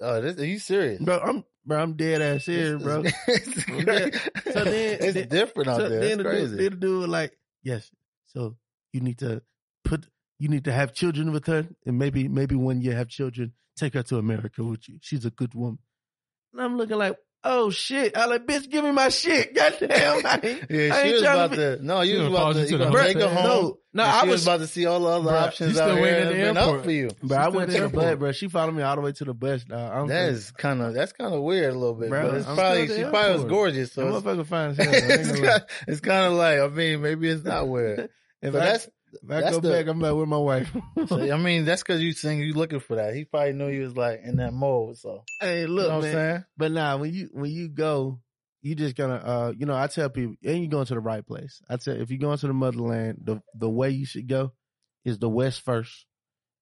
Oh, 0.00 0.20
this, 0.20 0.38
are 0.38 0.44
you 0.46 0.58
serious? 0.58 1.00
Bro, 1.00 1.20
I'm 1.20 1.44
bro, 1.64 1.82
I'm 1.82 1.92
dead 1.94 2.20
ass 2.22 2.44
serious, 2.44 2.82
bro. 2.82 3.02
it's. 3.04 3.64
So 4.54 4.64
then- 4.64 4.98
it's 5.00 5.14
then- 5.14 5.28
different 5.28 5.68
out 5.68 5.78
So 5.80 5.88
there. 5.88 6.00
then 6.00 6.10
It's 6.10 6.16
the 6.18 6.22
dude, 6.24 6.26
crazy. 6.26 6.56
then 6.56 6.70
the 6.70 6.76
dude 6.76 7.08
like, 7.08 7.38
yes. 7.62 7.90
So 8.26 8.56
you 8.92 9.00
need 9.00 9.18
to 9.18 9.42
put, 9.84 10.06
you 10.38 10.48
need 10.48 10.64
to 10.64 10.72
have 10.72 10.92
children 10.94 11.32
with 11.32 11.46
her, 11.46 11.66
and 11.86 11.98
maybe, 11.98 12.28
maybe 12.28 12.54
when 12.54 12.80
you 12.80 12.92
have 12.92 13.08
children, 13.08 13.52
take 13.76 13.94
her 13.94 14.02
to 14.04 14.18
America 14.18 14.62
with 14.64 14.88
you. 14.88 14.98
She's 15.00 15.24
a 15.24 15.30
good 15.30 15.54
woman. 15.54 15.78
And 16.52 16.62
I'm 16.62 16.76
looking 16.76 16.96
like, 16.98 17.16
oh 17.44 17.70
shit! 17.70 18.16
I 18.16 18.26
like, 18.26 18.46
bitch, 18.46 18.68
give 18.70 18.84
me 18.84 18.90
my 18.92 19.08
shit. 19.10 19.54
Goddamn, 19.54 20.26
I 20.26 20.40
ain't, 20.42 20.64
Yeah, 20.70 20.94
I 20.94 21.02
she 21.02 21.08
ain't 21.08 21.12
was 21.12 21.22
about 21.22 21.50
to. 21.52 21.76
to. 21.78 21.84
No, 21.84 22.00
you 22.00 22.14
was 22.20 22.22
was 22.22 22.28
about 22.32 22.38
to. 22.38 22.44
pausing 22.44 22.62
You 22.72 22.78
to 22.78 22.84
gonna 22.84 22.98
house. 23.02 23.14
her 23.22 23.28
home. 23.28 23.74
No, 23.96 24.02
no, 24.02 24.08
I 24.08 24.20
she 24.22 24.26
was, 24.26 24.32
was, 24.32 24.46
about 24.46 24.60
to 24.60 24.66
see 24.66 24.86
all 24.86 25.00
the 25.00 25.06
other 25.06 25.30
Bruh, 25.30 25.42
options 25.42 25.70
she's 25.70 25.78
out 25.80 25.84
still 25.90 25.96
here. 25.96 26.02
waiting 26.04 26.18
and 26.20 26.28
at 26.28 26.32
the 26.32 26.40
it's 26.48 26.66
been 26.66 26.76
up 26.78 26.84
for 26.84 26.90
you. 26.90 27.10
but 27.22 27.38
I 27.38 27.48
went 27.48 27.66
to 27.70 27.76
still 27.76 27.88
the 27.90 27.98
at 27.98 28.10
bus, 28.12 28.18
bro. 28.18 28.32
She 28.32 28.48
followed 28.48 28.74
me 28.74 28.82
all 28.82 28.96
the 28.96 29.02
way 29.02 29.12
to 29.12 29.24
the 29.24 29.34
bus. 29.34 29.64
Dog. 29.64 29.92
I'm 29.92 30.08
That 30.08 30.28
is 30.30 30.50
kind 30.50 30.82
of 30.82 30.94
that's 30.94 31.12
kind 31.12 31.32
of 31.32 31.42
weird 31.42 31.72
a 31.74 31.78
little 31.78 31.94
bit, 31.94 32.10
Bruh, 32.10 32.22
but 32.24 32.34
it's 32.34 32.46
I'm 32.48 32.56
probably 32.56 32.88
she 32.88 33.04
probably 33.04 33.32
was 33.34 33.44
gorgeous. 33.44 33.92
So 33.92 34.08
it's, 34.08 34.16
motherfucker 34.26 34.46
fine 34.46 34.70
as 34.70 34.76
hell. 34.78 35.60
It's, 35.86 36.00
kind, 36.00 36.26
of 36.26 36.32
like 36.32 36.58
I 36.58 36.66
mean 36.68 37.02
maybe 37.02 37.28
it's 37.28 37.44
not 37.44 37.68
weird. 37.68 38.10
If 38.42 38.52
But 38.52 38.58
that's 38.60 38.88
if 39.22 39.30
I 39.30 39.50
go 39.50 39.60
the- 39.60 39.70
back, 39.70 39.86
I'm 39.86 40.00
back 40.00 40.14
with 40.14 40.28
my 40.28 40.36
wife. 40.38 40.70
I 41.10 41.36
mean 41.36 41.64
that's 41.64 41.82
because 41.82 42.02
you 42.02 42.12
saying 42.12 42.40
you 42.40 42.54
looking 42.54 42.80
for 42.80 42.96
that. 42.96 43.14
He 43.14 43.24
probably 43.24 43.52
knew 43.52 43.68
you 43.68 43.82
was 43.82 43.96
like 43.96 44.20
in 44.24 44.36
that 44.36 44.52
mode. 44.52 44.96
So 44.98 45.24
hey, 45.40 45.62
you 45.62 45.66
look, 45.68 45.88
know 45.88 45.94
what 45.96 46.02
man. 46.04 46.10
I'm 46.10 46.14
saying? 46.32 46.44
But 46.56 46.72
nah, 46.72 46.96
when 46.96 47.12
you 47.12 47.28
when 47.32 47.50
you 47.50 47.68
go, 47.68 48.20
you 48.62 48.74
just 48.74 48.96
gonna 48.96 49.16
uh 49.16 49.52
you 49.56 49.66
know, 49.66 49.76
I 49.76 49.86
tell 49.86 50.08
people 50.10 50.34
and 50.44 50.60
you 50.62 50.68
going 50.68 50.86
to 50.86 50.94
the 50.94 51.00
right 51.00 51.26
place. 51.26 51.60
I 51.68 51.76
tell 51.76 51.94
if 52.00 52.10
you're 52.10 52.18
going 52.18 52.38
to 52.38 52.46
the 52.46 52.52
motherland, 52.52 53.18
the 53.22 53.42
the 53.54 53.68
way 53.70 53.90
you 53.90 54.06
should 54.06 54.26
go 54.28 54.52
is 55.04 55.18
the 55.18 55.28
west 55.28 55.60
first. 55.62 56.06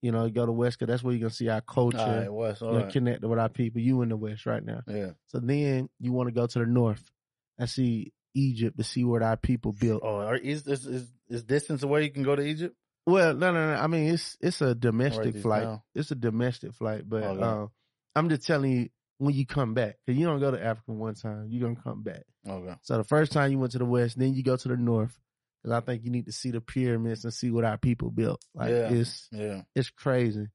You 0.00 0.11
know, 0.11 0.24
you 0.24 0.32
go 0.32 0.44
to 0.44 0.50
west 0.50 0.78
because 0.80 0.90
that's 0.92 1.05
where 1.05 1.14
you're 1.14 1.20
gonna 1.20 1.30
see 1.30 1.48
our 1.48 1.61
culture, 1.61 1.98
All 1.98 2.16
right, 2.16 2.24
you 2.61 2.66
all 2.66 2.72
know, 2.72 2.78
right? 2.80 2.92
connected 2.92 3.28
with 3.28 3.38
our 3.38 3.48
people. 3.48 3.80
You 3.80 4.03
in 4.03 4.09
the 4.09 4.16
west 4.16 4.46
right 4.46 4.64
now. 4.64 4.80
Yeah. 4.88 5.11
So 5.26 5.38
then 5.38 5.88
you 6.00 6.12
want 6.12 6.26
to 6.28 6.34
go 6.34 6.46
to 6.48 6.59
the 6.59 6.66
north 6.66 7.09
and 7.57 7.70
see 7.70 8.12
Egypt 8.35 8.76
to 8.78 8.85
see 8.85 9.05
what 9.05 9.22
our 9.22 9.37
people 9.37 9.72
built. 9.72 10.03
Oh, 10.05 10.16
are, 10.16 10.37
is 10.37 10.62
this 10.62 10.85
is 10.87 11.11
is 11.28 11.43
distance 11.45 11.83
away? 11.83 12.05
You 12.05 12.11
can 12.11 12.22
go 12.22 12.37
to 12.37 12.43
Egypt. 12.43 12.74
Well, 13.07 13.35
no, 13.35 13.53
no, 13.53 13.74
no. 13.74 13.80
I 13.80 13.87
mean, 13.89 14.12
it's 14.12 14.37
it's 14.41 14.61
a 14.61 14.74
domestic 14.74 15.37
flight. 15.37 15.64
down. 15.64 15.83
It's 15.95 16.11
a 16.11 16.14
domestic 16.14 16.72
flight, 16.74 17.03
but 17.09 17.22
Okay. 17.24 17.43
uh, 17.43 17.66
I'm 18.14 18.28
just 18.28 18.47
telling 18.47 18.72
you 18.72 18.89
when 19.18 19.35
you 19.35 19.47
come 19.47 19.74
back 19.74 19.97
because 20.07 20.18
you 20.18 20.26
don't 20.26 20.41
go 20.41 20.51
to 20.51 20.62
Africa 20.64 20.93
one 20.93 21.14
time, 21.14 21.47
you're 21.49 21.62
gonna 21.68 21.80
come 21.83 22.03
back. 22.03 22.22
Okay. 22.49 22.74
So 22.83 22.97
the 22.97 23.05
first 23.05 23.33
time 23.33 23.51
you 23.53 23.59
went 23.59 23.72
to 23.72 23.78
the 23.78 23.85
west, 23.85 24.18
then 24.18 24.35
you 24.35 24.43
go 24.43 24.57
to 24.57 24.68
the 24.68 24.76
north 24.76 25.16
because 25.62 25.76
I 25.76 25.80
think 25.85 26.05
you 26.05 26.11
need 26.11 26.26
to 26.26 26.33
see 26.33 26.51
the 26.51 26.61
pyramids 26.61 27.24
and 27.24 27.33
see 27.33 27.51
what 27.51 27.64
our 27.64 27.78
people 27.78 28.11
built. 28.11 28.43
Like 28.55 28.70
Yeah. 28.70 28.93
it's 28.93 29.28
Yeah. 29.33 29.62
it's 29.74 29.91
crazy. 29.91 30.47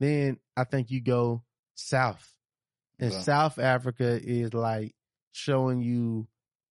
Then 0.00 0.38
I 0.56 0.64
think 0.64 0.90
you 0.90 1.00
go 1.00 1.42
south, 1.74 2.32
and 2.98 3.12
Okay. 3.12 3.22
South 3.22 3.58
Africa 3.58 4.18
is 4.22 4.52
like 4.52 4.94
showing 5.32 5.80
you 5.80 6.26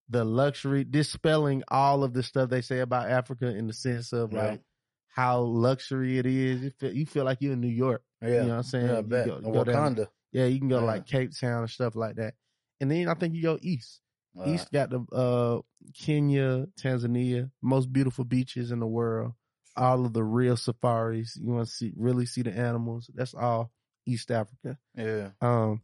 the 0.09 0.23
luxury, 0.25 0.83
dispelling 0.83 1.63
all 1.69 2.03
of 2.03 2.13
the 2.13 2.23
stuff 2.23 2.49
they 2.49 2.61
say 2.61 2.79
about 2.79 3.09
Africa 3.09 3.47
in 3.47 3.67
the 3.67 3.73
sense 3.73 4.11
of 4.13 4.33
Yeah. 4.33 4.47
like 4.49 4.61
how 5.07 5.41
luxury 5.41 6.17
it 6.17 6.25
is. 6.25 6.61
You 6.61 6.69
feel, 6.71 6.93
you 6.93 7.05
feel 7.05 7.23
like 7.25 7.37
you're 7.41 7.53
in 7.53 7.61
New 7.61 7.67
York. 7.67 8.03
Yeah. 8.21 8.27
You 8.29 8.35
know 8.41 8.47
what 8.49 8.53
I'm 8.55 8.63
saying? 8.63 8.85
Yeah, 8.87 8.93
I 8.93 8.97
You 8.97 9.03
bet. 9.03 9.27
go- 9.27 9.35
Or 9.43 9.53
go 9.53 9.63
down- 9.63 9.95
Wakanda. 9.95 10.07
Yeah, 10.31 10.45
you 10.45 10.59
can 10.59 10.67
go 10.69 10.79
to 10.79 10.85
Yeah. 10.85 10.91
like 10.91 11.05
Cape 11.05 11.31
Town 11.39 11.61
and 11.61 11.69
stuff 11.69 11.95
like 11.95 12.15
that. 12.15 12.33
And 12.81 12.89
then 12.91 13.07
I 13.07 13.13
think 13.13 13.35
you 13.35 13.41
go 13.43 13.59
east. 13.61 14.01
East 14.47 14.71
got 14.71 14.89
the 14.89 14.99
uh 15.15 15.61
Kenya, 15.93 16.65
Tanzania, 16.81 17.51
most 17.61 17.93
beautiful 17.93 18.23
beaches 18.25 18.71
in 18.71 18.79
the 18.79 18.87
world. 18.87 19.33
All 19.75 20.05
of 20.05 20.13
the 20.13 20.23
real 20.23 20.57
safaris. 20.57 21.35
You 21.35 21.51
want 21.51 21.67
to 21.67 21.71
see 21.73 21.93
really 21.95 22.25
see 22.25 22.41
the 22.41 22.51
animals. 22.51 23.11
That's 23.13 23.35
all 23.35 23.71
East 24.07 24.31
Africa. 24.31 24.79
Yeah. 24.95 25.29
Um 25.41 25.83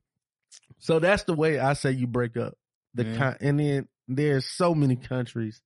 so 0.80 0.98
that's 1.00 1.24
the 1.24 1.34
way 1.36 1.60
I 1.60 1.74
say 1.74 1.92
you 1.92 2.08
break 2.08 2.38
up 2.38 2.56
the 2.96 3.06
Mhm. 3.06 3.18
con- 3.18 3.38
and 3.40 3.60
then 3.60 3.88
there's 4.10 4.46
so 4.46 4.74
many 4.74 4.96
countries 4.96 5.62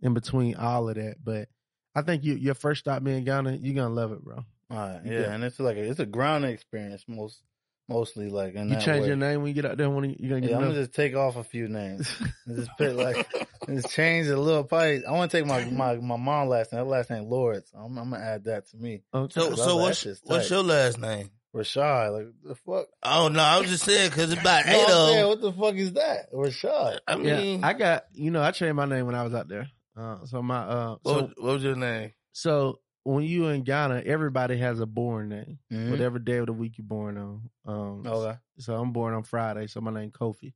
in 0.00 0.14
between 0.14 0.54
all 0.54 0.88
of 0.88 0.94
that, 0.94 1.16
but 1.22 1.48
I 1.94 2.02
think 2.02 2.24
you 2.24 2.34
your 2.34 2.54
first 2.54 2.80
stop 2.80 3.02
being 3.02 3.24
Ghana, 3.24 3.56
you're 3.56 3.74
gonna 3.74 3.94
love 3.94 4.12
it, 4.12 4.24
bro. 4.24 4.44
Uh, 4.70 4.74
all 4.74 4.76
right. 4.76 5.04
You 5.04 5.12
Yeah, 5.12 5.32
and 5.34 5.44
it's 5.44 5.58
like 5.58 5.76
a, 5.76 5.82
it's 5.82 6.00
a 6.00 6.06
grounding 6.06 6.52
experience 6.52 7.04
most 7.08 7.42
mostly 7.88 8.28
like 8.28 8.54
in 8.54 8.68
You 8.68 8.76
that 8.76 8.84
change 8.84 9.02
way. 9.02 9.08
your 9.08 9.16
name 9.16 9.40
when 9.40 9.48
you 9.48 9.54
get 9.54 9.70
out 9.70 9.76
there 9.78 9.90
when 9.90 10.04
you, 10.04 10.16
you're 10.18 10.28
gonna 10.30 10.42
get 10.42 10.50
Yeah, 10.50 10.56
I'm 10.58 10.62
gonna 10.62 10.74
just 10.74 10.94
take 10.94 11.16
off 11.16 11.36
a 11.36 11.44
few 11.44 11.68
names. 11.68 12.08
And 12.46 12.56
just 12.56 12.70
put 12.78 12.94
like 12.94 13.26
just 13.68 13.90
change 13.90 14.28
it 14.28 14.32
a 14.32 14.40
little. 14.40 14.64
Probably 14.64 15.04
I 15.04 15.12
want 15.12 15.30
to 15.30 15.36
take 15.36 15.46
my 15.46 15.62
my 15.64 15.96
my 15.96 16.16
mom 16.16 16.48
last 16.48 16.72
name. 16.72 16.78
Her 16.78 16.88
last 16.88 17.10
name 17.10 17.24
Lawrence. 17.24 17.70
I'm, 17.74 17.98
I'm 17.98 18.10
gonna 18.10 18.24
add 18.24 18.44
that 18.44 18.68
to 18.70 18.76
me. 18.76 19.02
Okay. 19.12 19.34
So, 19.34 19.54
so 19.56 19.76
what's 19.76 20.06
what's 20.24 20.50
your 20.50 20.62
last 20.62 20.98
name? 20.98 21.30
Rashad. 21.58 22.12
Like 22.12 22.26
the 22.44 22.54
fuck? 22.54 22.86
Oh 23.02 23.28
no, 23.28 23.40
I 23.42 23.58
was 23.60 23.68
just 23.70 23.84
saying 23.84 24.10
because 24.10 24.32
it's 24.32 24.40
about 24.40 24.66
No, 24.66 24.72
eight 24.72 24.84
I'm 24.88 24.90
of 24.92 25.08
them. 25.16 25.28
what 25.28 25.40
the 25.40 25.52
fuck 25.52 25.74
is 25.74 25.92
that? 25.94 26.32
Rashad. 26.32 26.98
I 27.06 27.16
Yeah, 27.16 27.36
mean, 27.40 27.64
I 27.64 27.72
got 27.72 28.04
you 28.12 28.30
know 28.30 28.42
I 28.42 28.50
changed 28.52 28.76
my 28.76 28.84
name 28.86 29.06
when 29.06 29.14
I 29.14 29.24
was 29.24 29.34
out 29.34 29.48
there. 29.48 29.68
Uh, 29.96 30.24
so 30.26 30.42
my 30.42 30.58
uh, 30.60 30.96
what, 31.02 31.12
so 31.12 31.22
was- 31.22 31.34
what 31.36 31.52
was 31.54 31.62
your 31.64 31.76
name? 31.76 32.12
so 32.32 32.78
when 33.04 33.24
you 33.24 33.46
in 33.46 33.62
Ghana, 33.62 34.02
everybody 34.04 34.58
has 34.58 34.80
a 34.80 34.86
born 34.86 35.30
name, 35.30 35.58
Mhm. 35.72 35.90
whatever 35.90 36.18
day 36.18 36.36
of 36.36 36.46
the 36.46 36.52
week 36.52 36.76
you're 36.76 36.86
born 36.86 37.16
on. 37.16 37.50
Um, 37.64 38.06
Okay. 38.06 38.38
so 38.58 38.74
I'm 38.78 38.92
born 38.92 39.14
on 39.14 39.22
Friday, 39.22 39.66
so 39.66 39.80
my 39.80 39.90
name 39.92 40.10
Kofi. 40.10 40.52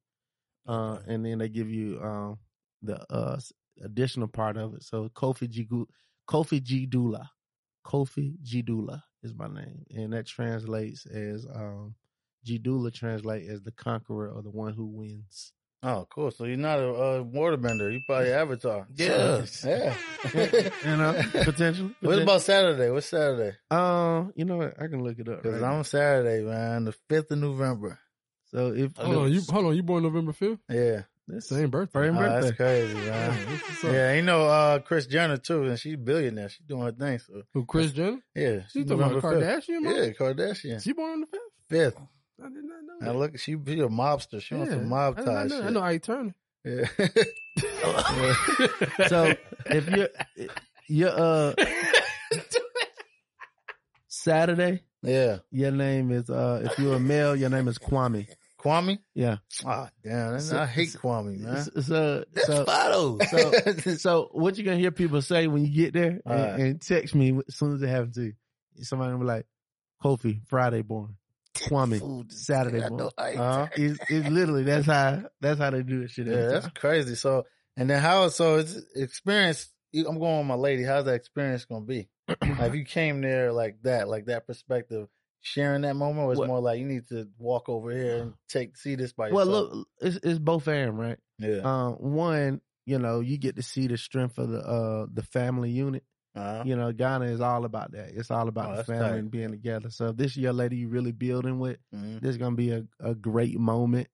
Uh, 0.66 0.98
and 1.06 1.24
then 1.24 1.38
they 1.38 1.48
give 1.48 1.68
you 1.70 1.98
um 2.02 2.38
the 2.82 3.00
uh 3.12 3.38
additional 3.82 4.28
part 4.28 4.56
of 4.56 4.74
it. 4.74 4.82
So 4.84 5.08
Kofi 5.08 5.48
G 5.48 5.66
Kofi 6.28 6.62
G 6.62 6.86
Dula, 6.86 7.30
Kofi 7.84 8.34
G 8.42 8.62
Dula 8.62 9.04
is 9.22 9.34
my 9.34 9.48
name, 9.48 9.84
and 9.90 10.12
that 10.12 10.26
translates 10.26 11.06
as 11.06 11.46
um 11.46 11.94
G 12.44 12.58
Dula 12.58 12.90
translate 12.90 13.48
as 13.48 13.62
the 13.62 13.72
conqueror 13.72 14.30
or 14.30 14.42
the 14.42 14.50
one 14.50 14.72
who 14.72 14.86
wins. 14.86 15.52
Oh, 15.84 16.06
cool. 16.10 16.30
So 16.30 16.44
you're 16.44 16.56
not 16.56 16.78
a, 16.78 16.88
uh 16.88 17.22
waterbender. 17.24 17.92
You 17.92 18.00
probably 18.06 18.32
Avatar. 18.32 18.86
Yeah. 18.94 19.44
Yeah. 19.64 19.96
You 20.84 20.96
know, 20.96 21.22
potentially. 21.32 21.94
what 22.00 22.22
about 22.22 22.42
Saturday? 22.42 22.90
What's 22.90 23.06
Saturday? 23.06 23.56
Um, 23.70 24.32
you 24.36 24.44
know 24.44 24.58
what? 24.58 24.80
I 24.80 24.86
can 24.86 25.02
look 25.02 25.18
it 25.18 25.28
up. 25.28 25.42
Because 25.42 25.60
right. 25.60 25.72
I'm 25.72 25.84
Saturday, 25.84 26.42
man. 26.44 26.84
The 26.84 26.92
fifth 27.08 27.32
of 27.32 27.38
November. 27.38 27.98
so 28.46 28.72
if 28.72 28.96
Hold 28.96 29.16
on, 29.16 29.32
you 29.32 29.42
hold 29.50 29.66
on. 29.66 29.76
You 29.76 29.82
born 29.82 30.04
November 30.04 30.32
fifth? 30.32 30.60
Yeah. 30.68 31.02
Same 31.38 31.70
birthday. 31.70 32.06
Same 32.08 32.16
Oh, 32.16 32.20
birthday. 32.20 32.40
that's 32.42 32.56
crazy, 32.56 32.94
man. 32.94 33.04
Yeah, 33.06 33.44
that's 33.46 33.62
what's 33.62 33.84
up. 33.84 33.92
Yeah, 33.92 34.12
you 34.14 34.22
know 34.22 34.42
uh 34.46 34.78
Kris 34.80 35.06
Jenner 35.06 35.36
too, 35.38 35.64
and 35.64 35.78
she's 35.78 35.94
a 35.94 35.98
billionaire. 35.98 36.48
She's 36.48 36.66
doing 36.66 36.82
her 36.82 36.92
thing. 36.92 37.18
So 37.20 37.42
Who, 37.54 37.64
Kris 37.64 37.92
Jenner? 37.92 38.18
yeah, 38.34 38.60
She 38.72 38.84
talking 38.84 39.02
about 39.04 39.22
Kardashian? 39.22 39.82
man? 39.82 39.94
Yeah, 39.96 40.10
Kardashian. 40.10 40.82
She 40.82 40.92
born 40.92 41.12
on 41.12 41.20
the 41.20 41.26
fifth? 41.26 41.40
Fifth. 41.68 41.96
I 42.42 42.48
did 42.48 42.64
not 42.64 42.82
know 42.84 42.94
Now 43.06 43.12
that. 43.12 43.18
look, 43.18 43.38
she 43.38 43.54
be 43.54 43.80
a 43.80 43.88
mobster. 43.88 44.42
She 44.42 44.54
wants 44.54 44.72
some 44.72 44.88
mob 44.88 45.14
I, 45.18 45.20
did 45.22 45.26
not 45.26 45.34
ties. 45.42 45.50
know. 45.50 45.62
I 45.62 45.70
know 45.70 45.80
Ike 45.80 46.02
Turner. 46.02 46.34
Yeah. 46.64 46.86
So 49.08 49.34
if 49.66 49.88
you're 49.90 50.08
you're 50.88 51.10
uh 51.10 51.54
Saturday, 54.08 54.82
yeah. 55.02 55.38
your 55.50 55.70
name 55.72 56.10
is 56.10 56.28
uh 56.30 56.62
if 56.64 56.78
you're 56.78 56.96
a 56.96 57.00
male, 57.00 57.34
your 57.36 57.50
name 57.50 57.68
is 57.68 57.78
Kwame. 57.78 58.28
Kwame? 58.62 58.98
Yeah. 59.14 59.38
Ah, 59.66 59.90
damn. 60.04 60.38
So- 60.40 60.58
I 60.58 60.66
hate 60.66 60.90
Kwame, 60.90 61.38
man. 61.38 61.64
So 61.64 61.80
so 61.80 62.24
That's 62.32 62.46
so, 62.46 63.18
so, 63.30 63.94
so 63.96 64.28
what 64.32 64.56
you 64.56 64.64
gonna 64.64 64.76
hear 64.76 64.90
people 64.92 65.20
say 65.22 65.46
when 65.46 65.64
you 65.64 65.72
get 65.74 65.94
there 65.94 66.20
and, 66.24 66.40
Alright. 66.40 66.60
and 66.60 66.80
text 66.80 67.14
me 67.14 67.38
as 67.46 67.56
soon 67.56 67.74
as 67.74 67.82
it 67.82 67.88
happens 67.88 68.14
to 68.16 68.22
you. 68.22 68.32
Somebody 68.76 69.12
will 69.12 69.20
be 69.20 69.26
like, 69.26 69.46
Kofi, 70.02 70.40
Friday 70.46 70.82
born. 70.82 71.16
Kwame, 71.54 72.32
Saturday 72.32 72.86
born. 72.88 73.10
Uh-huh. 73.18 73.66
It's, 73.76 73.98
it's 74.08 74.28
literally 74.28 74.62
that's 74.62 74.86
how 74.86 75.24
that's 75.40 75.60
how 75.60 75.70
they 75.70 75.82
do 75.82 76.00
this 76.00 76.12
shit. 76.12 76.26
Yeah, 76.26 76.46
that's 76.46 76.68
crazy. 76.68 77.14
So, 77.14 77.44
and 77.76 77.90
then 77.90 78.00
how? 78.00 78.28
So 78.28 78.56
it's 78.56 78.80
experience. 78.94 79.68
I'm 79.94 80.18
going 80.18 80.38
with 80.38 80.46
my 80.46 80.54
lady. 80.54 80.84
How's 80.84 81.04
that 81.04 81.14
experience 81.14 81.66
gonna 81.66 81.84
be? 81.84 82.08
like, 82.28 82.40
if 82.42 82.74
you 82.74 82.84
came 82.84 83.20
there 83.20 83.52
like 83.52 83.82
that, 83.82 84.08
like 84.08 84.26
that 84.26 84.46
perspective, 84.46 85.08
sharing 85.42 85.82
that 85.82 85.94
moment, 85.96 86.26
or 86.26 86.32
it's 86.32 86.38
What- 86.38 86.48
more 86.48 86.60
like 86.60 86.78
you 86.80 86.86
need 86.86 87.06
to 87.08 87.28
walk 87.38 87.68
over 87.68 87.90
here 87.90 88.22
and 88.22 88.34
take 88.48 88.76
see 88.76 88.94
this 88.94 89.12
by 89.12 89.28
yourself? 89.28 89.48
Well, 89.48 89.62
look, 89.76 89.88
it's 90.00 90.16
it's 90.22 90.38
both 90.38 90.66
and 90.68 90.98
right. 90.98 91.18
yeah, 91.38 91.60
Uh, 91.68 91.90
one, 91.92 92.60
you 92.86 92.98
know, 92.98 93.20
you 93.20 93.38
get 93.38 93.56
to 93.56 93.62
see 93.62 93.86
the 93.86 93.96
strength 93.98 94.38
of 94.38 94.48
the 94.48 94.60
uh 94.60 95.06
the 95.12 95.22
family 95.22 95.70
unit. 95.70 96.04
uh-huh. 96.34 96.62
You 96.64 96.76
know, 96.76 96.92
Ghana 96.92 97.26
is 97.26 97.40
all 97.42 97.64
about 97.66 97.92
that. 97.92 98.10
It's 98.14 98.30
all 98.30 98.48
about 98.48 98.72
Oh, 98.72 98.76
the 98.76 98.84
family 98.84 99.10
tight. 99.10 99.18
and 99.18 99.30
being 99.30 99.50
together. 99.50 99.90
So 99.90 100.06
if 100.08 100.16
this 100.16 100.36
your 100.36 100.52
lady 100.54 100.76
you 100.76 100.88
really 100.88 101.12
building 101.12 101.58
with, 101.58 101.78
Mhm, 101.94 102.20
there's 102.22 102.38
gonna 102.38 102.56
be 102.56 102.70
a, 102.70 102.84
a 103.00 103.14
great 103.14 103.58
moment 103.58 104.08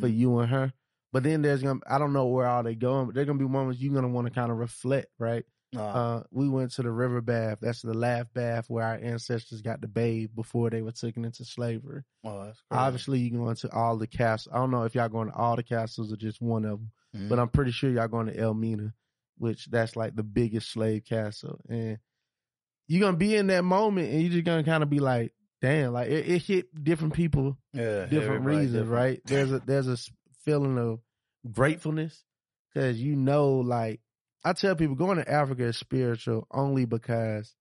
for 0.00 0.08
mhm. 0.08 0.16
you 0.18 0.38
and 0.40 0.50
her. 0.50 0.72
But 1.12 1.22
then 1.24 1.42
there's 1.42 1.62
gonna 1.62 1.80
I 1.86 1.98
don't 1.98 2.12
know 2.14 2.26
where 2.26 2.46
all 2.46 2.62
they 2.62 2.74
going, 2.74 3.06
but 3.06 3.14
there's 3.14 3.26
gonna 3.26 3.38
be 3.38 3.46
moments 3.46 3.80
you're 3.80 3.94
gonna 3.94 4.08
want 4.08 4.26
to 4.26 4.32
kind 4.32 4.50
of 4.50 4.58
reflect, 4.58 5.08
right? 5.18 5.44
Uh, 5.76 5.80
Uh, 5.82 6.22
we 6.30 6.48
went 6.48 6.70
to 6.72 6.82
the 6.82 6.90
river 6.90 7.20
bath. 7.20 7.58
That's 7.60 7.80
the 7.82 7.94
laugh 7.94 8.26
bath 8.34 8.68
where 8.68 8.84
our 8.84 8.94
ancestors 8.96 9.62
got 9.62 9.80
to 9.82 9.88
bathe 9.88 10.30
before 10.34 10.68
they 10.70 10.82
were 10.82 10.92
taken 10.92 11.24
into 11.24 11.44
slavery. 11.44 12.02
oh, 12.24 12.44
that's 12.44 12.60
crazy. 12.70 12.78
Obviously, 12.80 13.18
you 13.20 13.30
going 13.30 13.56
to 13.56 13.70
all 13.72 13.96
the 13.96 14.06
castles. 14.06 14.52
I 14.54 14.58
don't 14.58 14.70
know 14.70 14.84
if 14.84 14.94
y'all 14.94 15.08
going 15.08 15.28
to 15.30 15.34
all 15.34 15.56
the 15.56 15.62
castles 15.62 16.12
or 16.12 16.16
just 16.16 16.40
one 16.42 16.64
of 16.66 16.78
them, 16.78 16.90
Mhm. 17.16 17.28
but 17.30 17.38
I'm 17.38 17.48
pretty 17.48 17.70
sure 17.70 17.90
y'all 17.90 18.06
going 18.08 18.26
to 18.26 18.36
Elmina, 18.38 18.92
which 19.38 19.66
that's 19.66 19.96
like 19.96 20.14
the 20.14 20.22
biggest 20.22 20.70
slave 20.70 21.04
castle. 21.04 21.58
And 21.68 21.98
you're 22.88 23.00
gonna 23.00 23.16
be 23.16 23.34
in 23.36 23.46
that 23.46 23.64
moment, 23.64 24.10
and 24.12 24.20
you're 24.20 24.32
just 24.32 24.44
gonna 24.44 24.64
kind 24.64 24.82
of 24.82 24.90
be 24.90 25.00
like, 25.00 25.32
"Damn!" 25.62 25.94
Like 25.94 26.08
it, 26.10 26.28
it 26.28 26.42
hit 26.42 26.84
different 26.84 27.14
people, 27.14 27.56
yeah, 27.72 28.04
different 28.06 28.44
reasons, 28.44 28.72
different. 28.72 28.90
right? 28.90 29.20
There's 29.24 29.50
a 29.52 29.60
there's 29.60 29.88
a 29.88 29.96
feeling 30.44 30.76
of 30.78 31.00
gratefulness 31.50 32.22
because 32.68 33.00
you 33.00 33.16
know, 33.16 33.60
like 33.60 34.00
I 34.44 34.52
tell 34.54 34.74
people, 34.74 34.96
going 34.96 35.18
to 35.18 35.30
Africa 35.30 35.64
is 35.64 35.76
spiritual 35.78 36.46
only 36.50 36.84
because 36.84 37.54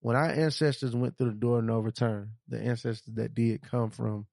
when 0.00 0.16
our 0.16 0.28
ancestors 0.30 0.94
went 0.94 1.16
through 1.16 1.30
the 1.30 1.36
door 1.36 1.58
of 1.60 1.64
no 1.64 1.78
return, 1.78 2.32
the 2.48 2.60
ancestors 2.60 3.14
that 3.14 3.34
did 3.34 3.62
come 3.62 3.90
from 3.90 4.26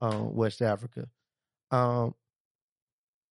um, 0.00 0.34
West 0.34 0.62
Africa, 0.62 1.08
um, 1.70 2.14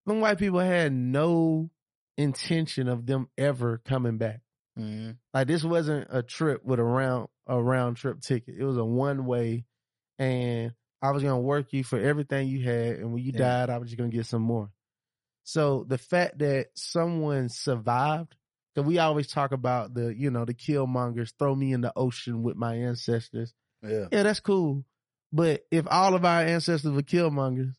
them 0.06 0.20
white 0.20 0.38
people 0.38 0.60
had 0.60 0.92
no 0.92 1.70
intention 2.16 2.88
of 2.88 3.06
them 3.06 3.28
ever 3.36 3.78
coming 3.84 4.18
back. 4.18 4.40
Mhm. 4.78 5.16
Like 5.32 5.46
this 5.48 5.64
wasn't 5.64 6.06
a 6.10 6.22
trip 6.22 6.64
with 6.64 6.78
a 6.78 6.84
round 6.84 7.28
a 7.46 7.62
round 7.62 7.96
trip 7.96 8.20
ticket. 8.20 8.54
It 8.58 8.64
was 8.64 8.76
a 8.76 8.84
one 8.84 9.26
way, 9.26 9.66
and 10.18 10.74
I 11.02 11.10
was 11.10 11.22
gonna 11.22 11.40
work 11.40 11.72
you 11.72 11.84
for 11.84 11.98
everything 11.98 12.48
you 12.48 12.64
had, 12.64 12.96
and 12.98 13.12
when 13.12 13.22
you 13.22 13.32
Yeah. 13.32 13.38
died, 13.66 13.70
I 13.70 13.78
was 13.78 13.88
just 13.90 13.98
gonna 13.98 14.10
get 14.10 14.26
some 14.26 14.42
more. 14.42 14.70
So 15.44 15.84
the 15.86 15.98
fact 15.98 16.38
that 16.38 16.68
someone 16.74 17.48
survived, 17.50 18.34
because 18.74 18.88
we 18.88 18.98
always 18.98 19.28
talk 19.28 19.52
about 19.52 19.94
the 19.94 20.14
you 20.14 20.30
know 20.30 20.44
the 20.44 20.54
killmongers, 20.54 21.32
throw 21.38 21.54
me 21.54 21.72
in 21.72 21.82
the 21.82 21.92
ocean 21.94 22.42
with 22.42 22.56
my 22.56 22.74
ancestors. 22.76 23.52
Yeah, 23.82 24.06
Yeah, 24.10 24.22
that's 24.24 24.40
cool, 24.40 24.84
but 25.32 25.64
if 25.70 25.86
all 25.90 26.14
of 26.14 26.24
our 26.24 26.40
ancestors 26.40 26.90
were 26.90 27.02
killmongers, 27.02 27.74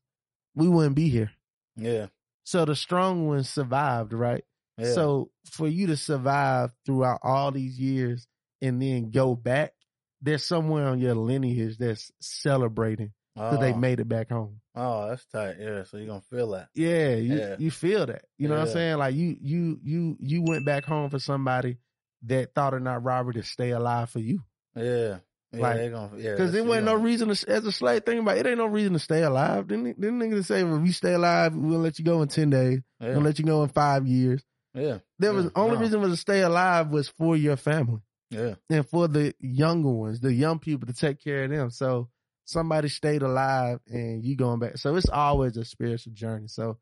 we 0.53 0.68
wouldn't 0.70 0.95
be 0.95 1.09
here. 1.09 1.32
yeah, 1.76 2.07
So 2.43 2.63
the 2.66 2.76
strong 2.76 3.28
ones 3.28 3.49
survived, 3.49 4.13
right? 4.13 4.43
yeah. 4.78 4.93
So 4.93 5.32
for 5.51 5.68
you 5.68 5.88
to 5.88 5.97
survive 5.97 6.72
throughout 6.86 7.20
all 7.24 7.51
these 7.51 7.80
years 7.80 8.28
and 8.61 8.80
then 8.82 9.09
go 9.09 9.36
back, 9.36 9.74
there's 10.22 10.45
somewhere 10.45 10.88
on 10.88 10.99
your 10.99 11.16
lineage 11.16 11.78
that's 11.78 12.11
celebrating 12.22 13.11
because 13.36 13.59
they 13.59 13.74
Oh. 13.74 13.78
made 13.78 13.99
it 13.99 14.07
back 14.07 14.30
home. 14.30 14.61
Oh, 14.76 15.08
that's 15.10 15.26
tight. 15.28 15.56
Yeah, 15.60 15.84
so 15.84 15.98
you're 15.98 16.08
gonna 16.08 16.22
feel 16.22 16.52
that. 16.52 16.70
Yeah, 16.74 17.16
you, 17.16 17.38
Yeah. 17.38 17.56
you 17.58 17.72
feel 17.72 18.06
that. 18.08 18.26
You 18.38 18.48
know 18.50 18.56
what 18.56 18.68
I'm 18.68 18.74
saying? 18.74 18.98
Like 18.98 19.16
you 19.16 19.38
you 19.42 19.80
you 19.84 20.18
you 20.20 20.42
went 20.42 20.66
back 20.66 20.84
home 20.86 21.10
for 21.10 21.20
somebody 21.20 21.78
that 22.24 22.54
thought 22.54 22.74
it 22.74 22.82
not 22.82 23.04
robbery 23.04 23.36
to 23.36 23.44
stay 23.44 23.72
alive 23.72 24.10
for 24.10 24.20
you. 24.20 24.42
Yeah, 24.76 25.20
yeah, 25.54 25.62
Like, 25.62 25.92
gonna 25.92 26.10
yeah. 26.18 26.32
Because 26.32 26.52
there 26.52 26.64
wasn't 26.64 26.86
no 26.86 26.96
reason 26.96 27.34
to, 27.34 27.50
as 27.50 27.66
a 27.66 27.72
slave, 27.72 28.04
thing 28.04 28.20
about 28.20 28.38
it, 28.38 28.46
it 28.46 28.50
ain't 28.50 28.58
no 28.58 28.66
reason 28.66 28.94
to 28.94 29.00
stay 29.00 29.24
alive. 29.24 29.68
Didn't, 29.68 30.00
didn't 30.02 30.20
niggas 30.20 30.46
say, 30.46 30.64
well, 30.64 30.78
if 30.82 30.86
you 30.86 30.92
stay 30.92 31.14
alive, 31.14 31.56
we'll 31.56 31.80
let 31.80 31.98
you 31.98 32.04
go 32.04 32.22
in 32.22 32.28
10 32.28 32.50
days. 32.50 32.82
Yeah, 33.00 33.14
We'll 33.14 33.22
let 33.22 33.40
you 33.40 33.46
go 33.46 33.64
in 33.64 33.70
five 33.70 34.06
years. 34.06 34.44
yeah, 34.74 34.98
There 35.20 35.34
was 35.34 35.46
Yeah, 35.46 35.52
only 35.56 35.76
no. 35.78 35.82
reason 35.84 36.02
was 36.02 36.12
to 36.12 36.18
stay 36.18 36.42
alive 36.42 36.90
was 36.90 37.08
for 37.08 37.38
your 37.38 37.56
family. 37.56 38.02
yeah, 38.32 38.56
and 38.70 38.86
for 38.86 39.08
the 39.08 39.34
younger 39.40 39.90
ones, 39.92 40.20
the 40.20 40.34
young 40.34 40.60
people 40.60 40.88
to 40.88 40.94
take 40.94 41.24
care 41.24 41.46
of 41.46 41.52
them. 41.52 41.70
So 41.70 42.10
somebody 42.46 42.88
stayed 42.88 43.22
alive 43.22 43.80
and 43.88 44.24
you 44.24 44.36
going 44.36 44.60
back. 44.60 44.78
So 44.78 44.96
it's 44.96 45.10
always 45.10 45.58
a 45.58 45.66
spiritual 45.66 46.14
journey. 46.14 46.48
So 46.48 46.78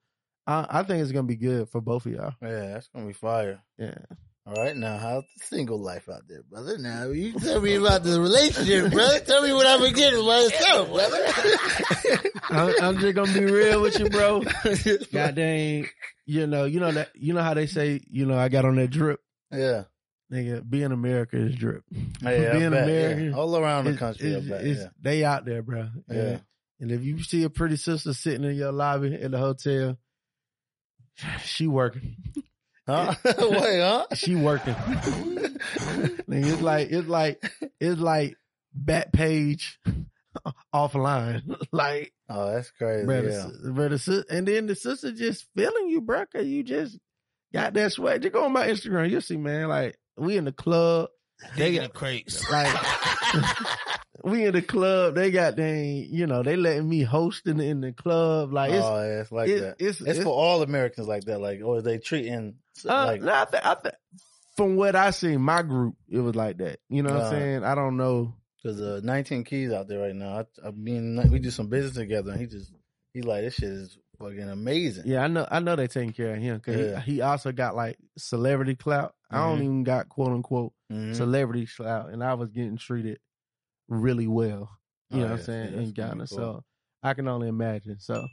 I, 0.45 0.65
I 0.69 0.83
think 0.83 1.01
it's 1.01 1.11
gonna 1.11 1.23
be 1.23 1.35
good 1.35 1.69
for 1.69 1.81
both 1.81 2.05
of 2.05 2.11
y'all. 2.11 2.33
yeah. 2.41 2.73
That's 2.73 2.87
gonna 2.89 3.07
be 3.07 3.13
fire. 3.13 3.63
Yeah. 3.77 3.95
All 4.45 4.61
right, 4.61 4.75
now 4.75 4.97
how's 4.97 5.23
the 5.23 5.45
single 5.45 5.81
life 5.81 6.09
out 6.09 6.23
there, 6.27 6.43
brother? 6.43 6.77
Now 6.77 7.05
you 7.07 7.31
tell 7.39 7.61
me 7.61 7.75
about 7.75 8.03
the 8.03 8.19
relationship, 8.19 8.91
brother. 8.91 9.21
Tell 9.21 9.41
me 9.41 9.53
what 9.53 9.65
I've 9.65 9.79
been 9.79 9.93
getting 9.93 10.25
by 10.25 10.39
yourself, 10.41 10.89
brother. 10.91 12.29
I'm, 12.49 12.73
I'm 12.83 12.97
just 12.97 13.15
gonna 13.15 13.31
be 13.31 13.45
real 13.45 13.81
with 13.81 13.97
you, 13.97 14.09
bro. 14.09 14.41
God 15.13 15.35
dang, 15.35 15.87
you 16.25 16.45
know, 16.45 16.65
you 16.65 16.81
know 16.81 16.91
that, 16.91 17.11
you 17.15 17.33
know 17.33 17.41
how 17.41 17.53
they 17.53 17.67
say, 17.67 18.01
you 18.11 18.25
know, 18.25 18.37
I 18.37 18.49
got 18.49 18.65
on 18.65 18.75
that 18.75 18.89
drip. 18.89 19.21
yeah, 19.49 19.83
Nigga, 20.33 20.67
being 20.67 20.91
America 20.91 21.37
is 21.37 21.55
drip. 21.55 21.83
yeah, 22.21 22.51
being 22.53 22.65
American, 22.65 23.29
yeah. 23.29 23.35
all 23.35 23.55
around 23.55 23.85
the 23.85 23.95
country. 23.95 24.29
it's- 24.31 24.45
bet, 24.49 24.65
it's- 24.65 24.89
they 25.01 25.23
out 25.23 25.45
there, 25.45 25.61
bro. 25.61 25.89
yeah, 26.09 26.15
And- 26.15 26.31
yeah. 26.31 26.39
And 26.79 26.91
if 26.91 27.03
you 27.03 27.21
see 27.23 27.43
a 27.43 27.49
pretty 27.49 27.77
sister 27.77 28.13
sitting 28.13 28.43
in 28.43 28.55
your 28.55 28.71
lobby 28.73 29.13
at 29.13 29.31
the 29.31 29.37
hotel, 29.37 29.97
she 31.43 31.67
working. 31.67 32.15
Huh? 32.87 33.13
Wait, 33.25 33.79
huh? 33.79 34.05
She 34.15 34.35
working. 34.35 34.73
Nigga, 34.73 36.53
it's 36.53 36.61
like 36.61 36.89
it's 36.91 37.07
like 37.07 37.43
it's 37.79 38.01
like 38.01 38.35
back 38.73 39.13
page 39.13 39.79
offline. 40.73 41.55
like 41.71 42.13
Oh, 42.29 42.51
that's 42.53 42.71
crazy. 42.71 43.05
brother, 43.05 43.29
yeah. 43.29 43.41
sis- 43.47 43.69
brother, 43.71 43.97
sis- 43.97 44.25
and 44.29 44.47
then 44.47 44.65
the 44.65 44.75
sister 44.75 45.11
just 45.11 45.45
feeling 45.55 45.89
you, 45.89 46.01
bro. 46.01 46.25
Cause 46.25 46.45
you 46.45 46.63
just 46.63 46.97
got 47.53 47.73
that 47.75 47.91
sweat. 47.93 48.21
Just 48.21 48.33
go 48.33 48.43
on 48.45 48.51
my 48.51 48.67
Instagram, 48.67 49.09
you'll 49.09 49.21
see, 49.21 49.37
man. 49.37 49.69
Like 49.69 49.95
we 50.17 50.37
in 50.37 50.45
the 50.45 50.51
club, 50.51 51.09
they 51.57 51.65
Digging 51.65 51.81
the 51.81 51.87
got 51.87 51.93
crates. 51.95 52.49
like 52.51 52.73
we 54.23 54.45
in 54.45 54.53
the 54.53 54.61
club. 54.61 55.15
They 55.15 55.31
got 55.31 55.55
they, 55.55 56.07
you 56.09 56.27
know, 56.27 56.43
they 56.43 56.55
letting 56.55 56.87
me 56.87 57.01
host 57.03 57.45
in 57.47 57.57
the, 57.57 57.65
in 57.65 57.81
the 57.81 57.91
club. 57.91 58.53
Like 58.53 58.71
it's 58.71 58.85
oh, 58.85 59.01
yeah, 59.03 59.21
it's 59.21 59.31
like 59.31 59.49
it- 59.49 59.59
that. 59.61 59.75
it's, 59.79 60.01
It's, 60.01 60.23
for 60.23 60.29
all 60.33 60.61
Americans 60.61 61.07
like 61.07 61.25
that. 61.25 61.39
Like, 61.39 61.61
or 61.63 61.81
they 61.81 61.97
treating 61.97 62.55
Uh, 62.87 63.05
like, 63.07 63.21
no, 63.21 63.33
I 63.33 63.45
th- 63.45 63.63
I 63.65 63.75
th- 63.75 63.95
from 64.55 64.75
what 64.75 64.95
I 64.95 65.09
seen, 65.09 65.41
my 65.41 65.63
group, 65.63 65.95
it 66.09 66.19
was 66.19 66.35
like 66.35 66.57
that. 66.59 66.79
You 66.89 67.01
know 67.03 67.11
what 67.11 67.21
I'm 67.21 67.27
Uh, 67.27 67.31
saying? 67.31 67.63
I 67.63 67.75
don't 67.75 67.97
know. 67.97 68.35
Cause 68.63 68.79
uh, 68.79 69.01
19 69.03 69.43
keys 69.43 69.71
out 69.73 69.87
there 69.89 69.99
right 69.99 70.15
now. 70.15 70.39
I, 70.63 70.67
I 70.67 70.71
mean, 70.71 71.19
we 71.29 71.39
do 71.39 71.51
some 71.51 71.67
business 71.67 71.95
together, 71.95 72.31
and 72.31 72.39
he 72.39 72.47
just 72.47 72.71
he 73.13 73.21
like 73.21 73.41
this 73.43 73.55
shit 73.55 73.67
is 73.69 73.97
fucking 74.19 74.47
amazing. 74.47 75.03
Yeah, 75.05 75.23
I 75.23 75.27
know. 75.27 75.45
I 75.51 75.59
know 75.59 75.75
they 75.75 75.87
taking 75.87 76.13
care 76.13 76.33
of 76.35 76.41
him 76.41 76.57
because 76.59 76.79
Yeah. 76.91 76.99
he, 77.01 77.15
he 77.15 77.21
also 77.21 77.51
got 77.51 77.75
like 77.75 77.97
celebrity 78.17 78.75
clout. 78.75 79.15
I 79.33 79.37
don't 79.39 79.59
Mhm. 79.59 79.63
even 79.63 79.83
got 79.83 80.09
quote 80.09 80.31
unquote 80.31 80.73
Mhm. 80.91 81.15
celebrity 81.15 81.65
clout, 81.67 82.09
and 82.11 82.23
I 82.23 82.33
was 82.35 82.49
getting 82.51 82.77
treated 82.77 83.19
really 83.87 84.27
well. 84.27 84.69
You 85.09 85.19
Oh, 85.19 85.23
know 85.23 85.31
what 85.31 85.39
I'm 85.39 85.45
saying 85.45 85.65
yeah, 85.65 85.69
in 85.71 85.75
that's 85.77 85.91
gonna 85.91 86.07
be 86.07 86.11
Ghana. 86.11 86.27
cool. 86.27 86.27
So 86.27 86.63
I 87.03 87.13
can 87.13 87.27
only 87.27 87.47
imagine. 87.47 87.99
So 87.99 88.29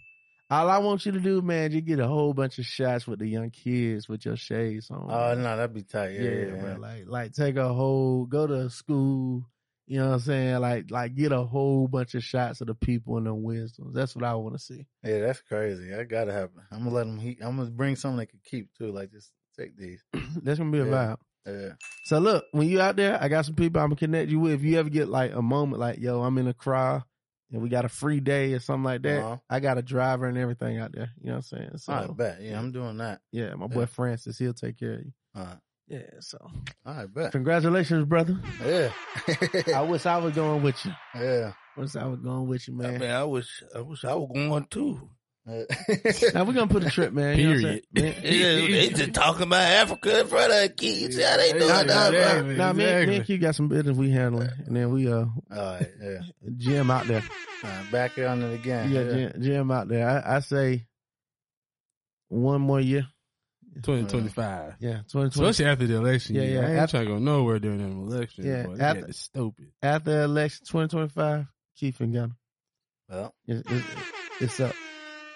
all 0.50 0.68
I 0.68 0.78
want 0.78 1.06
you 1.06 1.12
to 1.12 1.20
do, 1.20 1.42
man, 1.42 1.72
you 1.72 1.80
get 1.80 2.00
a 2.00 2.06
whole 2.08 2.32
bunch 2.34 2.58
of 2.58 2.64
shots 2.64 3.06
with 3.06 3.18
the 3.20 3.26
young 3.26 3.50
kids 3.50 4.08
with 4.08 4.24
your 4.24 4.36
shades 4.36 4.90
on. 4.90 5.10
Oh 5.10 5.34
no, 5.34 5.56
that'd 5.56 5.74
be 5.74 5.82
tight. 5.82 6.12
Yeah, 6.12 6.54
yeah. 6.56 6.76
Like, 6.76 7.04
like 7.06 7.32
take 7.32 7.56
a 7.56 7.72
whole, 7.72 8.26
go 8.26 8.46
to 8.46 8.68
school. 8.70 9.46
You 9.86 9.98
know 9.98 10.08
what 10.08 10.14
I'm 10.14 10.20
saying? 10.20 10.58
Like, 10.60 10.90
like 10.90 11.14
get 11.16 11.32
a 11.32 11.42
whole 11.42 11.88
bunch 11.88 12.14
of 12.14 12.22
shots 12.22 12.60
of 12.60 12.68
the 12.68 12.74
people 12.74 13.16
and 13.16 13.26
the 13.26 13.34
wisdoms. 13.34 13.92
That's 13.94 14.14
what 14.14 14.24
I 14.24 14.34
want 14.36 14.54
to 14.54 14.60
see. 14.60 14.86
Yeah, 15.02 15.20
that's 15.20 15.40
crazy. 15.40 15.90
That 15.90 16.08
gotta 16.08 16.32
happen. 16.32 16.62
I'm 16.70 16.84
gonna 16.84 16.90
let 16.94 17.06
them. 17.06 17.18
He, 17.18 17.38
I'm 17.40 17.56
gonna 17.56 17.70
bring 17.70 17.96
something 17.96 18.18
they 18.18 18.26
can 18.26 18.38
keep 18.44 18.72
too. 18.78 18.92
Like 18.92 19.10
just 19.10 19.32
take 19.62 19.76
these. 19.76 20.02
That's 20.42 20.58
gonna 20.58 20.70
be 20.70 20.78
a 20.80 20.84
Yeah. 20.86 20.90
vibe. 20.90 21.16
Yeah. 21.46 21.72
So 22.04 22.18
look, 22.18 22.44
when 22.52 22.68
you 22.68 22.80
out 22.80 22.96
there, 22.96 23.18
I 23.20 23.28
got 23.28 23.46
some 23.46 23.54
people 23.54 23.80
I'm 23.80 23.88
gonna 23.88 23.96
connect 23.96 24.30
you 24.30 24.40
with. 24.40 24.52
If 24.52 24.62
you 24.62 24.78
ever 24.78 24.90
get 24.90 25.08
like 25.08 25.32
a 25.34 25.42
moment, 25.42 25.80
like 25.80 25.98
yo, 25.98 26.22
I'm 26.22 26.36
in 26.38 26.46
a 26.48 26.54
crowd 26.54 27.02
and 27.52 27.62
we 27.62 27.68
got 27.68 27.84
a 27.84 27.88
free 27.88 28.20
day 28.20 28.52
or 28.52 28.60
something 28.60 28.84
like 28.84 29.02
that, 29.02 29.22
Uh-huh. 29.24 29.36
I 29.48 29.60
got 29.60 29.78
a 29.78 29.82
driver 29.82 30.26
and 30.26 30.36
everything 30.38 30.78
out 30.78 30.92
there. 30.92 31.10
You 31.20 31.28
know 31.30 31.32
what 31.32 31.36
I'm 31.38 31.42
saying? 31.42 31.70
So 31.78 31.92
right, 31.92 32.16
bet. 32.16 32.40
Yeah, 32.42 32.58
I'm 32.58 32.72
doing 32.72 32.98
that. 32.98 33.20
yeah, 33.32 33.54
my 33.54 33.66
boy 33.68 33.80
Yeah. 33.80 33.86
Francis, 33.86 34.38
he'll 34.38 34.52
take 34.54 34.78
care 34.78 34.94
of 34.94 35.00
you. 35.00 35.12
All 35.34 35.44
right. 35.44 35.58
Yeah. 35.88 36.02
So 36.20 36.38
I 36.84 37.06
bet. 37.06 37.32
congratulations, 37.32 38.04
brother. 38.04 38.38
Yeah. 38.64 38.92
I 39.74 39.80
wish 39.82 40.06
I 40.06 40.18
was 40.18 40.34
going 40.34 40.62
with 40.62 40.84
you. 40.84 40.92
yeah. 41.16 41.52
I 41.76 41.80
Wish 41.80 41.96
I 41.96 42.04
was 42.06 42.18
going 42.20 42.46
with 42.48 42.68
you, 42.68 42.74
I 42.74 42.76
man. 42.76 43.00
mean, 43.00 43.10
I 43.10 43.24
wish, 43.24 43.62
I 43.74 43.80
wish 43.80 44.04
I 44.04 44.14
was 44.14 44.28
going 44.34 44.66
too. 44.70 45.08
Now 46.34 46.44
we're 46.44 46.52
gonna 46.52 46.66
put 46.68 46.84
a 46.84 46.90
trip, 46.90 47.12
man. 47.12 47.38
You 47.38 47.44
know 47.44 47.68
what 47.68 47.82
I'm 47.96 48.02
saying? 48.02 48.14
They 48.70 48.88
just 48.90 49.12
talking 49.14 49.42
about 49.42 49.62
Africa 49.62 50.20
in 50.20 50.26
front 50.26 50.52
of 50.52 50.76
kids. 50.76 51.20
How 51.22 51.36
they 51.36 51.52
doing 51.52 51.68
Nah, 51.68 51.82
that? 51.82 51.86
nah, 51.86 52.10
bro? 52.10 52.42
nah, 52.52 52.66
nah, 52.66 52.72
me, 52.72 52.84
and- 52.84 53.08
me 53.10 53.16
and 53.16 53.24
Q 53.26 53.38
got 53.38 53.54
some 53.54 53.68
business 53.68 53.96
we 53.96 54.10
handling, 54.10 54.50
and 54.66 54.76
then 54.76 54.90
we 54.90 55.08
uh 55.10 55.16
All 55.18 55.32
right. 55.50 55.88
Yeah. 56.00 56.18
Jim 56.56 56.90
out 56.90 57.06
there. 57.06 57.22
All 57.64 57.70
right, 57.70 57.90
back 57.92 58.18
on 58.18 58.42
it 58.42 58.54
again. 58.54 58.90
Yeah, 58.90 59.02
Jim, 59.04 59.42
Jim 59.42 59.70
out 59.70 59.88
there. 59.88 60.08
I, 60.08 60.36
I 60.36 60.40
say 60.40 60.86
one 62.28 62.60
more 62.60 62.80
year. 62.80 63.06
2025. 63.82 64.74
Yeah, 64.80 65.00
twenty 65.10 65.30
twenty. 65.30 65.48
Especially 65.50 65.66
after 65.70 65.86
the 65.86 65.96
election. 65.96 66.34
Yeah, 66.36 66.42
Yeah, 66.42 66.48
yeah. 66.48 66.60
I 66.60 66.70
ain't 66.70 66.78
After- 66.80 66.90
trying 66.96 67.06
to 67.06 67.12
go 67.12 67.18
nowhere 67.18 67.58
during 67.60 67.78
them 67.78 68.08
election. 68.08 68.44
Yeah, 68.44 68.66
boy. 68.66 68.76
After- 68.80 69.06
had 69.06 69.14
stupid. 69.14 69.72
After 69.82 70.22
election 70.22 70.66
twenty 70.68 70.88
twenty 70.88 71.08
five, 71.08 71.46
Keith 71.76 72.00
and 72.00 72.12
Gunner. 72.12 72.36
Well, 73.08 73.34
It's, 73.46 73.62
it's, 73.70 73.86
it's 74.40 74.60
up 74.60 74.74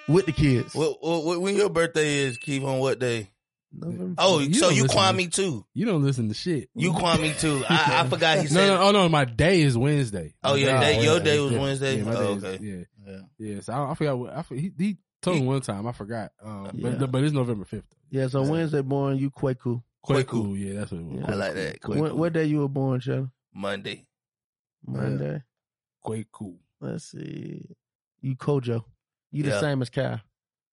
with 0.09 0.27
the 0.27 0.33
kids. 0.33 0.75
What, 0.75 1.03
what, 1.03 1.25
what, 1.25 1.41
when 1.41 1.57
your 1.57 1.69
birthday 1.71 2.19
is, 2.19 2.39
Keith, 2.39 2.63
on 2.63 2.79
what 2.79 2.99
day? 2.99 3.31
November. 3.73 4.15
Oh, 4.19 4.39
You 4.39 4.55
so 4.55 4.69
you 4.69 4.83
listen 4.85 4.99
Kwame 4.99 5.33
too. 5.33 5.67
You 5.75 5.85
don't 5.87 6.03
listen 6.05 6.29
to 6.29 6.35
shit. 6.35 6.69
You 6.77 6.93
Kwame 6.93 7.39
too. 7.41 7.65
I, 7.69 8.03
I 8.05 8.09
forgot 8.09 8.39
he 8.39 8.45
No, 8.45 8.49
said. 8.51 8.67
no, 8.69 8.83
oh 8.83 8.91
no, 8.93 9.09
my 9.09 9.25
day 9.25 9.63
is 9.63 9.77
Wednesday. 9.77 10.35
Oh, 10.45 10.55
your 10.55 10.73
My 10.75 10.81
day- 10.81 11.03
your 11.03 11.19
day 11.21 11.41
was 11.41 11.53
Yeah, 11.53 11.59
Wednesday? 11.61 11.97
Yeah, 11.99 12.05
Oh, 12.15 12.23
day 12.23 12.33
is- 12.35 12.45
okay. 12.45 12.65
yeah, 12.65 12.85
yeah. 13.13 13.19
yeah. 13.39 13.61
So 13.63 13.73
I, 13.73 13.91
I 13.91 13.95
forgot. 13.95 14.19
What, 14.19 14.33
I 14.33 14.45
he, 14.55 14.73
he 14.79 14.97
told 15.21 15.41
me 15.41 15.47
one 15.47 15.61
time. 15.61 15.87
I 15.89 15.93
forgot. 15.93 16.31
Um, 16.41 16.71
Yeah. 16.75 16.91
but 16.91 17.11
but 17.11 17.25
it's 17.25 17.33
November 17.35 17.65
fifth. 17.65 17.93
yeah, 18.11 18.29
so 18.29 18.43
Wednesday 18.43 18.83
born, 18.83 19.17
you 19.19 19.31
Kwaku. 19.31 19.83
Quite 20.03 20.27
Kwaku. 20.27 20.29
cool. 20.29 20.57
Yeah, 20.57 20.79
that's 20.81 20.93
what 20.93 21.01
it 21.01 21.05
was. 21.07 21.21
Yeah. 21.21 21.33
I 21.33 21.35
like 21.35 21.55
that. 21.55 21.81
Quick. 21.81 21.99
What, 22.01 22.17
what 22.17 22.33
day 22.33 22.45
you 22.45 22.59
were 22.61 22.69
born, 22.69 23.01
Cheddar? 23.01 23.31
Monday. 23.53 24.07
Monday. 24.87 25.43
Quite 26.01 26.27
cool. 26.31 26.59
Let's 26.81 27.07
see. 27.11 27.75
You 28.21 28.37
Kojo. 28.37 28.85
You 29.35 29.43
the 29.45 29.51
Yeah. 29.51 29.61
same 29.61 29.83
as 29.83 29.91
Cal. 29.91 30.21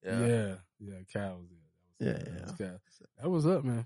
Yeah. 0.05 0.19
Yeah, 0.19 0.55
yeah. 0.79 0.93
Cal 1.11 1.37
was 1.39 1.49
there. 1.49 2.13
That 2.13 2.19
was, 2.19 2.25
Yeah, 2.25 2.33
that 2.33 2.43
was 2.47 2.51
Cal. 2.57 2.79
That 3.21 3.29
was 3.29 3.47
up, 3.47 3.63
man. 3.63 3.85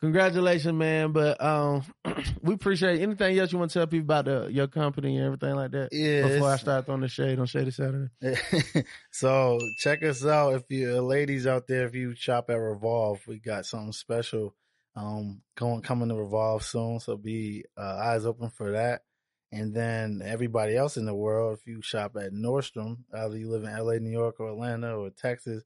Congratulations, 0.00 0.74
man. 0.74 1.12
But 1.12 1.40
um 1.40 1.84
we 2.42 2.54
appreciate 2.54 3.00
anything 3.00 3.38
else 3.38 3.52
you 3.52 3.58
want 3.58 3.70
to 3.70 3.78
tell 3.78 3.86
people 3.86 4.04
about 4.04 4.24
the, 4.24 4.48
your 4.50 4.66
company 4.66 5.16
and 5.16 5.26
everything 5.26 5.54
like 5.54 5.70
that. 5.70 5.90
Yeah. 5.92 6.22
Before 6.22 6.48
I 6.48 6.54
it's- 6.54 6.60
start 6.60 6.86
throwing 6.86 7.02
the 7.02 7.08
shade 7.08 7.38
on 7.38 7.46
Shady 7.46 7.70
Saturday. 7.70 8.10
so 9.12 9.58
check 9.78 10.02
us 10.02 10.24
out 10.26 10.54
if 10.54 10.64
you 10.70 11.00
ladies 11.02 11.46
out 11.46 11.66
there 11.68 11.86
if 11.86 11.94
you 11.94 12.14
shop 12.16 12.50
at 12.50 12.54
revolve 12.54 13.20
we 13.28 13.38
got 13.38 13.64
something 13.66 13.92
special 13.92 14.54
um 14.96 15.40
going 15.56 15.82
coming 15.82 16.08
to 16.08 16.14
revolve 16.14 16.62
soon 16.64 16.98
so 17.00 17.16
be 17.16 17.64
uh, 17.76 17.96
eyes 18.02 18.26
open 18.26 18.50
for 18.50 18.72
that 18.72 19.02
and 19.52 19.74
then 19.74 20.22
everybody 20.24 20.76
else 20.76 20.96
in 20.96 21.04
the 21.04 21.14
world 21.14 21.58
if 21.58 21.66
you 21.66 21.82
shop 21.82 22.16
at 22.16 22.32
nordstrom 22.32 22.96
either 23.14 23.36
you 23.36 23.50
live 23.50 23.64
in 23.64 23.86
la 23.86 23.92
new 23.94 24.10
york 24.10 24.40
or 24.40 24.50
atlanta 24.50 24.96
or 24.96 25.10
texas 25.10 25.62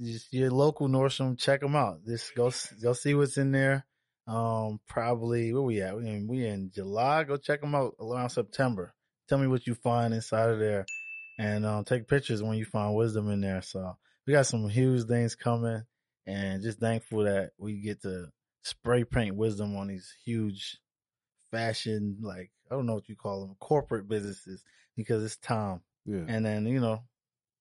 just 0.00 0.32
your 0.32 0.50
local 0.50 0.88
nordstrom 0.88 1.38
check 1.38 1.60
them 1.60 1.76
out. 1.76 2.04
Just 2.04 2.34
go 2.34 2.50
go 2.82 2.92
see 2.92 3.14
what's 3.14 3.38
in 3.38 3.52
there. 3.52 3.86
Um 4.26 4.80
probably 4.88 5.52
where 5.52 5.62
we 5.62 5.80
at? 5.80 5.96
We 5.96 6.08
in, 6.08 6.26
we 6.28 6.46
in 6.46 6.70
july? 6.74 7.24
Go 7.24 7.36
check 7.36 7.60
them 7.60 7.74
out 7.74 7.94
around 8.00 8.30
september. 8.30 8.94
Tell 9.28 9.38
me 9.38 9.46
what 9.46 9.66
you 9.66 9.74
find 9.74 10.14
inside 10.14 10.50
of 10.50 10.58
there. 10.58 10.86
And 11.38 11.64
um, 11.64 11.84
take 11.84 12.08
pictures 12.08 12.42
when 12.42 12.58
you 12.58 12.64
find 12.64 12.94
wisdom 12.94 13.30
in 13.30 13.40
there. 13.40 13.62
So 13.62 13.96
we 14.26 14.32
got 14.32 14.46
some 14.46 14.68
huge 14.68 15.04
things 15.08 15.34
coming, 15.34 15.82
and 16.26 16.62
just 16.62 16.78
thankful 16.78 17.24
that 17.24 17.52
we 17.58 17.80
get 17.80 18.02
to 18.02 18.26
spray 18.62 19.04
paint 19.04 19.34
wisdom 19.34 19.74
on 19.76 19.88
these 19.88 20.12
huge 20.24 20.78
fashion, 21.50 22.18
like 22.20 22.50
I 22.72 22.74
don't 22.74 22.86
know 22.86 22.94
what 22.94 23.08
you 23.08 23.16
call 23.16 23.42
them, 23.42 23.56
corporate 23.60 24.08
businesses 24.08 24.64
because 24.96 25.22
it's 25.22 25.36
time. 25.36 25.82
Yeah. 26.06 26.24
And 26.26 26.44
then 26.46 26.66
you 26.66 26.80
know, 26.80 27.02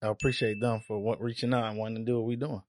I 0.01 0.07
appreciate 0.07 0.61
them 0.61 0.81
for 0.87 0.99
what 0.99 1.21
reaching 1.21 1.53
out 1.53 1.65
and 1.65 1.77
wanting 1.77 2.05
to 2.05 2.09
do 2.09 2.17
what 2.17 2.27
we're 2.27 2.37
doing. 2.37 2.63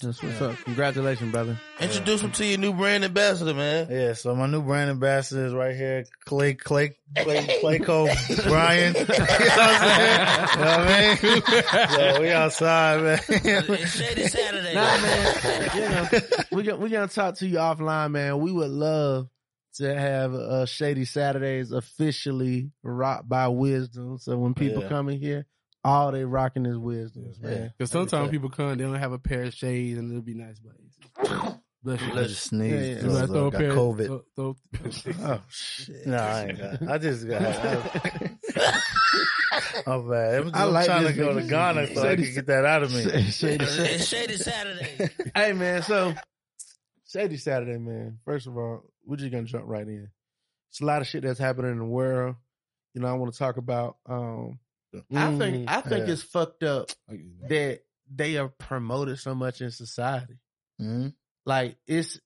That's 0.00 0.22
what's 0.22 0.40
up. 0.40 0.56
Congratulations, 0.58 1.32
brother. 1.32 1.58
Introduce 1.80 2.20
him 2.20 2.30
to 2.30 2.46
your 2.46 2.58
new 2.58 2.72
brand 2.72 3.04
ambassador, 3.04 3.54
man. 3.54 3.88
Yeah, 3.90 4.12
so 4.12 4.36
my 4.36 4.46
new 4.46 4.62
brand 4.62 4.88
ambassador 4.88 5.46
is 5.46 5.52
right 5.52 5.74
here, 5.74 6.04
Clay 6.26 6.54
Clay 6.54 6.96
Clay 7.16 7.58
Clayco 7.60 8.44
Brian. 8.48 8.94
you 8.94 9.00
know 9.00 9.06
what 9.08 9.58
I'm 9.58 9.82
saying? 9.82 10.28
You 10.60 10.64
know 10.64 10.78
what 10.78 10.90
I 10.90 12.12
mean? 12.12 12.14
So 12.14 12.20
we 12.20 12.30
outside, 12.30 13.02
man. 13.02 13.20
It's 13.28 13.96
Shady 13.96 14.28
Saturday. 14.28 14.74
Nah, 14.74 15.00
man. 15.00 15.70
You 15.74 15.80
know, 15.80 16.08
we 16.52 16.62
got, 16.62 16.78
we 16.78 16.88
gonna 16.88 17.08
talk 17.08 17.34
to 17.38 17.48
you 17.48 17.56
offline, 17.56 18.12
man. 18.12 18.38
We 18.38 18.52
would 18.52 18.70
love 18.70 19.28
to 19.74 19.94
have 19.98 20.34
uh, 20.34 20.66
Shady 20.66 21.04
Saturdays 21.04 21.72
officially 21.72 22.70
rocked 22.82 23.28
by 23.28 23.48
Wisdom. 23.48 24.18
So 24.18 24.36
when 24.36 24.54
people 24.54 24.82
Yeah. 24.82 24.88
come 24.88 25.08
in 25.08 25.18
here, 25.20 25.46
all 25.84 26.12
they 26.12 26.24
rocking 26.24 26.66
is 26.66 26.76
Wisdom, 26.76 27.32
Yeah. 27.42 27.48
man. 27.48 27.74
Because 27.78 27.90
sometimes 27.90 28.30
people 28.30 28.50
come, 28.50 28.76
they 28.76 28.84
don't 28.84 28.94
have 28.94 29.12
a 29.12 29.18
pair 29.18 29.44
of 29.44 29.54
shades, 29.54 29.98
and 29.98 30.10
it'll 30.10 30.22
be 30.22 30.34
nice 30.34 30.58
blades. 30.58 30.98
Bless 31.82 32.02
you. 32.02 32.12
I 32.14 32.24
just 32.24 32.42
sneezed. 32.44 32.74
Yeah, 32.74 32.94
yeah. 32.96 33.02
You 33.04 33.08
gotta 33.08 33.26
throw 33.28 33.46
a 33.46 33.50
got 33.50 33.58
pair. 33.58 33.72
COVID. 33.72 34.06
Throw, 34.06 34.22
throw, 34.36 34.56
Oh 35.24 35.40
shit! 35.48 36.06
No, 36.06 36.18
I 36.18 36.44
ain't 36.44 36.58
got. 36.58 36.88
I 36.90 36.98
just 36.98 37.26
got. 37.26 37.42
I, 37.42 37.82
oh 39.86 40.02
man, 40.02 40.42
I'm, 40.42 40.54
I 40.54 40.64
I'm 40.64 40.72
like 40.74 40.84
trying 40.86 41.06
to 41.06 41.12
go 41.14 41.32
to. 41.32 41.42
Ghana 41.42 41.94
so 41.94 42.02
I 42.02 42.04
Shady 42.10 42.24
can 42.24 42.34
get 42.34 42.46
that 42.48 42.66
out 42.66 42.82
of 42.82 42.92
me. 42.92 43.02
Shady, 43.30 43.64
It's 43.64 44.06
Shady 44.08 44.36
Saturday. 44.36 45.08
hey 45.34 45.54
man, 45.54 45.82
so 45.82 46.14
Shady 47.10 47.36
Saturday, 47.36 47.78
man. 47.78 48.18
First 48.24 48.46
of 48.46 48.56
all, 48.56 48.82
we're 49.04 49.16
just 49.16 49.32
gonna 49.32 49.44
jump 49.44 49.64
right 49.66 49.86
in. 49.86 50.08
It's 50.70 50.80
a 50.80 50.84
lot 50.84 51.00
of 51.02 51.08
shit 51.08 51.22
that's 51.22 51.38
happening 51.40 51.72
in 51.72 51.78
the 51.78 51.84
world. 51.84 52.36
You 52.94 53.00
know, 53.00 53.08
I 53.08 53.14
want 53.14 53.32
to 53.32 53.38
talk 53.38 53.56
about. 53.56 53.96
Um, 54.08 54.58
I 55.14 55.36
think 55.36 55.70
I 55.70 55.80
think 55.80 56.06
yeah. 56.06 56.12
it's 56.12 56.22
fucked 56.22 56.62
up 56.62 56.90
that 57.48 57.80
they 58.12 58.36
are 58.36 58.48
promoted 58.48 59.18
so 59.18 59.34
much 59.34 59.60
in 59.60 59.70
society. 59.70 60.38
Mhm. 60.80 61.14
Like 61.46 61.76
it's 61.86 62.20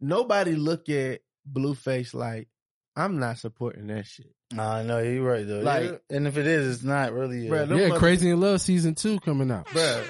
nobody 0.00 0.54
look 0.54 0.88
at 0.88 1.20
Blueface 1.50 2.14
like 2.14 2.48
I'm 2.96 3.18
not 3.18 3.38
supporting 3.38 3.86
that 3.88 4.06
shit. 4.06 4.32
Nah, 4.52 4.82
no, 4.82 4.98
you're 4.98 5.22
right 5.24 5.46
though. 5.46 5.60
Like- 5.60 5.90
Yeah, 6.10 6.16
and 6.16 6.26
if 6.28 6.36
it 6.36 6.46
is, 6.46 6.76
it's 6.76 6.84
not 6.84 7.12
really. 7.12 7.48
Bruh, 7.48 7.62
Uh, 7.62 7.64
them 7.66 7.78
yeah, 7.78 7.88
mother- 7.88 7.98
Crazy 8.00 8.30
in 8.30 8.40
Love 8.40 8.60
season 8.60 8.94
two 8.94 9.18
coming 9.20 9.50
out. 9.50 9.66
Bruh, 9.66 10.04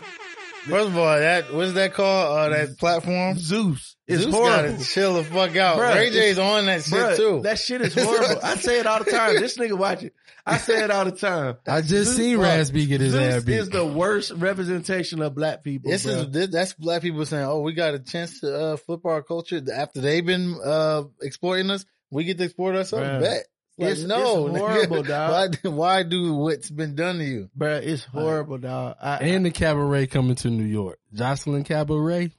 first 0.69 0.89
of 0.89 0.97
all, 0.97 1.19
that 1.19 1.53
what's 1.53 1.73
that 1.75 1.95
called? 1.95 2.39
Uh, 2.39 2.49
that 2.57 2.79
platform. 2.79 3.39
Zeus. 3.39 3.97
It's 4.07 4.23
Zeus 4.23 4.35
horrible. 4.35 4.73
Gotta 4.73 4.85
chill 4.85 5.15
the 5.15 5.25
fuck 5.25 5.57
out. 5.57 5.79
Bruh, 5.79 5.95
Ray 5.95 6.11
J's 6.11 6.39
on 6.39 6.67
that 6.67 6.83
shit 6.85 6.93
Bruh, 6.95 7.17
too. 7.17 7.41
That 7.43 7.59
shit 7.59 7.81
is 7.81 7.95
horrible. 7.95 8.41
I 8.43 8.57
say 8.57 8.81
it 8.81 8.87
all 8.87 9.03
the 9.03 9.11
time. 9.11 9.35
This 9.37 9.57
nigga 9.57 9.79
watch 9.79 10.03
it. 10.03 10.15
I 10.47 10.59
say 10.59 10.85
it 10.85 10.91
all 10.91 11.07
the 11.07 11.13
time. 11.13 11.57
I 11.67 11.81
just 11.81 11.91
Zeus- 11.91 12.17
seen 12.17 12.37
bruh, 12.39 12.43
Raspy 12.43 12.87
get 12.87 13.01
his 13.01 13.15
ass 13.15 13.33
Zeus 13.33 13.45
beat. 13.45 13.55
is 13.55 13.71
the 13.71 13.87
worst 13.87 14.33
representation 14.33 15.23
of 15.23 15.35
black 15.35 15.63
people. 15.63 15.91
This 15.91 16.05
bruh. 16.05 16.27
is 16.27 16.31
this, 16.31 16.49
that's 16.51 16.75
black 16.75 17.01
people 17.01 17.25
saying, 17.25 17.45
"Oh, 17.47 17.61
we 17.61 17.73
got 17.73 17.95
a 17.95 17.99
chance 17.99 18.41
to 18.41 18.55
uh, 18.55 18.77
flip 18.77 19.07
our 19.07 19.23
culture 19.23 19.63
after 19.73 20.01
they've 20.03 20.25
been 20.25 20.59
uh, 20.63 21.05
exploiting 21.23 21.71
us. 21.71 21.87
We 22.11 22.25
get 22.25 22.37
to 22.39 22.45
exploit 22.45 22.77
ourselves. 22.77 23.07
Bruh. 23.07 23.21
Bet 23.21 23.47
like, 23.79 23.91
It's- 23.93 24.07
no, 24.07 24.47
it's 24.49 24.57
nigga. 24.57 24.59
horrible, 24.59 25.03
dog. 25.03 25.57
Why, 25.63 25.71
why 25.71 26.03
do 26.05 26.35
what's 26.35 26.71
been 26.71 26.95
done 26.95 27.19
to 27.19 27.25
you? 27.25 27.51
Bruh, 27.59 27.83
it's 27.83 28.05
horrible, 28.05 28.59
dog. 28.59 28.97
I, 29.01 29.17
and 29.19 29.45
the 29.47 29.51
cabaret 29.51 30.07
coming 30.09 30.37
to 30.37 30.51
New 30.51 30.65
York. 30.65 30.99
Joseline 31.15 31.65
Cabaret. 31.65 32.31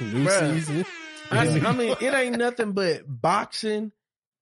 New 0.00 0.24
Bruh. 0.24 0.54
season. 0.54 0.84
I, 1.30 1.46
I 1.60 1.72
mean, 1.72 1.94
it 2.00 2.14
ain't 2.14 2.38
nothing 2.38 2.72
but 2.72 3.02
boxing 3.06 3.92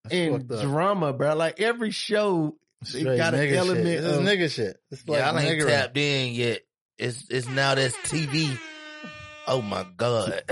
That's 0.05 0.15
and 0.15 0.49
drama, 0.49 1.13
bro. 1.13 1.35
Like 1.35 1.61
every 1.61 1.91
show, 1.91 2.57
it 2.95 3.17
got 3.17 3.35
an 3.35 3.41
nigga 3.41 3.53
element 3.55 3.87
shit. 3.87 4.03
This 4.03 4.13
is 4.13 4.19
of- 4.19 4.25
nigga 4.25 4.51
shit. 4.51 4.77
It's 4.93 5.09
like 5.09 5.21
Y'all 5.21 5.39
ain't 5.39 5.61
niggery. 5.63 5.67
tapped 5.67 5.97
in 5.97 6.35
yet. 6.35 6.61
It's 6.99 7.27
it's 7.31 7.49
now 7.49 7.75
that's 7.75 7.95
TV. 7.97 8.57
Oh 9.49 9.63
my 9.63 9.85
god. 9.97 10.43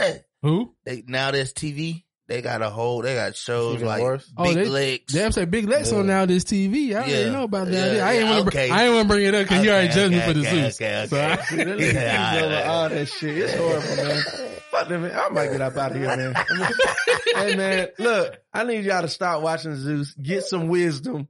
Who? 0.42 0.74
they 0.84 1.02
now 1.06 1.30
that's 1.32 1.52
TV. 1.52 2.04
They 2.30 2.42
got 2.42 2.62
a 2.62 2.70
whole. 2.70 3.02
They 3.02 3.16
got 3.16 3.34
shows 3.34 3.82
like 3.82 4.00
worse. 4.00 4.24
Oh, 4.36 4.44
Big 4.44 4.54
they- 4.54 4.64
Legs. 4.66 5.12
Damn, 5.12 5.32
say 5.32 5.46
Big 5.46 5.68
Lex 5.68 5.90
Yeah. 5.90 5.98
on 5.98 6.06
now 6.06 6.26
this 6.26 6.44
TV. 6.44 6.94
I 6.94 7.00
Yeah. 7.00 7.06
didn't 7.06 7.32
know 7.32 7.42
about 7.42 7.66
that. 7.66 7.96
Yeah, 7.96 8.06
I 8.06 8.12
ain't 8.12 8.22
yeah, 8.24 8.30
want 8.30 8.52
to. 8.52 8.56
okay. 8.56 8.70
I 8.70 8.84
ain't 8.84 8.94
want 8.94 9.08
to 9.08 9.14
bring 9.14 9.26
it 9.26 9.34
up 9.34 9.42
because 9.42 9.64
you 9.64 9.70
already 9.72 9.88
Okay, 9.88 9.94
judged 9.96 10.12
me 10.14 10.20
for 10.20 10.32
the 10.34 10.40
okay, 10.42 10.50
Zeus. 10.62 10.80
okay, 10.80 11.06
So 11.08 11.16
I- 11.18 11.32
okay. 11.32 11.42
See, 11.44 11.56
Yeah, 11.92 12.30
keeps 12.32 12.42
over 12.44 12.68
all 12.70 12.88
that 12.88 13.08
shit. 13.08 13.36
It's 13.38 13.54
horrible, 13.56 13.96
man. 13.96 14.22
fuck 14.70 14.88
them, 14.88 15.02
man. 15.02 15.18
I 15.18 15.28
might 15.30 15.50
get 15.50 15.60
up 15.60 15.76
out 15.76 15.90
of 15.90 15.96
here, 15.96 16.16
man. 16.16 16.34
hey, 17.34 17.56
man, 17.56 17.88
look, 17.98 18.38
I 18.54 18.62
need 18.62 18.84
y'all 18.84 19.02
to 19.02 19.08
stop 19.08 19.42
watching 19.42 19.74
Zeus. 19.74 20.14
Get 20.14 20.44
some 20.44 20.68
wisdom. 20.68 21.26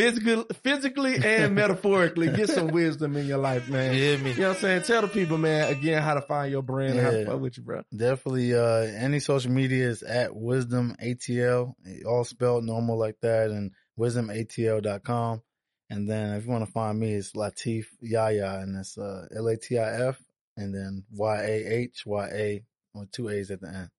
Physical, 0.00 0.44
physically 0.62 1.16
and 1.22 1.54
metaphorically, 1.56 2.28
get 2.30 2.48
some 2.48 2.68
wisdom 2.68 3.16
in 3.16 3.26
your 3.26 3.38
life, 3.38 3.68
man. 3.68 3.92
You 3.94 4.00
hear 4.00 4.18
me? 4.18 4.30
You 4.32 4.36
know 4.40 4.48
what 4.48 4.56
I'm 4.56 4.60
saying? 4.62 4.82
Tell 4.84 5.02
the 5.02 5.08
people, 5.08 5.38
man, 5.38 5.70
again, 5.70 6.02
how 6.02 6.14
to 6.14 6.22
find 6.22 6.50
your 6.50 6.62
brand 6.62 6.92
and 6.92 7.00
how 7.00 7.10
to 7.10 7.18
Yeah. 7.20 7.24
fuck 7.26 7.40
with 7.40 7.56
you, 7.58 7.62
bro. 7.64 7.82
Definitely, 7.94 8.54
uh, 8.54 8.82
any 8.82 9.20
social 9.20 9.50
media 9.52 9.88
is 9.88 10.02
at 10.02 10.34
wisdom 10.34 10.96
ATL, 11.02 11.74
all 12.06 12.24
spelled 12.24 12.64
normal 12.64 12.98
like 12.98 13.16
that, 13.22 13.50
and 13.50 13.72
wisdomatl.com. 13.98 15.42
And 15.90 16.08
then 16.08 16.36
if 16.36 16.44
you 16.44 16.50
want 16.52 16.64
to 16.64 16.70
find 16.70 16.98
me, 16.98 17.14
it's 17.14 17.32
Latif 17.32 17.86
Yahya, 18.00 18.60
and 18.62 18.76
it's 18.78 18.96
uh, 18.96 19.26
L 19.34 19.48
A 19.48 19.56
T 19.56 19.78
I 19.78 20.08
F, 20.08 20.22
and 20.56 20.72
then 20.74 21.04
Y 21.12 21.36
A 21.42 21.66
H 21.80 22.04
Y 22.06 22.26
A 22.32 22.62
with 22.94 23.10
two 23.10 23.28
A's 23.28 23.50
at 23.50 23.60
the 23.60 23.68
end. 23.68 23.90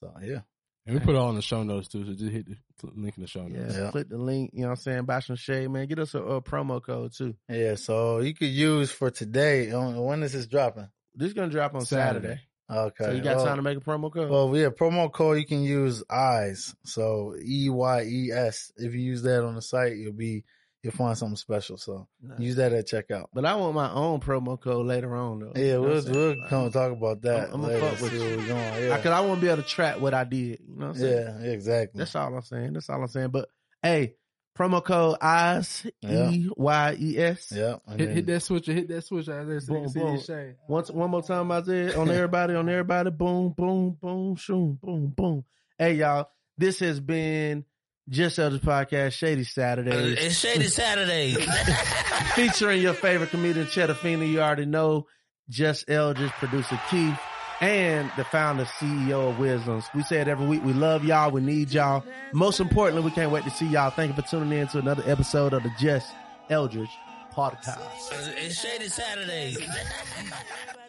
So 0.00 0.12
yeah, 0.22 0.40
And 0.86 0.94
we 0.94 1.00
put 1.00 1.14
it 1.14 1.18
all 1.18 1.30
in 1.30 1.36
the 1.36 1.42
show 1.42 1.62
notes 1.62 1.88
too, 1.88 2.04
so 2.04 2.12
just 2.12 2.30
hit 2.30 2.46
the 2.46 2.56
link 2.94 3.16
in 3.16 3.22
the 3.22 3.26
show 3.28 3.46
Yeah, 3.46 3.60
notes. 3.60 3.74
Yeah. 3.76 3.90
click 3.90 4.08
the 4.10 4.18
link. 4.18 4.50
You 4.52 4.62
know 4.62 4.66
what 4.68 4.72
I'm 4.72 4.76
saying? 4.82 5.04
Buy 5.04 5.20
some 5.20 5.36
shade, 5.36 5.70
man. 5.70 5.86
Get 5.86 5.98
us 5.98 6.14
a, 6.14 6.22
a 6.22 6.42
promo 6.42 6.82
code 6.82 7.12
too. 7.16 7.34
yeah. 7.48 7.76
So 7.76 8.18
you 8.20 8.34
could 8.34 8.48
use 8.48 8.90
for 8.90 9.10
today. 9.10 9.72
on- 9.72 9.98
When 9.98 10.22
is 10.22 10.32
this 10.34 10.46
dropping? 10.46 10.88
This 11.14 11.28
is 11.28 11.34
gonna 11.34 11.48
drop 11.50 11.74
on 11.74 11.86
Saturday. 11.86 12.40
Saturday, 12.68 12.88
Okay. 12.88 13.04
so 13.04 13.10
you 13.12 13.22
got 13.22 13.36
well, 13.36 13.46
time 13.46 13.56
to 13.56 13.62
make 13.62 13.78
a 13.78 13.80
promo 13.80 14.12
code. 14.12 14.28
Well, 14.30 14.54
yeah, 14.56 14.68
promo 14.68 15.10
code 15.12 15.38
you 15.38 15.46
can 15.46 15.62
use 15.62 16.02
eyes. 16.10 16.74
So 16.84 17.34
E 17.42 17.70
Y 17.70 18.02
E 18.04 18.30
S. 18.32 18.70
If 18.76 18.92
you 18.94 19.00
use 19.00 19.22
that 19.22 19.42
on 19.44 19.54
the 19.54 19.62
site, 19.62 19.96
you'll 19.96 20.12
be 20.12 20.44
you'll 20.84 20.92
find 20.92 21.16
something 21.18 21.36
special. 21.36 21.76
So 21.78 22.06
Nice. 22.22 22.38
use 22.38 22.56
that 22.56 22.72
at 22.72 22.86
checkout. 22.86 23.26
but 23.32 23.44
I 23.44 23.56
want 23.56 23.74
my 23.74 23.90
own 23.90 24.20
promo 24.20 24.60
code 24.60 24.86
later 24.86 25.16
on 25.16 25.40
though. 25.40 25.52
Yeah, 25.56 25.62
You 25.64 25.72
know 25.72 25.80
we'll 25.80 26.04
we'll 26.36 26.48
come 26.48 26.70
talk 26.70 26.92
about 26.92 27.22
that. 27.22 27.50
I'm- 27.50 27.54
I'ma 27.64 27.68
fuck 27.80 28.00
with 28.00 28.12
you. 28.12 28.20
where 28.20 28.36
we're. 28.38 28.88
Yeah, 28.88 28.96
Cause 28.98 29.06
I 29.12 29.20
want 29.20 29.40
to 29.40 29.46
be 29.46 29.50
able 29.50 29.62
to 29.62 29.68
track 29.68 30.00
what 30.00 30.14
I 30.14 30.24
did. 30.24 30.60
You 30.60 30.76
know 30.76 30.86
what 30.86 30.86
I'm 30.88 30.94
saying? 31.00 31.38
yeah, 31.40 31.50
exactly. 31.50 31.98
That's 31.98 32.14
all 32.14 32.34
I'm 32.34 32.42
saying. 32.42 32.72
That's 32.74 32.88
all 32.90 33.00
I'm 33.02 33.08
saying. 33.08 33.30
But 33.30 33.48
hey, 33.82 34.14
promo 34.58 34.84
code 34.84 35.16
eyes 35.20 35.84
Yeah. 36.02 36.30
E 36.30 36.48
Y 36.56 36.96
E 37.00 37.18
S. 37.18 37.50
yeah. 37.54 37.76
Hit, 37.96 38.10
hit 38.10 38.26
that 38.26 38.40
switch, 38.40 38.66
hit 38.66 38.86
that 38.88 39.02
switch 39.02 39.28
out 39.28 39.46
there 39.48 39.60
so 39.60 39.72
Boom, 39.72 39.88
see 39.88 39.98
boom. 40.00 40.14
your 40.14 40.22
shade. 40.22 40.54
Once 40.68 40.90
one 40.90 41.10
more 41.10 41.22
time 41.22 41.50
I 41.50 41.62
said 41.62 41.94
on 41.96 42.08
everybody, 42.10 42.54
on 42.54 42.68
everybody, 42.68 43.10
boom, 43.10 43.54
boom, 43.56 43.96
boom, 44.00 44.36
shoom, 44.36 44.78
boom, 44.82 45.08
boom. 45.16 45.44
Hey 45.78 45.94
y'all, 45.94 46.28
this 46.56 46.78
has 46.78 47.00
been 47.00 47.64
Just 48.08 48.38
Eldredge 48.38 48.60
Podcast, 48.60 49.12
Shady 49.12 49.44
Saturdays, 49.44 50.18
It's 50.20 50.38
Shady 50.38 50.66
Saturday. 50.66 51.32
featuring 52.34 52.82
your 52.82 52.92
favorite 52.92 53.30
comedian 53.30 53.66
Chettafini. 53.66 54.30
You 54.30 54.40
already 54.42 54.66
know 54.66 55.06
Just 55.48 55.88
Eldredge, 55.88 56.30
producer 56.32 56.78
Keith, 56.90 57.18
and 57.62 58.10
the 58.18 58.24
founder, 58.24 58.64
CEO 58.64 59.30
of 59.30 59.38
Wisdoms. 59.38 59.86
We 59.94 60.02
say 60.02 60.20
it 60.20 60.28
every 60.28 60.46
week. 60.46 60.62
We 60.62 60.74
love 60.74 61.02
y'all. 61.04 61.30
We 61.30 61.40
need 61.40 61.72
y'all. 61.72 62.04
Most 62.34 62.60
importantly, 62.60 63.02
we 63.02 63.10
can't 63.10 63.30
wait 63.30 63.44
to 63.44 63.50
see 63.50 63.66
y'all. 63.68 63.90
Thank 63.90 64.14
you 64.14 64.22
for 64.22 64.28
tuning 64.28 64.58
in 64.58 64.66
to 64.68 64.78
another 64.78 65.02
episode 65.06 65.54
of 65.54 65.62
the 65.62 65.72
Just 65.78 66.12
Eldredge 66.50 66.90
Podcast. 67.32 67.78
it's 68.36 68.60
Shady 68.60 68.88
Saturday. 68.88 69.56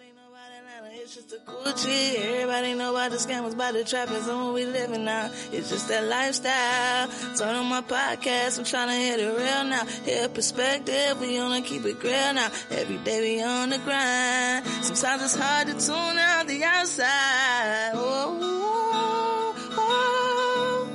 just 1.16 1.32
a 1.32 1.38
cool 1.46 1.72
G. 1.72 2.18
Everybody 2.18 2.74
know 2.74 2.92
about 2.92 3.12
the 3.12 3.16
scammers, 3.18 3.54
about 3.54 3.74
the 3.74 3.86
trappers, 3.86 4.28
and 4.28 4.38
what 4.38 4.54
we 4.54 4.66
living 4.66 5.06
now. 5.06 5.32
It's 5.54 5.70
just 5.70 5.88
that 5.88 6.04
lifestyle. 6.04 7.08
Turn 7.38 7.56
on 7.56 7.68
my 7.68 7.80
podcast, 7.80 8.60
I'm 8.60 8.66
trying 8.66 8.90
to 8.90 8.96
hit 8.96 9.22
it 9.22 9.28
real 9.28 9.64
now. 9.64 9.86
Hear 10.04 10.28
perspective, 10.28 11.22
we 11.22 11.40
wanna 11.40 11.62
keep 11.62 11.86
it 11.86 12.04
real 12.04 12.34
now. 12.34 12.52
Every 12.70 12.98
day 12.98 13.22
we 13.22 13.42
on 13.42 13.70
the 13.70 13.78
grind. 13.78 14.66
Sometimes 14.84 15.24
it's 15.24 15.36
hard 15.36 15.68
to 15.68 15.74
tune 15.74 16.18
out 16.18 16.48
the 16.48 16.62
outside. 16.66 17.92
Oh, 17.94 18.38
oh, 18.42 19.56
oh. 19.78 20.90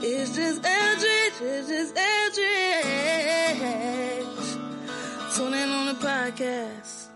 It's 0.00 0.34
just 0.34 0.62
Eldredge, 0.62 1.42
it's 1.42 1.68
just 1.68 1.94
Eldredge. 1.94 2.96
Tune 5.36 5.52
in 5.52 5.68
on 5.68 5.86
the 5.88 5.94
podcast. 6.06 7.07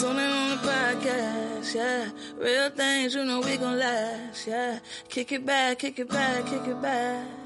Tune 0.00 0.16
on 0.16 0.50
the 0.50 0.56
podcast, 0.66 1.74
yeah. 1.74 2.08
Real 2.38 2.70
things, 2.70 3.14
you 3.14 3.22
know 3.22 3.40
we 3.40 3.58
gon' 3.58 3.78
last, 3.78 4.46
yeah. 4.46 4.78
Kick 5.10 5.32
it 5.32 5.44
back, 5.44 5.78
kick 5.78 5.98
it 5.98 6.08
back, 6.08 6.46
kick 6.46 6.66
it 6.66 6.80
back. 6.80 7.39